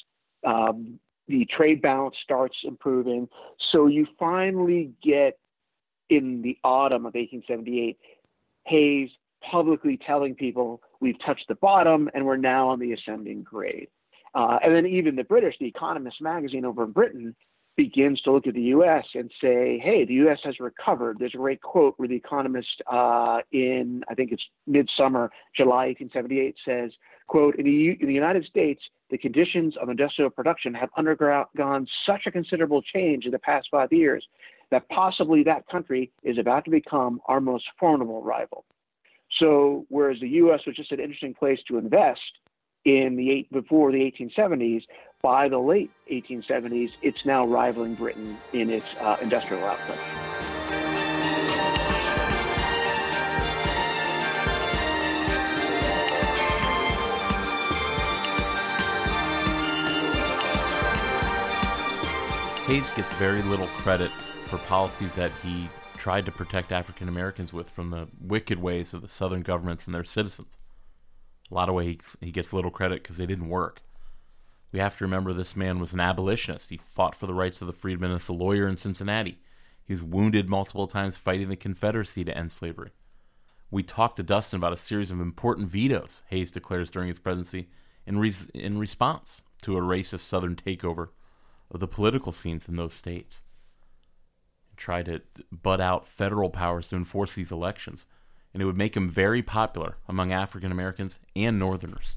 Um, 0.45 0.99
the 1.27 1.45
trade 1.45 1.81
balance 1.81 2.15
starts 2.23 2.55
improving. 2.63 3.27
So 3.71 3.87
you 3.87 4.07
finally 4.19 4.91
get 5.03 5.39
in 6.09 6.41
the 6.41 6.57
autumn 6.63 7.05
of 7.05 7.15
1878 7.15 7.97
Hayes 8.65 9.09
publicly 9.41 9.97
telling 10.05 10.35
people 10.35 10.81
we've 10.99 11.19
touched 11.25 11.47
the 11.47 11.55
bottom 11.55 12.09
and 12.13 12.25
we're 12.25 12.37
now 12.37 12.69
on 12.69 12.79
the 12.79 12.93
ascending 12.93 13.43
grade. 13.43 13.87
Uh, 14.33 14.59
and 14.63 14.75
then 14.75 14.85
even 14.85 15.15
the 15.15 15.23
British, 15.23 15.55
the 15.59 15.67
Economist 15.67 16.21
magazine 16.21 16.65
over 16.65 16.83
in 16.83 16.91
Britain, 16.91 17.35
begins 17.77 18.19
to 18.21 18.31
look 18.31 18.47
at 18.47 18.55
the 18.55 18.61
U.S. 18.61 19.05
and 19.13 19.31
say, 19.39 19.79
hey, 19.81 20.03
the 20.03 20.15
U.S. 20.15 20.39
has 20.43 20.59
recovered. 20.59 21.17
There's 21.19 21.35
a 21.35 21.37
great 21.37 21.61
quote 21.61 21.93
where 21.97 22.07
the 22.07 22.15
Economist 22.15 22.81
uh, 22.91 23.39
in, 23.51 24.03
I 24.09 24.15
think 24.15 24.31
it's 24.31 24.43
midsummer, 24.65 25.31
July 25.55 25.93
1878, 25.99 26.55
says, 26.65 26.91
quote, 27.27 27.55
in 27.55 27.65
the, 27.65 27.97
in 28.01 28.07
the 28.07 28.13
United 28.13 28.45
States, 28.45 28.81
the 29.11 29.17
conditions 29.17 29.75
of 29.81 29.89
industrial 29.89 30.31
production 30.31 30.73
have 30.73 30.89
undergone 30.97 31.87
such 32.05 32.23
a 32.25 32.31
considerable 32.31 32.81
change 32.81 33.25
in 33.25 33.31
the 33.31 33.39
past 33.39 33.67
five 33.71 33.93
years 33.93 34.25
that 34.71 34.89
possibly 34.89 35.43
that 35.43 35.65
country 35.69 36.11
is 36.23 36.37
about 36.37 36.65
to 36.65 36.71
become 36.71 37.21
our 37.27 37.39
most 37.39 37.65
formidable 37.79 38.23
rival. 38.23 38.65
So, 39.39 39.85
whereas 39.89 40.19
the 40.19 40.29
U.S. 40.29 40.61
was 40.65 40.75
just 40.75 40.91
an 40.91 40.99
interesting 40.99 41.33
place 41.33 41.59
to 41.67 41.77
invest 41.77 42.19
in 42.85 43.15
the 43.17 43.29
eight, 43.31 43.51
before 43.51 43.91
the 43.91 43.99
1870s, 43.99 44.83
by 45.27 45.49
the 45.49 45.59
late 45.59 45.91
1870s, 46.09 46.89
it's 47.01 47.25
now 47.25 47.45
rivaling 47.45 47.95
Britain 47.95 48.37
in 48.53 48.69
its 48.69 48.85
uh, 49.01 49.17
industrial 49.21 49.61
output. 49.65 49.97
Hayes 62.67 62.89
gets 62.91 63.11
very 63.15 63.41
little 63.41 63.67
credit 63.67 64.09
for 64.45 64.59
policies 64.59 65.15
that 65.15 65.31
he 65.43 65.67
tried 65.97 66.25
to 66.25 66.31
protect 66.31 66.71
African 66.71 67.09
Americans 67.09 67.51
with 67.51 67.69
from 67.69 67.89
the 67.89 68.07
wicked 68.21 68.59
ways 68.59 68.93
of 68.93 69.01
the 69.01 69.09
Southern 69.09 69.41
governments 69.41 69.87
and 69.87 69.93
their 69.93 70.05
citizens. 70.05 70.57
A 71.51 71.53
lot 71.53 71.67
of 71.67 71.75
ways 71.75 72.15
he 72.21 72.31
gets 72.31 72.53
little 72.53 72.71
credit 72.71 73.03
because 73.03 73.17
they 73.17 73.25
didn't 73.25 73.49
work. 73.49 73.81
We 74.77 74.81
have 74.81 74.97
to 74.99 75.05
remember 75.05 75.33
this 75.33 75.55
man 75.55 75.79
was 75.79 75.91
an 75.91 75.99
abolitionist. 75.99 76.69
He 76.69 76.77
fought 76.77 77.15
for 77.15 77.25
the 77.25 77.33
rights 77.33 77.61
of 77.61 77.67
the 77.67 77.73
freedmen 77.73 78.11
as 78.11 78.29
a 78.29 78.33
lawyer 78.33 78.67
in 78.67 78.77
Cincinnati. 78.77 79.39
He 79.83 79.91
was 79.91 80.03
wounded 80.03 80.49
multiple 80.49 80.85
times 80.85 81.17
fighting 81.17 81.49
the 81.49 81.55
Confederacy 81.55 82.23
to 82.23 82.37
end 82.37 82.51
slavery. 82.51 82.91
We 83.71 83.81
talked 83.81 84.17
to 84.17 84.23
Dustin 84.23 84.57
about 84.57 84.73
a 84.73 84.77
series 84.77 85.09
of 85.09 85.19
important 85.19 85.67
vetoes 85.67 86.21
Hayes 86.27 86.51
declares 86.51 86.91
during 86.91 87.07
his 87.07 87.17
presidency 87.17 87.69
in, 88.05 88.19
re- 88.19 88.31
in 88.53 88.77
response 88.77 89.41
to 89.63 89.79
a 89.79 89.81
racist 89.81 90.19
Southern 90.19 90.55
takeover 90.55 91.09
of 91.71 91.79
the 91.79 91.87
political 91.87 92.31
scenes 92.31 92.69
in 92.69 92.75
those 92.75 92.93
states 92.93 93.41
try 94.75 95.01
to 95.01 95.23
butt 95.51 95.81
out 95.81 96.05
federal 96.05 96.51
powers 96.51 96.89
to 96.89 96.95
enforce 96.95 97.33
these 97.33 97.51
elections, 97.51 98.05
and 98.53 98.61
it 98.61 98.67
would 98.67 98.77
make 98.77 98.95
him 98.95 99.09
very 99.09 99.41
popular 99.41 99.97
among 100.07 100.31
African 100.31 100.71
Americans 100.71 101.17
and 101.35 101.57
Northerners. 101.57 102.15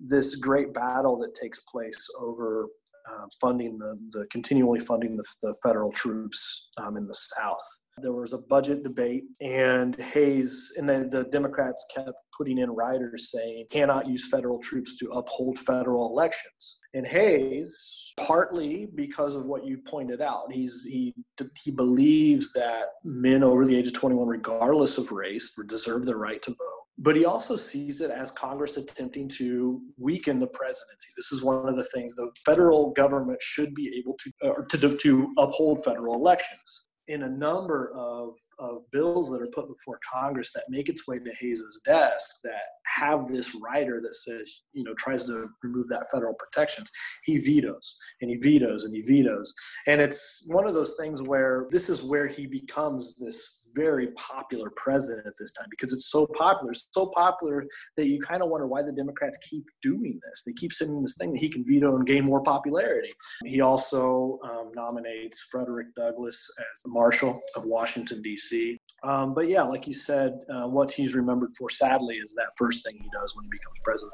This 0.00 0.36
great 0.36 0.72
battle 0.72 1.18
that 1.18 1.34
takes 1.34 1.60
place 1.60 2.08
over 2.18 2.68
uh, 3.10 3.26
funding 3.40 3.78
the, 3.78 3.98
the 4.12 4.26
continually 4.26 4.78
funding 4.78 5.16
the, 5.16 5.24
the 5.42 5.54
federal 5.62 5.92
troops 5.92 6.68
um, 6.78 6.96
in 6.96 7.06
the 7.06 7.14
South. 7.14 7.64
There 7.98 8.12
was 8.12 8.32
a 8.32 8.38
budget 8.38 8.82
debate, 8.82 9.24
and 9.42 10.00
Hayes 10.00 10.72
and 10.78 10.88
the, 10.88 11.08
the 11.10 11.24
Democrats 11.24 11.84
kept 11.94 12.12
putting 12.36 12.58
in 12.58 12.70
riders 12.70 13.30
saying 13.30 13.66
cannot 13.70 14.08
use 14.08 14.30
federal 14.30 14.58
troops 14.58 14.96
to 14.98 15.06
uphold 15.10 15.58
federal 15.58 16.08
elections. 16.08 16.80
And 16.94 17.06
Hayes 17.06 18.00
partly 18.26 18.86
because 18.94 19.36
of 19.36 19.46
what 19.46 19.64
you 19.64 19.78
pointed 19.78 20.20
out. 20.20 20.52
He's 20.52 20.84
he 20.84 21.14
he 21.62 21.70
believes 21.70 22.52
that 22.52 22.84
men 23.04 23.42
over 23.42 23.64
the 23.66 23.76
age 23.76 23.86
of 23.86 23.92
21, 23.94 24.26
regardless 24.28 24.98
of 24.98 25.12
race, 25.12 25.58
deserve 25.66 26.06
the 26.06 26.16
right 26.16 26.40
to 26.42 26.50
vote. 26.50 26.79
But 27.02 27.16
he 27.16 27.24
also 27.24 27.56
sees 27.56 28.02
it 28.02 28.10
as 28.10 28.30
Congress 28.30 28.76
attempting 28.76 29.26
to 29.30 29.80
weaken 29.96 30.38
the 30.38 30.46
presidency. 30.48 31.08
This 31.16 31.32
is 31.32 31.42
one 31.42 31.66
of 31.66 31.76
the 31.76 31.88
things 31.94 32.14
the 32.14 32.30
federal 32.44 32.90
government 32.90 33.40
should 33.42 33.74
be 33.74 33.92
able 33.98 34.16
to 34.18 34.32
uh, 34.44 34.76
to, 34.76 34.96
to 34.96 35.34
uphold 35.38 35.82
federal 35.82 36.14
elections 36.14 36.90
in 37.10 37.24
a 37.24 37.28
number 37.28 37.92
of, 37.96 38.34
of 38.60 38.82
bills 38.92 39.30
that 39.30 39.42
are 39.42 39.50
put 39.52 39.66
before 39.66 39.98
Congress 40.12 40.52
that 40.54 40.62
make 40.68 40.88
its 40.88 41.08
way 41.08 41.18
to 41.18 41.32
Hayes's 41.40 41.80
desk 41.84 42.36
that 42.44 42.62
have 42.86 43.26
this 43.26 43.52
rider 43.60 44.00
that 44.00 44.14
says, 44.14 44.62
you 44.72 44.84
know, 44.84 44.94
tries 44.96 45.24
to 45.24 45.48
remove 45.64 45.88
that 45.88 46.06
federal 46.12 46.34
protections. 46.34 46.88
He 47.24 47.38
vetoes 47.38 47.96
and 48.20 48.30
he 48.30 48.36
vetoes 48.36 48.84
and 48.84 48.94
he 48.94 49.02
vetoes. 49.02 49.52
And 49.88 50.00
it's 50.00 50.44
one 50.46 50.68
of 50.68 50.74
those 50.74 50.94
things 51.00 51.20
where 51.20 51.66
this 51.70 51.88
is 51.88 52.00
where 52.02 52.28
he 52.28 52.46
becomes 52.46 53.16
this 53.16 53.59
very 53.74 54.08
popular 54.12 54.70
president 54.76 55.26
at 55.26 55.34
this 55.38 55.52
time 55.52 55.66
because 55.70 55.92
it's 55.92 56.10
so 56.10 56.26
popular, 56.26 56.72
so 56.74 57.06
popular 57.06 57.64
that 57.96 58.06
you 58.06 58.20
kind 58.20 58.42
of 58.42 58.48
wonder 58.48 58.66
why 58.66 58.82
the 58.82 58.92
Democrats 58.92 59.38
keep 59.48 59.64
doing 59.82 60.18
this. 60.22 60.42
They 60.46 60.52
keep 60.52 60.72
sending 60.72 61.02
this 61.02 61.16
thing 61.16 61.32
that 61.32 61.38
he 61.40 61.48
can 61.48 61.64
veto 61.66 61.96
and 61.96 62.06
gain 62.06 62.24
more 62.24 62.42
popularity. 62.42 63.12
He 63.44 63.60
also 63.60 64.38
um, 64.44 64.72
nominates 64.74 65.46
Frederick 65.50 65.94
Douglass 65.94 66.48
as 66.58 66.82
the 66.82 66.90
Marshal 66.90 67.40
of 67.56 67.64
Washington, 67.64 68.22
D.C. 68.22 68.78
Um, 69.02 69.34
but 69.34 69.48
yeah, 69.48 69.62
like 69.62 69.86
you 69.86 69.94
said, 69.94 70.38
uh, 70.48 70.68
what 70.68 70.92
he's 70.92 71.14
remembered 71.14 71.50
for, 71.58 71.70
sadly, 71.70 72.16
is 72.16 72.34
that 72.34 72.48
first 72.56 72.84
thing 72.84 72.96
he 72.96 73.08
does 73.12 73.34
when 73.36 73.44
he 73.44 73.50
becomes 73.50 73.78
president. 73.84 74.12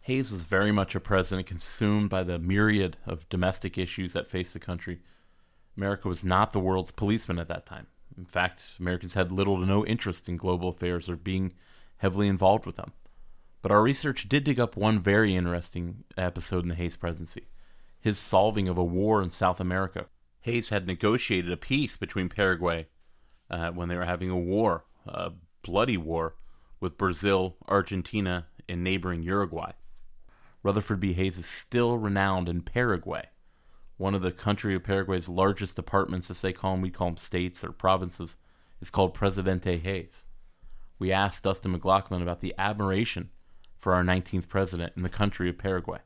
Hayes 0.00 0.30
was 0.30 0.44
very 0.44 0.70
much 0.70 0.94
a 0.94 1.00
president 1.00 1.48
consumed 1.48 2.10
by 2.10 2.22
the 2.22 2.38
myriad 2.38 2.96
of 3.06 3.28
domestic 3.28 3.76
issues 3.76 4.12
that 4.12 4.30
faced 4.30 4.52
the 4.52 4.60
country. 4.60 5.00
America 5.76 6.08
was 6.08 6.24
not 6.24 6.52
the 6.52 6.60
world's 6.60 6.92
policeman 6.92 7.38
at 7.38 7.48
that 7.48 7.66
time. 7.66 7.88
In 8.16 8.24
fact, 8.24 8.62
Americans 8.80 9.14
had 9.14 9.32
little 9.32 9.58
to 9.60 9.66
no 9.66 9.84
interest 9.84 10.28
in 10.28 10.36
global 10.36 10.68
affairs 10.68 11.08
or 11.08 11.16
being 11.16 11.52
heavily 11.98 12.28
involved 12.28 12.66
with 12.66 12.76
them. 12.76 12.92
But 13.62 13.72
our 13.72 13.82
research 13.82 14.28
did 14.28 14.44
dig 14.44 14.60
up 14.60 14.76
one 14.76 15.00
very 15.00 15.34
interesting 15.34 16.04
episode 16.16 16.62
in 16.62 16.68
the 16.68 16.74
Hayes 16.74 16.96
presidency 16.96 17.46
his 17.98 18.18
solving 18.18 18.68
of 18.68 18.78
a 18.78 18.84
war 18.84 19.20
in 19.20 19.30
South 19.30 19.58
America. 19.58 20.06
Hayes 20.42 20.68
had 20.68 20.86
negotiated 20.86 21.50
a 21.50 21.56
peace 21.56 21.96
between 21.96 22.28
Paraguay 22.28 22.86
uh, 23.50 23.72
when 23.72 23.88
they 23.88 23.96
were 23.96 24.04
having 24.04 24.30
a 24.30 24.38
war, 24.38 24.84
a 25.06 25.32
bloody 25.62 25.96
war, 25.96 26.36
with 26.78 26.96
Brazil, 26.96 27.56
Argentina, 27.66 28.46
and 28.68 28.84
neighboring 28.84 29.24
Uruguay. 29.24 29.72
Rutherford 30.62 31.00
B. 31.00 31.14
Hayes 31.14 31.36
is 31.36 31.46
still 31.46 31.98
renowned 31.98 32.48
in 32.48 32.60
Paraguay 32.60 33.24
one 33.96 34.14
of 34.14 34.22
the 34.22 34.32
country 34.32 34.74
of 34.74 34.84
Paraguay's 34.84 35.28
largest 35.28 35.76
departments, 35.76 36.30
as 36.30 36.42
they 36.42 36.52
call 36.52 36.72
them, 36.72 36.82
we 36.82 36.90
call 36.90 37.08
them 37.08 37.16
states 37.16 37.64
or 37.64 37.72
provinces, 37.72 38.36
is 38.80 38.90
called 38.90 39.14
Presidente 39.14 39.78
Hayes. 39.78 40.24
We 40.98 41.12
asked 41.12 41.44
Dustin 41.44 41.72
McLaughlin 41.72 42.22
about 42.22 42.40
the 42.40 42.54
admiration 42.58 43.30
for 43.78 43.94
our 43.94 44.02
19th 44.02 44.48
president 44.48 44.92
in 44.96 45.02
the 45.02 45.08
country 45.08 45.48
of 45.48 45.58
Paraguay 45.58 46.00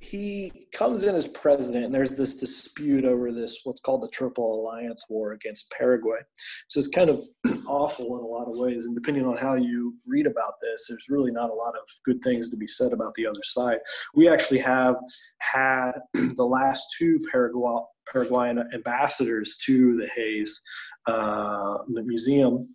he 0.00 0.68
comes 0.72 1.04
in 1.04 1.14
as 1.14 1.26
president, 1.26 1.86
and 1.86 1.94
there's 1.94 2.14
this 2.14 2.34
dispute 2.34 3.04
over 3.04 3.32
this 3.32 3.60
what's 3.64 3.80
called 3.80 4.02
the 4.02 4.08
Triple 4.08 4.60
Alliance 4.60 5.06
War 5.08 5.32
against 5.32 5.70
Paraguay, 5.70 6.18
which 6.18 6.76
is 6.76 6.88
kind 6.88 7.10
of 7.10 7.20
awful 7.66 8.18
in 8.18 8.24
a 8.24 8.26
lot 8.26 8.48
of 8.48 8.56
ways. 8.58 8.84
And 8.84 8.94
depending 8.94 9.24
on 9.24 9.36
how 9.36 9.54
you 9.54 9.94
read 10.06 10.26
about 10.26 10.54
this, 10.60 10.86
there's 10.88 11.06
really 11.08 11.30
not 11.30 11.50
a 11.50 11.54
lot 11.54 11.74
of 11.74 11.88
good 12.04 12.22
things 12.22 12.50
to 12.50 12.56
be 12.56 12.66
said 12.66 12.92
about 12.92 13.14
the 13.14 13.26
other 13.26 13.42
side. 13.42 13.78
We 14.14 14.28
actually 14.28 14.58
have 14.58 14.96
had 15.38 15.92
the 16.14 16.44
last 16.44 16.94
two 16.98 17.20
Paraguay, 17.30 17.80
Paraguayan 18.10 18.68
ambassadors 18.74 19.56
to 19.64 19.96
the 19.96 20.08
Hayes 20.14 20.60
uh, 21.06 21.78
Museum 21.88 22.68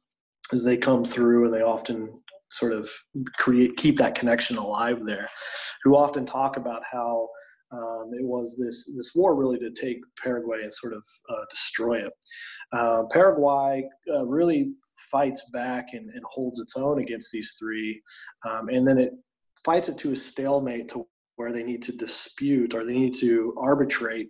as 0.52 0.64
they 0.64 0.78
come 0.78 1.06
through, 1.06 1.46
and 1.46 1.54
they 1.54 1.62
often 1.62 2.20
sort 2.52 2.74
of 2.74 2.90
create 3.38 3.78
keep 3.78 3.98
that 3.98 4.16
connection 4.16 4.58
alive 4.58 5.06
there 5.06 5.30
who 5.84 5.96
often 5.96 6.26
talk 6.26 6.58
about 6.58 6.82
how 6.92 7.28
um, 7.72 8.12
it 8.14 8.26
was 8.26 8.58
this 8.58 8.92
this 8.96 9.14
war 9.16 9.36
really 9.36 9.60
to 9.60 9.72
take 9.72 10.00
Paraguay 10.22 10.64
and 10.64 10.74
sort 10.74 10.94
of 10.94 11.04
uh, 11.30 11.46
destroy 11.50 12.00
it. 12.00 12.14
Uh, 12.72 13.04
Paraguay 13.12 13.88
uh, 14.12 14.26
really 14.26 14.72
fights 15.12 15.50
back 15.54 15.94
and, 15.94 16.10
and, 16.10 16.22
holds 16.26 16.60
its 16.60 16.76
own 16.76 17.00
against 17.00 17.32
these 17.32 17.56
three, 17.60 18.02
um, 18.48 18.70
and 18.70 18.88
then 18.88 18.98
it 18.98 19.12
fights 19.64 19.88
it 19.88 19.98
to 19.98 20.12
a 20.12 20.16
stalemate 20.16 20.90
to 20.90 21.08
where 21.36 21.54
they 21.54 21.64
need 21.64 21.82
to 21.84 21.96
dispute 21.96 22.74
or 22.74 22.84
they 22.84 22.94
need 22.94 23.14
to 23.14 23.56
arbitrate 23.58 24.30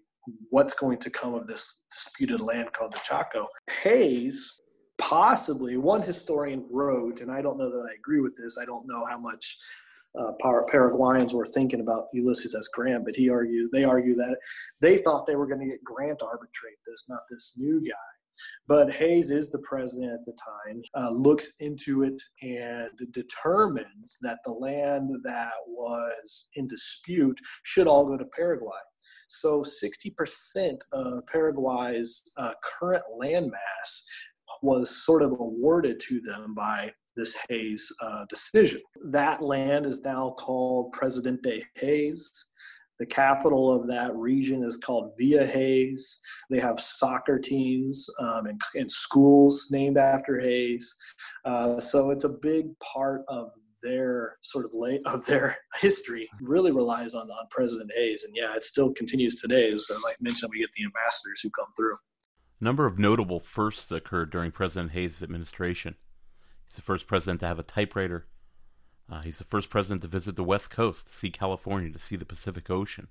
what's 0.49 0.73
going 0.73 0.97
to 0.99 1.09
come 1.09 1.33
of 1.33 1.47
this 1.47 1.81
disputed 1.91 2.39
land 2.39 2.71
called 2.73 2.93
the 2.93 2.99
Chaco. 3.03 3.47
Hayes 3.81 4.59
possibly 4.99 5.77
one 5.77 6.01
historian 6.01 6.65
wrote, 6.69 7.21
and 7.21 7.31
I 7.31 7.41
don't 7.41 7.57
know 7.57 7.71
that 7.71 7.88
I 7.89 7.95
agree 7.95 8.21
with 8.21 8.35
this. 8.38 8.57
I 8.57 8.65
don't 8.65 8.88
know 8.88 9.05
how 9.05 9.17
much 9.17 9.57
uh, 10.19 10.31
Paraguayans 10.67 11.34
were 11.34 11.45
thinking 11.45 11.81
about 11.81 12.07
Ulysses 12.13 12.55
S. 12.55 12.67
Grant, 12.67 13.05
but 13.05 13.15
he 13.15 13.30
argued 13.30 13.69
they 13.71 13.84
argue 13.84 14.15
that 14.15 14.38
they 14.81 14.97
thought 14.97 15.26
they 15.26 15.35
were 15.35 15.47
going 15.47 15.61
to 15.61 15.67
get 15.67 15.84
Grant 15.84 16.19
to 16.19 16.26
arbitrate 16.26 16.77
this, 16.85 17.05
not 17.07 17.21
this 17.30 17.55
new 17.57 17.81
guy. 17.81 17.95
But 18.67 18.91
Hayes 18.93 19.31
is 19.31 19.51
the 19.51 19.59
president 19.59 20.13
at 20.13 20.26
the 20.26 20.34
time, 20.34 20.81
uh, 20.93 21.11
looks 21.11 21.53
into 21.59 22.03
it 22.03 22.21
and 22.41 22.89
determines 23.11 24.17
that 24.21 24.39
the 24.45 24.51
land 24.51 25.09
that 25.23 25.51
was 25.67 26.47
in 26.55 26.67
dispute 26.67 27.38
should 27.63 27.88
all 27.88 28.05
go 28.05 28.17
to 28.17 28.26
Paraguay. 28.26 28.77
So 29.27 29.61
60% 29.61 30.77
of 30.93 31.26
Paraguay's 31.27 32.23
uh, 32.38 32.53
current 32.63 33.03
landmass 33.19 34.03
was 34.61 35.03
sort 35.06 35.22
of 35.22 35.31
awarded 35.31 35.99
to 36.02 36.19
them 36.22 36.53
by 36.53 36.91
this 37.15 37.38
Hayes 37.49 37.91
uh, 38.02 38.26
decision. 38.30 38.81
That 39.06 39.41
land 39.41 39.86
is 39.86 40.02
now 40.02 40.31
called 40.31 40.94
Presidente 40.94 41.64
Hayes. 41.76 42.45
The 42.99 43.06
capital 43.06 43.73
of 43.73 43.88
that 43.88 44.14
region 44.15 44.64
is 44.64 44.77
called 44.77 45.14
Villa 45.18 45.45
Hayes. 45.45 46.19
They 46.49 46.60
have 46.60 46.80
soccer 46.80 47.40
teams 47.40 48.10
um, 48.19 48.48
and, 48.48 48.61
and, 48.76 48.91
schools 48.91 49.69
named 49.72 49.98
after 49.98 50.38
Hayes. 50.38 50.94
Uh, 51.45 51.80
so 51.80 52.11
it's 52.11 52.26
a 52.26 52.38
big 52.41 52.77
part 52.80 53.23
of 53.30 53.52
their 53.81 54.36
sort 54.41 54.65
of 54.65 54.72
late 54.73 55.02
of 55.06 55.26
their 55.26 55.57
history 55.80 56.30
really 56.41 56.72
relies 56.72 57.14
on, 57.14 57.30
on 57.30 57.45
President 57.49 57.90
Hayes. 57.95 58.26
And 58.26 58.36
yeah, 58.36 58.53
it 58.56 58.65
still 58.65 58.91
continues 58.91 59.36
today. 59.36 59.72
As 59.72 59.88
I 59.90 60.11
mentioned, 60.19 60.52
we 60.52 60.60
get 60.60 60.69
the 60.76 60.84
ambassadors 60.84 61.40
who 61.41 61.49
come 61.52 61.72
through. 61.77 61.95
A 62.60 62.64
number 62.64 62.86
of 62.86 62.99
notable 62.99 63.40
firsts 63.40 63.91
occurred 63.91 64.31
during 64.31 64.52
President 64.52 64.91
Hayes' 64.91 65.23
administration. 65.23 65.95
He's 66.65 66.76
the 66.76 66.81
first 66.81 67.07
president 67.07 67.40
to 67.40 67.48
have 67.48 67.60
a 67.60 67.64
typewriter. 67.64 68.27
Uh, 69.10 69.22
he's 69.22 69.38
the 69.38 69.45
first 69.45 69.69
president 69.69 70.02
to 70.02 70.07
visit 70.07 70.36
the 70.36 70.44
West 70.44 70.69
Coast, 70.69 71.07
to 71.07 71.14
see 71.14 71.30
California, 71.30 71.91
to 71.91 71.99
see 71.99 72.15
the 72.15 72.26
Pacific 72.26 72.69
Ocean. 72.69 73.07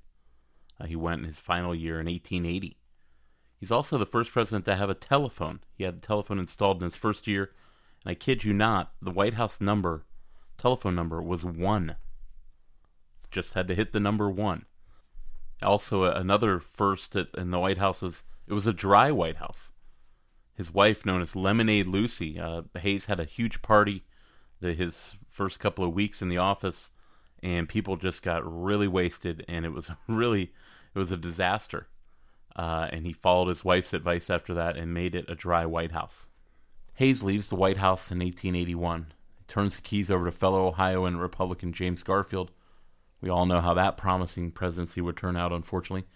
Uh, 0.79 0.87
he 0.87 0.97
went 0.97 1.21
in 1.21 1.27
his 1.27 1.41
final 1.41 1.75
year 1.75 1.99
in 1.99 2.07
1880. 2.07 2.77
He's 3.59 3.73
also 3.73 3.99
the 3.99 4.07
first 4.07 4.31
president 4.31 4.65
to 4.67 4.77
have 4.77 4.91
a 4.91 4.95
telephone. 4.95 5.61
He 5.75 5.85
had 5.85 6.01
the 6.01 6.07
telephone 6.07 6.39
installed 6.39 6.81
in 6.81 6.85
his 6.85 6.97
first 6.97 7.27
year, 7.27 7.51
and 8.05 8.13
I 8.13 8.15
kid 8.15 8.45
you 8.45 8.53
not, 8.53 8.93
the 9.03 9.11
White 9.11 9.35
House 9.35 9.61
number, 9.61 10.05
telephone 10.57 10.95
number, 10.95 11.21
was 11.21 11.45
one. 11.45 11.97
Just 13.31 13.55
had 13.55 13.67
to 13.69 13.75
hit 13.75 13.93
the 13.93 14.01
number 14.01 14.31
one. 14.31 14.67
Also, 15.61 16.05
another 16.05 16.61
first 16.61 17.17
in 17.17 17.51
the 17.51 17.59
White 17.59 17.79
House 17.79 18.01
was 18.01 18.23
it 18.49 18.55
was 18.55 18.67
a 18.67 18.73
dry 18.73 19.11
White 19.11 19.37
House. 19.37 19.73
His 20.55 20.73
wife, 20.73 21.07
known 21.07 21.23
as 21.23 21.37
Lemonade 21.37 21.87
Lucy, 21.87 22.41
uh, 22.41 22.63
Hayes 22.79 23.07
had 23.07 23.21
a 23.21 23.25
huge 23.25 23.63
party 23.63 24.05
the, 24.61 24.73
his 24.73 25.17
first 25.29 25.61
couple 25.61 25.85
of 25.85 25.95
weeks 25.95 26.23
in 26.23 26.29
the 26.29 26.39
office, 26.39 26.91
and 27.43 27.69
people 27.69 27.97
just 27.97 28.23
got 28.23 28.43
really 28.45 28.89
wasted, 28.89 29.45
and 29.49 29.65
it 29.65 29.73
was 29.73 29.91
really 30.09 30.53
it 30.95 30.99
was 30.99 31.13
a 31.13 31.17
disaster. 31.17 31.89
Uh, 32.57 32.89
and 32.91 33.07
he 33.07 33.13
followed 33.13 33.49
his 33.49 33.65
wife's 33.65 33.93
advice 33.93 34.31
after 34.31 34.53
that 34.55 34.77
and 34.77 34.93
made 34.93 35.15
it 35.15 35.31
a 35.31 35.37
dry 35.37 35.65
White 35.65 35.93
House. 35.93 36.27
Hayes 36.95 37.23
leaves 37.23 37.49
the 37.49 37.55
White 37.55 37.77
House 37.77 38.11
in 38.11 38.19
1881. 38.19 39.13
He 39.37 39.45
turns 39.45 39.77
the 39.77 39.83
keys 39.83 40.11
over 40.11 40.25
to 40.25 40.33
fellow 40.33 40.67
Ohioan 40.67 41.19
Republican 41.19 41.73
James 41.73 42.03
Garfield. 42.03 42.51
We 43.21 43.29
all 43.29 43.47
know 43.47 43.61
how 43.61 43.75
that 43.75 43.97
promising 43.97 44.51
presidency 44.51 45.01
would 45.01 45.17
turn 45.17 45.37
out, 45.37 45.53
unfortunately. 45.53 46.09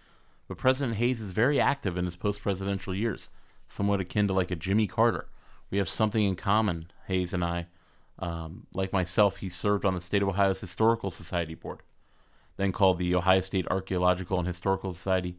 But 0.52 0.58
President 0.58 0.98
Hayes 0.98 1.22
is 1.22 1.32
very 1.32 1.58
active 1.58 1.96
in 1.96 2.04
his 2.04 2.14
post 2.14 2.42
presidential 2.42 2.94
years, 2.94 3.30
somewhat 3.66 4.02
akin 4.02 4.28
to 4.28 4.34
like 4.34 4.50
a 4.50 4.54
Jimmy 4.54 4.86
Carter. 4.86 5.26
We 5.70 5.78
have 5.78 5.88
something 5.88 6.22
in 6.22 6.36
common, 6.36 6.92
Hayes 7.06 7.32
and 7.32 7.42
I. 7.42 7.68
Um, 8.18 8.66
like 8.74 8.92
myself, 8.92 9.38
he 9.38 9.48
served 9.48 9.86
on 9.86 9.94
the 9.94 10.00
State 10.02 10.20
of 10.20 10.28
Ohio's 10.28 10.60
Historical 10.60 11.10
Society 11.10 11.54
Board, 11.54 11.80
then 12.58 12.70
called 12.70 12.98
the 12.98 13.14
Ohio 13.14 13.40
State 13.40 13.66
Archaeological 13.68 14.38
and 14.38 14.46
Historical 14.46 14.92
Society, 14.92 15.38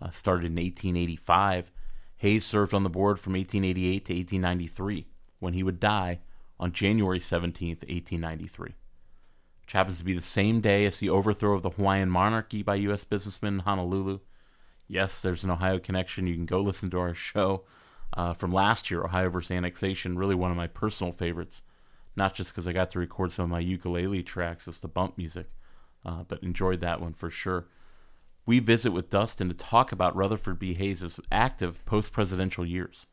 uh, 0.00 0.08
started 0.08 0.46
in 0.46 0.52
1885. 0.52 1.70
Hayes 2.16 2.46
served 2.46 2.72
on 2.72 2.84
the 2.84 2.88
board 2.88 3.20
from 3.20 3.34
1888 3.34 4.06
to 4.06 4.14
1893, 4.14 5.06
when 5.40 5.52
he 5.52 5.62
would 5.62 5.78
die 5.78 6.20
on 6.58 6.72
January 6.72 7.20
17, 7.20 7.68
1893, 7.68 8.76
which 9.60 9.72
happens 9.72 9.98
to 9.98 10.04
be 10.06 10.14
the 10.14 10.22
same 10.22 10.62
day 10.62 10.86
as 10.86 11.00
the 11.00 11.10
overthrow 11.10 11.52
of 11.52 11.60
the 11.60 11.68
Hawaiian 11.68 12.08
monarchy 12.08 12.62
by 12.62 12.76
U.S. 12.76 13.04
businessmen 13.04 13.56
in 13.56 13.60
Honolulu 13.60 14.20
Yes, 14.88 15.22
there's 15.22 15.44
an 15.44 15.50
Ohio 15.50 15.78
connection. 15.78 16.26
You 16.26 16.34
can 16.34 16.46
go 16.46 16.60
listen 16.60 16.90
to 16.90 16.98
our 16.98 17.14
show 17.14 17.64
uh, 18.16 18.34
from 18.34 18.52
last 18.52 18.90
year, 18.90 19.04
Ohio 19.04 19.30
versus 19.30 19.50
Annexation. 19.50 20.18
Really 20.18 20.34
one 20.34 20.50
of 20.50 20.56
my 20.56 20.66
personal 20.66 21.12
favorites, 21.12 21.62
not 22.16 22.34
just 22.34 22.52
because 22.52 22.66
I 22.66 22.72
got 22.72 22.90
to 22.90 22.98
record 22.98 23.32
some 23.32 23.44
of 23.44 23.50
my 23.50 23.60
ukulele 23.60 24.22
tracks 24.22 24.68
as 24.68 24.78
the 24.78 24.88
bump 24.88 25.16
music, 25.16 25.46
uh, 26.04 26.24
but 26.24 26.42
enjoyed 26.42 26.80
that 26.80 27.00
one 27.00 27.14
for 27.14 27.30
sure. 27.30 27.66
We 28.46 28.58
visit 28.58 28.92
with 28.92 29.08
Dustin 29.08 29.48
to 29.48 29.54
talk 29.54 29.90
about 29.90 30.14
Rutherford 30.14 30.58
B. 30.58 30.74
Hayes' 30.74 31.18
active 31.32 31.84
post 31.86 32.12
presidential 32.12 32.66
years. 32.66 33.06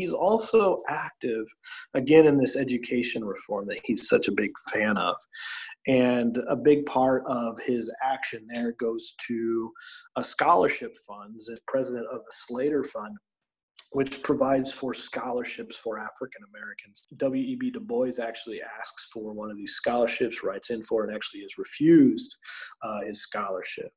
He's 0.00 0.14
also 0.14 0.82
active, 0.88 1.44
again, 1.92 2.26
in 2.26 2.38
this 2.38 2.56
education 2.56 3.22
reform 3.22 3.66
that 3.66 3.80
he's 3.84 4.08
such 4.08 4.28
a 4.28 4.32
big 4.32 4.50
fan 4.72 4.96
of. 4.96 5.14
And 5.86 6.38
a 6.48 6.56
big 6.56 6.86
part 6.86 7.22
of 7.26 7.58
his 7.60 7.92
action 8.02 8.46
there 8.50 8.72
goes 8.80 9.14
to 9.28 9.70
a 10.16 10.24
scholarship 10.24 10.94
funds 11.06 11.50
as 11.50 11.60
president 11.68 12.06
of 12.10 12.20
the 12.20 12.32
Slater 12.32 12.82
Fund, 12.82 13.14
which 13.90 14.22
provides 14.22 14.72
for 14.72 14.94
scholarships 14.94 15.76
for 15.76 15.98
African 15.98 16.44
Americans. 16.54 17.06
W.E.B. 17.18 17.70
Du 17.70 17.80
Bois 17.80 18.22
actually 18.22 18.60
asks 18.80 19.10
for 19.12 19.34
one 19.34 19.50
of 19.50 19.58
these 19.58 19.74
scholarships, 19.74 20.42
writes 20.42 20.70
in 20.70 20.82
for 20.82 21.04
it, 21.04 21.08
and 21.08 21.16
actually 21.16 21.40
is 21.40 21.58
refused 21.58 22.38
uh, 22.82 23.00
his 23.06 23.20
scholarship. 23.20 23.92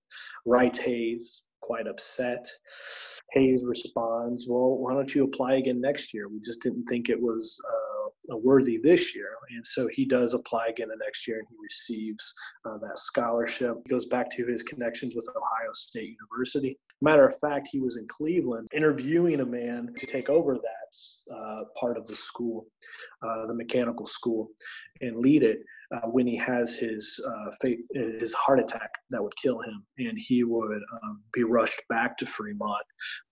Writes 0.45 0.79
Hayes, 0.79 1.43
quite 1.63 1.87
upset. 1.87 2.45
Hayes 3.31 3.63
responds, 3.65 4.47
Well, 4.47 4.77
why 4.77 4.93
don't 4.93 5.15
you 5.15 5.23
apply 5.23 5.55
again 5.55 5.81
next 5.81 6.13
year? 6.13 6.27
We 6.27 6.39
just 6.45 6.61
didn't 6.61 6.85
think 6.85 7.09
it 7.09 7.19
was 7.19 7.59
uh, 7.67 8.37
worthy 8.37 8.77
this 8.77 9.15
year. 9.15 9.29
And 9.55 9.65
so 9.65 9.87
he 9.91 10.05
does 10.05 10.33
apply 10.33 10.67
again 10.67 10.89
the 10.89 11.03
next 11.03 11.27
year 11.27 11.39
and 11.39 11.47
he 11.49 11.55
receives 11.61 12.33
uh, 12.65 12.77
that 12.79 12.99
scholarship. 12.99 13.77
He 13.85 13.89
goes 13.89 14.05
back 14.05 14.29
to 14.31 14.45
his 14.45 14.63
connections 14.63 15.15
with 15.15 15.27
Ohio 15.29 15.71
State 15.73 16.15
University. 16.19 16.77
Matter 17.01 17.27
of 17.27 17.37
fact, 17.39 17.69
he 17.71 17.79
was 17.79 17.97
in 17.97 18.07
Cleveland 18.07 18.67
interviewing 18.73 19.41
a 19.41 19.45
man 19.45 19.89
to 19.97 20.05
take 20.05 20.29
over 20.29 20.55
that 20.55 21.35
uh, 21.35 21.63
part 21.79 21.97
of 21.97 22.07
the 22.07 22.15
school, 22.15 22.65
uh, 23.23 23.47
the 23.47 23.53
mechanical 23.53 24.05
school, 24.05 24.49
and 25.01 25.17
lead 25.17 25.43
it 25.43 25.59
uh, 25.93 26.07
when 26.07 26.25
he 26.25 26.37
has 26.37 26.75
his 26.75 27.19
uh, 27.27 27.51
fate, 27.61 27.79
his 27.93 28.33
heart 28.33 28.59
attack 28.59 28.89
that 29.11 29.21
would 29.21 29.35
kill 29.35 29.61
him, 29.61 29.85
and 29.99 30.17
he 30.17 30.43
would 30.43 30.81
um, 31.03 31.21
be 31.33 31.43
rushed 31.43 31.81
back 31.89 32.17
to 32.17 32.25
Fremont 32.25 32.83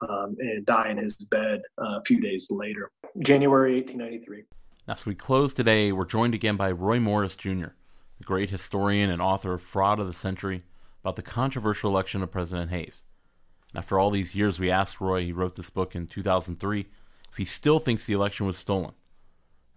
um, 0.07 0.35
and 0.39 0.65
die 0.65 0.89
in 0.89 0.97
his 0.97 1.15
bed 1.15 1.61
uh, 1.79 1.97
a 1.97 2.01
few 2.05 2.21
days 2.21 2.47
later, 2.51 2.91
January 3.19 3.75
1893. 3.75 4.43
As 4.88 5.05
we 5.05 5.15
close 5.15 5.53
today, 5.53 5.91
we're 5.91 6.05
joined 6.05 6.33
again 6.33 6.55
by 6.55 6.71
Roy 6.71 6.99
Morris 6.99 7.35
Jr., 7.35 7.69
the 8.17 8.23
great 8.23 8.49
historian 8.49 9.09
and 9.09 9.21
author 9.21 9.53
of 9.53 9.61
Fraud 9.61 9.99
of 9.99 10.07
the 10.07 10.13
Century, 10.13 10.63
about 11.03 11.15
the 11.15 11.21
controversial 11.21 11.89
election 11.89 12.21
of 12.21 12.31
President 12.31 12.69
Hayes. 12.69 13.01
And 13.71 13.79
after 13.79 13.97
all 13.97 14.11
these 14.11 14.35
years, 14.35 14.59
we 14.59 14.69
asked 14.69 15.01
Roy, 15.01 15.25
he 15.25 15.31
wrote 15.31 15.55
this 15.55 15.69
book 15.69 15.95
in 15.95 16.05
2003, 16.05 16.88
if 17.31 17.38
he 17.38 17.45
still 17.45 17.79
thinks 17.79 18.05
the 18.05 18.13
election 18.13 18.45
was 18.45 18.57
stolen. 18.57 18.93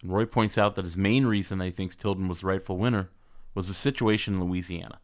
And 0.04 0.12
Roy 0.12 0.26
points 0.26 0.58
out 0.58 0.74
that 0.74 0.84
his 0.84 0.98
main 0.98 1.24
reason 1.24 1.58
that 1.58 1.64
he 1.64 1.70
thinks 1.70 1.96
Tilden 1.96 2.28
was 2.28 2.42
the 2.42 2.46
rightful 2.46 2.76
winner 2.76 3.08
was 3.54 3.68
the 3.68 3.74
situation 3.74 4.34
in 4.34 4.44
Louisiana. 4.44 5.00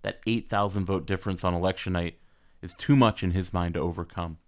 That 0.00 0.20
8,000 0.26 0.86
vote 0.86 1.06
difference 1.06 1.44
on 1.44 1.52
election 1.52 1.92
night 1.92 2.18
is 2.62 2.72
too 2.72 2.96
much 2.96 3.22
in 3.22 3.32
his 3.32 3.52
mind 3.52 3.74
to 3.74 3.80
overcome. 3.80 4.38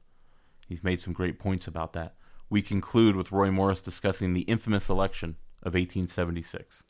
He's 0.67 0.83
made 0.83 1.03
some 1.03 1.13
great 1.13 1.39
points 1.39 1.67
about 1.67 1.93
that. 1.93 2.15
We 2.49 2.63
conclude 2.63 3.17
with 3.17 3.33
Roy 3.33 3.51
Morris 3.51 3.83
discussing 3.83 4.33
the 4.33 4.43
infamous 4.43 4.89
election 4.89 5.37
of 5.63 5.75
1876. 5.75 6.83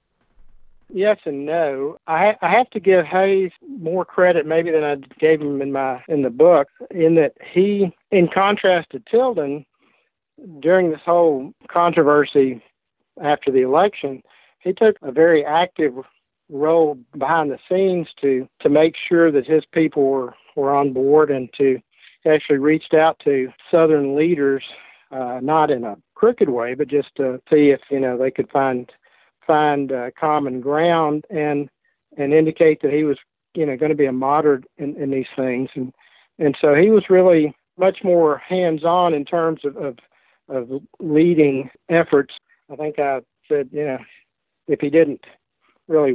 Yes 0.94 1.18
and 1.24 1.44
no. 1.44 1.96
I 2.06 2.36
I 2.42 2.50
have 2.50 2.68
to 2.70 2.80
give 2.80 3.06
Hayes 3.06 3.50
more 3.78 4.04
credit 4.04 4.46
maybe 4.46 4.70
than 4.70 4.84
I 4.84 4.96
gave 5.18 5.40
him 5.40 5.62
in 5.62 5.72
my 5.72 6.04
in 6.06 6.22
the 6.22 6.30
book, 6.30 6.68
in 6.90 7.14
that 7.14 7.32
he, 7.52 7.96
in 8.10 8.28
contrast 8.28 8.90
to 8.90 9.00
Tilden, 9.10 9.64
during 10.60 10.90
this 10.90 11.00
whole 11.02 11.54
controversy 11.68 12.62
after 13.22 13.50
the 13.50 13.62
election, 13.62 14.22
he 14.60 14.72
took 14.72 14.96
a 15.02 15.12
very 15.12 15.44
active 15.44 15.94
role 16.48 16.98
behind 17.16 17.50
the 17.50 17.58
scenes 17.68 18.08
to 18.20 18.48
to 18.60 18.68
make 18.68 18.94
sure 19.08 19.30
that 19.32 19.46
his 19.46 19.64
people 19.72 20.04
were 20.04 20.34
were 20.54 20.74
on 20.74 20.92
board 20.92 21.30
and 21.30 21.48
to 21.56 21.80
actually 22.26 22.58
reached 22.58 22.94
out 22.94 23.18
to 23.24 23.48
southern 23.70 24.14
leaders 24.14 24.62
uh, 25.12 25.40
not 25.42 25.70
in 25.70 25.82
a 25.82 25.96
crooked 26.14 26.50
way 26.50 26.74
but 26.74 26.88
just 26.88 27.08
to 27.16 27.40
see 27.50 27.70
if 27.70 27.80
you 27.90 27.98
know 27.98 28.18
they 28.18 28.30
could 28.30 28.50
find 28.50 28.92
find 29.46 29.92
uh, 29.92 30.10
common 30.18 30.60
ground 30.60 31.24
and 31.30 31.68
and 32.16 32.32
indicate 32.32 32.82
that 32.82 32.92
he 32.92 33.04
was 33.04 33.18
you 33.54 33.66
know 33.66 33.76
going 33.76 33.90
to 33.90 33.96
be 33.96 34.06
a 34.06 34.12
moderate 34.12 34.64
in, 34.78 34.96
in 34.96 35.10
these 35.10 35.26
things. 35.36 35.70
And 35.74 35.92
and 36.38 36.56
so 36.60 36.74
he 36.74 36.90
was 36.90 37.10
really 37.10 37.54
much 37.78 37.98
more 38.04 38.38
hands 38.38 38.84
on 38.84 39.14
in 39.14 39.24
terms 39.24 39.64
of, 39.64 39.76
of 39.76 39.98
of 40.48 40.82
leading 41.00 41.70
efforts 41.88 42.34
I 42.72 42.76
think 42.76 42.98
I 42.98 43.20
said, 43.48 43.68
you 43.72 43.84
know, 43.84 43.98
if 44.66 44.80
he 44.80 44.90
didn't 44.90 45.24
really 45.88 46.14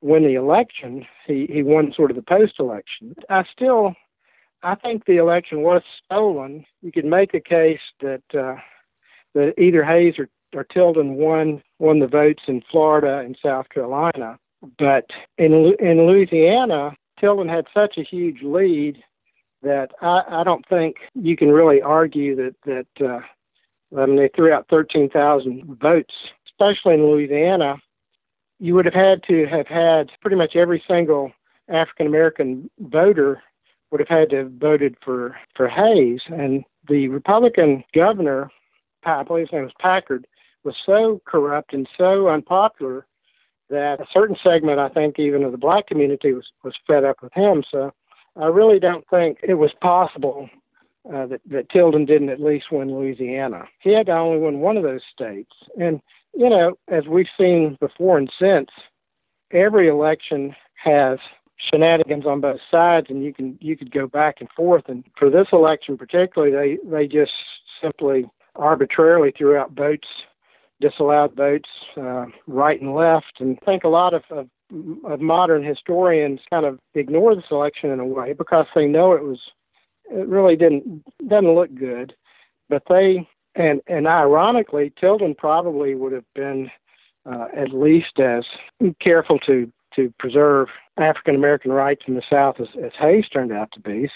win 0.00 0.22
the 0.22 0.34
election, 0.34 1.06
he, 1.26 1.46
he 1.52 1.62
won 1.62 1.92
sort 1.94 2.10
of 2.10 2.16
the 2.16 2.22
post 2.22 2.54
election. 2.58 3.14
I 3.28 3.44
still, 3.52 3.94
I 4.62 4.74
think 4.76 5.04
the 5.04 5.16
election 5.16 5.62
was 5.62 5.82
stolen. 6.04 6.64
You 6.82 6.92
could 6.92 7.04
make 7.04 7.34
a 7.34 7.40
case 7.40 7.80
that 8.00 8.22
uh, 8.34 8.56
that 9.34 9.54
either 9.58 9.84
Hayes 9.84 10.14
or, 10.18 10.28
or 10.54 10.64
Tilden 10.64 11.14
won 11.14 11.62
won 11.78 11.98
the 11.98 12.06
votes 12.06 12.44
in 12.46 12.62
Florida 12.70 13.18
and 13.18 13.36
South 13.42 13.68
Carolina, 13.68 14.38
but 14.78 15.06
in 15.36 15.74
in 15.80 16.06
Louisiana, 16.06 16.96
Tilden 17.20 17.48
had 17.48 17.66
such 17.74 17.98
a 17.98 18.02
huge 18.02 18.42
lead 18.42 19.02
that 19.62 19.90
I, 20.00 20.22
I 20.28 20.44
don't 20.44 20.66
think 20.68 20.96
you 21.14 21.36
can 21.36 21.50
really 21.50 21.82
argue 21.82 22.36
that 22.36 22.54
that 22.64 23.06
uh, 23.06 23.20
They 23.90 24.30
threw 24.34 24.52
out 24.52 24.66
13,000 24.68 25.78
votes, 25.80 26.14
especially 26.46 26.94
in 26.94 27.06
Louisiana. 27.06 27.76
You 28.58 28.74
would 28.74 28.84
have 28.84 28.94
had 28.94 29.22
to 29.28 29.46
have 29.46 29.66
had 29.66 30.10
pretty 30.20 30.36
much 30.36 30.56
every 30.56 30.82
single 30.86 31.32
African 31.68 32.06
American 32.06 32.70
voter 32.80 33.42
would 33.90 34.00
have 34.00 34.08
had 34.08 34.30
to 34.30 34.36
have 34.36 34.52
voted 34.52 34.96
for, 35.02 35.36
for 35.54 35.68
Hayes. 35.68 36.20
And 36.26 36.64
the 36.88 37.08
Republican 37.08 37.84
governor, 37.94 38.50
I 39.04 39.22
believe 39.22 39.46
his 39.46 39.52
name 39.52 39.64
was 39.64 39.72
Packard, 39.80 40.26
was 40.64 40.74
so 40.84 41.22
corrupt 41.26 41.72
and 41.72 41.88
so 41.96 42.28
unpopular 42.28 43.06
that 43.70 44.00
a 44.00 44.06
certain 44.12 44.36
segment, 44.42 44.78
I 44.78 44.88
think, 44.88 45.18
even 45.18 45.44
of 45.44 45.52
the 45.52 45.58
black 45.58 45.86
community 45.86 46.32
was, 46.32 46.46
was 46.64 46.74
fed 46.86 47.04
up 47.04 47.22
with 47.22 47.32
him. 47.34 47.62
So 47.70 47.92
I 48.36 48.46
really 48.46 48.78
don't 48.78 49.04
think 49.08 49.38
it 49.42 49.54
was 49.54 49.70
possible 49.80 50.48
uh, 51.12 51.26
that, 51.26 51.40
that 51.50 51.70
Tilden 51.70 52.04
didn't 52.04 52.28
at 52.28 52.40
least 52.40 52.66
win 52.70 52.92
Louisiana. 52.92 53.64
He 53.80 53.94
had 53.94 54.06
to 54.06 54.12
only 54.12 54.38
win 54.38 54.60
one 54.60 54.76
of 54.76 54.82
those 54.82 55.02
states. 55.12 55.52
And, 55.80 56.00
you 56.34 56.48
know, 56.48 56.78
as 56.88 57.06
we've 57.06 57.26
seen 57.38 57.76
before 57.80 58.18
and 58.18 58.30
since, 58.38 58.68
every 59.52 59.88
election 59.88 60.54
has 60.82 61.18
shenanigans 61.58 62.24
on 62.24 62.40
both 62.40 62.60
sides 62.70 63.08
and 63.10 63.24
you 63.24 63.34
can 63.34 63.58
you 63.60 63.76
could 63.76 63.90
go 63.90 64.06
back 64.06 64.36
and 64.38 64.48
forth 64.56 64.84
and 64.86 65.02
for 65.18 65.28
this 65.28 65.48
election 65.52 65.98
particularly 65.98 66.78
they 66.78 66.88
they 66.88 67.04
just 67.04 67.32
simply 67.82 68.24
arbitrarily 68.54 69.32
threw 69.36 69.56
out 69.56 69.72
votes 69.72 70.06
disallowed 70.80 71.34
votes 71.34 71.68
uh, 71.96 72.26
right 72.46 72.80
and 72.80 72.94
left 72.94 73.40
and 73.40 73.58
I 73.60 73.64
think 73.64 73.82
a 73.82 73.88
lot 73.88 74.14
of, 74.14 74.22
of 74.30 74.48
of 75.04 75.20
modern 75.20 75.64
historians 75.64 76.40
kind 76.48 76.66
of 76.66 76.78
ignore 76.94 77.34
this 77.34 77.50
election 77.50 77.90
in 77.90 77.98
a 77.98 78.04
way 78.04 78.34
because 78.34 78.66
they 78.74 78.86
know 78.86 79.12
it 79.12 79.24
was 79.24 79.40
it 80.10 80.26
really 80.28 80.56
didn't 80.56 81.04
doesn't 81.26 81.54
look 81.54 81.74
good. 81.74 82.14
But 82.68 82.82
they 82.88 83.28
and 83.54 83.80
and 83.86 84.06
ironically, 84.06 84.92
Tilden 84.98 85.34
probably 85.34 85.94
would 85.94 86.12
have 86.12 86.24
been 86.34 86.70
uh, 87.26 87.46
at 87.54 87.72
least 87.72 88.18
as 88.20 88.44
careful 89.00 89.38
to 89.40 89.70
to 89.96 90.12
preserve 90.18 90.68
African 90.96 91.34
American 91.34 91.72
rights 91.72 92.02
in 92.06 92.14
the 92.14 92.22
South 92.30 92.56
as, 92.60 92.68
as 92.82 92.92
Hayes 92.98 93.28
turned 93.28 93.52
out 93.52 93.70
to 93.72 93.80
be. 93.80 94.08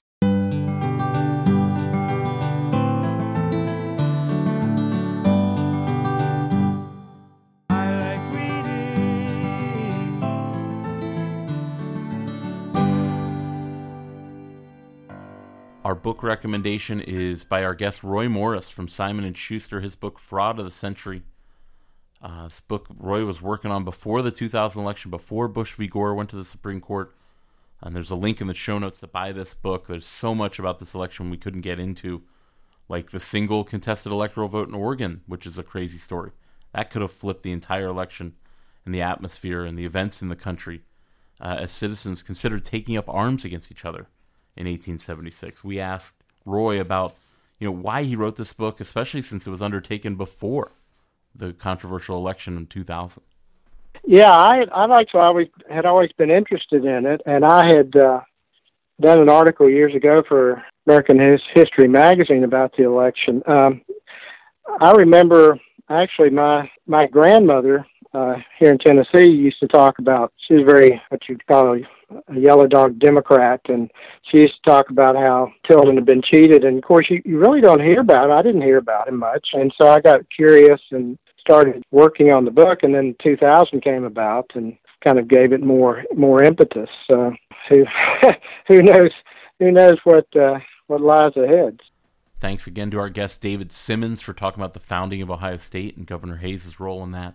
Our 15.92 15.96
book 15.96 16.22
recommendation 16.22 17.02
is 17.02 17.44
by 17.44 17.62
our 17.62 17.74
guest 17.74 18.02
Roy 18.02 18.26
Morris 18.26 18.70
from 18.70 18.88
Simon 18.88 19.26
and 19.26 19.36
Schuster. 19.36 19.82
His 19.82 19.94
book 19.94 20.18
Fraud 20.18 20.58
of 20.58 20.64
the 20.64 20.70
Century. 20.70 21.20
Uh, 22.22 22.44
this 22.44 22.60
book 22.60 22.86
Roy 22.96 23.26
was 23.26 23.42
working 23.42 23.70
on 23.70 23.84
before 23.84 24.22
the 24.22 24.30
2000 24.30 24.80
election, 24.80 25.10
before 25.10 25.48
Bush 25.48 25.74
v. 25.74 25.86
Gore 25.86 26.14
went 26.14 26.30
to 26.30 26.36
the 26.36 26.46
Supreme 26.46 26.80
Court. 26.80 27.14
And 27.82 27.94
there's 27.94 28.10
a 28.10 28.14
link 28.14 28.40
in 28.40 28.46
the 28.46 28.54
show 28.54 28.78
notes 28.78 29.00
to 29.00 29.06
buy 29.06 29.32
this 29.32 29.52
book. 29.52 29.86
There's 29.86 30.06
so 30.06 30.34
much 30.34 30.58
about 30.58 30.78
this 30.78 30.94
election 30.94 31.28
we 31.28 31.36
couldn't 31.36 31.60
get 31.60 31.78
into, 31.78 32.22
like 32.88 33.10
the 33.10 33.20
single 33.20 33.62
contested 33.62 34.12
electoral 34.12 34.48
vote 34.48 34.68
in 34.68 34.74
Oregon, 34.74 35.20
which 35.26 35.46
is 35.46 35.58
a 35.58 35.62
crazy 35.62 35.98
story. 35.98 36.30
That 36.72 36.88
could 36.88 37.02
have 37.02 37.12
flipped 37.12 37.42
the 37.42 37.52
entire 37.52 37.88
election 37.88 38.32
and 38.86 38.94
the 38.94 39.02
atmosphere 39.02 39.66
and 39.66 39.78
the 39.78 39.84
events 39.84 40.22
in 40.22 40.30
the 40.30 40.36
country 40.36 40.84
uh, 41.38 41.56
as 41.60 41.70
citizens 41.70 42.22
considered 42.22 42.64
taking 42.64 42.96
up 42.96 43.10
arms 43.10 43.44
against 43.44 43.70
each 43.70 43.84
other 43.84 44.08
in 44.56 44.66
1876. 44.66 45.64
We 45.64 45.80
asked 45.80 46.22
Roy 46.44 46.80
about 46.80 47.14
you 47.58 47.68
know 47.68 47.72
why 47.72 48.02
he 48.02 48.16
wrote 48.16 48.36
this 48.36 48.52
book, 48.52 48.80
especially 48.80 49.22
since 49.22 49.46
it 49.46 49.50
was 49.50 49.62
undertaken 49.62 50.16
before 50.16 50.72
the 51.34 51.52
controversial 51.52 52.16
election 52.16 52.56
in 52.56 52.66
2000. 52.66 53.22
Yeah, 54.04 54.30
I 54.30 54.64
I 54.72 54.86
like 54.86 55.08
always 55.14 55.48
had 55.70 55.86
always 55.86 56.10
been 56.12 56.30
interested 56.30 56.84
in 56.84 57.06
it, 57.06 57.20
and 57.24 57.44
I 57.44 57.66
had 57.66 57.94
uh, 57.96 58.20
done 59.00 59.20
an 59.20 59.28
article 59.28 59.68
years 59.70 59.94
ago 59.94 60.22
for 60.26 60.62
American 60.86 61.18
His- 61.18 61.40
History 61.54 61.88
magazine 61.88 62.44
about 62.44 62.76
the 62.76 62.84
election. 62.84 63.42
Um, 63.46 63.82
I 64.80 64.92
remember 64.92 65.58
actually 65.88 66.30
my 66.30 66.68
my 66.86 67.06
grandmother 67.06 67.86
uh, 68.12 68.34
here 68.58 68.70
in 68.70 68.78
Tennessee 68.78 69.30
used 69.30 69.60
to 69.60 69.68
talk 69.68 69.98
about. 69.98 70.32
She 70.48 70.54
was 70.54 70.64
very 70.66 71.00
what 71.10 71.20
you'd 71.28 71.46
call 71.46 71.78
a, 72.28 72.38
yellow 72.38 72.66
dog 72.66 72.98
Democrat, 72.98 73.60
and 73.68 73.90
she 74.30 74.42
used 74.42 74.54
to 74.62 74.70
talk 74.70 74.90
about 74.90 75.16
how 75.16 75.52
Tilden 75.68 75.96
had 75.96 76.06
been 76.06 76.22
cheated. 76.22 76.64
And 76.64 76.78
of 76.78 76.84
course, 76.84 77.06
you, 77.10 77.22
you 77.24 77.38
really 77.38 77.60
don't 77.60 77.82
hear 77.82 78.00
about 78.00 78.30
it. 78.30 78.32
I 78.32 78.42
didn't 78.42 78.62
hear 78.62 78.78
about 78.78 79.08
him 79.08 79.18
much, 79.18 79.48
and 79.52 79.72
so 79.80 79.88
I 79.88 80.00
got 80.00 80.20
curious 80.34 80.80
and 80.90 81.18
started 81.40 81.82
working 81.90 82.30
on 82.30 82.44
the 82.44 82.50
book. 82.50 82.80
And 82.82 82.94
then 82.94 83.16
2000 83.22 83.82
came 83.82 84.04
about, 84.04 84.50
and 84.54 84.76
kind 85.02 85.18
of 85.18 85.28
gave 85.28 85.52
it 85.52 85.62
more 85.62 86.04
more 86.14 86.42
impetus. 86.42 86.90
Uh, 87.12 87.30
who 87.68 87.84
who 88.68 88.82
knows 88.82 89.10
who 89.58 89.70
knows 89.72 89.98
what 90.04 90.26
uh, 90.36 90.58
what 90.86 91.00
lies 91.00 91.36
ahead. 91.36 91.80
Thanks 92.40 92.66
again 92.66 92.90
to 92.90 92.98
our 92.98 93.08
guest 93.08 93.40
David 93.40 93.70
Simmons 93.70 94.20
for 94.20 94.32
talking 94.32 94.60
about 94.60 94.74
the 94.74 94.80
founding 94.80 95.22
of 95.22 95.30
Ohio 95.30 95.58
State 95.58 95.96
and 95.96 96.06
Governor 96.06 96.38
Hayes' 96.38 96.80
role 96.80 97.04
in 97.04 97.12
that. 97.12 97.34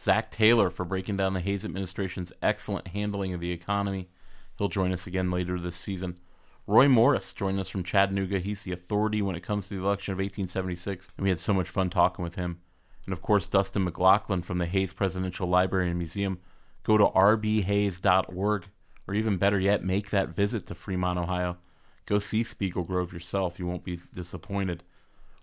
Zach 0.00 0.30
Taylor 0.30 0.70
for 0.70 0.84
breaking 0.84 1.16
down 1.16 1.34
the 1.34 1.40
Hayes 1.40 1.64
administration's 1.64 2.32
excellent 2.40 2.88
handling 2.88 3.34
of 3.34 3.40
the 3.40 3.52
economy. 3.52 4.08
He'll 4.56 4.68
join 4.68 4.92
us 4.92 5.06
again 5.06 5.30
later 5.30 5.58
this 5.58 5.76
season. 5.76 6.18
Roy 6.66 6.86
Morris 6.86 7.32
joined 7.32 7.58
us 7.58 7.68
from 7.68 7.82
Chattanooga. 7.82 8.38
He's 8.38 8.62
the 8.62 8.72
authority 8.72 9.22
when 9.22 9.34
it 9.34 9.42
comes 9.42 9.68
to 9.68 9.74
the 9.74 9.80
election 9.82 10.12
of 10.12 10.18
1876, 10.18 11.10
and 11.16 11.24
we 11.24 11.30
had 11.30 11.38
so 11.38 11.54
much 11.54 11.68
fun 11.68 11.88
talking 11.90 12.22
with 12.22 12.36
him. 12.36 12.60
And 13.06 13.12
of 13.12 13.22
course, 13.22 13.48
Dustin 13.48 13.84
McLaughlin 13.84 14.42
from 14.42 14.58
the 14.58 14.66
Hayes 14.66 14.92
Presidential 14.92 15.48
Library 15.48 15.88
and 15.88 15.98
Museum. 15.98 16.40
Go 16.82 16.98
to 16.98 17.06
rbhayes.org, 17.06 18.66
or 19.06 19.14
even 19.14 19.38
better 19.38 19.58
yet, 19.58 19.82
make 19.82 20.10
that 20.10 20.28
visit 20.28 20.66
to 20.66 20.74
Fremont, 20.74 21.18
Ohio. 21.18 21.56
Go 22.04 22.18
see 22.18 22.42
Spiegel 22.42 22.84
Grove 22.84 23.12
yourself. 23.12 23.58
You 23.58 23.66
won't 23.66 23.84
be 23.84 24.00
disappointed. 24.14 24.84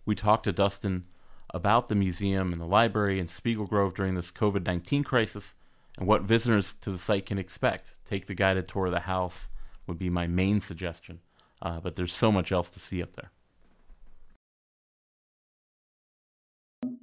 We 0.05 0.13
talked 0.13 0.43
to 0.43 0.53
Dustin 0.53 1.05
about 1.55 1.87
the 1.87 1.95
museum 1.95 2.51
and 2.51 2.61
the 2.61 2.65
library 2.65 3.19
in 3.19 3.27
Spiegel 3.27 3.65
Grove 3.65 3.95
during 3.95 4.15
this 4.15 4.31
COVID 4.31 4.65
19 4.65 5.03
crisis 5.03 5.55
and 5.97 6.07
what 6.07 6.23
visitors 6.23 6.75
to 6.81 6.91
the 6.91 6.97
site 6.97 7.25
can 7.25 7.37
expect. 7.37 7.95
Take 8.03 8.25
the 8.27 8.35
guided 8.35 8.67
tour 8.67 8.87
of 8.87 8.91
the 8.91 8.99
house 9.01 9.49
would 9.87 9.97
be 9.97 10.09
my 10.09 10.27
main 10.27 10.59
suggestion, 10.59 11.21
uh, 11.61 11.79
but 11.79 11.95
there's 11.95 12.13
so 12.13 12.31
much 12.31 12.51
else 12.51 12.69
to 12.71 12.79
see 12.79 13.01
up 13.01 13.15
there. 13.15 13.31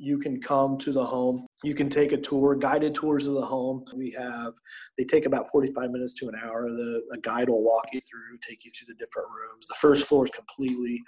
you 0.03 0.19
can 0.19 0.41
come 0.41 0.77
to 0.79 0.93
the 0.93 1.05
home. 1.05 1.47
You 1.65 1.75
can 1.75 1.89
take 1.89 2.13
a 2.13 2.17
tour, 2.17 2.55
guided 2.55 2.95
tours 2.95 3.27
of 3.27 3.35
the 3.35 3.45
home. 3.45 3.85
We 3.95 4.11
have, 4.19 4.55
they 4.99 5.05
take 5.05 5.27
about 5.27 5.47
45 5.51 5.91
minutes 5.91 6.15
to 6.15 6.29
an 6.29 6.35
hour. 6.43 6.69
The 6.71 7.03
a 7.13 7.19
guide 7.19 7.49
will 7.49 7.63
walk 7.63 7.87
you 7.93 8.01
through, 8.01 8.39
take 8.47 8.65
you 8.65 8.71
through 8.71 8.93
the 8.93 8.99
different 8.99 9.29
rooms. 9.29 9.67
The 9.67 9.75
first 9.75 10.09
floor 10.09 10.25
is 10.25 10.31
completely 10.31 11.03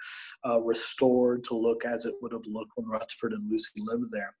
uh, 0.47 0.61
restored 0.61 1.43
to 1.45 1.55
look 1.55 1.85
as 1.85 2.05
it 2.05 2.15
would 2.21 2.31
have 2.31 2.45
looked 2.47 2.71
when 2.75 2.87
Rutherford 2.87 3.33
and 3.33 3.49
Lucy 3.49 3.81
lived 3.83 4.11
there. 4.11 4.33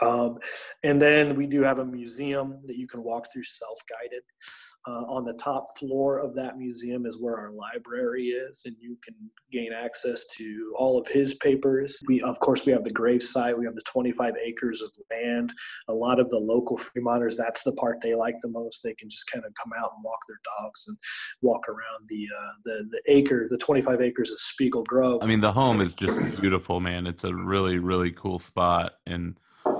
Um, 0.00 0.38
and 0.82 1.00
then 1.00 1.36
we 1.36 1.46
do 1.46 1.62
have 1.62 1.78
a 1.78 1.84
museum 1.84 2.60
that 2.64 2.76
you 2.76 2.86
can 2.86 3.02
walk 3.02 3.26
through 3.32 3.44
self 3.44 3.78
guided. 3.88 4.22
Uh, 4.84 5.04
on 5.04 5.24
the 5.24 5.34
top 5.34 5.62
floor 5.78 6.18
of 6.18 6.34
that 6.34 6.58
museum 6.58 7.06
is 7.06 7.16
where 7.20 7.36
our 7.36 7.52
library 7.52 8.24
is, 8.24 8.62
and 8.64 8.74
you 8.80 8.98
can 9.04 9.14
gain 9.52 9.72
access 9.72 10.24
to 10.26 10.74
all 10.76 10.98
of 10.98 11.06
his 11.06 11.34
papers. 11.34 12.00
We, 12.08 12.20
of 12.20 12.40
course, 12.40 12.66
we 12.66 12.72
have 12.72 12.82
the 12.82 12.92
gravesite. 12.92 13.56
We 13.56 13.64
have 13.64 13.76
the 13.76 13.84
25 13.86 14.34
acres 14.44 14.82
of 14.82 14.90
land. 15.08 15.52
A 15.86 15.92
lot 15.92 16.18
of 16.18 16.28
the 16.30 16.38
local 16.38 16.76
Fremonters, 16.76 17.36
that's 17.36 17.62
the 17.62 17.74
part 17.74 17.98
they 18.00 18.16
like 18.16 18.34
the 18.42 18.48
most. 18.48 18.82
They 18.82 18.94
can 18.94 19.08
just 19.08 19.30
kind 19.30 19.44
of 19.44 19.52
come 19.54 19.72
out 19.78 19.92
and 19.94 20.02
walk 20.02 20.18
their 20.26 20.40
dogs 20.58 20.84
and 20.88 20.98
walk 21.42 21.68
around 21.68 22.08
the 22.08 22.26
uh, 22.36 22.52
the 22.64 22.88
the 22.90 23.02
acre, 23.06 23.46
the 23.50 23.58
25 23.58 24.00
acres 24.00 24.32
of 24.32 24.40
Spiegel 24.40 24.82
Grove. 24.82 25.22
I 25.22 25.26
mean, 25.26 25.40
the 25.40 25.52
home 25.52 25.80
is 25.80 25.94
just 25.94 26.40
beautiful, 26.40 26.80
man. 26.80 27.06
It's 27.06 27.22
a 27.22 27.32
really, 27.32 27.78
really 27.78 28.10
cool 28.10 28.40
spot, 28.40 28.94
and 29.06 29.36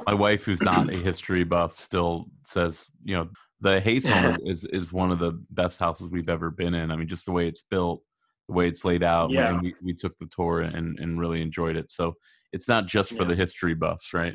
my 0.06 0.14
wife, 0.14 0.44
who's 0.44 0.62
not 0.62 0.88
a 0.88 0.96
history 0.96 1.44
buff, 1.44 1.78
still 1.78 2.26
says, 2.44 2.86
you 3.04 3.16
know, 3.16 3.28
the 3.60 3.80
Hayes 3.80 4.06
home 4.12 4.36
is 4.44 4.64
is 4.64 4.92
one 4.92 5.10
of 5.10 5.18
the 5.18 5.32
best 5.50 5.78
houses 5.78 6.10
we've 6.10 6.28
ever 6.28 6.50
been 6.50 6.74
in. 6.74 6.90
I 6.90 6.96
mean, 6.96 7.08
just 7.08 7.26
the 7.26 7.32
way 7.32 7.48
it's 7.48 7.64
built, 7.70 8.02
the 8.48 8.54
way 8.54 8.68
it's 8.68 8.84
laid 8.84 9.02
out. 9.02 9.30
Yeah. 9.30 9.60
we, 9.60 9.74
we 9.82 9.94
took 9.94 10.16
the 10.18 10.26
tour 10.26 10.60
and 10.62 10.98
and 10.98 11.18
really 11.18 11.42
enjoyed 11.42 11.76
it. 11.76 11.90
So 11.90 12.14
it's 12.52 12.68
not 12.68 12.86
just 12.86 13.10
for 13.12 13.22
Yeah. 13.22 13.28
the 13.28 13.36
history 13.36 13.74
buffs, 13.74 14.12
right? 14.12 14.34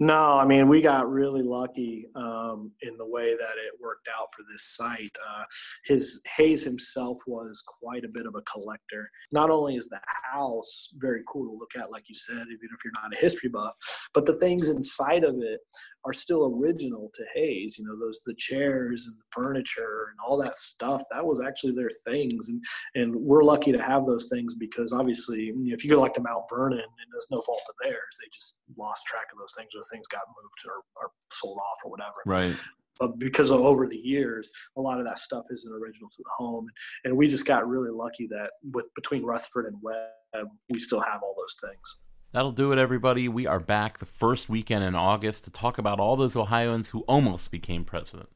No, 0.00 0.38
I 0.38 0.44
mean 0.44 0.68
we 0.68 0.80
got 0.80 1.10
really 1.10 1.42
lucky 1.42 2.06
um, 2.14 2.72
in 2.82 2.96
the 2.96 3.06
way 3.06 3.34
that 3.34 3.56
it 3.58 3.80
worked 3.80 4.08
out 4.08 4.28
for 4.36 4.44
this 4.50 4.76
site. 4.76 5.16
Uh, 5.28 5.44
his 5.84 6.20
Hayes 6.36 6.62
himself 6.62 7.18
was 7.26 7.62
quite 7.80 8.04
a 8.04 8.08
bit 8.08 8.26
of 8.26 8.34
a 8.34 8.42
collector. 8.42 9.10
Not 9.32 9.50
only 9.50 9.76
is 9.76 9.88
the 9.88 10.00
house 10.32 10.94
very 10.96 11.22
cool 11.28 11.46
to 11.46 11.58
look 11.58 11.72
at, 11.76 11.90
like 11.90 12.04
you 12.08 12.14
said, 12.14 12.46
even 12.46 12.68
if 12.72 12.84
you're 12.84 12.92
not 13.02 13.16
a 13.16 13.20
history 13.20 13.48
buff, 13.48 13.74
but 14.14 14.26
the 14.26 14.38
things 14.38 14.70
inside 14.70 15.24
of 15.24 15.36
it 15.40 15.60
are 16.04 16.12
still 16.12 16.58
original 16.60 17.10
to 17.14 17.24
Hayes. 17.34 17.76
You 17.78 17.84
know, 17.84 17.98
those 17.98 18.20
the 18.24 18.34
chairs 18.36 19.06
and 19.06 19.16
the 19.16 19.24
furniture 19.30 20.08
and 20.10 20.18
all 20.26 20.38
that 20.38 20.54
stuff. 20.54 21.02
That 21.12 21.24
was 21.24 21.40
actually 21.40 21.72
their 21.72 21.90
things, 22.06 22.48
and 22.48 22.62
and 22.94 23.14
we're 23.14 23.44
lucky 23.44 23.72
to 23.72 23.82
have 23.82 24.04
those 24.04 24.28
things 24.30 24.54
because 24.54 24.92
obviously, 24.92 25.52
if 25.66 25.84
you 25.84 25.90
go 25.90 26.00
like 26.00 26.14
to 26.14 26.22
Mount 26.22 26.44
Vernon, 26.50 26.78
and 26.78 27.14
it's 27.14 27.30
no 27.30 27.40
fault 27.42 27.60
of 27.68 27.74
theirs, 27.82 28.16
they 28.20 28.28
just 28.32 28.60
lost 28.76 29.06
track 29.06 29.26
of 29.32 29.38
those 29.38 29.54
things. 29.58 29.70
Those 29.74 29.88
things 29.92 30.06
got 30.08 30.22
moved 30.28 30.54
or, 30.66 30.82
or 31.02 31.10
sold 31.32 31.58
off 31.58 31.78
or 31.84 31.90
whatever. 31.90 32.22
Right. 32.24 32.56
But 32.98 33.18
because 33.18 33.50
of 33.50 33.60
over 33.60 33.86
the 33.86 33.96
years, 33.96 34.50
a 34.76 34.80
lot 34.80 34.98
of 34.98 35.04
that 35.04 35.18
stuff 35.18 35.44
isn't 35.50 35.72
original 35.72 36.08
to 36.10 36.18
the 36.18 36.30
home, 36.36 36.66
and 37.04 37.16
we 37.16 37.28
just 37.28 37.46
got 37.46 37.68
really 37.68 37.90
lucky 37.90 38.26
that 38.28 38.50
with 38.72 38.88
between 38.94 39.24
Rutherford 39.24 39.66
and 39.66 39.76
Webb, 39.82 40.48
we 40.68 40.80
still 40.80 41.00
have 41.00 41.22
all 41.22 41.34
those 41.38 41.56
things. 41.70 42.00
That'll 42.32 42.52
do 42.52 42.72
it, 42.72 42.78
everybody. 42.78 43.28
We 43.28 43.46
are 43.46 43.60
back 43.60 43.98
the 43.98 44.06
first 44.06 44.50
weekend 44.50 44.84
in 44.84 44.94
August 44.94 45.44
to 45.44 45.50
talk 45.50 45.78
about 45.78 45.98
all 45.98 46.14
those 46.14 46.36
Ohioans 46.36 46.90
who 46.90 47.00
almost 47.08 47.50
became 47.50 47.84
president. 47.84 48.28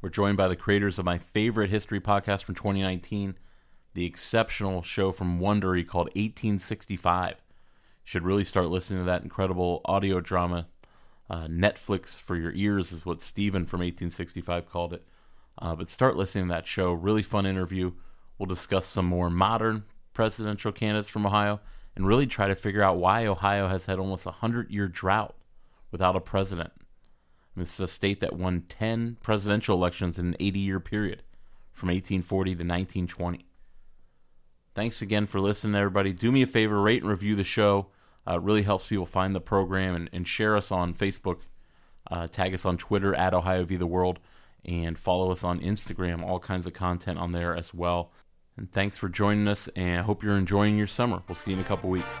We're 0.00 0.10
joined 0.10 0.36
by 0.36 0.48
the 0.48 0.54
creators 0.54 0.98
of 0.98 1.04
my 1.04 1.18
favorite 1.18 1.70
history 1.70 1.98
podcast 1.98 2.44
from 2.44 2.54
2019, 2.54 3.36
the 3.94 4.04
exceptional 4.04 4.82
show 4.82 5.10
from 5.10 5.40
Wondery 5.40 5.86
called 5.86 6.08
1865. 6.08 7.42
Should 8.04 8.22
really 8.22 8.44
start 8.44 8.68
listening 8.68 9.00
to 9.00 9.06
that 9.06 9.22
incredible 9.22 9.80
audio 9.86 10.20
drama. 10.20 10.68
Uh, 11.30 11.46
Netflix 11.46 12.20
for 12.20 12.36
your 12.36 12.52
ears 12.52 12.92
is 12.92 13.06
what 13.06 13.22
Steven 13.22 13.64
from 13.64 13.80
1865 13.80 14.68
called 14.68 14.92
it. 14.92 15.02
Uh, 15.58 15.74
but 15.74 15.88
start 15.88 16.16
listening 16.16 16.48
to 16.48 16.54
that 16.54 16.66
show. 16.66 16.92
Really 16.92 17.22
fun 17.22 17.46
interview. 17.46 17.92
We'll 18.38 18.46
discuss 18.46 18.86
some 18.86 19.06
more 19.06 19.30
modern 19.30 19.84
presidential 20.12 20.70
candidates 20.70 21.08
from 21.08 21.24
Ohio 21.24 21.60
and 21.96 22.06
really 22.06 22.26
try 22.26 22.46
to 22.46 22.54
figure 22.54 22.82
out 22.82 22.98
why 22.98 23.26
Ohio 23.26 23.68
has 23.68 23.86
had 23.86 23.98
almost 23.98 24.26
a 24.26 24.30
100 24.30 24.70
year 24.70 24.86
drought 24.86 25.34
without 25.90 26.16
a 26.16 26.20
president. 26.20 26.72
I 26.76 27.60
mean, 27.60 27.64
this 27.64 27.74
is 27.74 27.80
a 27.80 27.88
state 27.88 28.20
that 28.20 28.36
won 28.36 28.64
10 28.68 29.18
presidential 29.22 29.76
elections 29.76 30.18
in 30.18 30.26
an 30.26 30.36
80 30.40 30.58
year 30.58 30.80
period 30.80 31.22
from 31.72 31.88
1840 31.88 32.50
to 32.50 32.54
1920. 32.56 33.46
Thanks 34.74 35.00
again 35.00 35.26
for 35.26 35.40
listening, 35.40 35.76
everybody. 35.76 36.12
Do 36.12 36.32
me 36.32 36.42
a 36.42 36.46
favor, 36.46 36.80
rate 36.80 37.02
and 37.02 37.10
review 37.10 37.36
the 37.36 37.44
show. 37.44 37.86
Uh, 38.26 38.34
it 38.34 38.42
really 38.42 38.62
helps 38.62 38.88
people 38.88 39.06
find 39.06 39.34
the 39.34 39.40
program 39.40 39.94
and, 39.94 40.10
and 40.12 40.26
share 40.26 40.56
us 40.56 40.72
on 40.72 40.94
Facebook. 40.94 41.40
Uh, 42.10 42.26
tag 42.26 42.52
us 42.52 42.64
on 42.64 42.76
Twitter 42.76 43.14
at 43.14 43.32
Ohio 43.32 43.64
v 43.64 43.76
the 43.76 43.86
World 43.86 44.18
and 44.64 44.98
follow 44.98 45.30
us 45.30 45.44
on 45.44 45.60
Instagram. 45.60 46.22
All 46.24 46.40
kinds 46.40 46.66
of 46.66 46.72
content 46.72 47.18
on 47.18 47.32
there 47.32 47.54
as 47.54 47.72
well. 47.72 48.10
And 48.56 48.70
thanks 48.70 48.96
for 48.96 49.08
joining 49.08 49.48
us, 49.48 49.68
and 49.76 50.00
I 50.00 50.02
hope 50.02 50.22
you're 50.22 50.38
enjoying 50.38 50.78
your 50.78 50.86
summer. 50.86 51.22
We'll 51.28 51.34
see 51.34 51.50
you 51.50 51.56
in 51.56 51.62
a 51.62 51.66
couple 51.66 51.90
weeks. 51.90 52.20